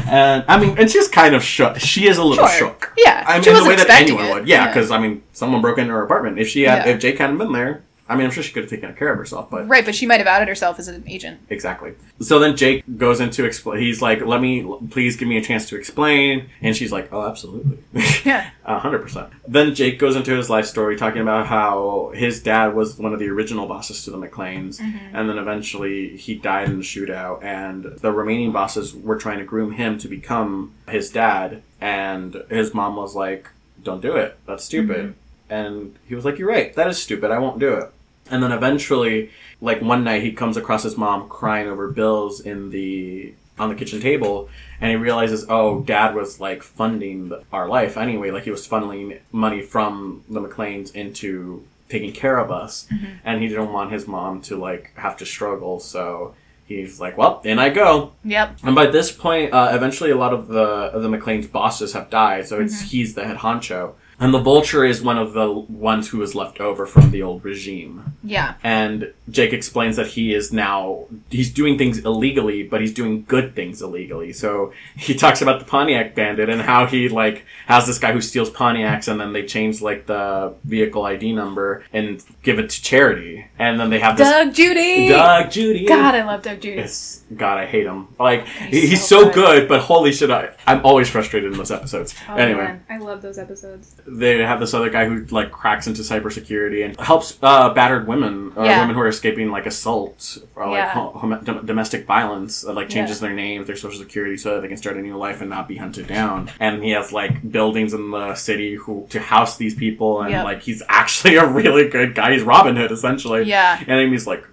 and 0.08 0.46
I 0.48 0.60
mean, 0.60 0.78
and 0.78 0.90
she's 0.90 1.08
kind 1.08 1.34
of 1.34 1.44
shook. 1.44 1.80
She 1.80 2.08
is 2.08 2.18
a 2.20 2.24
little 2.24 2.46
Sure. 2.48 2.70
shook. 2.70 2.94
Yeah, 2.96 3.24
I 3.28 3.40
mean, 3.40 3.48
in 3.50 3.56
the 3.64 3.68
way 3.68 3.76
that 3.76 3.90
anyone 3.90 4.26
it. 4.26 4.34
would. 4.34 4.48
Yeah, 4.48 4.66
Yeah. 4.66 4.68
because 4.68 4.92
I 4.92 5.00
mean, 5.00 5.24
someone 5.34 5.62
broke 5.62 5.80
into 5.80 5.94
her 5.94 6.04
apartment. 6.04 6.38
If 6.38 6.48
she 6.50 6.62
had, 6.64 6.86
Yeah. 6.86 6.94
if 6.94 7.00
Jake 7.00 7.18
hadn't 7.18 7.40
been 7.40 7.54
there, 7.54 7.82
I 8.10 8.16
mean, 8.16 8.26
I'm 8.26 8.32
sure 8.32 8.42
she 8.44 8.54
could 8.54 8.64
have 8.64 8.70
taken 8.70 8.94
care 8.96 9.12
of 9.12 9.18
herself. 9.18 9.50
But 9.50 9.68
right, 9.68 9.84
but 9.86 9.94
she 9.94 10.06
might 10.06 10.20
have 10.20 10.28
outed 10.28 10.48
herself 10.48 10.80
as 10.80 10.88
an 10.88 11.04
agent. 11.08 11.40
exactly. 11.50 11.94
So 12.22 12.40
then 12.40 12.56
Jake 12.56 12.84
goes 12.98 13.20
into 13.20 13.44
explain. 13.46 13.80
He's 13.82 14.02
like, 14.02 14.26
"Let 14.26 14.42
me, 14.42 14.66
please, 14.90 15.16
give 15.18 15.28
me 15.28 15.38
a 15.38 15.42
chance 15.42 15.68
to 15.70 15.76
explain." 15.76 16.50
And 16.62 16.76
she's 16.76 16.92
like, 16.92 17.10
"Oh, 17.12 17.28
absolutely." 17.28 17.78
Yeah. 18.26 18.50
A 18.66 18.80
hundred 18.80 19.00
percent. 19.00 19.30
Then 19.48 19.74
Jake 19.76 20.00
goes 20.00 20.16
into 20.16 20.36
his 20.36 20.50
life 20.50 20.66
story, 20.66 20.96
talking 20.98 21.22
about 21.22 21.48
how 21.48 22.12
his 22.16 22.42
dad 22.42 22.74
was 22.76 22.98
one 22.98 23.14
of 23.14 23.20
the 23.20 23.30
original 23.30 23.68
bosses 23.68 24.04
to 24.06 24.12
the 24.12 24.18
McLeans, 24.18 24.80
Mm-hmm. 24.80 25.16
and 25.16 25.30
then 25.30 25.38
eventually 25.38 26.18
he 26.18 26.36
died 26.36 26.70
in 26.70 26.78
the 26.78 26.84
shootout, 26.84 27.44
and 27.44 27.84
the 27.86 28.12
remaining 28.12 28.52
bosses 28.52 28.94
were 28.96 29.18
trying 29.18 29.40
to 29.40 29.46
groom 29.46 29.72
him 29.74 29.98
to 30.00 30.08
become 30.08 30.74
his 30.90 31.10
dad, 31.10 31.62
and 31.82 32.44
his 32.50 32.74
mom 32.74 32.96
was 32.96 33.16
like, 33.16 33.50
"Don't 33.84 34.02
do 34.02 34.16
it. 34.16 34.38
That's 34.46 34.64
stupid." 34.64 35.14
And 35.50 35.96
he 36.08 36.16
was 36.16 36.26
like, 36.26 36.38
"You're 36.40 36.50
right. 36.50 36.74
That 36.76 36.88
is 36.88 37.02
stupid. 37.02 37.32
I 37.32 37.40
won't 37.40 37.60
do 37.60 37.74
it." 37.74 37.92
And 38.30 38.42
then 38.44 38.52
eventually, 38.52 39.32
like 39.62 39.82
one 39.82 40.04
night, 40.04 40.24
he 40.24 40.32
comes 40.32 40.58
across 40.58 40.84
his 40.84 40.98
mom 40.98 41.30
crying 41.30 41.68
over 41.68 41.90
bills 41.90 42.40
in 42.40 42.70
the 42.70 43.34
on 43.60 43.70
the 43.70 43.76
kitchen 43.76 44.00
table, 44.00 44.50
and 44.80 44.92
he 44.92 44.96
realizes, 44.96 45.46
oh, 45.50 45.82
Dad 45.82 46.14
was 46.14 46.40
like 46.40 46.62
funding 46.62 47.34
our 47.52 47.68
life 47.68 47.98
anyway. 47.98 48.30
Like 48.32 48.44
he 48.44 48.52
was 48.52 48.68
funneling 48.68 49.20
money 49.32 49.62
from 49.62 50.24
the 50.30 50.40
McLeans 50.40 50.92
into 50.92 51.66
taking 51.90 52.12
care 52.12 52.38
of 52.38 52.52
us, 52.52 52.88
and 53.24 53.42
he 53.42 53.48
didn't 53.48 53.72
want 53.74 53.92
his 53.92 54.08
mom 54.08 54.42
to 54.42 54.58
like 54.58 54.92
have 54.96 55.18
to 55.18 55.26
struggle. 55.26 55.80
So 55.80 56.36
he's 56.68 57.00
like, 57.00 57.18
well, 57.18 57.42
in 57.46 57.58
I 57.60 57.70
go. 57.70 58.12
Yep. 58.26 58.58
And 58.64 58.76
by 58.76 58.88
this 58.88 59.12
point, 59.12 59.54
uh, 59.54 59.70
eventually, 59.72 60.12
a 60.12 60.18
lot 60.18 60.34
of 60.34 60.48
the 60.50 60.62
of 60.62 61.02
the 61.02 61.10
McLean's 61.10 61.48
bosses 61.48 61.94
have 61.94 62.10
died, 62.10 62.48
so 62.48 62.60
it's 62.60 62.76
Mm-hmm. 62.76 62.88
he's 62.90 63.16
the 63.16 63.26
head 63.26 63.38
honcho. 63.38 63.94
And 64.20 64.34
the 64.34 64.40
Vulture 64.40 64.84
is 64.84 65.02
one 65.02 65.18
of 65.20 65.34
the 65.34 65.52
ones 65.52 66.10
who 66.10 66.18
was 66.18 66.34
left 66.34 66.60
over 66.60 66.88
from 66.88 67.12
the 67.12 67.22
old 67.22 67.46
regime. 67.46 68.18
Yeah. 68.24 68.56
And 68.64 69.14
Jake 69.30 69.54
explains 69.54 69.96
that 69.98 70.08
he 70.08 70.34
is 70.34 70.52
now 70.52 71.06
he's 71.30 71.54
doing 71.54 71.78
things 71.78 72.00
illegally, 72.00 72.64
but 72.64 72.82
he's 72.82 72.94
doing 72.94 73.26
good 73.28 73.56
things 73.56 73.82
illegally. 73.82 74.34
So 74.34 74.74
he 74.96 75.14
talks 75.14 75.42
about 75.44 75.60
the 75.60 75.66
Pontiac 75.66 76.16
Bandit 76.16 76.50
and 76.50 76.62
how 76.62 76.88
he 76.88 77.10
like 77.10 77.46
has 77.68 77.86
this 77.86 78.00
guy 78.00 78.12
who 78.12 78.22
steals 78.22 78.50
Pontiacs, 78.50 79.08
and 79.08 79.20
then 79.22 79.34
they 79.34 79.46
change 79.46 79.82
like 79.82 80.08
the 80.08 80.54
vehicle 80.64 81.06
ID 81.06 81.34
number 81.34 81.84
and 81.94 82.24
give 82.42 82.58
it 82.58 82.70
to 82.72 82.82
charity, 82.82 83.46
and 83.60 83.80
then 83.80 83.90
they 83.92 84.00
have 84.00 84.18
this 84.18 84.30
Doug 84.30 84.54
Judy. 84.54 85.10
Doug 85.10 85.52
Judy. 85.52 85.86
God, 85.86 86.16
I 86.16 86.24
love 86.24 86.42
Doug 86.42 86.60
Judy. 86.62 86.80
It's 86.80 87.24
God, 87.36 87.58
I 87.60 87.66
hate 87.66 87.86
him. 87.86 88.08
Like 88.20 88.48
He's 88.48 88.90
he's 88.90 89.08
so 89.08 89.22
so 89.22 89.26
good. 89.26 89.34
good, 89.34 89.68
but 89.70 89.82
holy 89.82 90.12
shit, 90.12 90.32
I, 90.32 90.50
I'm 90.66 90.84
always 90.86 91.10
frustrated 91.10 91.52
in 91.52 91.58
those 91.58 91.72
episodes. 91.72 92.16
Oh, 92.30 92.36
anyway, 92.36 92.64
man. 92.64 92.86
I 92.90 92.98
love 92.98 93.22
those 93.22 93.38
episodes. 93.38 93.96
They 94.10 94.38
have 94.38 94.60
this 94.62 94.74
other 94.74 94.90
guy 94.90 95.06
who 95.06 95.26
like 95.26 95.52
cracks 95.52 95.86
into 95.86 96.02
cybersecurity 96.02 96.86
and 96.86 96.98
helps 97.00 97.38
uh, 97.44 97.74
battered 97.74 98.08
women, 98.08 98.54
or 98.56 98.66
Yeah. 98.66 98.80
women 98.80 98.96
who 98.96 99.02
are 99.02 99.08
escaping 99.08 99.52
like 99.52 99.66
assault 99.66 100.38
or 100.56 100.68
like 100.68 100.78
Yeah. 100.96 101.40
dom- 101.44 101.66
domestic 101.66 102.06
violence. 102.06 102.66
uh, 102.66 102.72
like 102.74 102.88
changes 102.90 103.22
Yeah. 103.22 103.28
their 103.28 103.36
name, 103.36 103.66
their 103.66 103.76
social 103.76 104.00
security, 104.00 104.38
so 104.38 104.56
that 104.56 104.62
they 104.62 104.68
can 104.70 104.78
start 104.78 104.96
a 104.98 105.02
new 105.02 105.18
life 105.18 105.42
and 105.42 105.50
not 105.50 105.68
be 105.68 105.76
hunted 105.78 106.08
down. 106.08 106.50
And 106.60 106.84
he 106.84 106.92
has 106.92 107.12
like 107.12 107.52
buildings 107.52 107.94
in 107.94 108.12
the 108.12 108.34
city 108.36 108.76
who 108.76 109.06
to 109.10 109.20
house 109.20 109.58
these 109.58 109.76
people, 109.76 110.22
and 110.22 110.32
Yep. 110.32 110.44
like 110.46 110.62
he's 110.62 110.82
actually 110.88 111.36
a 111.36 111.46
really 111.46 111.90
good 111.90 112.16
guy. 112.16 112.34
He's 112.34 112.44
Robin 112.44 112.76
Hood 112.78 112.92
essentially. 112.92 113.44
Yeah. 113.44 113.80
And 113.88 114.12
he's 114.12 114.26
like, 114.28 114.44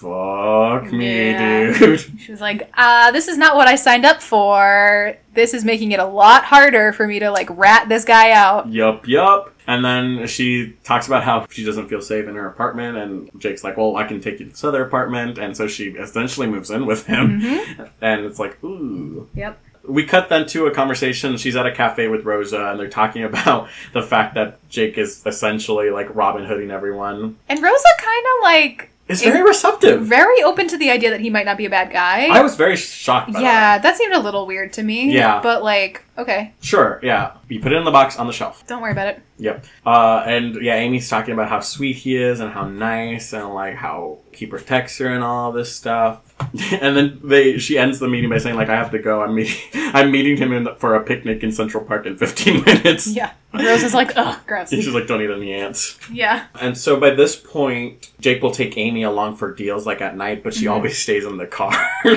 "Fuck 0.00 0.92
me, 0.92 1.30
Yeah. 1.30 1.78
dude." 1.78 2.00
She 2.20 2.30
was 2.32 2.40
like, 2.40 2.70
uh, 2.76 3.10
this 3.12 3.28
is 3.28 3.38
not 3.38 3.56
what 3.56 3.68
I 3.68 3.74
signed 3.76 4.04
up 4.04 4.20
for. 4.22 5.16
This 5.34 5.54
is 5.54 5.64
making 5.64 5.92
it 5.92 6.00
a 6.00 6.04
lot 6.04 6.44
harder 6.44 6.92
for 6.92 7.06
me 7.06 7.18
to 7.20 7.30
like 7.30 7.48
rat 7.50 7.88
this 7.88 8.04
guy 8.04 8.32
out. 8.32 8.68
Yup, 8.68 9.06
yup. 9.06 9.52
And 9.68 9.84
then 9.84 10.26
she 10.28 10.76
talks 10.84 11.06
about 11.08 11.24
how 11.24 11.46
she 11.50 11.64
doesn't 11.64 11.88
feel 11.88 12.00
safe 12.00 12.28
in 12.28 12.34
her 12.36 12.46
apartment, 12.46 12.96
and 12.96 13.30
Jake's 13.40 13.64
like, 13.64 13.76
"Well, 13.76 13.96
I 13.96 14.04
can 14.04 14.20
take 14.20 14.38
you 14.38 14.46
to 14.46 14.50
this 14.52 14.62
other 14.64 14.82
apartment," 14.84 15.38
and 15.38 15.56
so 15.56 15.66
she 15.66 15.86
essentially 15.90 16.46
moves 16.46 16.70
in 16.70 16.86
with 16.86 17.06
him, 17.06 17.40
and 18.00 18.24
it's 18.24 18.38
like, 18.38 18.62
ooh. 18.62 19.28
Yep. 19.34 19.58
We 19.88 20.04
cut 20.04 20.28
then 20.28 20.46
to 20.46 20.66
a 20.66 20.72
conversation. 20.72 21.36
She's 21.36 21.54
at 21.54 21.64
a 21.64 21.70
cafe 21.72 22.08
with 22.08 22.24
Rosa, 22.24 22.70
and 22.70 22.78
they're 22.80 22.88
talking 22.88 23.22
about 23.32 23.68
the 23.92 24.02
fact 24.02 24.34
that 24.34 24.58
Jake 24.68 24.98
is 24.98 25.22
essentially 25.26 25.90
like 25.90 26.12
Robin 26.14 26.44
Hooding 26.44 26.70
everyone. 26.70 27.36
And 27.48 27.62
Rosa 27.62 27.88
kind 27.98 28.24
of 28.36 28.42
like 28.42 28.90
Is 29.08 29.22
very 29.22 29.42
receptive. 29.42 30.02
very 30.02 30.42
open 30.42 30.66
to 30.68 30.76
the 30.76 30.90
idea 30.90 31.10
that 31.10 31.20
he 31.20 31.30
might 31.30 31.46
not 31.46 31.56
be 31.56 31.64
a 31.64 31.70
bad 31.70 31.92
guy. 31.92 32.26
I 32.26 32.42
was 32.42 32.56
very 32.56 32.76
shocked 32.76 33.32
by 33.32 33.40
that. 33.40 33.42
yeah, 33.42 33.78
that 33.78 33.96
seemed 33.96 34.12
a 34.12 34.18
little 34.18 34.46
weird 34.46 34.72
to 34.74 34.82
me. 34.82 35.12
Yeah. 35.12 35.40
But 35.40 35.62
like, 35.62 36.02
okay, 36.18 36.54
Sure, 36.60 37.00
yeah. 37.02 37.32
You 37.48 37.60
put 37.60 37.72
it 37.72 37.76
in 37.76 37.84
the 37.84 37.90
box 37.90 38.18
on 38.18 38.26
the 38.26 38.32
shelf. 38.32 38.66
don't 38.66 38.82
worry 38.82 38.92
about 38.92 39.08
it. 39.08 39.22
Yep. 39.38 39.66
Uh, 39.84 40.22
and 40.26 40.62
yeah, 40.62 40.76
Amy's 40.76 41.08
talking 41.10 41.34
about 41.34 41.48
how 41.48 41.60
sweet 41.60 41.96
he 41.96 42.16
is 42.16 42.40
and 42.40 42.50
how 42.52 42.66
nice 42.66 43.32
and 43.34 43.52
like 43.54 43.74
how 43.74 44.18
he 44.32 44.46
protects 44.46 44.96
her 44.98 45.08
and 45.08 45.22
all 45.22 45.52
this 45.52 45.74
stuff. 45.74 46.22
and 46.72 46.96
then 46.96 47.20
they 47.22 47.58
she 47.58 47.78
ends 47.78 47.98
the 47.98 48.08
meeting 48.08 48.30
by 48.30 48.38
saying 48.38 48.56
like 48.56 48.68
I 48.68 48.76
have 48.76 48.90
to 48.92 48.98
go. 48.98 49.22
I'm 49.22 49.34
meeting 49.34 49.56
I'm 49.74 50.10
meeting 50.10 50.36
him 50.38 50.52
in, 50.52 50.68
for 50.78 50.94
a 50.94 51.02
picnic 51.02 51.42
in 51.42 51.52
Central 51.52 51.84
Park 51.84 52.06
in 52.06 52.16
15 52.16 52.64
minutes. 52.66 53.06
Yeah. 53.06 53.32
Rose 53.54 53.82
is 53.82 53.94
like, 53.94 54.12
ugh, 54.16 54.38
gross. 54.46 54.70
And 54.72 54.82
she's 54.82 54.92
like, 54.92 55.06
don't 55.06 55.22
eat 55.22 55.30
any 55.30 55.52
ants. 55.54 55.98
Yeah. 56.12 56.46
And 56.60 56.76
so 56.76 56.98
by 57.00 57.10
this 57.10 57.36
point, 57.36 58.10
Jake 58.20 58.42
will 58.42 58.50
take 58.50 58.76
Amy 58.76 59.02
along 59.02 59.36
for 59.36 59.54
deals 59.54 59.86
like 59.86 60.02
at 60.02 60.14
night, 60.14 60.42
but 60.44 60.52
she 60.52 60.66
always 60.66 60.98
stays 60.98 61.24
in 61.24 61.38
the 61.38 61.46
car. 61.46 61.72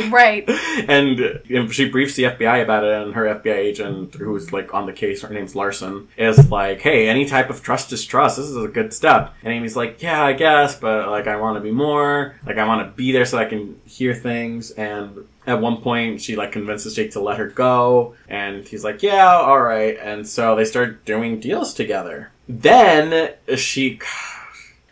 Right. 0.09 0.43
and 0.89 1.19
uh, 1.21 1.69
she 1.71 1.87
briefs 1.89 2.15
the 2.15 2.23
FBI 2.23 2.61
about 2.61 2.83
it, 2.83 2.93
and 2.93 3.13
her 3.13 3.23
FBI 3.23 3.55
agent, 3.55 3.88
who's 4.17 4.51
like 4.51 4.73
on 4.73 4.85
the 4.85 4.93
case, 4.93 5.21
her 5.21 5.33
name's 5.33 5.55
Larson, 5.55 6.07
is 6.17 6.49
like, 6.51 6.81
"Hey, 6.81 7.07
any 7.07 7.25
type 7.25 7.49
of 7.49 7.61
trust 7.61 7.91
is 7.91 8.05
trust. 8.05 8.37
This 8.37 8.45
is 8.45 8.57
a 8.57 8.67
good 8.67 8.93
step." 8.93 9.33
And 9.43 9.53
Amy's 9.53 9.75
like, 9.75 10.01
"Yeah, 10.01 10.23
I 10.23 10.33
guess, 10.33 10.75
but 10.75 11.09
like, 11.09 11.27
I 11.27 11.35
want 11.37 11.57
to 11.57 11.61
be 11.61 11.71
more. 11.71 12.35
Like, 12.45 12.57
I 12.57 12.67
want 12.67 12.87
to 12.87 12.95
be 12.95 13.11
there 13.11 13.25
so 13.25 13.37
I 13.37 13.45
can 13.45 13.79
hear 13.85 14.13
things." 14.13 14.71
And 14.71 15.25
at 15.47 15.61
one 15.61 15.77
point, 15.77 16.21
she 16.21 16.35
like 16.35 16.51
convinces 16.51 16.95
Jake 16.95 17.11
to 17.11 17.19
let 17.19 17.37
her 17.37 17.47
go, 17.47 18.15
and 18.27 18.67
he's 18.67 18.83
like, 18.83 19.03
"Yeah, 19.03 19.27
all 19.27 19.61
right." 19.61 19.97
And 20.01 20.27
so 20.27 20.55
they 20.55 20.65
start 20.65 21.05
doing 21.05 21.39
deals 21.39 21.73
together. 21.73 22.31
Then 22.47 23.33
she. 23.55 23.99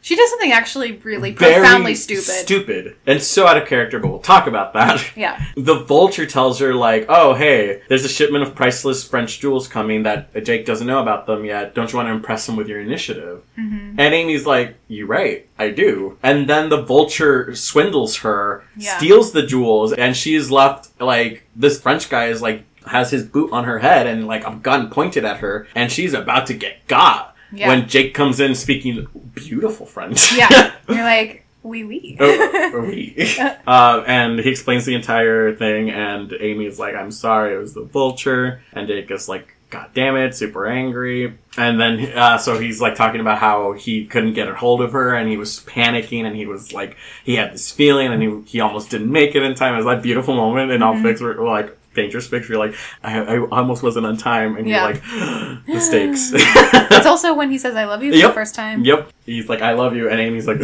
She 0.08 0.16
does 0.16 0.30
something 0.30 0.54
actually 0.54 0.94
really 1.00 1.32
Very 1.32 1.56
profoundly 1.56 1.94
stupid. 1.94 2.24
Stupid. 2.24 2.96
And 3.06 3.22
so 3.22 3.46
out 3.46 3.58
of 3.58 3.68
character, 3.68 4.00
but 4.00 4.08
we'll 4.08 4.20
talk 4.20 4.48
about 4.48 4.72
that. 4.72 5.06
yeah. 5.18 5.44
The 5.58 5.80
vulture 5.84 6.26
tells 6.26 6.60
her, 6.60 6.74
like, 6.74 7.08
oh, 7.10 7.34
hey, 7.34 7.82
there's 7.90 8.06
a 8.06 8.08
shipment 8.08 8.46
of 8.46 8.56
priceless 8.56 9.04
French 9.04 9.42
jewels 9.42 9.68
coming 9.68 10.04
that 10.04 10.46
Jake 10.46 10.66
doesn't 10.66 10.88
know 10.88 11.02
about 11.02 11.26
them 11.26 11.44
yet. 11.44 11.76
Don't 11.76 11.92
you 11.92 11.98
want 11.98 12.08
to 12.08 12.14
impress 12.14 12.48
him 12.48 12.56
with 12.56 12.70
your 12.70 12.80
initiative? 12.80 13.44
Mm-hmm. 13.60 14.00
And 14.00 14.14
Amy's 14.14 14.46
like, 14.46 14.78
you're 14.88 15.08
right, 15.08 15.46
I 15.60 15.72
do. 15.72 16.18
And 16.24 16.48
then 16.48 16.70
the 16.70 16.84
vulture 16.84 17.54
swindles 17.54 18.20
her, 18.20 18.64
Yeah. 18.78 18.98
steals 18.98 19.34
the 19.34 19.46
jewels, 19.46 19.92
and 19.92 20.16
she's 20.16 20.50
left, 20.50 20.88
like, 21.02 21.44
this 21.54 21.82
French 21.82 22.10
guy 22.10 22.28
is 22.28 22.42
like, 22.42 22.64
has 22.86 23.12
his 23.12 23.26
boot 23.26 23.52
on 23.52 23.66
her 23.66 23.80
head 23.80 24.08
and 24.08 24.26
like 24.26 24.48
a 24.48 24.56
gun 24.56 24.90
pointed 24.90 25.26
at 25.26 25.40
her, 25.40 25.68
and 25.76 25.92
she's 25.92 26.14
about 26.14 26.48
to 26.48 26.54
get 26.54 26.88
got. 26.88 27.36
Yeah. 27.52 27.70
When 27.70 27.88
Jake 27.88 28.14
comes 28.14 28.40
in 28.40 28.56
speaking 28.56 29.08
beautiful 29.34 29.86
French. 29.86 30.34
Yeah. 30.34 30.74
You're 30.90 31.04
like, 31.04 31.46
wee 31.64 31.84
wee. 31.84 32.18
Oh, 32.20 32.86
oui. 32.88 33.16
uh, 33.68 34.04
and 34.08 34.40
he 34.40 34.50
explains 34.50 34.86
the 34.86 34.96
entire 34.96 35.56
thing, 35.56 35.90
and 35.90 36.34
Amy 36.40 36.66
is 36.66 36.80
like, 36.80 36.96
"I'm 36.96 37.12
sorry, 37.12 37.56
it 37.56 37.58
was 37.58 37.74
the 37.74 37.84
vulture." 37.84 38.62
And 38.74 38.88
Jake 38.88 39.12
is 39.12 39.30
like, 39.30 39.56
"God 39.70 39.90
damn 39.94 40.16
it!" 40.16 40.36
Super 40.36 40.68
angry. 40.68 41.38
And 41.58 41.80
then, 41.80 42.18
uh, 42.18 42.38
so 42.38 42.60
he's 42.60 42.82
like 42.82 42.96
talking 42.96 43.22
about 43.22 43.40
how 43.40 43.74
he 43.74 44.06
couldn't 44.06 44.34
get 44.34 44.48
a 44.48 44.56
hold 44.56 44.82
of 44.82 44.94
her, 44.94 45.16
and 45.16 45.30
he 45.30 45.38
was 45.38 45.60
panicking, 45.62 46.24
and 46.26 46.36
he 46.36 46.46
was 46.46 46.74
like, 46.74 46.98
he 47.24 47.36
had 47.36 47.54
this 47.54 47.72
feeling, 47.72 48.12
and 48.12 48.22
he 48.22 48.42
he 48.46 48.60
almost 48.60 48.90
didn't 48.90 49.12
make 49.12 49.36
it 49.36 49.44
in 49.44 49.56
time. 49.56 49.74
It 49.74 49.78
was 49.78 49.86
that 49.86 50.02
beautiful 50.02 50.36
moment 50.36 50.72
in 50.72 50.82
all 50.82 51.00
fix, 51.02 51.22
where 51.22 51.36
like. 51.36 51.78
Dangerous 51.98 52.28
fix, 52.28 52.48
where 52.48 52.58
you're 52.58 52.66
like, 52.68 52.78
I, 53.04 53.20
I 53.20 53.40
almost 53.50 53.82
wasn't 53.84 54.06
on 54.06 54.16
time, 54.18 54.56
and 54.56 54.70
Yeah. 54.70 54.84
you're 54.88 54.94
like, 54.94 55.66
the 55.66 55.80
stakes. 55.82 56.32
it's 56.36 57.06
also 57.06 57.34
when 57.34 57.50
he 57.52 57.58
says 57.58 57.76
I 57.76 57.86
love 57.86 58.04
you 58.04 58.12
for 58.14 58.18
Yep. 58.18 58.30
the 58.30 58.34
first 58.34 58.56
time. 58.56 58.86
Yep. 58.86 59.12
He's 59.26 59.50
like, 59.50 59.62
I 59.62 59.74
love 59.74 59.96
you, 59.96 60.08
and 60.10 60.20
Amy's 60.22 60.48
like, 60.48 60.58
I 60.62 60.64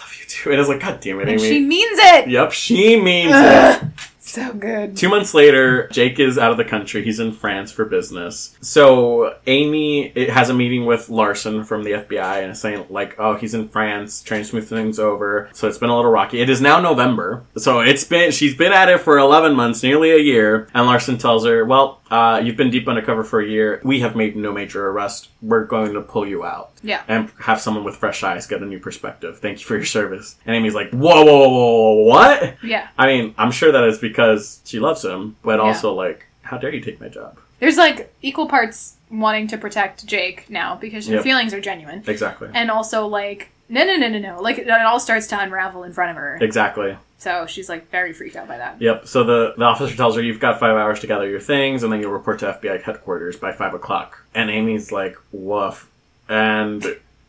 love 0.00 0.14
you 0.18 0.24
too. 0.28 0.50
And 0.52 0.60
it's 0.60 0.68
like, 0.68 0.80
God 0.80 1.00
damn 1.00 1.18
it, 1.18 1.22
And 1.28 1.30
Amy. 1.40 1.48
she 1.48 1.60
means 1.60 1.98
it. 2.00 2.28
Yep, 2.28 2.52
she 2.52 3.00
means 3.00 3.32
it. 3.34 3.82
So 4.42 4.54
good. 4.54 4.96
Two 4.96 5.10
months 5.10 5.34
later, 5.34 5.88
Jake 5.88 6.18
is 6.18 6.38
out 6.38 6.52
of 6.52 6.56
the 6.56 6.64
country. 6.64 7.04
He's 7.04 7.20
in 7.20 7.32
France 7.32 7.70
for 7.70 7.84
business. 7.84 8.56
So 8.62 9.36
Amy 9.46 10.08
has 10.30 10.48
a 10.48 10.54
meeting 10.54 10.86
with 10.86 11.10
Larson 11.10 11.64
from 11.64 11.82
the 11.82 11.90
FBI 11.90 12.42
and 12.42 12.52
is 12.52 12.60
saying 12.60 12.86
like, 12.88 13.14
"Oh, 13.18 13.34
he's 13.34 13.52
in 13.52 13.68
France, 13.68 14.22
trying 14.22 14.40
to 14.40 14.48
smooth 14.48 14.66
things 14.66 14.98
over." 14.98 15.50
So 15.52 15.68
it's 15.68 15.76
been 15.76 15.90
a 15.90 15.96
little 15.96 16.10
rocky. 16.10 16.40
It 16.40 16.48
is 16.48 16.62
now 16.62 16.80
November, 16.80 17.44
so 17.58 17.80
it's 17.80 18.04
been 18.04 18.30
she's 18.30 18.54
been 18.56 18.72
at 18.72 18.88
it 18.88 19.02
for 19.02 19.18
eleven 19.18 19.54
months, 19.54 19.82
nearly 19.82 20.12
a 20.12 20.18
year. 20.18 20.66
And 20.72 20.86
Larson 20.86 21.18
tells 21.18 21.44
her, 21.44 21.66
"Well, 21.66 22.00
uh, 22.10 22.40
you've 22.42 22.56
been 22.56 22.70
deep 22.70 22.88
undercover 22.88 23.24
for 23.24 23.38
a 23.42 23.46
year. 23.46 23.82
We 23.84 24.00
have 24.00 24.16
made 24.16 24.34
no 24.34 24.50
major 24.50 24.88
arrest. 24.88 25.28
We're 25.42 25.66
going 25.66 25.92
to 25.92 26.00
pull 26.00 26.26
you 26.26 26.42
out." 26.42 26.71
Yeah. 26.82 27.02
and 27.08 27.30
have 27.40 27.60
someone 27.60 27.84
with 27.84 27.96
fresh 27.96 28.22
eyes 28.22 28.46
get 28.46 28.62
a 28.62 28.66
new 28.66 28.78
perspective. 28.80 29.38
Thank 29.38 29.60
you 29.60 29.64
for 29.66 29.76
your 29.76 29.84
service. 29.84 30.36
And 30.46 30.54
Amy's 30.56 30.74
like, 30.74 30.90
whoa, 30.90 31.24
whoa, 31.24 31.48
whoa, 31.48 31.48
whoa, 31.48 31.92
what? 32.04 32.56
Yeah. 32.62 32.88
I 32.98 33.06
mean, 33.06 33.34
I'm 33.38 33.50
sure 33.52 33.70
that 33.72 33.84
is 33.84 33.98
because 33.98 34.60
she 34.64 34.78
loves 34.80 35.04
him, 35.04 35.36
but 35.42 35.58
Yeah. 35.58 35.66
also 35.66 35.94
like, 35.94 36.26
how 36.42 36.58
dare 36.58 36.74
you 36.74 36.80
take 36.80 37.00
my 37.00 37.08
job? 37.08 37.38
There's 37.60 37.76
like 37.76 38.12
equal 38.22 38.48
parts 38.48 38.96
wanting 39.10 39.46
to 39.48 39.58
protect 39.58 40.04
Jake 40.06 40.50
now 40.50 40.74
because 40.74 41.06
her 41.06 41.14
Yep. 41.14 41.22
feelings 41.22 41.54
are 41.54 41.60
genuine. 41.60 42.02
Exactly. 42.06 42.48
And 42.52 42.70
also 42.70 43.06
like 43.06 43.50
no 43.68 43.84
no 43.84 43.96
no 43.96 44.08
no 44.08 44.18
no. 44.18 44.40
Like 44.42 44.58
it 44.58 44.68
all 44.68 44.98
starts 45.00 45.28
to 45.28 45.38
unravel 45.40 45.84
in 45.84 45.92
front 45.92 46.10
of 46.10 46.16
her. 46.16 46.38
Exactly. 46.40 46.96
So 47.18 47.46
she's 47.46 47.68
like 47.68 47.88
very 47.92 48.12
freaked 48.12 48.34
out 48.34 48.48
by 48.48 48.58
that. 48.58 48.82
Yep. 48.82 49.06
So 49.06 49.22
the, 49.22 49.54
the 49.56 49.64
officer 49.64 49.94
tells 49.96 50.16
her 50.16 50.22
you've 50.22 50.40
got 50.40 50.58
five 50.58 50.76
hours 50.76 50.98
to 51.00 51.06
gather 51.06 51.28
your 51.28 51.38
things, 51.38 51.84
and 51.84 51.92
then 51.92 52.00
you'll 52.00 52.10
report 52.10 52.40
to 52.40 52.46
FBI 52.46 52.82
headquarters 52.82 53.36
by 53.36 53.52
five 53.52 53.74
o'clock. 53.74 54.24
And 54.34 54.50
Amy's 54.50 54.90
like, 54.90 55.16
woof. 55.30 55.88
And 56.32 56.84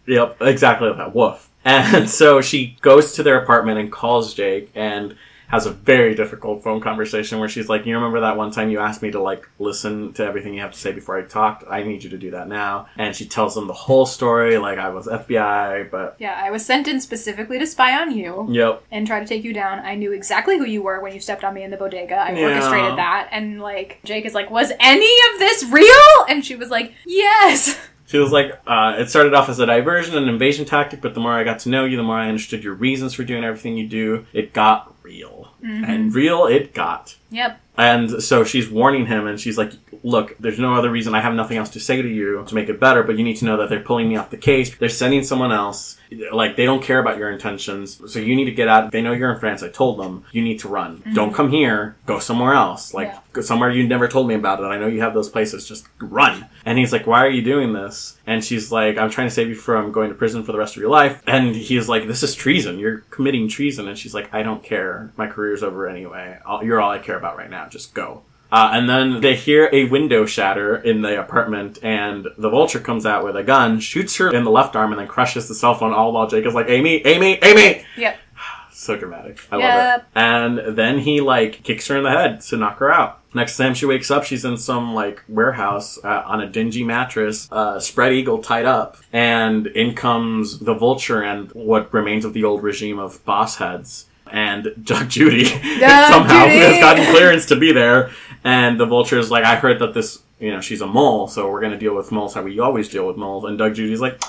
yep, 0.08 0.38
exactly 0.42 0.92
that. 0.92 1.14
Woof. 1.16 1.50
And 1.66 2.10
so 2.10 2.42
she 2.42 2.78
goes 2.82 3.14
to 3.14 3.24
their 3.24 3.42
apartment 3.42 3.80
and 3.80 3.92
calls 3.92 4.34
Jake 4.34 4.70
and 4.76 5.16
has 5.48 5.66
a 5.68 5.72
very 5.72 6.16
difficult 6.16 6.64
phone 6.64 6.82
conversation 6.82 7.38
where 7.40 7.48
she's 7.48 7.70
like, 7.70 7.86
You 7.86 7.94
remember 7.96 8.22
that 8.22 8.36
one 8.38 8.50
time 8.52 8.70
you 8.72 8.80
asked 8.80 9.02
me 9.04 9.12
to 9.12 9.22
like 9.22 9.48
listen 9.60 10.12
to 10.14 10.26
everything 10.26 10.56
you 10.56 10.62
have 10.62 10.72
to 10.72 10.80
say 10.80 10.92
before 10.92 11.18
I 11.18 11.22
talked? 11.24 11.64
I 11.70 11.84
need 11.84 12.04
you 12.04 12.10
to 12.10 12.18
do 12.18 12.32
that 12.32 12.48
now. 12.48 12.88
And 12.98 13.16
she 13.16 13.26
tells 13.28 13.56
him 13.56 13.68
the 13.68 13.74
whole 13.74 14.06
story, 14.08 14.58
like 14.58 14.80
I 14.80 14.90
was 14.90 15.06
FBI, 15.08 15.92
but 15.92 16.16
Yeah, 16.18 16.34
I 16.44 16.50
was 16.50 16.66
sent 16.66 16.88
in 16.88 17.00
specifically 17.00 17.60
to 17.60 17.68
spy 17.68 17.96
on 18.02 18.18
you 18.18 18.48
Yep. 18.50 18.84
and 18.92 19.06
try 19.06 19.20
to 19.20 19.26
take 19.28 19.44
you 19.44 19.54
down. 19.54 19.80
I 19.80 19.94
knew 19.96 20.12
exactly 20.12 20.58
who 20.58 20.66
you 20.66 20.82
were 20.82 21.00
when 21.02 21.14
you 21.14 21.20
stepped 21.20 21.44
on 21.44 21.54
me 21.54 21.62
in 21.64 21.70
the 21.72 21.78
bodega. 21.78 22.16
I 22.16 22.32
Yeah. 22.34 22.48
orchestrated 22.48 22.98
that. 22.98 23.30
And 23.32 23.62
like 23.62 24.00
Jake 24.04 24.26
is 24.26 24.34
like, 24.34 24.50
Was 24.50 24.72
any 24.80 25.16
of 25.34 25.40
this 25.40 25.64
real? 25.66 26.26
And 26.28 26.44
she 26.44 26.56
was 26.56 26.70
like, 26.72 26.94
Yes. 27.06 27.80
She 28.06 28.18
was 28.18 28.32
like, 28.32 28.60
uh, 28.68 28.96
it 28.98 29.10
started 29.10 29.34
off 29.34 29.50
as 29.50 29.60
a 29.60 29.66
diversion 29.66 30.16
and 30.18 30.30
invasion 30.30 30.66
tactic, 30.66 31.02
but 31.02 31.14
the 31.14 31.20
more 31.20 31.34
I 31.34 31.44
got 31.44 31.60
to 31.60 31.70
know 31.70 31.86
you, 31.86 31.98
the 31.98 32.04
more 32.04 32.18
I 32.18 32.28
understood 32.28 32.64
your 32.64 32.74
reasons 32.74 33.14
for 33.14 33.24
doing 33.24 33.44
everything 33.44 33.78
you 33.78 33.88
do. 33.88 34.26
It 34.34 34.54
got 34.54 34.94
real. 35.04 35.54
And 35.64 36.14
real 36.14 36.46
it 36.46 36.74
got. 36.74 37.16
Yep. 37.32 37.60
And 37.78 38.22
so 38.22 38.44
she's 38.44 38.70
warning 38.70 39.06
him, 39.08 39.26
and 39.26 39.40
she's 39.40 39.58
like, 39.58 39.72
Look, 40.04 40.38
there's 40.38 40.60
no 40.60 40.74
other 40.76 40.92
reason. 40.92 41.16
I 41.16 41.22
have 41.22 41.34
nothing 41.34 41.58
else 41.58 41.70
to 41.72 41.80
say 41.80 42.02
to 42.02 42.08
you 42.08 42.44
to 42.46 42.56
make 42.56 42.68
it 42.70 42.80
better, 42.80 43.04
but 43.04 43.18
you 43.18 43.24
need 43.24 43.38
to 43.38 43.46
know 43.46 43.58
that 43.58 43.70
they're 43.70 43.80
pulling 43.80 44.10
me 44.10 44.18
off 44.18 44.30
the 44.30 44.38
case. 44.38 44.76
They're 44.76 44.90
sending 44.90 45.24
someone 45.24 45.52
else. 45.52 45.98
Like, 46.32 46.58
they 46.58 46.66
don't 46.66 46.84
care 46.84 47.00
about 47.00 47.18
your 47.18 47.32
intentions. 47.32 48.00
So 48.12 48.20
you 48.20 48.36
need 48.36 48.46
to 48.46 48.52
get 48.52 48.68
out. 48.68 48.92
They 48.92 49.02
know 49.02 49.14
you're 49.14 49.34
in 49.34 49.40
France. 49.40 49.64
I 49.64 49.70
told 49.70 49.98
them. 50.00 50.26
You 50.32 50.44
need 50.44 50.60
to 50.60 50.68
run. 50.68 50.98
Mm-hmm. 50.98 51.14
Don't 51.14 51.34
come 51.34 51.50
here. 51.52 51.96
Go 52.06 52.20
somewhere 52.20 52.54
else. 52.54 52.94
Like, 52.94 53.14
Yeah. 53.36 53.42
somewhere 53.42 53.72
you 53.72 53.88
never 53.88 54.08
told 54.08 54.28
me 54.28 54.36
about 54.36 54.60
it. 54.60 54.64
I 54.66 54.78
know 54.78 54.88
you 54.88 55.02
have 55.02 55.14
those 55.14 55.30
places. 55.30 55.68
Just 55.68 55.88
run. 56.00 56.48
And 56.66 56.78
he's 56.78 56.92
like, 56.92 57.08
Why 57.08 57.26
are 57.26 57.30
you 57.30 57.42
doing 57.42 57.74
this? 57.74 58.18
And 58.28 58.44
she's 58.44 58.72
like, 58.72 58.98
I'm 58.98 59.10
trying 59.10 59.28
to 59.28 59.34
save 59.34 59.48
you 59.50 59.56
from 59.56 59.92
going 59.92 60.10
to 60.10 60.16
prison 60.16 60.44
for 60.44 60.52
the 60.52 60.60
rest 60.60 60.76
of 60.76 60.82
your 60.82 60.92
life. 60.92 61.24
And 61.26 61.56
he's 61.56 61.88
like, 61.90 62.08
This 62.08 62.22
is 62.24 62.36
treason. 62.36 62.78
You're 62.78 63.00
committing 63.10 63.48
treason. 63.48 63.88
And 63.88 63.98
she's 63.98 64.14
like, 64.14 64.32
I 64.34 64.44
don't 64.44 64.62
care. 64.64 65.12
My 65.18 65.28
career's 65.28 65.64
over 65.64 65.88
anyway. 65.88 66.38
I'll, 66.46 66.64
you're 66.64 66.80
all 66.82 66.92
I 66.92 67.00
care 67.00 67.18
about 67.18 67.38
right 67.38 67.50
now. 67.50 67.68
Just 67.70 67.94
go. 67.94 68.22
Uh, 68.54 68.70
and 68.74 68.88
then 68.88 69.20
they 69.22 69.36
hear 69.36 69.68
a 69.74 69.86
window 69.86 70.28
shatter 70.28 70.76
in 70.76 71.02
the 71.02 71.20
apartment, 71.20 71.80
and 71.82 72.28
the 72.38 72.52
vulture 72.52 72.80
comes 72.80 73.04
out 73.04 73.26
with 73.26 73.36
a 73.36 73.42
gun, 73.42 73.80
shoots 73.80 74.18
her 74.18 74.32
in 74.32 74.44
the 74.44 74.52
left 74.52 74.76
arm, 74.76 74.92
and 74.92 75.00
then 75.00 75.08
crushes 75.08 75.48
the 75.48 75.56
cell 75.56 75.74
phone. 75.74 75.92
All 75.92 76.12
while 76.12 76.28
Jake 76.28 76.46
is 76.46 76.54
like, 76.54 76.70
"Amy, 76.70 77.04
Amy, 77.04 77.40
Amy!" 77.42 77.84
Yep. 77.98 78.20
So 78.72 78.98
dramatic. 78.98 79.40
I 79.52 79.56
love 79.56 80.00
it. 80.00 80.06
And 80.14 80.76
then 80.78 81.00
he 81.00 81.22
like 81.22 81.64
kicks 81.64 81.88
her 81.88 81.96
in 81.98 82.04
the 82.04 82.12
head 82.12 82.42
to 82.42 82.58
knock 82.58 82.78
her 82.80 82.92
out. 82.92 83.22
Next 83.34 83.56
time 83.58 83.74
she 83.74 83.86
wakes 83.86 84.12
up, 84.12 84.24
she's 84.24 84.44
in 84.46 84.58
some 84.58 84.94
like 84.94 85.24
warehouse 85.28 85.98
uh, 86.04 86.24
on 86.26 86.42
a 86.42 86.48
dingy 86.50 86.84
mattress, 86.84 87.48
uh, 87.52 87.80
spread 87.80 88.14
eagle 88.14 88.40
tied 88.40 88.66
up, 88.66 88.98
and 89.14 89.68
in 89.68 89.96
comes 89.96 90.60
the 90.60 90.74
vulture 90.74 91.24
and 91.24 91.50
what 91.54 91.92
remains 91.94 92.26
of 92.26 92.34
the 92.34 92.44
old 92.44 92.62
regime 92.62 93.00
of 93.00 93.24
boss 93.26 93.58
heads. 93.58 94.06
And 94.32 94.74
Doug 94.84 95.10
Judy 95.10 95.46
somehow 96.10 96.46
Judy! 96.46 96.60
has 96.60 96.80
gotten 96.80 97.06
clearance 97.14 97.46
to 97.48 97.56
be 97.56 97.72
there. 97.72 98.12
And 98.44 98.80
the 98.80 98.86
vulture 98.86 99.18
is 99.18 99.32
like, 99.32 99.46
I 99.46 99.56
heard 99.56 99.80
that 99.80 99.94
this, 99.94 100.22
you 100.40 100.52
know, 100.52 100.62
she's 100.62 100.82
a 100.82 100.88
mole, 100.88 101.28
so 101.28 101.50
we're 101.50 101.62
going 101.62 101.72
to 101.72 101.78
deal 101.78 101.96
with 101.96 102.12
moles 102.12 102.34
how 102.34 102.44
we 102.44 102.60
always 102.60 102.90
deal 102.90 103.08
with 103.08 103.18
moles. 103.18 103.46
And 103.46 103.58
Doug 103.58 103.76
Judy's 103.76 104.02
like, 104.02 104.22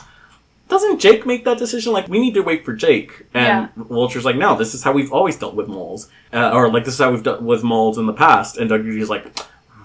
doesn't 0.69 1.01
Jake 1.01 1.27
make 1.27 1.45
that 1.45 1.59
decision? 1.59 1.93
Like, 1.93 2.09
we 2.09 2.19
need 2.19 2.35
to 2.35 2.41
wait 2.41 2.65
for 2.65 2.73
Jake. 2.73 3.27
And 3.35 3.71
Vulture's 3.75 4.25
like, 4.25 4.37
no, 4.37 4.57
this 4.57 4.75
is 4.75 4.83
how 4.83 4.93
we've 4.93 5.13
always 5.13 5.37
dealt 5.37 5.55
with 5.55 5.69
moles. 5.69 6.09
Uh, 6.33 6.53
or, 6.53 6.71
like, 6.71 6.85
this 6.85 6.95
is 6.95 7.01
how 7.01 7.11
we've 7.11 7.23
dealt 7.23 7.43
with 7.43 7.63
moles 7.63 7.99
in 7.99 8.07
the 8.07 8.13
past. 8.13 8.57
And 8.57 8.69
Doug 8.69 8.85
Judy's 8.85 9.11
like, 9.11 9.27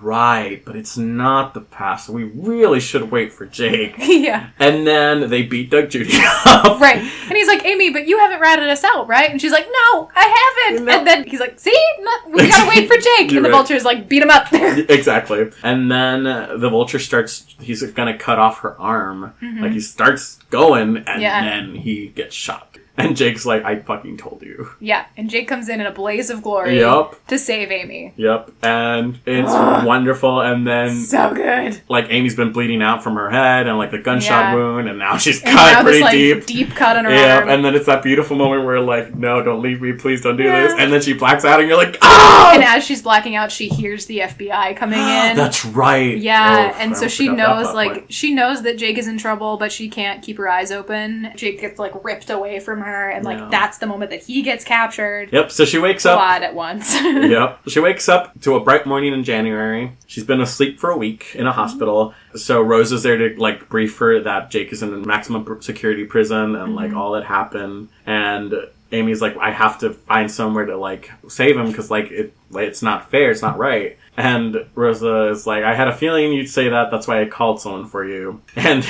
right, 0.02 0.64
but 0.66 0.76
it's 0.76 0.98
not 0.98 1.54
the 1.54 1.62
past. 1.62 2.08
So 2.08 2.14
we 2.14 2.24
really 2.24 2.80
should 2.80 3.12
wait 3.12 3.32
for 3.34 3.46
Jake. 3.46 3.96
yeah. 4.00 4.50
And 4.60 4.86
then 4.88 5.30
they 5.30 5.44
beat 5.44 5.70
Doug 5.70 5.90
Judy 5.90 6.14
up. 6.46 6.80
Right. 6.80 6.98
And 6.98 7.32
he's 7.38 7.48
like, 7.48 7.66
Amy, 7.66 7.90
but 7.92 8.08
you 8.08 8.18
haven't 8.20 8.40
ratted 8.40 8.68
us 8.70 8.84
out, 8.84 9.08
right? 9.08 9.30
And 9.30 9.40
she's 9.42 9.52
like, 9.52 9.66
No, 9.66 10.10
I 10.16 10.64
haven't. 10.68 10.86
No. 10.86 10.98
And 10.98 11.08
then 11.08 11.24
he's 11.26 11.40
like, 11.40 11.60
See, 11.60 11.74
no, 12.02 12.12
we 12.30 12.48
gotta 12.50 12.68
wait 12.76 12.88
for 12.88 12.98
Jake. 12.98 13.32
And 13.32 13.38
the 13.46 13.50
right. 13.50 13.52
vulture's 13.52 13.84
like, 13.86 14.08
beat 14.10 14.22
him 14.24 14.30
up. 14.30 14.48
exactly. 14.54 15.52
And 15.64 15.92
then 15.92 16.26
uh, 16.28 16.58
the 16.58 16.70
vulture 16.70 17.00
starts, 17.00 17.46
he's 17.60 17.82
gonna 17.92 18.18
cut 18.18 18.40
off 18.40 18.60
her 18.60 18.80
arm. 18.80 19.34
Like, 19.42 19.72
he 19.72 19.80
starts 19.80 20.38
going, 20.50 20.98
and 20.98 21.06
Mm-hmm. 21.06 21.22
Yeah. 21.22 21.44
then 21.44 21.76
he 21.76 22.08
gets 22.08 22.34
shot. 22.36 22.69
And 23.00 23.16
Jake's 23.16 23.46
like, 23.46 23.64
I 23.64 23.78
fucking 23.80 24.18
told 24.18 24.42
you. 24.42 24.70
yeah. 24.80 25.06
And 25.18 25.30
Jake 25.30 25.48
comes 25.48 25.70
in 25.70 25.80
in 25.80 25.88
a 25.88 25.92
blaze 25.92 26.30
of 26.30 26.42
glory 26.42 26.80
Yep. 26.80 27.16
to 27.28 27.38
save 27.40 27.72
Amy. 27.72 28.14
Yep. 28.18 28.52
And 28.64 29.20
it's 29.26 29.52
wonderful. 29.86 30.42
And 30.42 30.68
then, 30.68 30.96
So 30.96 31.34
good. 31.34 31.82
like, 31.90 32.08
Amy's 32.10 32.36
been 32.36 32.52
bleeding 32.52 32.82
out 32.82 33.04
from 33.04 33.16
her 33.16 33.30
head 33.30 33.68
and, 33.68 33.78
like, 33.78 33.92
the 33.92 33.98
gunshot 34.00 34.30
Yeah. 34.52 34.56
wound, 34.56 34.90
and 34.90 35.00
now 35.00 35.18
she's 35.18 35.42
And 35.44 35.56
cut 35.58 35.72
now 35.74 35.82
pretty 35.84 36.00
this 36.00 36.38
like 36.38 36.46
deep. 36.46 36.76
cut 36.76 36.98
on 36.98 37.06
her 37.06 37.12
Yep, 37.12 37.40
arm. 37.42 37.50
and 37.50 37.66
then 37.66 37.76
it's 37.76 37.86
that 37.86 38.04
beautiful 38.04 38.36
moment 38.36 38.66
where 38.66 38.80
like, 38.80 39.16
no, 39.16 39.42
don't 39.42 39.62
leave 39.62 39.82
me, 39.82 39.94
please 39.94 40.22
don't 40.22 40.38
do 40.38 40.44
Yeah. 40.44 40.64
this. 40.64 40.74
And 40.78 40.92
then 40.92 41.02
she 41.02 41.14
blacks 41.14 41.46
out, 41.46 41.60
and 41.60 41.70
you're 41.70 41.78
like, 41.78 41.98
ah, 42.02 42.52
And 42.54 42.64
as 42.64 42.84
she's 42.84 43.02
blacking 43.02 43.36
out, 43.36 43.52
she 43.52 43.68
hears 43.70 44.06
the 44.08 44.20
FBI 44.22 44.74
coming 44.76 45.00
in. 45.00 45.36
that's 45.38 45.66
right. 45.66 46.18
yeah, 46.18 46.74
Oh, 46.74 46.80
and 46.80 46.92
I 46.94 46.96
so 46.96 47.08
she 47.08 47.28
forgot 47.28 47.38
that 47.38 47.56
knows, 47.56 47.64
plot 47.64 47.76
like, 47.76 47.92
point. 47.94 48.14
she 48.14 48.34
knows 48.34 48.62
that 48.64 48.78
Jake 48.78 48.98
is 48.98 49.08
in 49.08 49.18
trouble, 49.18 49.58
but 49.58 49.72
she 49.72 49.88
can't 49.90 50.22
keep 50.22 50.38
her 50.38 50.50
eyes 50.50 50.72
open. 50.72 51.32
Jake 51.36 51.62
gets, 51.62 51.80
like, 51.80 51.94
ripped 52.04 52.30
away 52.30 52.60
from 52.60 52.82
her, 52.82 52.89
and, 53.10 53.26
like, 53.26 53.40
Yeah. 53.40 53.50
that's 53.50 53.78
the 53.78 53.88
moment 53.88 54.12
that 54.12 54.24
he 54.24 54.42
gets 54.42 54.64
captured. 54.64 55.30
Yep. 55.32 55.52
So 55.52 55.66
she 55.66 55.78
wakes 55.78 56.06
A 56.06 56.12
up. 56.12 56.20
lot 56.20 56.44
at 56.44 56.56
once. 56.56 56.94
yep. 57.04 57.60
She 57.68 57.80
wakes 57.80 58.10
up 58.10 58.40
to 58.42 58.56
a 58.56 58.60
bright 58.60 58.86
morning 58.86 59.14
in 59.14 59.24
January. 59.24 59.92
She's 60.08 60.24
been 60.24 60.42
asleep 60.42 60.80
for 60.80 60.90
a 60.90 60.98
week 60.98 61.36
in 61.36 61.46
a 61.46 61.50
mm-hmm. 61.50 61.60
hospital, 61.60 62.14
So 62.36 62.62
Rose 62.62 62.92
is 62.92 63.04
there 63.04 63.18
to 63.18 63.40
like 63.40 63.70
brief 63.70 63.98
her 64.00 64.20
that 64.22 64.50
Jake 64.50 64.72
is 64.72 64.82
in 64.82 64.94
a 64.94 64.98
maximum 64.98 65.46
pr- 65.46 65.62
security 65.62 66.06
prison 66.06 66.56
and 66.56 66.76
like 66.76 66.90
mm-hmm. 66.90 66.98
all 66.98 67.12
that 67.14 67.26
happened. 67.26 67.90
And 68.06 68.54
Amy's 68.92 69.22
like, 69.22 69.38
I 69.38 69.52
have 69.52 69.80
to 69.80 69.92
find 69.92 70.32
somewhere 70.32 70.66
to 70.66 70.78
like 70.78 71.12
save 71.28 71.58
him 71.58 71.68
because 71.68 71.92
like 71.92 72.12
it, 72.12 72.34
like, 72.50 72.68
it's 72.68 72.82
not 72.82 73.12
fair, 73.12 73.32
it's 73.32 73.42
not 73.42 73.58
right. 73.58 73.98
And 74.20 74.66
Rosa 74.76 75.30
is 75.30 75.48
like, 75.48 75.64
I 75.64 75.74
had 75.74 75.88
a 75.88 75.96
feeling 75.96 76.34
you'd 76.34 76.50
say 76.50 76.68
that. 76.70 76.92
That's 76.92 77.08
why 77.08 77.22
I 77.22 77.26
called 77.26 77.62
someone 77.62 77.86
for 77.88 78.04
you. 78.06 78.42
And 78.56 78.84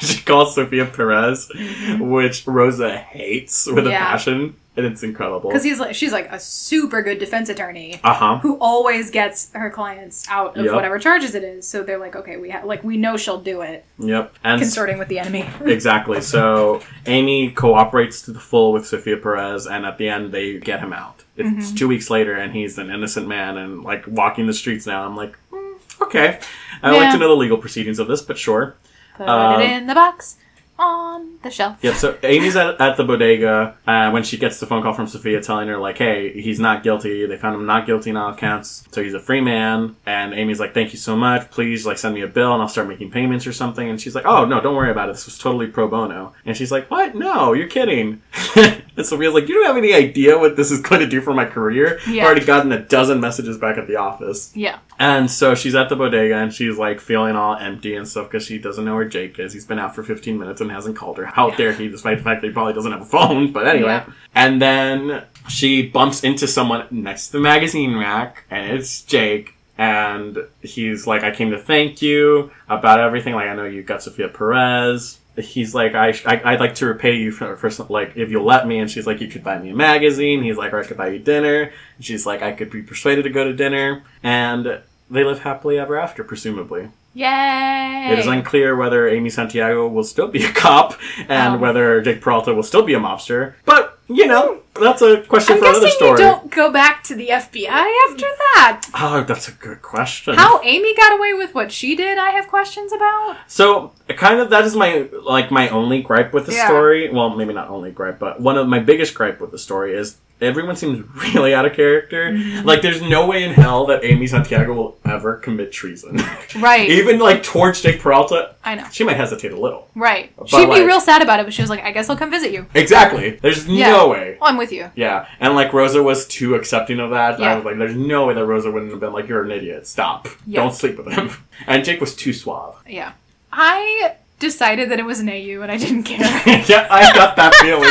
she 0.00 0.22
calls 0.22 0.54
Sophia 0.54 0.86
Perez, 0.86 1.50
which 1.98 2.46
Rosa 2.46 2.96
hates 2.96 3.66
with 3.66 3.86
Yeah. 3.86 3.96
a 3.96 3.98
passion, 4.12 4.54
and 4.76 4.86
it's 4.86 5.02
incredible. 5.02 5.50
Because 5.50 5.62
he's 5.64 5.78
like, 5.78 5.94
she's 5.94 6.12
like 6.12 6.32
a 6.32 6.40
super 6.40 7.02
good 7.02 7.18
defense 7.18 7.50
attorney 7.50 8.00
Uh 8.02 8.14
huh. 8.14 8.38
who 8.38 8.56
always 8.58 9.10
gets 9.10 9.50
her 9.52 9.68
clients 9.68 10.26
out 10.30 10.56
of 10.56 10.64
Yep. 10.64 10.74
whatever 10.74 10.98
charges 10.98 11.34
it 11.34 11.44
is. 11.44 11.68
So 11.68 11.82
they're 11.82 11.98
like, 11.98 12.16
okay, 12.16 12.38
we 12.38 12.48
ha- 12.48 12.62
like 12.64 12.82
we 12.82 12.96
know 12.96 13.18
she'll 13.18 13.40
do 13.42 13.60
it, 13.60 13.84
Yep. 13.98 14.32
And 14.42 14.60
consorting 14.62 14.96
with 14.98 15.08
the 15.08 15.18
enemy. 15.18 15.44
Exactly. 15.66 16.22
So 16.22 16.80
Amy 17.04 17.50
cooperates 17.50 18.22
to 18.22 18.32
the 18.32 18.40
full 18.40 18.72
with 18.72 18.86
Sophia 18.86 19.18
Perez, 19.18 19.66
and 19.66 19.84
at 19.84 19.98
the 19.98 20.08
end 20.08 20.32
they 20.32 20.58
get 20.58 20.80
him 20.80 20.94
out. 20.94 21.24
It's 21.40 21.66
Mm-hmm. 21.68 21.74
two 21.76 21.88
weeks 21.88 22.10
later, 22.10 22.34
and 22.34 22.52
he's 22.54 22.78
an 22.78 22.90
innocent 22.90 23.26
man 23.28 23.56
and 23.56 23.82
like 23.82 24.04
walking 24.06 24.46
the 24.46 24.54
streets 24.54 24.86
now. 24.86 25.04
I'm 25.06 25.16
like, 25.16 25.36
mm, 25.52 25.74
okay. 26.02 26.38
I'd 26.82 26.92
like 26.96 27.12
to 27.12 27.18
know 27.18 27.28
the 27.28 27.34
legal 27.36 27.58
proceedings 27.58 27.98
of 27.98 28.06
this, 28.08 28.22
but 28.22 28.38
sure. 28.38 28.74
Put 29.16 29.28
Um, 29.28 29.60
it 29.60 29.70
in 29.70 29.86
the 29.86 29.94
box 29.94 30.36
on 30.78 31.38
the 31.42 31.50
shelf. 31.50 31.76
Yep. 31.82 31.94
So 31.96 32.16
Amy's 32.22 32.56
at, 32.56 32.80
at 32.80 32.96
the 32.96 33.04
bodega 33.04 33.76
uh, 33.86 34.10
when 34.12 34.22
she 34.22 34.38
gets 34.38 34.58
the 34.60 34.66
phone 34.66 34.82
call 34.82 34.94
from 34.94 35.06
Sophia 35.06 35.42
telling 35.42 35.68
her 35.68 35.76
like, 35.76 35.98
"Hey, 35.98 36.40
he's 36.40 36.58
not 36.58 36.82
guilty. 36.82 37.26
They 37.26 37.36
found 37.36 37.54
him 37.56 37.66
not 37.66 37.84
guilty 37.84 38.08
in 38.08 38.16
all 38.16 38.34
counts, 38.34 38.84
so 38.90 39.02
he's 39.02 39.12
a 39.12 39.20
free 39.20 39.42
man." 39.42 39.96
And 40.06 40.32
Amy's 40.32 40.58
like, 40.58 40.72
"Thank 40.72 40.94
you 40.94 40.98
so 40.98 41.16
much. 41.16 41.50
Please, 41.50 41.84
like, 41.84 41.98
send 41.98 42.14
me 42.14 42.22
a 42.22 42.26
bill 42.26 42.54
and 42.54 42.62
I'll 42.62 42.68
start 42.68 42.88
making 42.88 43.10
payments 43.10 43.46
or 43.46 43.52
something." 43.52 43.90
And 43.90 44.00
she's 44.00 44.14
like, 44.14 44.24
"Oh 44.24 44.46
no, 44.46 44.58
don't 44.62 44.74
worry 44.74 44.90
about 44.90 45.10
it. 45.10 45.12
This 45.12 45.26
was 45.26 45.36
totally 45.36 45.66
pro 45.66 45.86
bono." 45.86 46.32
And 46.46 46.56
she's 46.56 46.72
like, 46.72 46.90
"What? 46.90 47.14
No, 47.14 47.52
you're 47.52 47.68
kidding." 47.68 48.22
and 49.00 49.34
like, 49.34 49.48
"You 49.48 49.54
don't 49.54 49.66
have 49.66 49.76
any 49.76 49.94
idea 49.94 50.38
what 50.38 50.56
this 50.56 50.70
is 50.70 50.80
going 50.80 51.00
to 51.00 51.06
do 51.06 51.20
for 51.20 51.32
my 51.32 51.44
career. 51.44 51.98
Yeah. 52.08 52.22
I've 52.22 52.26
already 52.26 52.46
gotten 52.46 52.72
a 52.72 52.78
dozen 52.78 53.20
messages 53.20 53.58
back 53.58 53.78
at 53.78 53.86
the 53.86 53.96
office." 53.96 54.52
Yeah. 54.54 54.78
And 54.98 55.30
so 55.30 55.54
she's 55.54 55.74
at 55.74 55.88
the 55.88 55.96
bodega 55.96 56.36
and 56.36 56.52
she's 56.52 56.76
like 56.76 57.00
feeling 57.00 57.36
all 57.36 57.56
empty 57.56 57.94
and 57.94 58.06
stuff 58.06 58.30
because 58.30 58.44
she 58.44 58.58
doesn't 58.58 58.84
know 58.84 58.94
where 58.94 59.08
Jake 59.08 59.38
is. 59.38 59.52
He's 59.52 59.64
been 59.64 59.78
out 59.78 59.94
for 59.94 60.02
15 60.02 60.38
minutes 60.38 60.60
and 60.60 60.70
hasn't 60.70 60.96
called 60.96 61.16
her. 61.18 61.26
How 61.26 61.50
dare 61.50 61.72
he, 61.72 61.88
despite 61.88 62.18
the 62.18 62.24
fact 62.24 62.42
that 62.42 62.48
he 62.48 62.52
probably 62.52 62.74
doesn't 62.74 62.92
have 62.92 63.00
a 63.00 63.06
phone. 63.06 63.52
But 63.52 63.66
anyway. 63.66 63.88
Yeah. 63.88 64.12
And 64.34 64.60
then 64.60 65.24
she 65.48 65.86
bumps 65.86 66.22
into 66.22 66.46
someone 66.46 66.86
next 66.90 67.28
to 67.28 67.32
the 67.32 67.40
magazine 67.40 67.96
rack 67.96 68.44
and 68.50 68.70
it's 68.70 69.02
Jake. 69.02 69.54
And 69.78 70.36
he's 70.60 71.06
like, 71.06 71.22
I 71.22 71.30
came 71.30 71.52
to 71.52 71.58
thank 71.58 72.02
you 72.02 72.50
about 72.68 73.00
everything. 73.00 73.34
Like, 73.34 73.48
I 73.48 73.54
know 73.54 73.64
you 73.64 73.82
got 73.82 74.02
Sophia 74.02 74.28
Perez. 74.28 75.19
He's 75.40 75.74
like, 75.74 75.94
I, 75.94 76.08
I, 76.26 76.40
I'd 76.52 76.60
like 76.60 76.74
to 76.76 76.86
repay 76.86 77.16
you 77.16 77.32
for, 77.32 77.56
for 77.56 77.70
some, 77.70 77.86
like, 77.88 78.16
if 78.16 78.30
you'll 78.30 78.44
let 78.44 78.66
me. 78.66 78.78
And 78.78 78.90
she's 78.90 79.06
like, 79.06 79.20
you 79.20 79.28
could 79.28 79.42
buy 79.44 79.58
me 79.58 79.70
a 79.70 79.74
magazine. 79.74 80.42
He's 80.42 80.56
like, 80.56 80.72
or 80.72 80.80
I 80.80 80.86
could 80.86 80.96
buy 80.96 81.08
you 81.08 81.18
dinner. 81.18 81.72
And 81.96 82.04
she's 82.04 82.26
like, 82.26 82.42
I 82.42 82.52
could 82.52 82.70
be 82.70 82.82
persuaded 82.82 83.22
to 83.22 83.30
go 83.30 83.44
to 83.44 83.52
dinner. 83.52 84.02
And 84.22 84.80
they 85.10 85.24
live 85.24 85.40
happily 85.40 85.78
ever 85.78 85.98
after, 85.98 86.22
presumably. 86.24 86.90
Yay! 87.14 88.10
It 88.12 88.18
is 88.20 88.26
unclear 88.26 88.76
whether 88.76 89.08
Amy 89.08 89.30
Santiago 89.30 89.88
will 89.88 90.04
still 90.04 90.28
be 90.28 90.44
a 90.44 90.52
cop 90.52 90.94
and 91.28 91.56
Oh. 91.56 91.58
whether 91.58 92.00
Jake 92.02 92.20
Peralta 92.20 92.54
will 92.54 92.62
still 92.62 92.82
be 92.82 92.94
a 92.94 93.00
mobster. 93.00 93.54
But, 93.64 93.98
you 94.10 94.26
know, 94.26 94.60
that's 94.74 95.02
a 95.02 95.22
question 95.22 95.54
I'm 95.54 95.58
for 95.60 95.64
another 95.66 95.80
guessing 95.86 95.96
story. 95.96 96.10
you 96.10 96.16
don't 96.16 96.50
go 96.50 96.70
back 96.72 97.04
to 97.04 97.14
the 97.14 97.28
FBI 97.28 98.08
after 98.10 98.26
that. 98.26 98.82
Oh, 98.94 99.24
that's 99.26 99.48
a 99.48 99.52
good 99.52 99.82
question. 99.82 100.34
How 100.34 100.60
Amy 100.62 100.94
got 100.96 101.16
away 101.16 101.32
with 101.34 101.54
what 101.54 101.70
she 101.70 101.94
did, 101.94 102.18
I 102.18 102.30
have 102.30 102.48
questions 102.48 102.92
about. 102.92 103.36
So, 103.46 103.92
kind 104.16 104.40
of 104.40 104.50
that 104.50 104.64
is 104.64 104.74
my 104.74 105.08
like 105.22 105.50
my 105.50 105.68
only 105.68 106.02
gripe 106.02 106.32
with 106.32 106.46
the 106.46 106.52
Yeah. 106.54 106.66
story. 106.66 107.08
Well, 107.10 107.30
maybe 107.30 107.54
not 107.54 107.68
only 107.68 107.90
gripe, 107.90 108.18
but 108.18 108.40
one 108.40 108.58
of 108.58 108.66
my 108.66 108.80
biggest 108.80 109.14
gripe 109.14 109.40
with 109.40 109.52
the 109.52 109.58
story 109.58 109.94
is 109.94 110.16
everyone 110.42 110.76
seems 110.76 111.04
really 111.34 111.54
out 111.54 111.66
of 111.66 111.74
character. 111.74 112.30
Mm-hmm. 112.32 112.66
Like, 112.66 112.82
there's 112.82 113.02
no 113.02 113.26
way 113.26 113.44
in 113.44 113.52
hell 113.52 113.86
that 113.86 114.04
Amy 114.04 114.26
Santiago 114.26 114.72
will 114.74 114.98
ever 115.04 115.36
commit 115.36 115.72
treason. 115.72 116.18
Right. 116.56 116.90
Even 116.90 117.20
like 117.20 117.44
towards 117.44 117.80
Jake 117.80 118.00
Peralta, 118.00 118.56
I 118.64 118.74
know. 118.74 118.84
she 118.90 119.04
might 119.04 119.16
hesitate 119.16 119.52
a 119.52 119.58
little. 119.60 119.88
Right. 119.94 120.32
But, 120.36 120.48
She'd 120.48 120.66
be 120.68 120.82
real 120.84 121.00
sad 121.00 121.22
about 121.22 121.38
it, 121.38 121.44
but 121.44 121.54
she 121.54 121.62
was 121.62 121.70
like, 121.70 121.80
I 121.84 121.92
guess 121.92 122.10
I'll 122.10 122.16
come 122.16 122.30
visit 122.30 122.50
you. 122.52 122.66
Exactly. 122.74 123.30
There's 123.40 123.68
Yeah. 123.68 123.92
no 123.92 124.08
way. 124.08 124.36
Oh, 124.42 124.46
I'm 124.46 124.56
with 124.56 124.72
you. 124.72 124.90
Yeah, 124.96 125.26
and 125.38 125.54
like 125.54 125.72
Rosa 125.72 126.02
was 126.02 126.26
too 126.26 126.56
accepting 126.56 126.98
of 126.98 127.10
that. 127.10 127.38
Yeah. 127.38 127.52
I 127.52 127.54
was 127.56 127.64
like, 127.64 127.78
"There's 127.78 127.94
no 127.94 128.26
way 128.26 128.34
that 128.34 128.44
Rosa 128.44 128.70
wouldn't 128.70 128.90
have 128.90 129.00
been 129.00 129.12
like, 129.12 129.28
you're 129.28 129.44
an 129.44 129.52
idiot. 129.52 129.86
Stop. 129.86 130.26
Yeah. 130.46 130.60
Don't 130.62 130.74
sleep 130.74 130.98
with 130.98 131.12
him." 131.12 131.30
And 131.68 131.84
Jake 131.84 132.00
was 132.00 132.16
too 132.16 132.32
suave. 132.32 132.74
Yeah. 132.88 133.12
I 133.52 134.16
decided 134.38 134.90
that 134.90 134.98
it 134.98 135.04
was 135.04 135.20
an 135.20 135.28
AU 135.28 135.60
and 135.62 135.70
I 135.70 135.76
didn't 135.76 136.02
care. 136.04 136.18
yeah, 136.66 136.88
I 136.90 137.12
got 137.14 137.36
that 137.36 137.54
feeling. 137.56 137.90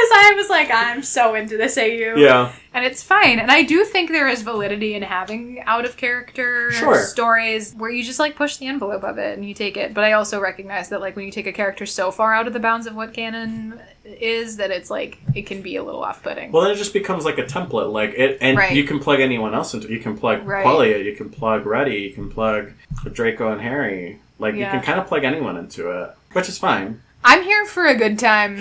Because 0.00 0.10
I 0.14 0.32
was 0.36 0.48
like, 0.48 0.70
I'm 0.72 1.02
so 1.02 1.34
into 1.34 1.56
this 1.58 1.76
AU. 1.76 2.14
Yeah, 2.16 2.52
And 2.72 2.84
it's 2.86 3.02
fine. 3.02 3.38
And 3.38 3.50
I 3.50 3.62
do 3.62 3.84
think 3.84 4.10
there 4.10 4.28
is 4.28 4.40
validity 4.42 4.94
in 4.94 5.02
having 5.02 5.60
out 5.66 5.84
of 5.84 5.96
character 5.98 6.72
Sure. 6.72 7.02
stories 7.02 7.74
where 7.74 7.90
you 7.90 8.02
just 8.02 8.18
like 8.18 8.34
push 8.34 8.56
the 8.56 8.66
envelope 8.66 9.04
of 9.04 9.18
it 9.18 9.36
and 9.36 9.46
you 9.46 9.52
take 9.52 9.76
it. 9.76 9.92
But 9.92 10.04
I 10.04 10.12
also 10.12 10.40
recognize 10.40 10.88
that 10.88 11.00
like 11.02 11.16
when 11.16 11.26
you 11.26 11.32
take 11.32 11.46
a 11.46 11.52
character 11.52 11.84
so 11.84 12.10
far 12.10 12.32
out 12.34 12.46
of 12.46 12.52
the 12.54 12.60
bounds 12.60 12.86
of 12.86 12.94
what 12.94 13.12
canon 13.12 13.78
is 14.04 14.56
that 14.56 14.70
it's 14.70 14.88
like 14.90 15.18
it 15.34 15.42
can 15.46 15.60
be 15.60 15.76
a 15.76 15.82
little 15.82 16.02
off 16.02 16.22
putting. 16.22 16.50
well, 16.50 16.62
then 16.62 16.72
it 16.72 16.76
just 16.78 16.94
becomes 16.94 17.24
like 17.26 17.36
a 17.38 17.44
template. 17.44 17.92
Like 17.92 18.14
it, 18.16 18.38
and 18.40 18.56
Right. 18.56 18.72
you 18.74 18.84
can 18.84 19.00
plug 19.00 19.20
anyone 19.20 19.54
else 19.54 19.74
into. 19.74 19.88
You 19.92 20.00
can 20.00 20.16
plug 20.16 20.46
Right. 20.46 20.64
Queliot, 20.64 21.04
you 21.04 21.14
can 21.14 21.28
plug 21.28 21.66
Reddie, 21.66 21.96
you 22.00 22.12
can 22.12 22.30
plug 22.30 22.72
Draco 23.12 23.52
and 23.52 23.60
Harry. 23.60 24.18
Like 24.38 24.54
you 24.54 24.64
can 24.64 24.80
kind 24.80 24.98
of 24.98 25.06
plug 25.06 25.24
anyone 25.24 25.58
into 25.58 25.90
it, 25.90 26.10
which 26.32 26.48
is 26.48 26.56
fine. 26.56 27.02
I'm 27.24 27.42
here 27.42 27.66
for 27.66 27.86
a 27.86 27.94
good 27.94 28.18
time 28.18 28.60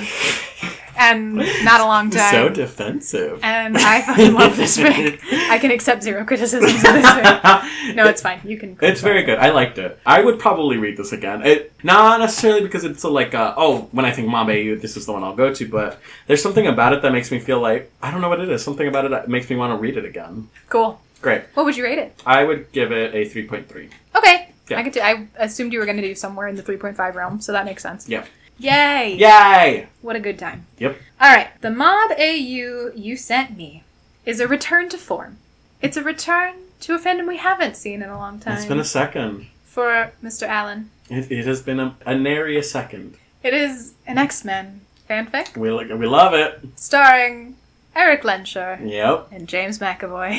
and 0.97 1.35
not 1.63 1.79
a 1.81 1.85
long 1.85 2.09
time. 2.11 2.31
So 2.31 2.49
defensive. 2.49 3.39
and 3.41 3.77
I 3.77 4.01
fucking 4.01 4.33
love 4.33 4.57
this 4.57 4.77
fic. 4.79 5.19
I 5.49 5.57
can 5.57 5.71
accept 5.71 6.03
zero 6.03 6.25
criticisms 6.25 6.73
of 6.73 6.81
this 6.81 7.05
fic. 7.05 7.69
No, 7.95 8.05
it's 8.07 8.21
fine. 8.21 8.39
You 8.43 8.57
can. 8.57 8.77
It's 8.81 9.01
very 9.01 9.23
good. 9.23 9.39
I 9.39 9.49
liked 9.49 9.79
it. 9.79 9.99
I 10.05 10.21
would 10.21 10.37
probably 10.39 10.77
read 10.77 10.95
this 10.97 11.11
again. 11.11 11.41
It 11.43 11.73
not 11.83 12.19
necessarily 12.19 12.61
because 12.61 12.83
it's 12.83 13.03
a, 13.03 13.09
like 13.09 13.33
uh, 13.33 13.55
oh 13.57 13.87
when 13.91 14.05
I 14.05 14.11
think 14.11 14.27
Mabe, 14.29 14.79
this 14.79 14.95
is 14.95 15.05
the 15.07 15.13
one 15.13 15.23
I'll 15.23 15.35
go 15.35 15.51
to. 15.53 15.67
But 15.67 15.99
there's 16.27 16.43
something 16.43 16.67
about 16.67 16.93
it 16.93 17.01
that 17.01 17.11
makes 17.11 17.31
me 17.31 17.39
feel 17.39 17.59
like 17.59 17.91
I 18.03 18.11
don't 18.11 18.21
know 18.21 18.29
what 18.29 18.41
it 18.41 18.49
is. 18.49 18.63
Something 18.63 18.87
about 18.87 19.05
it 19.05 19.11
that 19.11 19.27
makes 19.27 19.49
me 19.49 19.55
want 19.55 19.71
to 19.73 19.77
read 19.77 19.97
it 19.97 20.05
again. 20.05 20.49
cool. 20.69 21.01
Great. 21.21 21.41
What 21.55 21.65
would 21.65 21.75
you 21.75 21.83
rate 21.83 21.97
it? 21.97 22.21
I 22.25 22.43
would 22.43 22.71
give 22.71 22.91
it 22.91 23.15
a 23.15 23.25
three 23.27 23.47
point 23.47 23.67
three. 23.67 23.89
Okay. 24.15 24.49
Yeah. 24.69 24.79
I 24.79 24.83
could. 24.83 24.93
Do, 24.93 25.01
I 25.01 25.27
assumed 25.37 25.73
you 25.73 25.79
were 25.79 25.85
going 25.85 25.97
to 25.97 26.03
do 26.07 26.13
somewhere 26.13 26.47
in 26.47 26.55
the 26.55 26.61
3.5 26.61 27.15
realm, 27.15 27.41
so 27.41 27.51
that 27.53 27.65
makes 27.65 27.81
sense. 27.81 28.07
Yeah. 28.07 28.23
Yay! 28.59 29.15
Yay! 29.17 29.87
What 30.01 30.15
a 30.15 30.19
good 30.19 30.37
time. 30.37 30.65
Yep. 30.77 30.97
All 31.21 31.33
right. 31.33 31.49
The 31.61 31.71
mob 31.71 32.11
AU 32.11 32.91
you 32.95 33.15
sent 33.15 33.55
me 33.57 33.83
is 34.25 34.39
a 34.39 34.47
return 34.47 34.89
to 34.89 34.97
form. 34.97 35.37
It's 35.81 35.95
a 35.97 36.03
return 36.03 36.55
to 36.81 36.93
a 36.93 36.99
fandom 36.99 37.27
we 37.27 37.37
haven't 37.37 37.75
seen 37.77 38.01
in 38.01 38.09
a 38.09 38.17
long 38.17 38.39
time. 38.39 38.57
It's 38.57 38.65
been 38.65 38.79
a 38.79 38.83
second. 38.83 39.47
for 39.63 40.11
Mr. 40.23 40.43
Alan. 40.47 40.89
It, 41.09 41.31
it 41.31 41.45
has 41.45 41.61
been 41.61 41.79
a, 41.79 41.95
a 42.05 42.15
nary 42.15 42.57
a 42.57 42.63
second. 42.63 43.15
It 43.43 43.53
is 43.53 43.93
an 44.05 44.17
X 44.17 44.43
Men 44.43 44.81
fanfic 45.09 45.55
We 45.57 45.71
we 45.95 46.05
love 46.05 46.33
it. 46.33 46.59
starring 46.75 47.55
Eric 47.95 48.23
Lehnsherr 48.23 48.79
Yep. 48.89 49.29
and 49.31 49.47
James 49.47 49.79
McAvoy. 49.79 50.33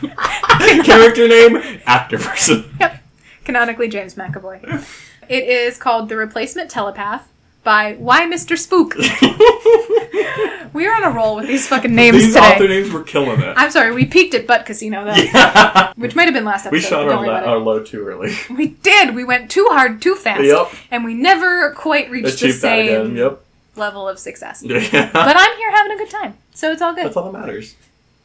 Character 0.84 1.28
name, 1.28 1.80
actor 1.86 2.18
person. 2.18 2.64
Yep. 2.80 3.02
Canonically, 3.44 3.88
James 3.88 4.14
McAvoy. 4.14 4.62
It 5.28 5.44
is 5.44 5.78
called 5.78 6.08
The 6.08 6.16
Replacement 6.16 6.70
Telepath 6.70 7.28
by 7.62 7.94
WhyMrSpook. 7.94 8.94
we 10.74 10.86
are 10.86 10.94
on 10.94 11.04
a 11.04 11.10
roll 11.10 11.36
with 11.36 11.46
these 11.46 11.66
fucking 11.66 11.94
names 11.94 12.16
These 12.18 12.34
today. 12.34 12.46
author 12.54 12.68
names 12.68 12.90
were 12.90 13.02
killing 13.02 13.40
it. 13.40 13.54
I'm 13.56 13.70
sorry, 13.70 13.92
we 13.92 14.04
peaked 14.04 14.34
at 14.34 14.46
Butt 14.46 14.66
Casino 14.66 15.04
though, 15.04 15.92
which 15.96 16.14
might 16.14 16.24
have 16.24 16.34
been 16.34 16.44
last 16.44 16.66
episode. 16.66 16.72
we 16.72 16.80
shot 16.80 17.08
our, 17.08 17.26
la- 17.26 17.50
our 17.50 17.58
low 17.58 17.82
too 17.82 18.06
early. 18.06 18.34
We 18.50 18.68
did. 18.68 19.14
We 19.14 19.24
went 19.24 19.50
too 19.50 19.66
hard, 19.70 20.02
too 20.02 20.14
fast, 20.14 20.42
Yep. 20.44 20.68
and 20.90 21.04
we 21.04 21.14
never 21.14 21.72
quite 21.72 22.10
reached 22.10 22.40
the 22.40 22.52
same. 22.52 23.16
Yep. 23.16 23.40
level 23.76 24.08
of 24.08 24.18
success. 24.18 24.62
Yeah. 24.66 25.10
But 25.12 25.36
I'm 25.38 25.56
here 25.56 25.70
having 25.70 25.92
a 25.92 25.96
good 25.96 26.10
time, 26.10 26.34
so 26.52 26.70
it's 26.70 26.82
all 26.82 26.94
good. 26.94 27.06
That's 27.06 27.16
all 27.16 27.30
that 27.32 27.38
matters. 27.38 27.76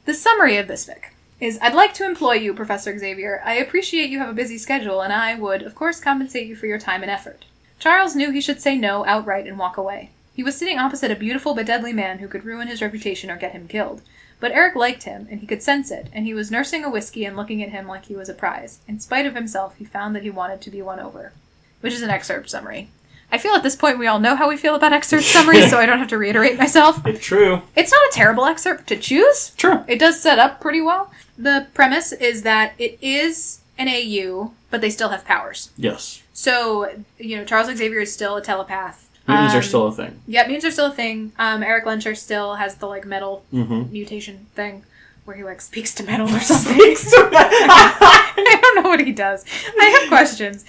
The 0.05 0.13
summary 0.13 0.57
of 0.57 0.67
this 0.67 0.85
fic 0.87 1.11
is 1.39 1.57
I'd 1.61 1.73
like 1.73 1.93
to 1.95 2.05
employ 2.05 2.33
you, 2.33 2.53
Professor 2.53 2.97
Xavier. 2.97 3.41
I 3.45 3.53
appreciate 3.53 4.09
you 4.09 4.19
have 4.19 4.29
a 4.29 4.33
busy 4.33 4.57
schedule, 4.57 5.01
and 5.01 5.13
I 5.13 5.35
would, 5.35 5.61
of 5.61 5.75
course, 5.75 5.99
compensate 5.99 6.47
you 6.47 6.55
for 6.55 6.67
your 6.67 6.79
time 6.79 7.01
and 7.01 7.11
effort. 7.11 7.45
Charles 7.79 8.15
knew 8.15 8.31
he 8.31 8.41
should 8.41 8.61
say 8.61 8.75
no 8.75 9.05
outright 9.05 9.47
and 9.47 9.57
walk 9.57 9.77
away. 9.77 10.09
He 10.33 10.43
was 10.43 10.57
sitting 10.57 10.77
opposite 10.77 11.11
a 11.11 11.15
beautiful 11.15 11.53
but 11.55 11.65
deadly 11.65 11.93
man 11.93 12.19
who 12.19 12.27
could 12.27 12.45
ruin 12.45 12.67
his 12.67 12.81
reputation 12.81 13.29
or 13.29 13.37
get 13.37 13.53
him 13.53 13.67
killed. 13.67 14.01
But 14.41 14.51
Eric 14.51 14.75
liked 14.75 15.03
him, 15.03 15.27
and 15.29 15.39
he 15.39 15.47
could 15.47 15.61
sense 15.61 15.91
it, 15.91 16.07
and 16.13 16.25
he 16.25 16.33
was 16.33 16.51
nursing 16.51 16.83
a 16.83 16.89
whiskey 16.89 17.25
and 17.25 17.35
looking 17.35 17.61
at 17.61 17.69
him 17.69 17.87
like 17.87 18.05
he 18.05 18.15
was 18.15 18.29
a 18.29 18.33
prize. 18.33 18.79
In 18.87 18.99
spite 18.99 19.25
of 19.25 19.35
himself, 19.35 19.75
he 19.77 19.85
found 19.85 20.15
that 20.15 20.23
he 20.23 20.29
wanted 20.29 20.61
to 20.61 20.69
be 20.69 20.81
won 20.81 20.99
over. 20.99 21.33
Which 21.81 21.93
is 21.93 22.01
an 22.01 22.09
excerpt 22.09 22.49
summary. 22.49 22.89
I 23.31 23.37
feel 23.37 23.53
at 23.53 23.63
this 23.63 23.75
point 23.75 23.99
we 23.99 24.07
all 24.07 24.19
know 24.19 24.35
how 24.35 24.49
we 24.49 24.57
feel 24.57 24.75
about 24.75 24.93
excerpt 24.93 25.25
summaries, 25.25 25.69
so 25.69 25.77
I 25.77 25.85
don't 25.85 25.99
have 25.99 26.07
to 26.09 26.17
reiterate 26.17 26.57
myself. 26.57 27.05
It's 27.05 27.23
true. 27.25 27.61
It's 27.75 27.91
not 27.91 28.01
a 28.09 28.11
terrible 28.13 28.45
excerpt 28.45 28.87
to 28.87 28.97
choose. 28.97 29.51
True. 29.51 29.83
It 29.87 29.99
does 29.99 30.19
set 30.19 30.39
up 30.39 30.59
pretty 30.59 30.81
well. 30.81 31.11
The 31.41 31.67
premise 31.73 32.11
is 32.11 32.41
that 32.43 32.73
it 32.77 32.97
is 33.01 33.61
an 33.77 33.87
AU, 33.87 34.51
but 34.69 34.81
they 34.81 34.89
still 34.89 35.09
have 35.09 35.23
powers. 35.23 35.69
Yes. 35.77 36.21
So, 36.33 36.91
you 37.17 37.37
know, 37.37 37.45
Charles 37.45 37.67
Xavier 37.75 38.01
is 38.01 38.13
still 38.13 38.35
a 38.35 38.41
telepath. 38.41 39.07
Mutants 39.27 39.53
are 39.53 39.57
Um, 39.57 39.63
still 39.63 39.87
a 39.87 39.91
thing. 39.93 40.21
Yeah, 40.27 40.41
mutants 40.47 40.65
are 40.65 40.71
still 40.71 40.87
a 40.87 40.91
thing. 40.93 41.31
Um, 41.39 41.63
Eric 41.63 41.85
Lehnsherr 41.85 42.17
still 42.17 42.55
has 42.55 42.75
the 42.75 42.87
like 42.87 43.05
metal 43.05 43.43
Mm-hmm. 43.53 43.91
mutation 43.91 44.47
thing 44.53 44.83
where 45.23 45.37
he 45.37 45.43
like 45.43 45.61
speaks 45.61 45.93
to 45.95 46.03
metal 46.03 46.27
or 46.29 46.39
something. 46.39 46.75
I 46.77 48.59
don't 48.61 48.83
know 48.83 48.89
what 48.89 48.99
he 48.99 49.11
does. 49.11 49.45
I 49.79 49.85
have 49.99 50.07
questions. 50.09 50.65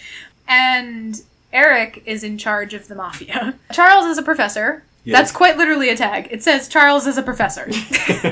And 0.46 1.20
Eric 1.52 2.02
is 2.06 2.22
in 2.22 2.38
charge 2.38 2.74
of 2.74 2.86
the 2.88 2.94
mafia. 2.94 3.54
Charles 3.72 4.06
is 4.06 4.18
a 4.18 4.22
professor. 4.22 4.84
That's 5.06 5.32
quite 5.32 5.56
literally 5.56 5.88
a 5.88 5.96
tag. 5.96 6.28
It 6.30 6.42
says 6.42 6.68
Charles 6.68 7.06
is 7.06 7.16
a 7.18 7.22
professor. 7.22 7.64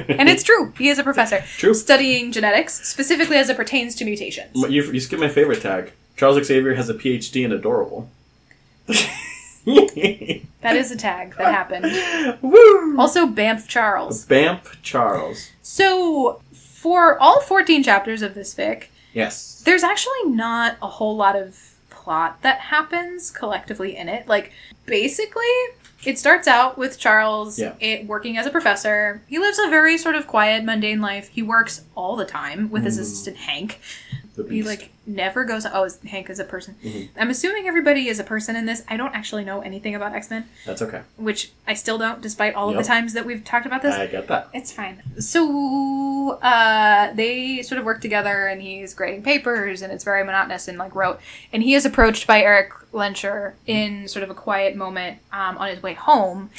and 0.08 0.28
it's 0.28 0.42
true. 0.42 0.72
He 0.78 0.88
is 0.88 0.98
a 0.98 1.02
professor. 1.04 1.40
True. 1.56 1.74
Studying 1.74 2.30
genetics, 2.32 2.86
specifically 2.88 3.36
as 3.36 3.48
it 3.48 3.56
pertains 3.56 3.94
to 3.96 4.04
mutations. 4.04 4.50
You, 4.54 4.82
you 4.92 5.00
skipped 5.00 5.20
my 5.20 5.28
favorite 5.28 5.62
tag. 5.62 5.92
Charles 6.16 6.44
Xavier 6.46 6.74
has 6.74 6.88
a 6.88 6.94
PhD 6.94 7.44
in 7.44 7.52
adorable. 7.52 8.10
That 9.64 10.76
is 10.76 10.90
a 10.90 10.96
tag 10.96 11.36
that 11.36 11.52
happened. 11.54 12.38
Woo! 12.42 12.98
Also, 12.98 13.26
BAMF 13.26 13.68
Charles. 13.68 14.24
Bamp 14.24 14.66
Charles. 14.82 15.50
So, 15.62 16.40
for 16.52 17.18
all 17.18 17.40
14 17.42 17.82
chapters 17.82 18.22
of 18.22 18.34
this 18.34 18.54
fic, 18.54 18.84
Yes. 19.12 19.62
there's 19.64 19.82
actually 19.82 20.24
not 20.26 20.76
a 20.80 20.88
whole 20.88 21.16
lot 21.16 21.36
of 21.36 21.74
plot 21.90 22.40
that 22.42 22.58
happens 22.60 23.30
collectively 23.30 23.94
in 23.96 24.08
it. 24.08 24.26
Like, 24.26 24.52
basically, 24.86 25.44
it 26.04 26.18
starts 26.18 26.46
out 26.46 26.78
with 26.78 26.98
Charles 26.98 27.58
Yeah. 27.58 27.74
it, 27.80 28.06
working 28.06 28.38
as 28.38 28.46
a 28.46 28.50
professor. 28.50 29.22
He 29.28 29.38
lives 29.38 29.58
a 29.58 29.68
very 29.68 29.98
sort 29.98 30.14
of 30.14 30.26
quiet, 30.26 30.64
mundane 30.64 31.00
life. 31.00 31.28
He 31.32 31.42
works 31.42 31.82
all 31.96 32.16
the 32.16 32.24
time 32.24 32.70
with 32.70 32.84
his 32.84 32.98
Mm. 32.98 33.02
assistant 33.02 33.36
Hank. 33.38 33.80
The 34.44 34.48
He 34.54 34.62
like 34.62 34.90
never 35.06 35.44
goes. 35.44 35.66
Oh, 35.66 35.84
is 35.84 35.98
Hank 36.06 36.30
is 36.30 36.38
a 36.38 36.44
person. 36.44 36.76
Mhm. 36.84 37.08
I'm 37.18 37.30
assuming 37.30 37.66
everybody 37.66 38.08
is 38.08 38.20
a 38.20 38.24
person 38.24 38.54
in 38.56 38.66
this. 38.66 38.84
I 38.88 38.96
don't 38.96 39.14
actually 39.14 39.44
know 39.44 39.60
anything 39.62 39.94
about 39.94 40.14
X 40.14 40.30
Men, 40.30 40.48
That's 40.64 40.80
okay. 40.80 41.02
which 41.16 41.50
I 41.66 41.74
still 41.74 41.98
don't, 41.98 42.20
despite 42.20 42.54
all 42.54 42.70
of 42.70 42.76
the 42.76 42.84
times 42.84 43.14
that 43.14 43.24
we've 43.26 43.44
talked 43.44 43.66
about 43.66 43.82
this. 43.82 43.94
I 43.96 44.06
get 44.06 44.28
that. 44.28 44.48
It's 44.54 44.70
fine. 44.70 45.02
So 45.18 46.38
uh, 46.40 47.12
they 47.14 47.62
sort 47.62 47.78
of 47.80 47.84
work 47.84 48.00
together, 48.00 48.46
and 48.46 48.62
he's 48.62 48.94
grading 48.94 49.22
papers, 49.24 49.82
and 49.82 49.92
it's 49.92 50.04
very 50.04 50.22
monotonous 50.24 50.68
and 50.68 50.78
like 50.78 50.94
rote. 50.94 51.20
And 51.52 51.62
he 51.62 51.74
is 51.74 51.84
approached 51.84 52.26
by 52.26 52.40
Eric 52.40 52.70
Lehnsherr 52.92 53.54
in 53.66 54.06
sort 54.08 54.22
of 54.22 54.30
a 54.30 54.34
quiet 54.34 54.76
moment 54.76 55.18
um, 55.32 55.58
on 55.58 55.68
his 55.68 55.82
way 55.82 55.94
home, 55.94 56.50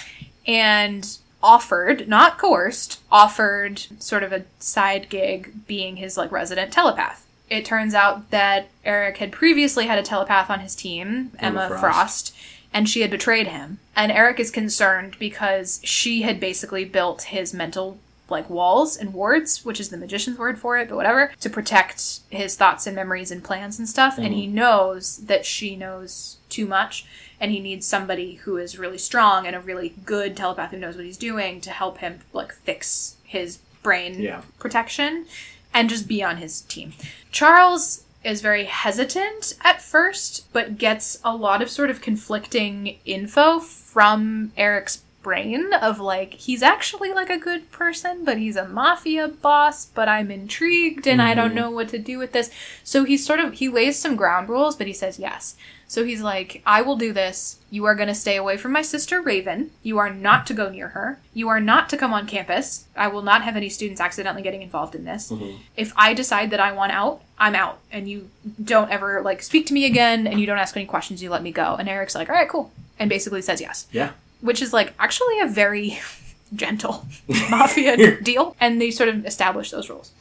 and 0.45 1.17
offered, 1.41 2.09
not 2.09 2.37
coerced, 2.37 2.99
offered 3.09 3.79
sort 3.99 4.23
of 4.23 4.33
a 4.33 4.43
side 4.59 5.07
gig 5.07 5.65
being 5.67 5.95
his 5.95 6.17
like 6.17 6.31
resident 6.33 6.73
telepath. 6.73 7.25
It 7.49 7.65
turns 7.65 7.93
out 7.93 8.29
that 8.31 8.69
Eric 8.85 9.17
had 9.17 9.31
previously 9.31 9.87
had 9.87 9.97
a 9.97 10.03
telepath 10.03 10.49
on 10.49 10.59
his 10.59 10.75
team, 10.75 11.31
Emma 11.39 11.67
Frost. 11.67 11.81
Frost 11.81 12.35
and 12.73 12.87
she 12.87 13.01
had 13.01 13.11
betrayed 13.11 13.47
him. 13.47 13.79
And 13.95 14.11
Eric 14.11 14.39
is 14.39 14.51
concerned 14.51 15.17
because 15.19 15.81
she 15.83 16.21
had 16.21 16.39
basically 16.39 16.85
built 16.85 17.23
his 17.23 17.53
mental 17.53 17.97
like 18.29 18.47
walls 18.47 18.95
and 18.95 19.11
wards, 19.11 19.65
which 19.65 19.79
is 19.79 19.89
the 19.89 19.97
magician's 19.97 20.37
word 20.37 20.59
for 20.59 20.77
it, 20.77 20.87
but 20.87 20.95
whatever, 20.95 21.31
to 21.39 21.49
protect 21.49 22.19
his 22.29 22.55
thoughts 22.55 22.85
and 22.85 22.95
memories 22.95 23.31
and 23.31 23.43
plans 23.43 23.79
and 23.79 23.89
stuff. 23.89 24.19
And 24.19 24.35
he 24.35 24.45
mm-hmm. 24.45 24.55
knows 24.55 25.17
that 25.17 25.47
she 25.47 25.75
knows 25.75 26.37
too 26.47 26.67
much 26.67 27.05
and 27.39 27.51
he 27.51 27.59
needs 27.59 27.87
somebody 27.87 28.35
who 28.35 28.57
is 28.57 28.77
really 28.77 28.99
strong 28.99 29.47
and 29.47 29.55
a 29.55 29.59
really 29.59 29.95
good 30.05 30.37
telepath 30.37 30.71
who 30.71 30.77
knows 30.77 30.95
what 30.95 31.05
he's 31.05 31.17
doing 31.17 31.59
to 31.61 31.71
help 31.71 31.99
him 31.99 32.19
like 32.31 32.53
fix 32.53 33.15
his 33.23 33.59
brain 33.81 34.21
Yeah. 34.21 34.41
protection 34.59 35.25
and 35.73 35.89
just 35.89 36.07
be 36.07 36.23
on 36.23 36.37
his 36.37 36.61
team. 36.61 36.93
Charles 37.31 38.03
is 38.23 38.41
very 38.41 38.65
hesitant 38.65 39.55
at 39.63 39.81
first, 39.81 40.51
but 40.51 40.77
gets 40.77 41.19
a 41.23 41.35
lot 41.35 41.61
of 41.61 41.69
sort 41.69 41.89
of 41.89 42.01
conflicting 42.01 42.97
info 43.05 43.59
from 43.59 44.51
Eric's 44.57 45.03
brain 45.21 45.73
of 45.73 45.99
like 45.99 46.33
he's 46.33 46.63
actually 46.63 47.11
like 47.13 47.29
a 47.29 47.37
good 47.37 47.69
person, 47.71 48.23
but 48.23 48.37
he's 48.37 48.55
a 48.55 48.67
mafia 48.67 49.27
boss, 49.27 49.85
but 49.85 50.07
I'm 50.07 50.31
intrigued 50.31 51.05
and 51.07 51.21
I 51.21 51.33
don't 51.33 51.51
Mhm. 51.51 51.55
know 51.55 51.71
what 51.71 51.89
to 51.89 51.99
do 51.99 52.17
with 52.17 52.31
this. 52.31 52.49
So 52.83 53.03
he's 53.03 53.25
sort 53.25 53.39
of 53.41 53.53
he 53.55 53.67
lays 53.69 53.99
some 53.99 54.15
ground 54.15 54.47
rules, 54.49 54.75
but 54.77 54.87
he 54.87 54.93
says 54.93 55.19
yes. 55.19 55.55
So 55.89 56.05
he's 56.05 56.21
like, 56.21 56.61
I 56.67 56.83
will 56.83 56.97
do 56.97 57.11
this. 57.11 57.57
You 57.71 57.83
are 57.85 57.95
going 57.95 58.09
to 58.09 58.13
stay 58.15 58.35
away 58.37 58.57
from 58.57 58.71
my 58.71 58.83
sister 58.83 59.21
Raven. 59.21 59.71
You 59.81 59.97
are 59.97 60.11
not 60.13 60.45
to 60.45 60.53
go 60.53 60.69
near 60.69 60.89
her. 60.89 61.17
You 61.33 61.49
are 61.49 61.59
not 61.59 61.89
to 61.89 61.97
come 61.97 62.13
on 62.13 62.27
campus. 62.27 62.85
I 62.95 63.07
will 63.07 63.23
not 63.23 63.41
have 63.41 63.55
any 63.57 63.69
students 63.69 63.99
accidentally 63.99 64.43
getting 64.43 64.61
involved 64.61 64.93
in 64.93 65.03
this. 65.05 65.31
Mhm. 65.31 65.57
If 65.75 65.91
I 65.97 66.13
decide 66.13 66.51
that 66.51 66.59
I 66.59 66.73
want 66.73 66.91
out, 66.91 67.21
I'm 67.39 67.55
out. 67.55 67.79
And 67.91 68.07
you 68.07 68.29
don't 68.63 68.91
ever 68.91 69.23
like 69.23 69.41
speak 69.41 69.65
to 69.65 69.73
me 69.73 69.85
again 69.85 70.27
and 70.27 70.39
you 70.39 70.45
don't 70.45 70.59
ask 70.59 70.77
any 70.77 70.85
questions, 70.85 71.23
you 71.23 71.31
let 71.31 71.41
me 71.41 71.51
go. 71.51 71.75
And 71.79 71.89
Eric's 71.89 72.13
like, 72.13 72.29
all 72.29 72.35
right, 72.35 72.47
cool. 72.47 72.71
And 72.99 73.09
basically 73.09 73.41
says 73.41 73.59
yes. 73.59 73.87
Yeah. 73.91 74.11
Which 74.41 74.61
is 74.61 74.71
like 74.71 74.93
actually 74.99 75.39
a 75.39 75.47
very 75.47 75.99
gentle 76.53 77.07
mafia 77.49 78.21
deal. 78.21 78.55
And 78.61 78.79
they 78.79 78.91
sort 78.91 79.09
of 79.09 79.25
establish 79.25 79.71
those 79.71 79.89
rules. 79.89 80.11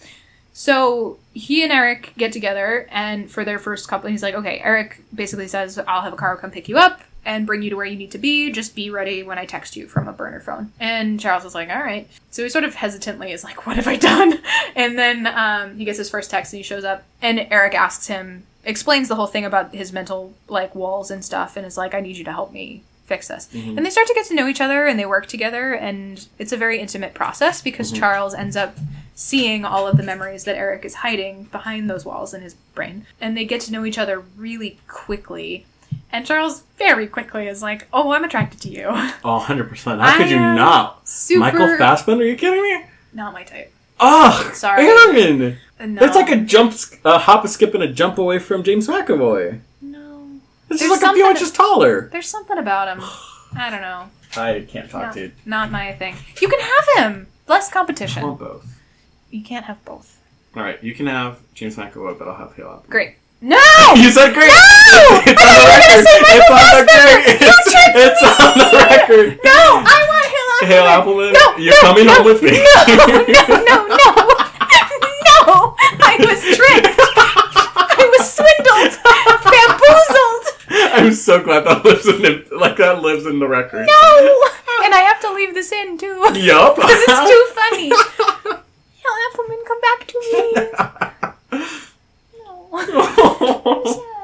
So 0.59 1.19
he 1.35 1.63
and 1.63 1.71
Eric 1.71 2.15
get 2.19 2.33
together, 2.33 2.89
and 2.91 3.31
for 3.31 3.45
their 3.45 3.61
first 3.61 3.87
couple, 3.87 4.11
he's 4.11 4.25
like, 4.25 4.35
okay, 4.35 4.59
Eric 4.59 5.01
basically 5.15 5.47
says, 5.47 5.79
I'll 5.87 6.03
have 6.03 6.13
a 6.13 6.17
car 6.17 6.37
come 6.37 6.51
pick 6.51 6.69
you 6.69 6.77
up 6.77 7.01
and 7.25 7.47
bring 7.47 7.63
you 7.63 7.71
to 7.71 7.77
where 7.77 7.87
you 7.87 7.95
need 7.95 8.11
to 8.11 8.19
be. 8.19 8.51
Just 8.51 8.75
be 8.75 8.91
ready 8.91 9.23
when 9.23 9.39
I 9.39 9.47
text 9.47 9.77
you 9.77 9.87
from 9.87 10.09
a 10.09 10.13
burner 10.13 10.41
phone. 10.41 10.73
And 10.81 11.21
Charles 11.21 11.45
is 11.45 11.55
like, 11.55 11.69
all 11.69 11.79
right. 11.79 12.09
So 12.33 12.43
he 12.43 12.49
sort 12.49 12.65
of 12.65 12.75
hesitantly 12.75 13.31
is 13.31 13.45
like, 13.45 13.67
what 13.69 13.77
have 13.77 13.87
I 13.87 13.95
done? 13.95 14.43
And 14.75 14.99
then 14.99 15.29
um, 15.29 15.79
he 15.79 15.85
gets 15.85 15.99
his 15.99 16.11
first 16.11 16.29
text 16.29 16.53
and 16.53 16.59
he 16.59 16.65
shows 16.65 16.83
up, 16.83 17.05
and 17.23 17.47
Eric 17.53 17.77
asks 17.77 18.09
him, 18.09 18.43
explains 18.65 19.07
the 19.07 19.15
whole 19.15 19.29
thing 19.29 19.45
about 19.45 19.73
his 19.73 19.93
mental 19.93 20.35
like 20.49 20.75
walls 20.75 21.13
and 21.13 21.25
stuff, 21.25 21.57
and 21.57 21.65
is 21.67 21.77
like, 21.77 21.95
I 21.95 22.01
need 22.01 22.17
you 22.17 22.25
to 22.25 22.33
help 22.33 22.53
me 22.53 22.83
fix 23.05 23.29
this. 23.29 23.49
And 23.55 23.87
they 23.87 23.91
start 23.91 24.09
to 24.09 24.15
get 24.15 24.27
to 24.27 24.35
know 24.35 24.49
each 24.49 24.61
other 24.61 24.87
and 24.87 24.99
they 24.99 25.07
work 25.07 25.27
together 25.27 25.73
and 25.73 26.27
it's 26.39 26.53
a 26.53 26.59
very 26.59 26.79
intimate 26.79 27.15
process 27.15 27.63
because 27.63 27.91
Charles 27.91 28.35
ends 28.35 28.55
up 28.55 28.77
seeing 29.19 29.65
all 29.65 29.89
of 29.89 29.97
the 29.97 30.03
memories 30.05 30.45
that 30.45 30.55
Eric 30.57 30.85
is 30.85 30.95
hiding 30.95 31.43
behind 31.45 31.91
those 31.91 32.05
walls 32.05 32.33
in 32.33 32.41
his 32.41 32.55
brain. 32.55 33.05
And 33.21 33.37
they 33.37 33.45
get 33.45 33.61
to 33.63 33.73
know 33.73 33.85
each 33.85 33.99
other 33.99 34.21
really 34.37 34.79
quickly. 34.87 35.67
And 36.13 36.25
Charles 36.25 36.63
very 36.79 37.07
quickly 37.09 37.49
is 37.49 37.61
like, 37.61 37.89
"Oh, 37.93 38.13
I'm 38.13 38.23
attracted 38.23 38.61
to 38.63 38.69
you." 38.69 38.87
Oh, 39.25 39.45
100%. 39.47 40.01
How 40.01 40.17
could 40.17 40.31
you 40.31 40.39
not? 40.39 41.07
Super 41.09 41.41
Michael 41.41 41.77
Fassbender? 41.77 42.25
Are 42.25 42.29
you 42.29 42.37
kidding 42.37 42.63
me? 42.63 42.85
not 43.13 43.33
my 43.33 43.43
type. 43.43 43.73
Ugh! 43.99 44.55
Sorry. 44.55 44.87
Erin! 44.87 45.57
No. 45.81 46.01
That's 46.01 46.15
like 46.15 46.31
a 46.31 46.37
jump, 46.37 46.73
a 47.05 47.19
hop, 47.19 47.45
a 47.45 47.49
skip, 47.49 47.75
and 47.75 47.83
a 47.83 47.93
jump 47.93 48.19
away 48.19 48.39
from 48.39 48.63
James 48.63 48.87
McAvoy. 48.87 49.61
no. 49.83 50.29
This 50.69 50.79
There's 50.81 50.93
is 50.93 51.03
like 51.03 51.11
a 51.11 51.15
few 51.15 51.29
inches 51.29 51.51
taller. 51.51 52.09
There's 52.13 52.29
something 52.29 52.59
about 52.59 52.87
him. 52.89 53.03
I 53.57 53.69
don't 53.71 53.81
know. 53.81 54.11
I 54.41 54.65
can't 54.69 54.89
talk, 54.89 55.09
No, 55.17 55.23
dude. 55.23 55.33
not 55.45 55.73
my 55.73 55.93
thing. 55.95 56.15
You 56.41 56.49
can 56.49 56.61
have 56.61 56.87
him. 57.05 57.27
Less 57.49 57.69
I 57.71 57.73
competition. 57.73 58.23
want 58.23 58.39
both. 58.39 58.78
You 59.31 59.43
can't 59.43 59.67
have 59.67 59.85
both. 59.85 60.21
All 60.57 60.63
right, 60.63 60.83
you 60.83 60.95
can 60.95 61.07
have 61.07 61.39
James 61.55 61.77
McAvoy, 61.77 62.19
but 62.19 62.29
I'll 62.29 62.37
have 62.37 62.55
Hale 62.57 62.67
Appleman. 62.69 62.89
Great. 62.91 63.17
No. 63.41 63.57
You 63.97 64.11
said 64.11 64.35
great. 64.35 64.49
No! 64.49 64.55
It's 65.27 65.43
on 65.43 65.55
the 65.65 65.75
thought 66.49 66.65
you 66.65 66.79
were 66.79 66.87
gonna 66.87 67.15
record. 67.17 67.29
It's 67.29 67.53
on 67.53 67.59
the 67.59 67.59
record. 67.63 67.69
It's, 67.69 67.77
it's 67.95 68.23
on 68.25 68.53
the 68.59 68.69
record. 68.89 69.39
No, 69.45 69.61
I 69.85 69.99
want 70.09 70.69
Hale 70.69 70.69
Hale 70.69 70.89
Appleman. 70.89 71.33
Appleman, 71.33 71.33
No, 71.35 71.57
you're 71.57 71.75
no, 71.75 71.81
coming 71.81 72.07
no, 72.07 72.15
home 72.15 72.25
with 72.27 72.43
me. 72.43 72.51
No, 72.51 72.59
no, 72.89 73.07
no, 73.07 73.45
no, 73.63 74.09
no! 75.39 75.77
I 75.79 76.17
was 76.19 76.41
tricked. 76.57 76.99
I 76.99 78.05
was 78.19 78.25
swindled, 78.33 78.93
bamboozled. 79.45 80.45
I'm 80.95 81.13
so 81.15 81.43
glad 81.43 81.65
that 81.65 81.85
lives 81.85 82.07
in 82.07 82.23
the, 82.23 82.45
like 82.57 82.77
that 82.77 83.03
lives 83.03 83.27
in 83.27 83.39
the 83.39 83.49
record. 83.49 83.87
No, 83.87 84.05
and 84.85 84.95
I 84.95 85.01
have 85.07 85.21
to 85.23 85.33
leave 85.33 85.55
this 85.55 85.73
in 85.73 85.97
too 85.99 86.17
Yup. 86.35 86.77
because 86.77 86.99
it's 87.07 87.31
too 87.31 87.45
funny. 87.55 87.93
Appleman, 89.31 89.59
come 89.67 89.81
back 89.81 90.07
to 90.09 90.19
me. 90.33 91.63
No. 92.45 94.05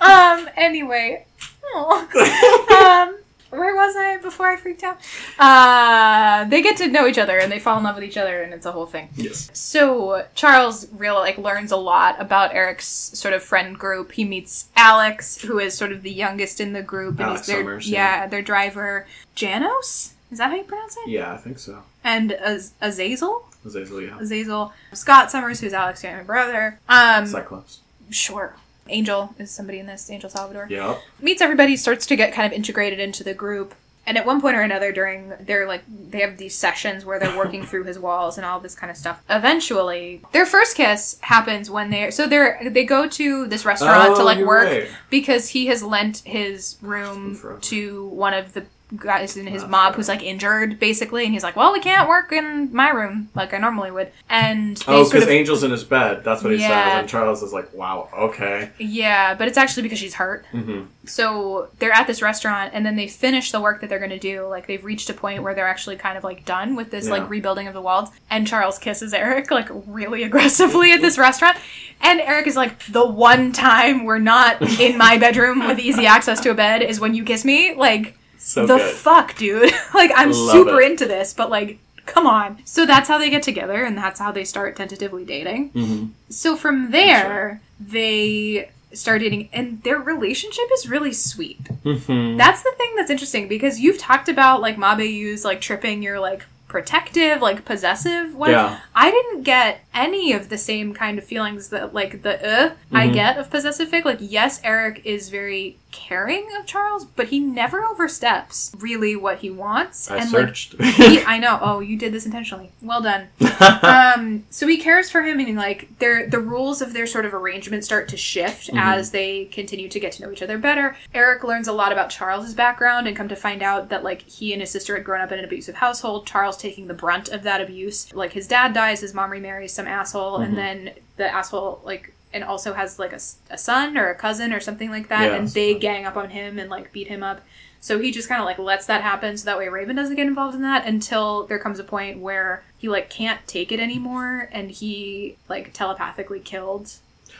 Um. 0.00 0.48
Anyway. 0.56 1.26
Oh. 1.64 3.08
um. 3.10 3.16
Where 3.50 3.74
was 3.74 3.96
I 3.96 4.16
before 4.18 4.48
I 4.48 4.56
freaked 4.56 4.84
out? 4.84 4.98
Uh, 5.36 6.44
they 6.48 6.62
get 6.62 6.76
to 6.76 6.86
know 6.86 7.06
each 7.08 7.18
other 7.18 7.36
and 7.38 7.50
they 7.50 7.58
fall 7.58 7.76
in 7.78 7.82
love 7.84 7.96
with 7.96 8.04
each 8.04 8.16
other 8.16 8.42
and 8.42 8.54
it's 8.54 8.64
a 8.64 8.70
whole 8.70 8.86
thing. 8.86 9.08
yes. 9.16 9.50
So 9.52 10.24
Charles 10.36 10.86
real 10.92 11.16
like 11.16 11.36
learns 11.36 11.72
a 11.72 11.76
lot 11.76 12.20
about 12.20 12.54
Eric's 12.54 12.86
sort 12.86 13.34
of 13.34 13.42
friend 13.42 13.76
group. 13.76 14.12
He 14.12 14.24
meets 14.24 14.68
Alex, 14.76 15.40
who 15.42 15.58
is 15.58 15.74
sort 15.76 15.90
of 15.90 16.02
the 16.02 16.12
youngest 16.12 16.60
in 16.60 16.72
the 16.74 16.82
group, 16.82 17.18
and 17.18 17.26
Alex 17.26 17.40
he's 17.40 17.46
their 17.48 17.64
Summers, 17.64 17.90
yeah. 17.90 18.20
yeah. 18.22 18.26
their 18.28 18.42
driver. 18.42 19.06
Janos 19.34 20.14
is 20.30 20.38
that 20.38 20.50
how 20.50 20.56
you 20.56 20.64
pronounce 20.64 20.96
it? 21.04 21.08
Yeah, 21.10 21.32
I 21.32 21.36
think 21.36 21.58
so. 21.58 21.82
And 22.04 22.32
Az- 22.32 22.72
Azazel, 22.80 23.44
Azazel, 23.64 24.00
yeah. 24.00 24.18
Azazel, 24.18 24.72
Scott 24.92 25.30
Summers, 25.30 25.60
who's 25.60 25.72
Alex's 25.72 26.04
younger 26.04 26.24
brother. 26.24 26.78
Um, 26.88 27.26
Cyclops. 27.26 27.80
sure. 28.10 28.54
Angel 28.88 29.34
is 29.38 29.50
somebody 29.52 29.78
in 29.78 29.86
this. 29.86 30.10
Angel 30.10 30.28
Salvador 30.30 30.66
Yep. 30.68 30.98
meets 31.20 31.40
everybody, 31.40 31.76
starts 31.76 32.06
to 32.06 32.16
get 32.16 32.32
kind 32.32 32.46
of 32.46 32.52
integrated 32.52 32.98
into 32.98 33.22
the 33.22 33.34
group, 33.34 33.74
And 34.06 34.16
at 34.18 34.24
one 34.26 34.40
point 34.40 34.56
or 34.56 34.62
another 34.62 34.90
during 34.92 35.34
they're 35.40 35.68
like 35.68 35.82
they 35.86 36.20
have 36.22 36.38
these 36.38 36.56
sessions 36.56 37.04
where 37.04 37.20
they're 37.20 37.36
working 37.36 37.64
through 37.64 37.84
his 37.84 37.98
walls 37.98 38.38
and 38.38 38.44
all 38.46 38.58
this 38.58 38.74
kind 38.74 38.90
of 38.90 38.96
stuff. 38.96 39.22
Eventually, 39.28 40.22
their 40.32 40.46
first 40.46 40.74
kiss 40.74 41.18
happens 41.20 41.70
when 41.70 41.90
they're 41.90 42.10
so 42.10 42.26
they're 42.26 42.58
they 42.70 42.84
go 42.84 43.06
to 43.06 43.46
this 43.46 43.64
restaurant 43.66 44.16
to 44.16 44.22
Oh, 44.22 44.24
like 44.24 44.38
work 44.38 44.66
right. 44.68 44.88
because 45.10 45.50
he 45.50 45.66
has 45.66 45.82
lent 45.82 46.22
his 46.24 46.76
room 46.80 47.38
to 47.60 48.06
one 48.08 48.32
of 48.34 48.54
the 48.54 48.64
guys 48.96 49.36
in 49.36 49.46
his 49.46 49.62
That's 49.62 49.70
mob 49.70 49.86
right. 49.90 49.94
who's 49.96 50.08
like 50.08 50.22
injured 50.22 50.78
basically 50.80 51.24
and 51.24 51.32
he's 51.32 51.42
like 51.42 51.56
well 51.56 51.72
we 51.72 51.80
can't 51.80 52.08
work 52.08 52.32
in 52.32 52.74
my 52.74 52.90
room 52.90 53.28
like 53.34 53.54
i 53.54 53.58
normally 53.58 53.90
would 53.90 54.10
and 54.28 54.76
they 54.78 54.84
Oh, 54.88 55.02
sort 55.04 55.12
because 55.12 55.22
of- 55.24 55.30
Angel's 55.30 55.62
in 55.62 55.70
his 55.70 55.84
bed. 55.84 56.24
That's 56.24 56.42
what 56.42 56.52
he 56.52 56.58
Yeah. 56.60 56.68
says. 56.68 57.00
And 57.00 57.08
Charles 57.08 57.42
is 57.42 57.52
like, 57.52 57.72
wow, 57.74 58.08
okay. 58.12 58.70
yeah 58.78 59.34
but 59.34 59.46
it's 59.48 59.56
actually 59.58 59.84
because 59.84 59.98
she's 59.98 60.14
hurt 60.14 60.44
hmm 60.52 60.82
so 61.06 61.68
they're 61.78 61.92
at 61.92 62.06
this 62.06 62.20
restaurant 62.22 62.72
and 62.74 62.84
then 62.86 62.94
they 62.94 63.08
finish 63.08 63.50
the 63.52 63.60
work 63.60 63.80
that 63.80 63.88
they're 63.88 63.98
going 63.98 64.10
to 64.10 64.18
do 64.18 64.46
like 64.46 64.66
they've 64.66 64.84
reached 64.84 65.08
a 65.10 65.14
point 65.14 65.42
where 65.42 65.54
they're 65.54 65.66
actually 65.66 65.96
kind 65.96 66.16
of 66.18 66.22
like 66.22 66.44
done 66.44 66.76
with 66.76 66.90
this 66.90 67.06
Yeah. 67.06 67.12
like 67.12 67.30
rebuilding 67.30 67.66
of 67.66 67.74
the 67.74 67.80
walls 67.80 68.10
and 68.28 68.46
charles 68.46 68.78
kisses 68.78 69.12
eric 69.14 69.50
like 69.50 69.68
really 69.86 70.22
aggressively 70.22 70.92
at 70.92 71.00
this 71.00 71.16
restaurant 71.18 71.56
and 72.02 72.20
eric 72.20 72.46
is 72.46 72.54
like 72.54 72.84
the 72.86 73.04
one 73.04 73.50
time 73.52 74.04
we're 74.04 74.18
not 74.18 74.60
in 74.80 74.98
my 74.98 75.16
bedroom 75.18 75.66
with 75.66 75.78
easy 75.80 76.06
access 76.06 76.38
to 76.40 76.50
a 76.50 76.54
bed 76.54 76.82
is 76.82 77.00
when 77.00 77.14
you 77.14 77.24
kiss 77.24 77.44
me 77.44 77.74
like 77.74 78.16
So 78.42 78.66
the 78.66 78.76
good. 78.78 78.94
fuck 78.96 79.36
dude 79.36 79.70
like 79.94 80.10
i'm 80.16 80.30
Love 80.32 80.50
super 80.50 80.80
it. 80.80 80.90
into 80.90 81.06
this 81.06 81.32
but 81.34 81.50
like 81.50 81.78
come 82.06 82.26
on 82.26 82.58
so 82.64 82.86
that's 82.86 83.06
how 83.08 83.18
they 83.18 83.30
get 83.30 83.42
together 83.42 83.84
and 83.84 83.96
that's 83.96 84.18
how 84.18 84.32
they 84.32 84.44
start 84.44 84.74
tentatively 84.76 85.24
dating 85.24 85.68
hmm 85.68 86.06
so 86.30 86.56
from 86.56 86.90
there, 86.92 87.60
they 87.80 88.70
start 88.92 89.20
dating, 89.20 89.48
and 89.52 89.82
their 89.82 89.98
relationship 89.98 90.64
is 90.74 90.88
really 90.88 91.12
sweet. 91.12 91.60
hmm 91.82 92.36
That's 92.36 92.62
the 92.62 92.72
thing 92.76 92.92
that's 92.96 93.10
interesting 93.10 93.48
because 93.48 93.80
you've 93.80 93.98
talked 93.98 94.28
about 94.28 94.60
like 94.60 94.76
Mabe's 94.76 95.44
like 95.44 95.60
tripping 95.60 96.02
your 96.02 96.20
like 96.20 96.46
protective, 96.68 97.42
like 97.42 97.64
possessive 97.64 98.34
one. 98.34 98.50
Yeah. 98.50 98.78
I 98.94 99.10
didn't 99.10 99.42
get 99.42 99.80
any 99.94 100.32
of 100.32 100.48
the 100.48 100.58
same 100.58 100.94
kind 100.94 101.18
of 101.18 101.24
feelings 101.24 101.68
that 101.70 101.92
like 101.94 102.22
the 102.22 102.34
uh 102.68 102.70
I 102.92 103.08
Mhm. 103.08 103.12
get 103.14 103.38
of 103.38 103.50
possessive 103.50 103.88
fic. 103.88 104.04
Like 104.04 104.18
yes, 104.20 104.60
Eric 104.62 105.02
is 105.04 105.28
very 105.28 105.76
caring 105.92 106.46
of 106.56 106.64
Charles, 106.66 107.04
but 107.04 107.28
he 107.28 107.40
never 107.40 107.84
oversteps 107.84 108.70
really 108.78 109.16
what 109.16 109.38
he 109.38 109.50
wants. 109.50 110.08
I 110.08 110.18
and 110.18 110.28
searched. 110.30 110.78
like 110.78 110.94
he, 110.94 111.20
I 111.26 111.38
know. 111.38 111.58
Oh, 111.60 111.80
you 111.80 111.96
did 111.96 112.12
this 112.12 112.24
intentionally. 112.26 112.70
Well 112.80 113.00
done 113.00 113.26
um, 113.82 114.44
so 114.50 114.66
he 114.66 114.78
cares 114.78 115.10
for 115.10 115.22
him, 115.22 115.40
and 115.40 115.56
like 115.56 115.98
their 115.98 116.28
the 116.28 116.38
rules 116.38 116.80
of 116.80 116.92
their 116.92 117.06
sort 117.06 117.24
of 117.24 117.34
arrangement 117.34 117.84
start 117.84 118.08
to 118.08 118.16
shift 118.16 118.70
Mhm. 118.70 118.80
as 118.80 119.10
they 119.10 119.46
continue 119.46 119.88
to 119.88 120.00
get 120.00 120.12
to 120.12 120.22
know 120.22 120.30
each 120.32 120.42
other 120.42 120.58
better. 120.58 120.96
Eric 121.14 121.42
learns 121.44 121.68
a 121.68 121.72
lot 121.72 121.92
about 121.92 122.10
Charles's 122.10 122.54
background 122.54 123.06
and 123.08 123.16
come 123.16 123.28
to 123.28 123.36
find 123.36 123.62
out 123.62 123.88
that 123.88 124.04
like 124.04 124.22
he 124.22 124.52
and 124.52 124.60
his 124.62 124.70
sister 124.70 124.94
had 124.94 125.04
grown 125.04 125.20
up 125.20 125.32
in 125.32 125.38
an 125.38 125.44
abusive 125.44 125.76
household. 125.76 126.26
Charles 126.26 126.56
taking 126.56 126.86
the 126.86 126.94
brunt 126.94 127.28
of 127.28 127.42
that 127.42 127.60
abuse. 127.60 128.12
Like 128.14 128.32
his 128.32 128.46
dad 128.46 128.72
dies, 128.72 129.00
his 129.00 129.14
mom 129.14 129.30
remarries 129.30 129.72
some 129.80 129.88
asshole, 129.88 130.38
Mhm. 130.38 130.44
and 130.44 130.58
then 130.58 130.90
the 131.16 131.32
asshole 131.32 131.80
like 131.84 132.12
and 132.32 132.44
also 132.44 132.74
has 132.74 132.98
like 132.98 133.12
a 133.12 133.58
son 133.58 133.98
or 133.98 134.08
a 134.10 134.14
cousin 134.14 134.52
or 134.52 134.60
something 134.60 134.90
like 134.90 135.08
that, 135.08 135.32
and 135.32 135.48
they 135.48 135.74
gang 135.74 136.06
up 136.06 136.16
on 136.16 136.30
him 136.30 136.58
and 136.58 136.70
like 136.70 136.92
beat 136.92 137.08
him 137.08 137.22
up. 137.22 137.40
So 137.82 137.98
he 137.98 138.10
just 138.12 138.28
kind 138.28 138.40
of 138.40 138.44
like 138.44 138.58
lets 138.58 138.86
that 138.86 139.00
happen 139.02 139.36
so 139.38 139.46
that 139.46 139.56
way 139.58 139.68
Raven 139.68 139.96
doesn't 139.96 140.14
get 140.14 140.26
involved 140.26 140.54
in 140.54 140.62
that 140.62 140.86
until 140.86 141.46
there 141.46 141.58
comes 141.58 141.78
a 141.78 141.84
point 141.84 142.18
where 142.18 142.62
he 142.78 142.88
like 142.88 143.08
can't 143.10 143.40
take 143.46 143.72
it 143.72 143.80
anymore 143.80 144.48
and 144.52 144.70
he 144.70 145.36
like 145.48 145.72
telepathically 145.72 146.40
killed 146.40 146.92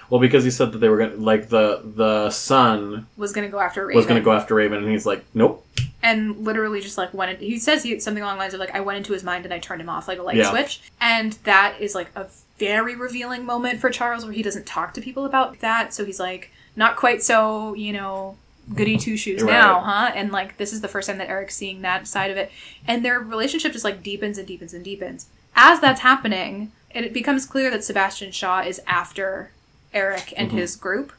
well, 0.09 0.21
because 0.21 0.43
he 0.43 0.51
said 0.51 0.73
that 0.73 0.79
they 0.79 0.89
were 0.89 0.97
gonna 0.99 1.17
like 1.17 1.51
the 1.51 1.83
the 1.85 2.31
son 2.31 3.07
was 3.17 3.33
gonna 3.33 3.49
go 3.49 3.61
after 3.61 3.87
Raven. 3.87 3.97
was 3.97 4.07
gonna 4.07 4.21
go 4.21 4.33
after 4.33 4.55
Raven, 4.57 4.79
and 4.83 4.91
he's 4.91 5.07
like, 5.07 5.25
nope. 5.35 5.65
And 6.03 6.45
literally 6.45 6.81
just 6.81 6.97
like 6.99 7.13
went 7.13 7.31
in, 7.33 7.39
he 7.47 7.59
says 7.59 7.83
he 7.83 7.99
something 8.01 8.23
along 8.23 8.37
the 8.37 8.41
lines 8.41 8.55
of 8.55 8.61
like 8.61 8.75
I 8.75 8.81
went 8.81 8.99
into 8.99 9.13
his 9.13 9.23
mind 9.25 9.45
and 9.45 9.53
I 9.55 9.59
turned 9.59 9.81
him 9.81 9.89
off 9.89 10.09
like 10.09 10.19
a 10.19 10.23
light 10.23 10.37
Yeah. 10.37 10.51
switch. 10.51 10.81
And 11.01 11.33
that 11.45 11.77
is 11.81 11.95
like 11.95 12.11
a 12.17 12.27
very 12.59 12.95
revealing 12.95 13.45
moment 13.45 13.81
for 13.81 13.91
Charles 13.91 14.25
where 14.25 14.33
he 14.33 14.43
doesn't 14.43 14.67
talk 14.67 14.95
to 14.95 15.01
people 15.01 15.25
about 15.25 15.61
that. 15.61 15.93
So 15.95 16.05
he's 16.05 16.21
like 16.21 16.51
not 16.77 16.97
quite 16.97 17.23
so, 17.23 17.75
you 17.75 17.93
know, 17.93 18.37
goody 18.75 18.97
two 18.97 19.17
shoes 19.17 19.43
Right. 19.43 19.51
now, 19.53 19.81
huh? 19.81 20.13
And 20.15 20.31
like 20.31 20.57
this 20.57 20.73
is 20.73 20.81
the 20.81 20.89
first 20.89 21.09
time 21.09 21.19
that 21.19 21.29
Eric's 21.29 21.57
seeing 21.57 21.83
that 21.83 22.07
side 22.07 22.31
of 22.31 22.37
it. 22.37 22.51
And 22.87 23.05
their 23.05 23.19
relationship 23.21 23.73
just 23.73 23.85
like 23.85 24.03
deepens 24.03 24.39
and 24.39 24.47
deepens 24.47 24.73
and 24.75 24.85
deepens. 24.85 25.27
As 25.57 25.81
that's 25.81 26.01
happening, 26.01 26.71
it 26.95 27.13
becomes 27.13 27.45
clear 27.47 27.71
that 27.71 27.83
Sebastian 27.85 28.31
Shaw 28.33 28.61
is 28.63 28.81
after 28.87 29.51
Eric 29.93 30.33
and 30.37 30.51
Mhm. 30.51 30.55
his 30.55 30.77
group. 30.77 31.13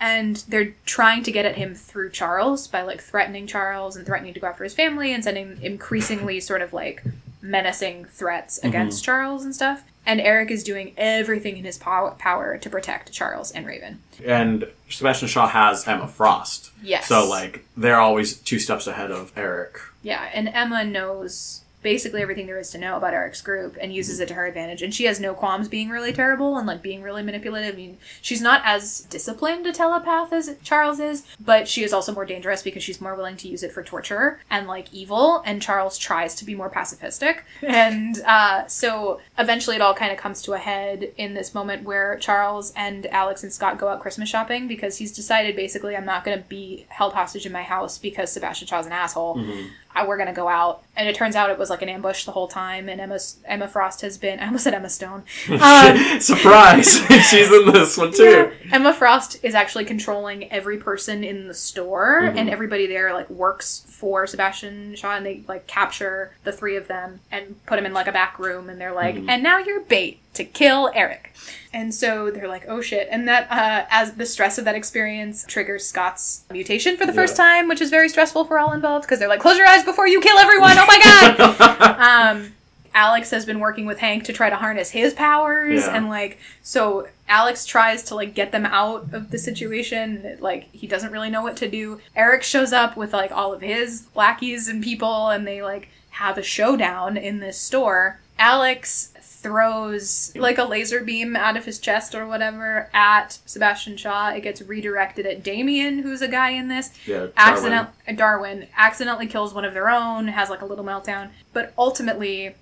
And 0.00 0.36
they're 0.48 0.74
trying 0.84 1.22
to 1.22 1.32
get 1.32 1.46
at 1.46 1.56
him 1.56 1.74
through 1.74 2.10
Charles 2.10 2.66
by 2.68 2.82
like 2.82 3.00
threatening 3.00 3.46
Charles 3.46 3.96
and 3.96 4.04
threatening 4.04 4.34
to 4.34 4.40
go 4.40 4.46
after 4.46 4.64
his 4.64 4.74
family 4.74 5.12
and 5.12 5.24
sending 5.24 5.58
increasingly 5.62 6.40
sort 6.40 6.62
of 6.62 6.72
like 6.72 7.02
menacing 7.40 8.04
threats 8.06 8.58
mm-hmm. 8.58 8.68
against 8.68 9.04
Charles 9.04 9.44
and 9.44 9.54
stuff. 9.54 9.84
And 10.06 10.20
Eric 10.20 10.50
is 10.50 10.62
doing 10.62 10.92
everything 10.98 11.56
in 11.56 11.64
his 11.64 11.78
pow- 11.78 12.14
power 12.18 12.58
to 12.58 12.68
protect 12.70 13.12
Charles 13.12 13.50
and 13.52 13.66
Raven. 13.66 14.00
And 14.22 14.66
Sebastian 14.90 15.28
Shaw 15.28 15.48
has 15.48 15.86
Emma 15.88 16.08
Frost, 16.08 16.70
Yes. 16.82 17.08
so 17.08 17.26
like 17.26 17.64
they're 17.76 18.00
always 18.00 18.36
two 18.36 18.58
steps 18.58 18.86
ahead 18.86 19.10
of 19.10 19.32
Eric. 19.36 19.78
Yeah, 20.02 20.28
and 20.34 20.48
Emma 20.48 20.84
knows 20.84 21.63
basically 21.84 22.22
everything 22.22 22.46
there 22.46 22.58
is 22.58 22.70
to 22.70 22.78
know 22.78 22.96
about 22.96 23.14
Eric's 23.14 23.40
group 23.42 23.76
and 23.80 23.94
uses 23.94 24.18
it 24.18 24.26
to 24.28 24.34
her 24.34 24.46
advantage. 24.46 24.82
And 24.82 24.92
she 24.92 25.04
has 25.04 25.20
no 25.20 25.34
qualms 25.34 25.68
being 25.68 25.90
really 25.90 26.12
terrible 26.12 26.56
and 26.56 26.66
like 26.66 26.82
being 26.82 27.02
really 27.02 27.22
manipulative. 27.22 27.74
I 27.74 27.76
mean, 27.76 27.98
she's 28.20 28.40
not 28.40 28.62
as 28.64 29.02
disciplined 29.02 29.66
a 29.66 29.72
telepath 29.72 30.32
as 30.32 30.56
Charles 30.64 30.98
is, 30.98 31.24
but 31.38 31.68
she 31.68 31.84
is 31.84 31.92
also 31.92 32.12
more 32.12 32.24
dangerous 32.24 32.62
because 32.62 32.82
she's 32.82 33.00
more 33.00 33.14
willing 33.14 33.36
to 33.36 33.48
use 33.48 33.62
it 33.62 33.70
for 33.70 33.82
torture 33.84 34.40
and 34.50 34.66
like 34.66 34.92
evil. 34.92 35.42
And 35.46 35.62
Charles 35.62 35.98
tries 35.98 36.34
to 36.36 36.44
be 36.44 36.56
more 36.56 36.70
pacifistic. 36.70 37.40
And 37.84 38.20
uh, 38.26 38.66
so 38.66 39.20
eventually 39.38 39.76
it 39.76 39.82
all 39.82 39.94
kind 39.94 40.10
of 40.12 40.16
comes 40.18 40.40
to 40.42 40.54
a 40.54 40.58
head 40.58 41.12
in 41.16 41.34
this 41.34 41.54
moment 41.54 41.82
where 41.84 42.16
Charles 42.18 42.72
and 42.76 43.04
Alex 43.06 43.42
and 43.42 43.52
Scott 43.52 43.78
go 43.78 43.88
out 43.88 44.00
Christmas 44.00 44.28
shopping 44.28 44.66
because 44.68 44.96
he's 44.96 45.12
decided 45.12 45.54
basically 45.54 45.96
I'm 45.96 46.04
not 46.06 46.24
going 46.24 46.38
to 46.38 46.44
be 46.48 46.86
held 46.88 47.12
hostage 47.12 47.44
in 47.46 47.52
my 47.52 47.62
house 47.62 47.98
because 47.98 48.32
Sebastian 48.32 48.66
Shaw's 48.68 48.86
an 48.86 48.92
asshole. 48.92 49.36
Mhm. 49.36 49.68
I, 49.96 50.06
we're 50.06 50.16
gonna 50.18 50.32
go 50.32 50.48
out, 50.48 50.82
and 50.96 51.08
it 51.08 51.14
turns 51.14 51.34
out 51.36 51.50
it 51.50 51.58
was 51.58 51.70
like 51.70 51.82
an 51.82 51.88
ambush 51.88 52.24
the 52.24 52.32
whole 52.32 52.48
time. 52.48 52.88
And 52.88 53.00
Emma 53.00 53.18
Emma 53.44 53.68
Frost 53.68 54.00
has 54.02 54.16
been 54.18 54.38
I 54.40 54.46
almost 54.46 54.64
said 54.64 54.74
Emma 54.74 54.88
Stone. 54.90 55.24
Um, 55.50 56.20
Surprise! 56.20 57.00
She's 57.30 57.50
in 57.52 57.72
this 57.72 57.96
one 57.96 58.12
too. 58.12 58.24
yeah. 58.24 58.50
Emma 58.72 58.92
Frost 58.94 59.38
is 59.42 59.54
actually 59.54 59.84
controlling 59.84 60.50
every 60.52 60.78
person 60.78 61.24
in 61.24 61.48
the 61.48 61.54
store, 61.54 62.20
Mhm. 62.22 62.36
and 62.38 62.50
everybody 62.50 62.86
there 62.86 63.12
like 63.12 63.28
works 63.30 63.84
for 63.88 64.26
Sebastian 64.26 64.94
Shaw, 64.96 65.16
and 65.16 65.24
they 65.24 65.42
like 65.48 65.66
capture 65.66 66.34
the 66.44 66.52
three 66.52 66.76
of 66.76 66.88
them 66.88 67.20
and 67.30 67.64
put 67.66 67.76
them 67.76 67.86
in 67.86 67.92
like 67.92 68.06
a 68.08 68.12
back 68.12 68.38
room, 68.38 68.68
and 68.68 68.80
they're 68.80 68.92
like, 68.92 69.16
Mhm. 69.16 69.26
and 69.28 69.42
now 69.42 69.58
you're 69.58 69.80
bait 69.80 70.20
to 70.34 70.44
kill 70.44 70.90
Eric. 70.94 71.32
And 71.72 71.94
so 71.94 72.28
they're 72.30 72.48
like, 72.48 72.64
oh 72.68 72.80
shit. 72.80 73.06
And 73.10 73.28
that, 73.28 73.46
uh, 73.50 73.86
as 73.88 74.14
the 74.14 74.26
stress 74.26 74.58
of 74.58 74.64
that 74.64 74.74
experience 74.74 75.44
triggers 75.46 75.86
Scott's 75.86 76.42
mutation 76.50 76.96
for 76.96 77.06
the 77.06 77.12
first 77.12 77.36
time, 77.36 77.68
which 77.68 77.80
is 77.80 77.88
very 77.90 78.08
stressful 78.08 78.44
for 78.44 78.58
all 78.58 78.72
involved 78.72 79.04
because 79.06 79.20
they're 79.20 79.28
like, 79.28 79.38
close 79.40 79.56
your 79.56 79.66
eyes 79.68 79.84
before 79.84 80.08
you 80.08 80.20
kill 80.20 80.36
everyone. 80.38 80.76
Oh 80.84 80.86
my 80.86 81.36
god. 81.38 82.36
um, 82.36 82.52
Alex 82.94 83.30
has 83.30 83.44
been 83.44 83.58
working 83.58 83.86
with 83.86 83.98
Hank 83.98 84.24
to 84.24 84.32
try 84.32 84.50
to 84.50 84.56
harness 84.56 84.90
his 84.90 85.14
powers, 85.14 85.82
Yeah. 85.86 85.96
and 85.96 86.08
like, 86.08 86.38
so 86.62 87.08
Alex 87.28 87.66
tries 87.66 88.02
to 88.04 88.14
like 88.14 88.34
get 88.34 88.52
them 88.52 88.66
out 88.66 89.12
of 89.12 89.30
the 89.30 89.38
situation. 89.38 90.36
Like, 90.40 90.70
he 90.72 90.86
doesn't 90.86 91.10
really 91.10 91.30
know 91.30 91.42
what 91.42 91.56
to 91.58 91.68
do. 91.68 92.00
Eric 92.14 92.42
shows 92.42 92.72
up 92.72 92.96
with 92.96 93.12
like 93.12 93.32
all 93.32 93.52
of 93.52 93.62
his 93.62 94.06
lackeys 94.14 94.68
and 94.68 94.82
people, 94.84 95.28
and 95.30 95.46
they 95.46 95.62
like 95.62 95.88
have 96.10 96.38
a 96.38 96.42
showdown 96.42 97.16
in 97.16 97.40
this 97.40 97.58
store. 97.58 98.20
Alex 98.38 99.12
throws 99.44 100.32
like 100.34 100.56
a 100.56 100.64
laser 100.64 101.04
beam 101.04 101.36
out 101.36 101.56
of 101.56 101.66
his 101.66 101.78
chest 101.78 102.14
or 102.14 102.26
whatever 102.26 102.88
at 102.94 103.38
Sebastian 103.44 103.98
Shaw. 103.98 104.30
It 104.30 104.40
gets 104.40 104.62
redirected 104.62 105.26
at 105.26 105.42
Damien, 105.42 105.98
who's 105.98 106.22
a 106.22 106.28
guy 106.28 106.50
in 106.50 106.68
this 106.68 106.90
yeah, 107.06 107.26
accident 107.36 107.90
Darwin 108.16 108.66
accidentally 108.74 109.26
kills 109.26 109.52
one 109.52 109.66
of 109.66 109.74
their 109.74 109.90
own, 109.90 110.28
has 110.28 110.48
like 110.48 110.62
a 110.62 110.66
little 110.66 110.84
meltdown, 110.84 111.28
but 111.52 111.74
ultimately 111.76 112.54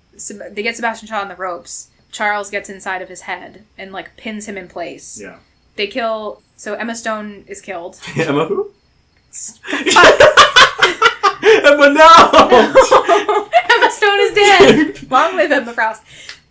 they 0.51 0.61
get 0.61 0.75
Sebastian 0.75 1.07
Shaw 1.07 1.21
on 1.21 1.29
the 1.29 1.35
ropes. 1.35 1.89
Charles 2.11 2.51
gets 2.51 2.69
inside 2.69 3.01
of 3.01 3.07
his 3.09 3.21
head 3.21 3.63
and 3.77 3.93
like 3.93 4.17
pins 4.17 4.45
him 4.45 4.57
in 4.57 4.67
place. 4.67 5.19
Yeah. 5.19 5.37
They 5.77 5.87
kill 5.87 6.43
so 6.57 6.73
Emma 6.75 6.95
Stone 6.95 7.45
is 7.47 7.61
killed. 7.61 7.99
Emma 8.17 8.45
who? 8.45 8.71
Emma 11.43 11.89
no. 11.93 13.49
Emma 13.69 13.91
Stone 13.91 14.19
is 14.19 14.33
dead. 14.33 15.11
Long 15.11 15.37
live 15.37 15.51
Emma 15.51 15.73
Frost. 15.73 16.03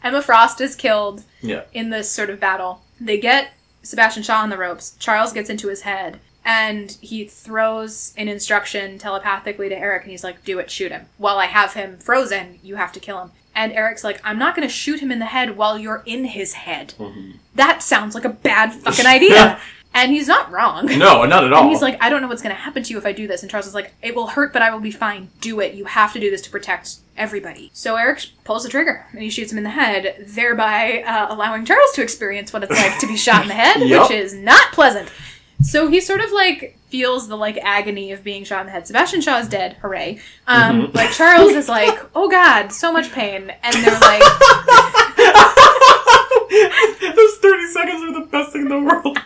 Emma 0.02 0.22
Frost 0.22 0.60
is 0.60 0.74
killed 0.74 1.24
yeah. 1.40 1.62
in 1.72 1.90
this 1.90 2.10
sort 2.10 2.30
of 2.30 2.40
battle. 2.40 2.82
They 3.00 3.18
get 3.18 3.52
Sebastian 3.82 4.22
Shaw 4.22 4.40
on 4.42 4.50
the 4.50 4.56
ropes. 4.56 4.96
Charles 4.98 5.32
gets 5.32 5.50
into 5.50 5.68
his 5.68 5.82
head 5.82 6.20
and 6.44 6.96
he 7.00 7.24
throws 7.24 8.12
an 8.16 8.28
instruction 8.28 8.98
telepathically 8.98 9.68
to 9.68 9.78
Eric 9.78 10.02
and 10.02 10.10
he's 10.10 10.24
like, 10.24 10.44
Do 10.44 10.58
it, 10.58 10.70
shoot 10.70 10.92
him. 10.92 11.06
While 11.18 11.38
I 11.38 11.46
have 11.46 11.74
him 11.74 11.98
frozen, 11.98 12.58
you 12.62 12.76
have 12.76 12.92
to 12.92 13.00
kill 13.00 13.20
him. 13.22 13.30
And 13.54 13.72
Eric's 13.72 14.02
like, 14.02 14.20
I'm 14.24 14.38
not 14.38 14.56
going 14.56 14.66
to 14.66 14.72
shoot 14.72 15.00
him 15.00 15.12
in 15.12 15.18
the 15.18 15.26
head 15.26 15.56
while 15.56 15.78
you're 15.78 16.02
in 16.06 16.24
his 16.24 16.54
head. 16.54 16.94
Mhm. 16.98 17.34
That 17.54 17.82
sounds 17.82 18.14
like 18.14 18.24
a 18.24 18.30
bad 18.30 18.72
fucking 18.72 19.06
idea. 19.06 19.60
And 19.94 20.10
he's 20.10 20.26
not 20.26 20.50
wrong. 20.50 20.86
No, 20.86 21.26
not 21.26 21.44
at 21.44 21.52
all. 21.52 21.62
And 21.62 21.70
he's 21.70 21.82
like, 21.82 22.02
I 22.02 22.08
don't 22.08 22.22
know 22.22 22.28
what's 22.28 22.40
going 22.40 22.54
to 22.54 22.60
happen 22.62 22.82
to 22.82 22.90
you 22.90 22.98
if 22.98 23.04
I 23.04 23.12
do 23.12 23.26
this. 23.26 23.42
And 23.42 23.50
Charles 23.50 23.66
is 23.66 23.74
like, 23.74 23.92
it 24.00 24.14
will 24.14 24.28
hurt, 24.28 24.52
but 24.52 24.62
I 24.62 24.72
will 24.72 24.80
be 24.80 24.90
fine. 24.90 25.28
Do 25.42 25.60
it. 25.60 25.74
You 25.74 25.84
have 25.84 26.14
to 26.14 26.18
do 26.18 26.30
this 26.30 26.40
to 26.42 26.50
protect 26.50 26.96
everybody. 27.16 27.70
So 27.72 27.97
Eric 27.97 28.26
pulls 28.44 28.62
the 28.64 28.68
trigger 28.68 29.06
and 29.12 29.22
he 29.22 29.30
shoots 29.30 29.52
him 29.52 29.59
in 29.59 29.64
the 29.64 29.70
head, 29.70 30.24
thereby 30.28 31.02
uh, 31.06 31.26
allowing 31.34 31.64
Charles 31.64 31.93
to 31.93 32.02
experience 32.02 32.52
what 32.52 32.62
it's 32.64 32.72
like 32.72 32.98
to 33.01 33.06
be 33.06 33.16
shot 33.16 33.43
in 33.43 33.48
the 33.48 33.55
head, 33.55 33.80
Yep. 33.89 34.02
which 34.02 34.10
is 34.18 34.34
not 34.34 34.72
pleasant. 34.72 35.10
So 35.62 35.89
he 35.89 36.01
sort 36.01 36.20
of 36.20 36.32
like 36.32 36.76
feels 36.89 37.28
the 37.28 37.36
like 37.36 37.56
agony 37.59 38.10
of 38.12 38.24
being 38.24 38.44
shot 38.44 38.60
in 38.60 38.66
the 38.66 38.72
head. 38.72 38.86
Sebastian 38.86 39.20
Shaw 39.20 39.39
is 39.39 39.48
dead, 39.48 39.74
hooray! 39.80 40.20
Um, 40.47 40.89
Mhm. 40.89 40.94
Like 40.94 41.10
Charles 41.12 41.52
is 41.52 41.68
like, 41.68 41.98
oh 42.16 42.28
god, 42.28 42.72
so 42.72 42.93
much 42.93 43.12
pain, 43.12 43.52
and 43.62 43.74
they're 43.74 44.01
like, 44.01 44.22
Those 47.14 47.36
30 47.39 47.66
seconds 47.72 48.02
are 48.05 48.12
the 48.20 48.28
best 48.30 48.52
thing 48.52 48.62
in 48.62 48.68
the 48.68 48.78
world. 48.80 49.18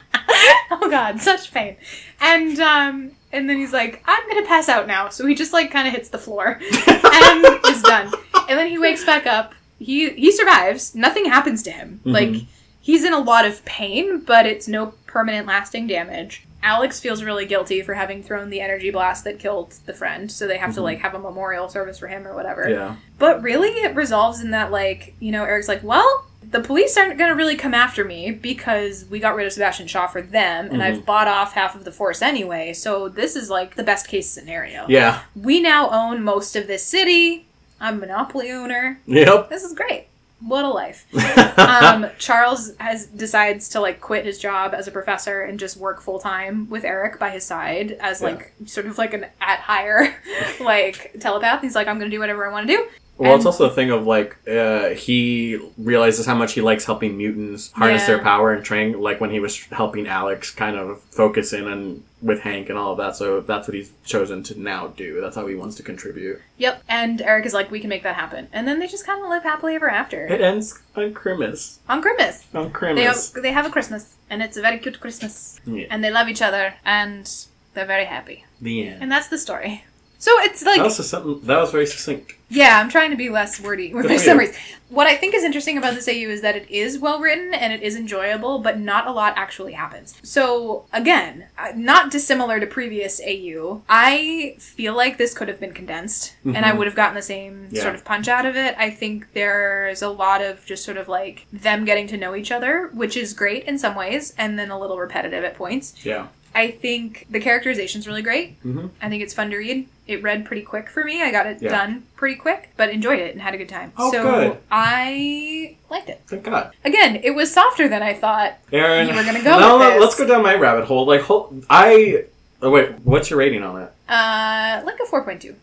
oh 0.70 0.88
god, 0.90 1.20
such 1.20 1.52
pain. 1.52 1.76
And 2.20 2.58
um 2.60 3.12
and 3.32 3.48
then 3.48 3.56
he's 3.58 3.72
like, 3.72 4.02
I'm 4.06 4.28
gonna 4.28 4.46
pass 4.46 4.68
out 4.68 4.86
now. 4.86 5.08
So 5.08 5.26
he 5.26 5.34
just 5.34 5.52
like 5.52 5.70
kind 5.70 5.86
of 5.88 5.94
hits 5.94 6.08
the 6.08 6.18
floor 6.18 6.60
and 6.86 7.44
is 7.66 7.82
done. 7.82 8.12
And 8.48 8.58
then 8.58 8.68
he 8.68 8.78
wakes 8.78 9.04
back 9.04 9.26
up. 9.26 9.52
He 9.78 10.10
he 10.10 10.32
survives. 10.32 10.94
Nothing 10.94 11.26
happens 11.26 11.62
to 11.64 11.70
him. 11.70 12.00
Mhm. 12.04 12.12
Like 12.12 12.42
he's 12.80 13.04
in 13.04 13.12
a 13.12 13.18
lot 13.18 13.44
of 13.44 13.64
pain, 13.64 14.20
but 14.20 14.46
it's 14.46 14.68
no 14.68 14.94
permanent 15.06 15.46
lasting 15.46 15.86
damage. 15.86 16.45
Alex 16.66 16.98
feels 16.98 17.22
really 17.22 17.46
guilty 17.46 17.80
for 17.80 17.94
having 17.94 18.22
thrown 18.24 18.50
the 18.50 18.60
energy 18.60 18.90
blast 18.90 19.22
that 19.22 19.38
killed 19.38 19.74
the 19.86 19.94
friend, 19.94 20.30
so 20.32 20.46
they 20.48 20.58
have 20.58 20.74
to 20.74 20.80
Mhm. 20.80 20.84
like 20.84 20.98
have 20.98 21.14
a 21.14 21.18
memorial 21.18 21.68
service 21.68 21.96
for 21.98 22.08
him 22.08 22.26
or 22.26 22.34
whatever. 22.34 22.68
Yeah. 22.68 22.96
But 23.20 23.40
really, 23.40 23.68
it 23.70 23.94
resolves 23.94 24.40
in 24.42 24.50
that, 24.50 24.72
like, 24.72 25.14
you 25.20 25.30
know, 25.30 25.44
Eric's 25.44 25.68
like, 25.68 25.84
well, 25.84 26.26
the 26.50 26.60
police 26.60 26.96
aren't 26.96 27.18
going 27.18 27.30
to 27.30 27.36
really 27.36 27.56
come 27.56 27.72
after 27.74 28.04
me 28.04 28.30
because 28.32 29.04
we 29.08 29.20
got 29.20 29.36
rid 29.36 29.46
of 29.46 29.52
Sebastian 29.52 29.86
Shaw 29.86 30.08
for 30.08 30.20
them, 30.22 30.66
and 30.72 30.80
Mhm. 30.80 30.84
I've 30.84 31.06
bought 31.06 31.28
off 31.28 31.52
half 31.54 31.74
of 31.76 31.84
the 31.84 31.92
force 31.92 32.20
anyway, 32.20 32.72
so 32.72 33.08
this 33.08 33.36
is 33.36 33.48
like 33.48 33.76
the 33.76 33.84
best 33.84 34.08
case 34.08 34.28
scenario. 34.28 34.86
Yeah. 34.88 35.20
We 35.40 35.60
now 35.60 35.88
own 35.90 36.22
most 36.24 36.56
of 36.56 36.66
this 36.66 36.84
city. 36.84 37.46
I'm 37.80 38.00
monopoly 38.00 38.50
owner. 38.50 38.98
Yep. 39.06 39.50
This 39.50 39.62
is 39.62 39.72
great. 39.72 40.06
What 40.40 40.64
a 40.64 40.68
life. 40.68 41.06
um, 41.58 42.08
Charles 42.18 42.76
has 42.78 43.06
decides 43.06 43.70
to 43.70 43.80
like 43.80 44.00
quit 44.00 44.24
his 44.26 44.38
job 44.38 44.74
as 44.74 44.86
a 44.86 44.90
professor 44.90 45.40
and 45.42 45.58
just 45.58 45.76
work 45.78 46.00
full 46.02 46.18
time 46.18 46.68
with 46.68 46.84
Eric 46.84 47.18
by 47.18 47.30
his 47.30 47.44
side 47.44 47.92
as 48.00 48.20
Yeah. 48.20 48.28
like 48.28 48.52
sort 48.66 48.86
of 48.86 48.98
like 48.98 49.14
an 49.14 49.26
at 49.40 49.60
hire 49.60 50.14
like 50.60 51.16
telepath. 51.20 51.62
He's 51.62 51.74
like, 51.74 51.88
I'm 51.88 51.98
gonna 51.98 52.10
do 52.10 52.20
whatever 52.20 52.46
I 52.46 52.52
want 52.52 52.66
to 52.68 52.76
do. 52.76 52.86
Well, 53.18 53.34
it's 53.34 53.46
also 53.46 53.64
a 53.64 53.70
thing 53.70 53.90
of 53.90 54.06
like 54.06 54.36
uh, 54.46 54.90
he 54.90 55.58
realizes 55.78 56.26
how 56.26 56.34
much 56.34 56.52
he 56.52 56.60
likes 56.60 56.84
helping 56.84 57.16
mutants 57.16 57.72
harness 57.72 58.02
Yeah. 58.02 58.08
their 58.08 58.18
power 58.18 58.52
and 58.52 58.62
train. 58.62 59.00
Like 59.00 59.22
when 59.22 59.30
he 59.30 59.40
was 59.40 59.58
helping 59.72 60.06
Alex 60.06 60.50
kind 60.50 60.76
of 60.76 61.00
focus 61.00 61.54
in 61.54 61.66
on 61.66 62.02
with 62.26 62.40
Hank 62.40 62.68
and 62.68 62.76
all 62.78 62.92
of 62.92 62.98
that. 62.98 63.14
So 63.16 63.40
that's 63.40 63.68
what 63.68 63.74
he's 63.74 63.92
chosen 64.04 64.42
to 64.44 64.60
now 64.60 64.88
do. 64.88 65.20
That's 65.20 65.36
how 65.36 65.46
he 65.46 65.54
wants 65.54 65.76
to 65.76 65.82
contribute. 65.82 66.40
Yep. 66.58 66.82
And 66.88 67.22
Eric 67.22 67.46
is 67.46 67.54
like, 67.54 67.70
we 67.70 67.80
can 67.80 67.88
make 67.88 68.02
that 68.02 68.16
happen. 68.16 68.48
And 68.52 68.66
then 68.66 68.80
they 68.80 68.86
just 68.88 69.06
kind 69.06 69.22
of 69.22 69.30
live 69.30 69.44
happily 69.44 69.76
ever 69.76 69.88
after 69.88 70.26
It 70.26 70.40
ends 70.40 70.82
on 70.96 71.14
Christmas. 71.14 71.78
on 71.88 72.02
Christmas. 72.02 72.44
On 72.54 72.70
Christmas. 72.70 73.32
have, 73.32 73.42
they 73.42 73.52
have 73.52 73.64
a 73.66 73.70
Christmas, 73.70 74.16
and 74.28 74.42
it's 74.42 74.56
a 74.56 74.60
very 74.62 74.78
cute 74.78 75.00
Christmas, 75.00 75.60
Yeah. 75.64 75.86
and 75.90 76.02
they 76.02 76.10
love 76.10 76.28
each 76.28 76.42
other, 76.42 76.74
and 76.84 77.30
they're 77.74 77.86
very 77.86 78.06
happy. 78.06 78.44
The 78.60 78.88
end. 78.88 79.02
And 79.02 79.12
that's 79.12 79.28
the 79.28 79.38
story. 79.38 79.84
So 80.18 80.32
it's 80.40 80.64
like 80.64 80.78
that 80.78 80.84
was 80.84 80.96
just 80.96 81.10
something 81.10 81.40
that 81.46 81.58
was 81.60 81.70
very 81.70 81.86
succinct. 81.86 82.32
Yeah, 82.48 82.78
I'm 82.78 82.88
trying 82.88 83.10
to 83.10 83.16
be 83.16 83.28
less 83.28 83.60
wordy 83.60 83.92
with 83.94 84.06
my 84.06 84.16
summaries. 84.16 84.56
What 84.88 85.08
I 85.08 85.16
think 85.16 85.34
is 85.34 85.42
interesting 85.42 85.76
about 85.78 85.94
this 85.96 86.06
AU 86.08 86.12
is 86.30 86.42
that 86.42 86.54
it 86.54 86.70
is 86.70 86.96
well 86.98 87.18
written 87.18 87.52
and 87.52 87.72
it 87.72 87.82
is 87.82 87.96
enjoyable, 87.96 88.60
but 88.60 88.78
not 88.78 89.08
a 89.08 89.10
lot 89.12 89.34
actually 89.36 89.72
happens. 89.72 90.14
So, 90.22 90.86
again, 90.92 91.46
uh, 91.58 91.72
not 91.74 92.12
dissimilar 92.12 92.60
to 92.60 92.66
previous 92.66 93.20
AU, 93.20 93.82
I 93.88 94.54
feel 94.60 94.94
like 94.94 95.18
this 95.18 95.34
could 95.34 95.48
have 95.48 95.58
been 95.58 95.72
condensed 95.74 96.34
and 96.44 96.58
I 96.58 96.70
Mhm. 96.70 96.78
would 96.78 96.86
have 96.86 96.94
gotten 96.94 97.16
the 97.16 97.22
same 97.22 97.66
Yeah. 97.72 97.82
sort 97.82 97.96
of 97.96 98.04
punch 98.04 98.28
out 98.28 98.46
of 98.46 98.54
it. 98.56 98.76
I 98.78 98.90
think 98.90 99.32
there's 99.32 100.02
a 100.02 100.08
lot 100.08 100.40
of 100.40 100.64
just 100.64 100.84
sort 100.84 100.98
of 100.98 101.08
like 101.08 101.46
them 101.52 101.84
getting 101.84 102.06
to 102.06 102.16
know 102.16 102.36
each 102.36 102.52
other, 102.52 102.90
which 102.94 103.16
is 103.16 103.32
great 103.32 103.64
in 103.64 103.78
some 103.78 103.96
ways, 103.96 104.34
and 104.38 104.56
then 104.56 104.70
a 104.70 104.78
little 104.78 104.98
repetitive 104.98 105.42
at 105.42 105.56
points. 105.56 105.94
Yeah. 106.04 106.28
I 106.56 106.70
think 106.70 107.26
the 107.30 107.38
characterization's 107.38 108.08
really 108.08 108.22
great. 108.22 108.60
Mhm. 108.64 108.90
I 109.02 109.08
think 109.10 109.22
it's 109.22 109.34
fun 109.34 109.50
to 109.50 109.56
read. 109.58 109.88
It 110.06 110.22
read 110.22 110.44
pretty 110.46 110.62
quick 110.62 110.88
for 110.88 111.04
me. 111.04 111.22
I 111.22 111.30
got 111.30 111.46
it 111.46 111.58
Yeah. 111.60 111.70
done 111.70 112.04
pretty 112.16 112.36
quick, 112.36 112.70
but 112.76 112.88
enjoyed 112.90 113.18
it 113.18 113.32
and 113.32 113.42
had 113.42 113.52
a 113.54 113.58
good 113.58 113.68
time. 113.68 113.92
Oh, 113.98 114.10
so 114.10 114.22
good. 114.22 114.58
I 114.70 115.76
liked 115.90 116.08
it. 116.08 116.22
Thank 116.26 116.44
God. 116.44 116.72
Again, 116.84 117.20
it 117.22 117.32
was 117.34 117.52
softer 117.52 117.88
than 117.88 118.02
I 118.02 118.14
thought. 118.14 118.54
Erin, 118.72 119.08
You 119.08 119.14
were 119.14 119.22
gonna 119.24 119.42
go 119.42 119.58
no, 119.60 119.78
with 119.78 119.86
no, 119.86 119.90
this. 119.92 120.00
let's 120.00 120.14
go 120.18 120.26
down 120.26 120.42
my 120.42 120.54
rabbit 120.54 120.84
hole. 120.86 121.04
Like, 121.06 121.22
I. 121.68 122.24
Oh, 122.62 122.70
wait, 122.70 122.92
what's 123.04 123.28
your 123.30 123.38
rating 123.38 123.62
on 123.62 123.82
it? 123.82 123.92
Uh, 124.08 124.80
like 124.86 124.98
a 124.98 125.04
4.2. 125.06 125.54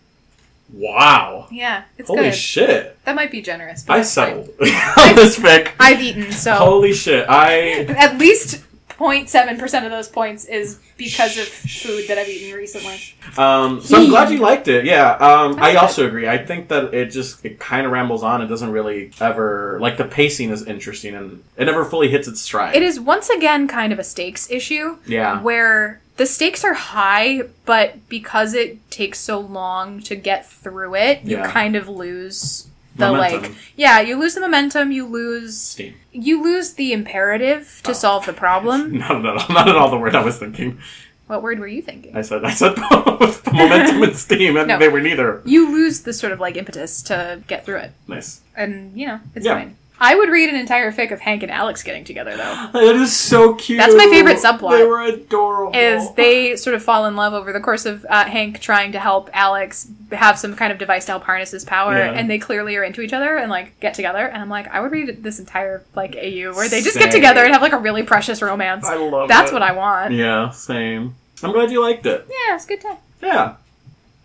Wow. 0.71 1.47
Yeah, 1.51 1.83
it's 1.97 2.07
Holy 2.09 2.23
good. 2.23 2.35
shit. 2.35 2.97
that 3.05 3.15
might 3.15 3.31
be 3.31 3.41
generous. 3.41 3.83
But 3.83 3.99
I 3.99 4.01
settled 4.03 4.49
on 4.97 5.15
this 5.15 5.39
pick. 5.39 5.71
I've 5.79 6.01
eaten, 6.01 6.31
so 6.31 6.53
Holy 6.53 6.93
shit. 6.93 7.25
I. 7.29 7.85
at 7.97 8.17
least 8.17 8.61
0.7% 8.99 9.85
of 9.85 9.91
those 9.91 10.07
points 10.07 10.45
is 10.45 10.79
because 10.97 11.37
of 11.37 11.45
food 11.47 12.07
that 12.07 12.17
I've 12.17 12.29
eaten 12.29 12.55
recently. 12.57 12.99
Um, 13.37 13.81
so 13.81 13.97
I'm 13.97 14.09
glad 14.09 14.31
you 14.31 14.39
liked 14.39 14.67
it. 14.67 14.85
Yeah. 14.85 15.11
Um, 15.13 15.57
I 15.61 15.71
I 15.71 15.75
also 15.75 16.05
agree. 16.07 16.27
I 16.27 16.37
think 16.37 16.67
that 16.69 16.93
it 16.93 17.07
just 17.07 17.43
it 17.45 17.59
kind 17.59 17.85
of 17.85 17.91
rambles 17.91 18.23
on. 18.23 18.41
It 18.41 18.47
doesn't 18.47 18.71
really 18.71 19.11
ever 19.19 19.77
like 19.81 19.97
the 19.97 20.05
pacing 20.05 20.51
is 20.51 20.63
interesting 20.65 21.15
and 21.15 21.43
it 21.57 21.65
never 21.65 21.83
fully 21.85 22.09
hits 22.09 22.27
its 22.27 22.41
stride. 22.41 22.75
It 22.75 22.83
is 22.83 22.99
once 22.99 23.29
again 23.29 23.67
kind 23.67 23.91
of 23.91 23.99
a 23.99 24.03
stakes 24.03 24.49
issue. 24.51 24.97
Yeah. 25.05 25.41
where 25.41 25.99
the 26.17 26.25
stakes 26.27 26.63
are 26.63 26.75
high, 26.75 27.41
but 27.65 28.07
because 28.07 28.53
it 28.53 28.77
takes 28.91 29.19
so 29.19 29.39
long 29.39 29.99
to 30.01 30.15
get 30.15 30.47
through 30.47 30.93
it, 30.95 31.23
you 31.23 31.37
Yeah. 31.37 31.49
kind 31.51 31.75
of 31.75 31.89
lose 31.89 32.67
the 32.95 33.07
Momentum. 33.11 33.41
like 33.41 33.51
yeah, 33.75 33.99
you 34.01 34.17
lose 34.19 34.35
the 34.35 34.41
momentum, 34.41 34.91
you 34.91 35.05
lose 35.07 35.57
Steam. 35.59 35.95
you 36.11 36.43
lose 36.43 36.73
the 36.73 36.93
imperative 36.93 37.81
to 37.83 37.91
Oh. 37.91 37.93
solve 37.93 38.25
the 38.25 38.33
problem. 38.33 38.97
Not 38.99 39.25
at 39.25 39.37
all. 39.37 39.47
Not 39.53 39.67
at 39.67 39.75
all 39.75 39.89
the 39.89 39.97
word 39.97 40.15
I 40.15 40.23
was 40.23 40.37
thinking. 40.37 40.79
what 41.27 41.41
word 41.41 41.59
were 41.59 41.67
you 41.67 41.81
thinking? 41.81 42.15
I 42.15 42.21
said 42.21 42.43
I 42.45 42.51
said 42.53 42.75
both 42.91 43.51
momentum 43.51 44.03
and 44.03 44.15
steam, 44.15 44.57
and 44.57 44.67
No. 44.67 44.77
they 44.79 44.89
were 44.89 45.01
neither. 45.01 45.41
You 45.45 45.71
lose 45.71 46.01
the 46.01 46.13
sort 46.13 46.33
of 46.33 46.39
like 46.39 46.55
impetus 46.57 47.01
to 47.03 47.41
get 47.47 47.65
through 47.65 47.77
it. 47.77 47.91
Nice. 48.07 48.41
And 48.55 48.95
you 48.97 49.07
know, 49.07 49.19
it's 49.35 49.45
Yeah. 49.45 49.55
fine. 49.55 49.75
I 50.05 50.15
would 50.15 50.29
read 50.29 50.49
an 50.49 50.55
entire 50.55 50.91
fic 50.91 51.11
of 51.11 51.21
Hank 51.21 51.43
and 51.43 51.51
Alex 51.51 51.81
getting 51.81 52.03
together 52.03 52.35
though. 52.35 52.69
That 52.73 52.95
is 52.95 53.15
so 53.15 53.53
cute. 53.55 53.79
That's 53.79 53.95
my 53.95 54.07
favorite 54.07 54.37
subplot. 54.37 54.71
They 54.77 54.83
were 54.85 55.01
adorable. 55.01 55.75
is 55.77 56.11
they 56.15 56.55
sort 56.57 56.75
of 56.75 56.83
fall 56.83 57.05
in 57.05 57.15
love 57.15 57.33
over 57.33 57.53
the 57.53 57.61
course 57.61 57.85
of 57.85 58.05
uh, 58.09 58.25
Hank 58.25 58.59
trying 58.59 58.91
to 58.91 58.99
help 58.99 59.29
Alex 59.33 59.87
have 60.11 60.37
some 60.37 60.55
kind 60.55 60.71
of 60.73 60.77
device 60.77 61.05
to 61.05 61.13
help 61.13 61.23
harness 61.23 61.51
his 61.51 61.63
power, 61.63 61.97
Yeah. 61.97 62.11
and 62.11 62.29
they 62.29 62.37
clearly 62.37 62.75
are 62.75 62.83
into 62.83 63.01
each 63.01 63.13
other 63.13 63.37
and 63.37 63.49
like 63.49 63.79
get 63.79 63.93
together. 63.93 64.25
And 64.27 64.41
I'm 64.41 64.49
like, 64.49 64.67
I 64.67 64.81
would 64.81 64.91
read 64.91 65.23
this 65.23 65.39
entire 65.39 65.83
like 65.95 66.15
AU 66.15 66.51
where 66.53 66.67
they 66.67 66.81
just 66.81 66.95
Same. 66.95 67.03
get 67.03 67.11
together 67.13 67.41
and 67.43 67.53
have 67.53 67.61
like 67.61 67.71
a 67.73 67.77
really 67.79 68.03
precious 68.03 68.41
romance. 68.41 68.85
I 68.85 68.95
love 68.97 69.29
That's 69.29 69.51
it. 69.51 69.53
what 69.53 69.63
I 69.63 69.71
want. 69.71 70.13
Yeah. 70.13 70.23
Yeah, 70.23 70.49
same. 70.51 71.15
I'm 71.43 71.51
glad 71.51 71.71
you 71.71 71.81
liked 71.81 72.05
it. 72.05 72.25
Yeah, 72.29 72.55
it's 72.55 72.65
a 72.65 72.67
good 72.67 72.81
time. 72.81 72.97
Yeah. 73.21 73.55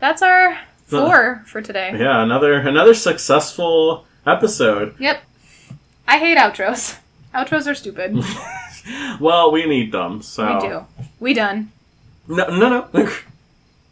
That's 0.01 0.23
our 0.23 0.59
four 0.87 1.43
for 1.47 1.61
today. 1.61 1.95
Yeah, 1.99 2.23
another 2.23 2.55
another 2.55 2.95
successful 2.95 4.07
episode. 4.27 4.95
Yep. 4.99 5.23
I 6.09 6.19
hate 6.19 6.39
outros. 6.39 6.99
Outros 7.35 7.71
are 7.71 7.75
stupid. 7.75 8.17
well, 9.21 9.53
we 9.53 9.67
need 9.67 9.93
them, 9.93 10.23
so 10.23 10.55
We 10.61 10.69
do. 10.69 10.87
We 11.21 11.35
done. 11.35 11.71
No, 12.27 12.47
no, 12.49 12.89
no. 12.93 13.09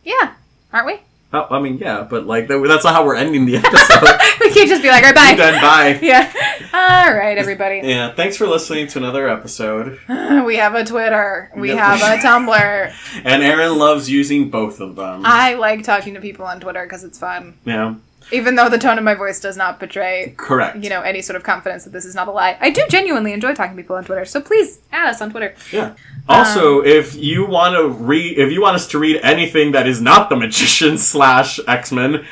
Yeah, 0.05 0.35
aren't 0.73 0.87
we? 0.87 1.01
oh, 1.33 1.47
I 1.51 1.61
mean, 1.61 1.79
yeah, 1.79 2.07
but 2.09 2.27
like 2.27 2.47
that's 2.49 2.85
not 2.85 2.95
how 2.95 3.05
we're 3.05 3.17
ending 3.17 3.45
the 3.45 3.57
episode. 3.57 4.03
we 4.41 4.53
can't 4.55 4.69
just 4.69 4.83
be 4.83 4.89
like, 4.89 5.05
all 5.05 5.13
right, 5.13 5.33
We 5.33 5.37
bye. 5.37 5.51
done. 5.51 5.61
Bye. 5.61 5.99
Yeah. 6.01 6.33
All 6.73 7.13
right, 7.15 7.37
everybody. 7.37 7.81
Yeah, 7.83 8.15
thanks 8.15 8.37
for 8.37 8.47
listening 8.47 8.87
to 8.89 8.99
another 8.99 9.29
episode. 9.29 9.99
We 10.09 10.57
have 10.57 10.75
a 10.77 10.85
Twitter. 10.85 11.51
We 11.57 11.71
have 11.71 12.01
a 12.01 12.23
Tumblr. 12.25 12.95
And 13.25 13.43
Erin 13.43 13.77
loves 13.77 14.09
using 14.09 14.49
both 14.49 14.81
of 14.81 14.95
them. 14.97 15.23
I 15.27 15.55
like 15.55 15.83
talking 15.83 16.15
to 16.15 16.21
people 16.21 16.47
on 16.47 16.61
Twitter 16.61 16.85
because 16.85 17.03
it's 17.05 17.19
fun. 17.19 17.55
yeah, 17.65 17.97
Even 18.33 18.57
though 18.57 18.69
the 18.69 18.79
tone 18.79 18.99
of 18.99 19.05
my 19.05 19.15
voice 19.15 19.39
does 19.41 19.57
not 19.57 19.79
betray, 19.79 20.35
correct. 20.37 20.83
you 20.83 20.91
know, 20.91 21.01
any 21.03 21.23
sort 21.23 21.37
of 21.37 21.43
confidence 21.45 21.85
that 21.85 21.93
this 21.93 22.05
is 22.05 22.15
not 22.15 22.27
a 22.27 22.33
lie. 22.33 22.57
I 22.61 22.71
do 22.71 22.83
genuinely 22.89 23.33
enjoy 23.33 23.55
talking 23.55 23.77
to 23.77 23.83
people 23.83 23.95
on 23.97 24.05
Twitter, 24.05 24.25
so 24.25 24.41
please 24.41 24.81
add 24.91 25.09
us 25.11 25.23
on 25.23 25.31
Twitter. 25.31 25.55
Yeah. 25.73 25.95
Also, 26.29 26.83
if 26.83 27.15
you 27.15 27.47
want 27.47 27.77
to 27.77 27.89
read, 27.89 28.37
if 28.39 28.51
you 28.51 28.61
want 28.61 28.75
us 28.75 28.89
to 28.89 28.99
read 28.99 29.21
anything 29.23 29.71
that 29.73 29.87
is 29.87 30.01
not 30.01 30.29
the 30.29 30.35
Magician 30.37 30.99
slash 31.13 31.61
X 31.69 31.93
Men, 31.93 32.27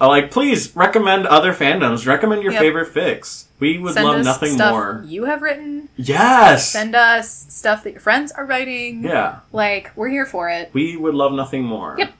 uh, 0.00 0.06
like 0.06 0.30
please 0.30 0.74
recommend 0.76 1.26
other 1.26 1.52
fandoms. 1.52 2.06
Recommend 2.06 2.42
your 2.44 2.52
Yep. 2.52 2.60
favorite 2.62 2.88
fix. 2.88 3.48
We 3.58 3.76
would 3.76 3.94
Send 3.94 4.06
love 4.06 4.16
us 4.20 4.24
nothing 4.24 4.52
stuff 4.54 4.72
more. 4.72 5.04
you 5.06 5.24
have 5.24 5.42
written. 5.42 5.88
Yes. 5.96 6.70
Send 6.70 6.94
us 6.94 7.28
stuff 7.28 7.82
that 7.84 7.90
your 7.90 8.00
friends 8.00 8.30
are 8.32 8.46
writing. 8.46 9.02
yeah, 9.04 9.40
Like, 9.52 9.90
we're 9.96 10.08
here 10.08 10.24
for 10.24 10.48
it. 10.48 10.70
we 10.72 10.96
would 10.96 11.14
love 11.14 11.32
nothing 11.32 11.64
more. 11.64 11.96
Yep. 11.98 12.14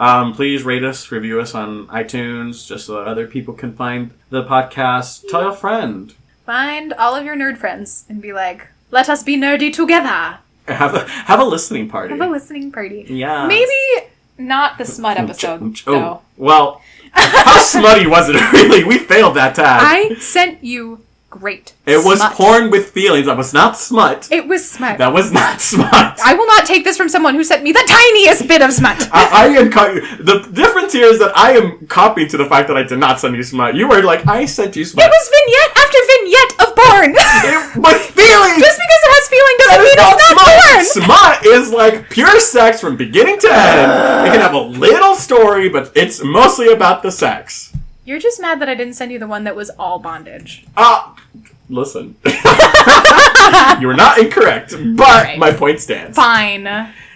Um, 0.00 0.32
please 0.34 0.62
rate 0.64 0.84
us, 0.84 1.10
review 1.12 1.40
us 1.40 1.54
on 1.54 1.86
iTunes, 1.88 2.66
just 2.66 2.86
so 2.86 2.94
that 2.96 3.06
other 3.08 3.26
people 3.26 3.54
can 3.54 3.74
find 3.74 4.10
the 4.30 4.44
podcast. 4.44 5.28
Tell 5.28 5.48
a 5.48 5.54
friend. 5.54 6.14
Find 6.46 6.92
all 6.94 7.14
of 7.14 7.24
your 7.24 7.36
nerd 7.36 7.56
friends 7.58 8.04
and 8.08 8.20
be 8.20 8.32
like, 8.32 8.68
let 8.90 9.08
us 9.08 9.22
be 9.22 9.36
nerdy 9.36 9.72
together. 9.72 10.38
have 10.68 10.94
a 10.94 11.08
have 11.08 11.40
a 11.40 11.44
listening 11.44 11.88
party. 11.88 12.16
Have 12.16 12.26
a 12.28 12.30
listening 12.30 12.70
party. 12.72 13.04
yeah. 13.08 13.46
Maybe 13.46 14.08
not 14.38 14.78
the 14.78 14.84
smut 14.84 15.18
episode, 15.18 15.80
Oh, 15.86 15.92
though. 15.92 16.22
well, 16.36 16.82
how 17.12 17.58
smutty 17.60 18.06
was 18.06 18.28
it? 18.28 18.36
Really, 18.52 18.82
we 18.84 18.98
failed 18.98 19.36
that 19.36 19.54
time. 19.54 19.80
I 19.80 20.16
sent 20.18 20.64
you 20.64 21.04
great. 21.32 21.74
it 21.86 22.04
was 22.04 22.18
smut. 22.20 22.32
porn 22.34 22.70
with 22.70 22.90
feelings. 22.90 23.26
That 23.26 23.36
was 23.36 23.52
not 23.52 23.76
smut. 23.76 24.28
It 24.30 24.46
was 24.46 24.62
smut. 24.70 24.98
that 24.98 25.12
was 25.12 25.32
not 25.32 25.60
smut. 25.60 26.20
I 26.24 26.34
will 26.34 26.46
not 26.46 26.64
take 26.66 26.84
this 26.84 26.96
from 26.96 27.08
someone 27.08 27.34
who 27.34 27.42
sent 27.42 27.62
me 27.64 27.72
the 27.72 27.82
tiniest 27.88 28.46
bit 28.46 28.62
of 28.62 28.72
smut. 28.72 29.08
I, 29.12 29.22
I 29.44 29.46
am 29.58 29.70
co- 29.72 29.98
the 30.22 30.46
difference 30.52 30.92
here 30.92 31.06
is 31.06 31.18
that 31.18 31.32
I 31.36 31.52
am 31.52 31.86
copying 31.88 32.28
to 32.28 32.36
the 32.36 32.46
fact 32.46 32.68
that 32.68 32.76
I 32.76 32.84
did 32.84 32.98
not 32.98 33.18
send 33.18 33.34
you 33.34 33.42
smut. 33.42 33.74
You 33.74 33.88
were 33.88 34.02
like, 34.02 34.26
I 34.28 34.44
sent 34.44 34.76
you 34.76 34.84
smut. 34.84 35.04
It 35.04 35.10
was 35.10 35.24
vignette 35.34 35.72
after 35.82 35.98
vignette 36.12 36.52
of 36.62 36.68
porn. 36.76 37.10
It 37.16 37.98
feelings. 38.12 38.60
Just 38.62 38.78
because 38.78 39.02
it 39.02 39.12
has 39.16 39.26
feeling 39.34 39.56
doesn't 39.58 39.82
mean 39.88 39.96
not 39.96 40.14
it's 40.14 40.30
not 40.30 40.46
porn. 40.46 40.84
smut. 40.84 41.42
Smut 41.42 41.46
is 41.46 41.72
like 41.72 42.10
pure 42.10 42.38
sex 42.40 42.80
from 42.80 42.96
beginning 42.96 43.38
to 43.40 43.48
end. 43.50 43.90
It 44.28 44.32
can 44.32 44.40
have 44.40 44.54
a 44.54 44.60
little 44.60 45.14
story, 45.14 45.68
but 45.68 45.90
it's 45.96 46.22
mostly 46.22 46.68
about 46.72 47.02
the 47.02 47.10
sex. 47.10 47.72
You're 48.04 48.18
just 48.18 48.40
mad 48.40 48.60
that 48.60 48.68
I 48.68 48.74
didn't 48.74 48.94
send 48.94 49.12
you 49.12 49.18
the 49.18 49.26
one 49.28 49.44
that 49.44 49.54
was 49.54 49.70
all 49.78 49.98
bondage. 49.98 50.64
Ah, 50.76 51.14
listen. 51.68 52.16
you 53.80 53.86
were 53.86 53.94
not 53.94 54.18
incorrect, 54.18 54.72
but 54.96 54.98
Right. 55.24 55.38
my 55.38 55.52
point 55.52 55.80
stands. 55.80 56.16
Fine. 56.16 56.64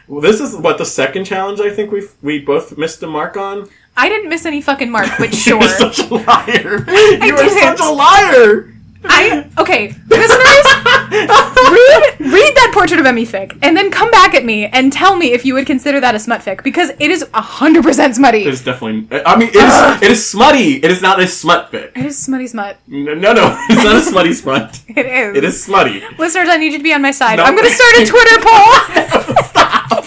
Well, 0.08 0.20
this 0.20 0.40
is 0.40 0.54
what 0.54 0.78
the 0.78 0.84
second 0.86 1.24
challenge 1.24 1.58
I 1.60 1.70
think 1.70 1.90
we 1.90 2.06
we 2.22 2.38
both 2.38 2.78
missed 2.78 3.00
the 3.00 3.08
mark 3.08 3.36
on. 3.36 3.68
I 3.96 4.08
didn't 4.08 4.28
miss 4.28 4.46
any 4.46 4.60
fucking 4.60 4.90
mark, 4.90 5.08
but 5.18 5.32
You're 5.46 5.60
sure. 5.62 5.68
such 5.68 5.98
a 5.98 6.14
liar. 6.14 6.84
You 6.88 7.34
are 7.34 7.36
didn't. 7.36 7.58
such 7.58 7.80
a 7.80 7.90
liar. 7.90 8.72
I 9.08 9.48
okay, 9.58 9.94
listeners, 10.08 10.66
read 11.10 12.32
read 12.32 12.54
that 12.56 12.72
portraitofemmy 12.74 13.26
fic, 13.26 13.58
and 13.62 13.76
then 13.76 13.90
come 13.90 14.10
back 14.10 14.34
at 14.34 14.44
me 14.44 14.66
and 14.66 14.92
tell 14.92 15.16
me 15.16 15.32
if 15.32 15.44
you 15.44 15.54
would 15.54 15.66
consider 15.66 16.00
that 16.00 16.14
a 16.14 16.18
smut 16.18 16.40
fic 16.40 16.62
because 16.62 16.90
it 16.98 17.10
is 17.10 17.26
hundred 17.32 17.82
percent 17.84 18.14
smutty. 18.16 18.44
It's 18.44 18.62
definitely. 18.62 19.22
I 19.24 19.36
mean, 19.36 19.48
it 19.48 19.56
is. 19.56 20.02
It 20.02 20.10
is 20.10 20.28
smutty. 20.28 20.76
It 20.76 20.90
is 20.90 21.02
not 21.02 21.20
a 21.20 21.26
smut 21.26 21.70
fic. 21.72 21.92
It 21.96 22.06
is 22.06 22.18
smutty 22.18 22.46
smut. 22.46 22.78
No, 22.86 23.14
no, 23.14 23.32
no, 23.32 23.56
it's 23.70 23.84
not 23.84 23.96
a 23.96 24.00
smutty 24.02 24.32
smut. 24.34 24.80
It 24.96 25.04
is. 25.06 25.36
It 25.36 25.44
is 25.44 25.62
smutty. 25.62 26.02
Listeners, 26.18 26.48
I 26.48 26.56
need 26.56 26.72
you 26.72 26.78
to 26.78 26.84
be 26.84 26.92
on 26.94 27.02
my 27.02 27.10
side. 27.10 27.36
No. 27.36 27.44
I'm 27.44 27.54
going 27.54 27.68
to 27.68 27.74
start 27.74 27.94
a 28.00 28.06
Twitter 28.12 28.38
poll. 28.40 29.44
Stop. 29.44 30.06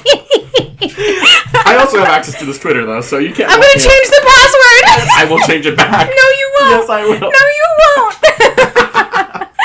I 1.65 1.77
also 1.79 1.99
have 1.99 2.07
access 2.09 2.39
to 2.39 2.45
this 2.45 2.57
Twitter 2.57 2.85
though, 2.85 3.01
so 3.01 3.19
you 3.19 3.33
can't. 3.33 3.51
I'm 3.51 3.59
going 3.59 3.73
to 3.73 3.79
change 3.79 4.07
the 4.09 4.21
password. 4.25 4.83
I 5.21 5.27
will 5.29 5.39
change 5.45 5.65
it 5.67 5.77
back. 5.77 6.07
No, 6.09 6.25
you 6.41 6.51
won't. 6.59 6.71
Yes, 6.71 6.89
I 6.89 7.03
will. 7.03 7.19
No, 7.19 7.27
you 7.29 7.67
won't. 7.79 8.68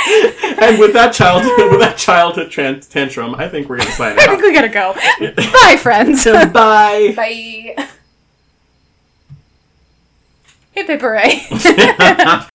And 0.64 0.78
with 0.78 0.92
that 0.94 1.12
child, 1.12 1.42
with 1.70 1.80
that 1.80 1.96
childhood 1.96 2.48
tran- 2.48 2.86
tantrum, 2.88 3.34
I 3.34 3.48
think 3.48 3.68
we're 3.68 3.78
gonna 3.78 3.90
sign 3.90 4.18
I 4.18 4.26
think 4.26 4.42
we 4.42 4.52
gotta 4.52 4.68
go. 4.68 4.94
Bye, 5.52 5.76
friends. 5.76 6.24
Bye. 6.24 7.12
Bye. 7.16 7.88
Hip 10.72 10.86
hip 10.86 11.00
hooray. 11.00 12.48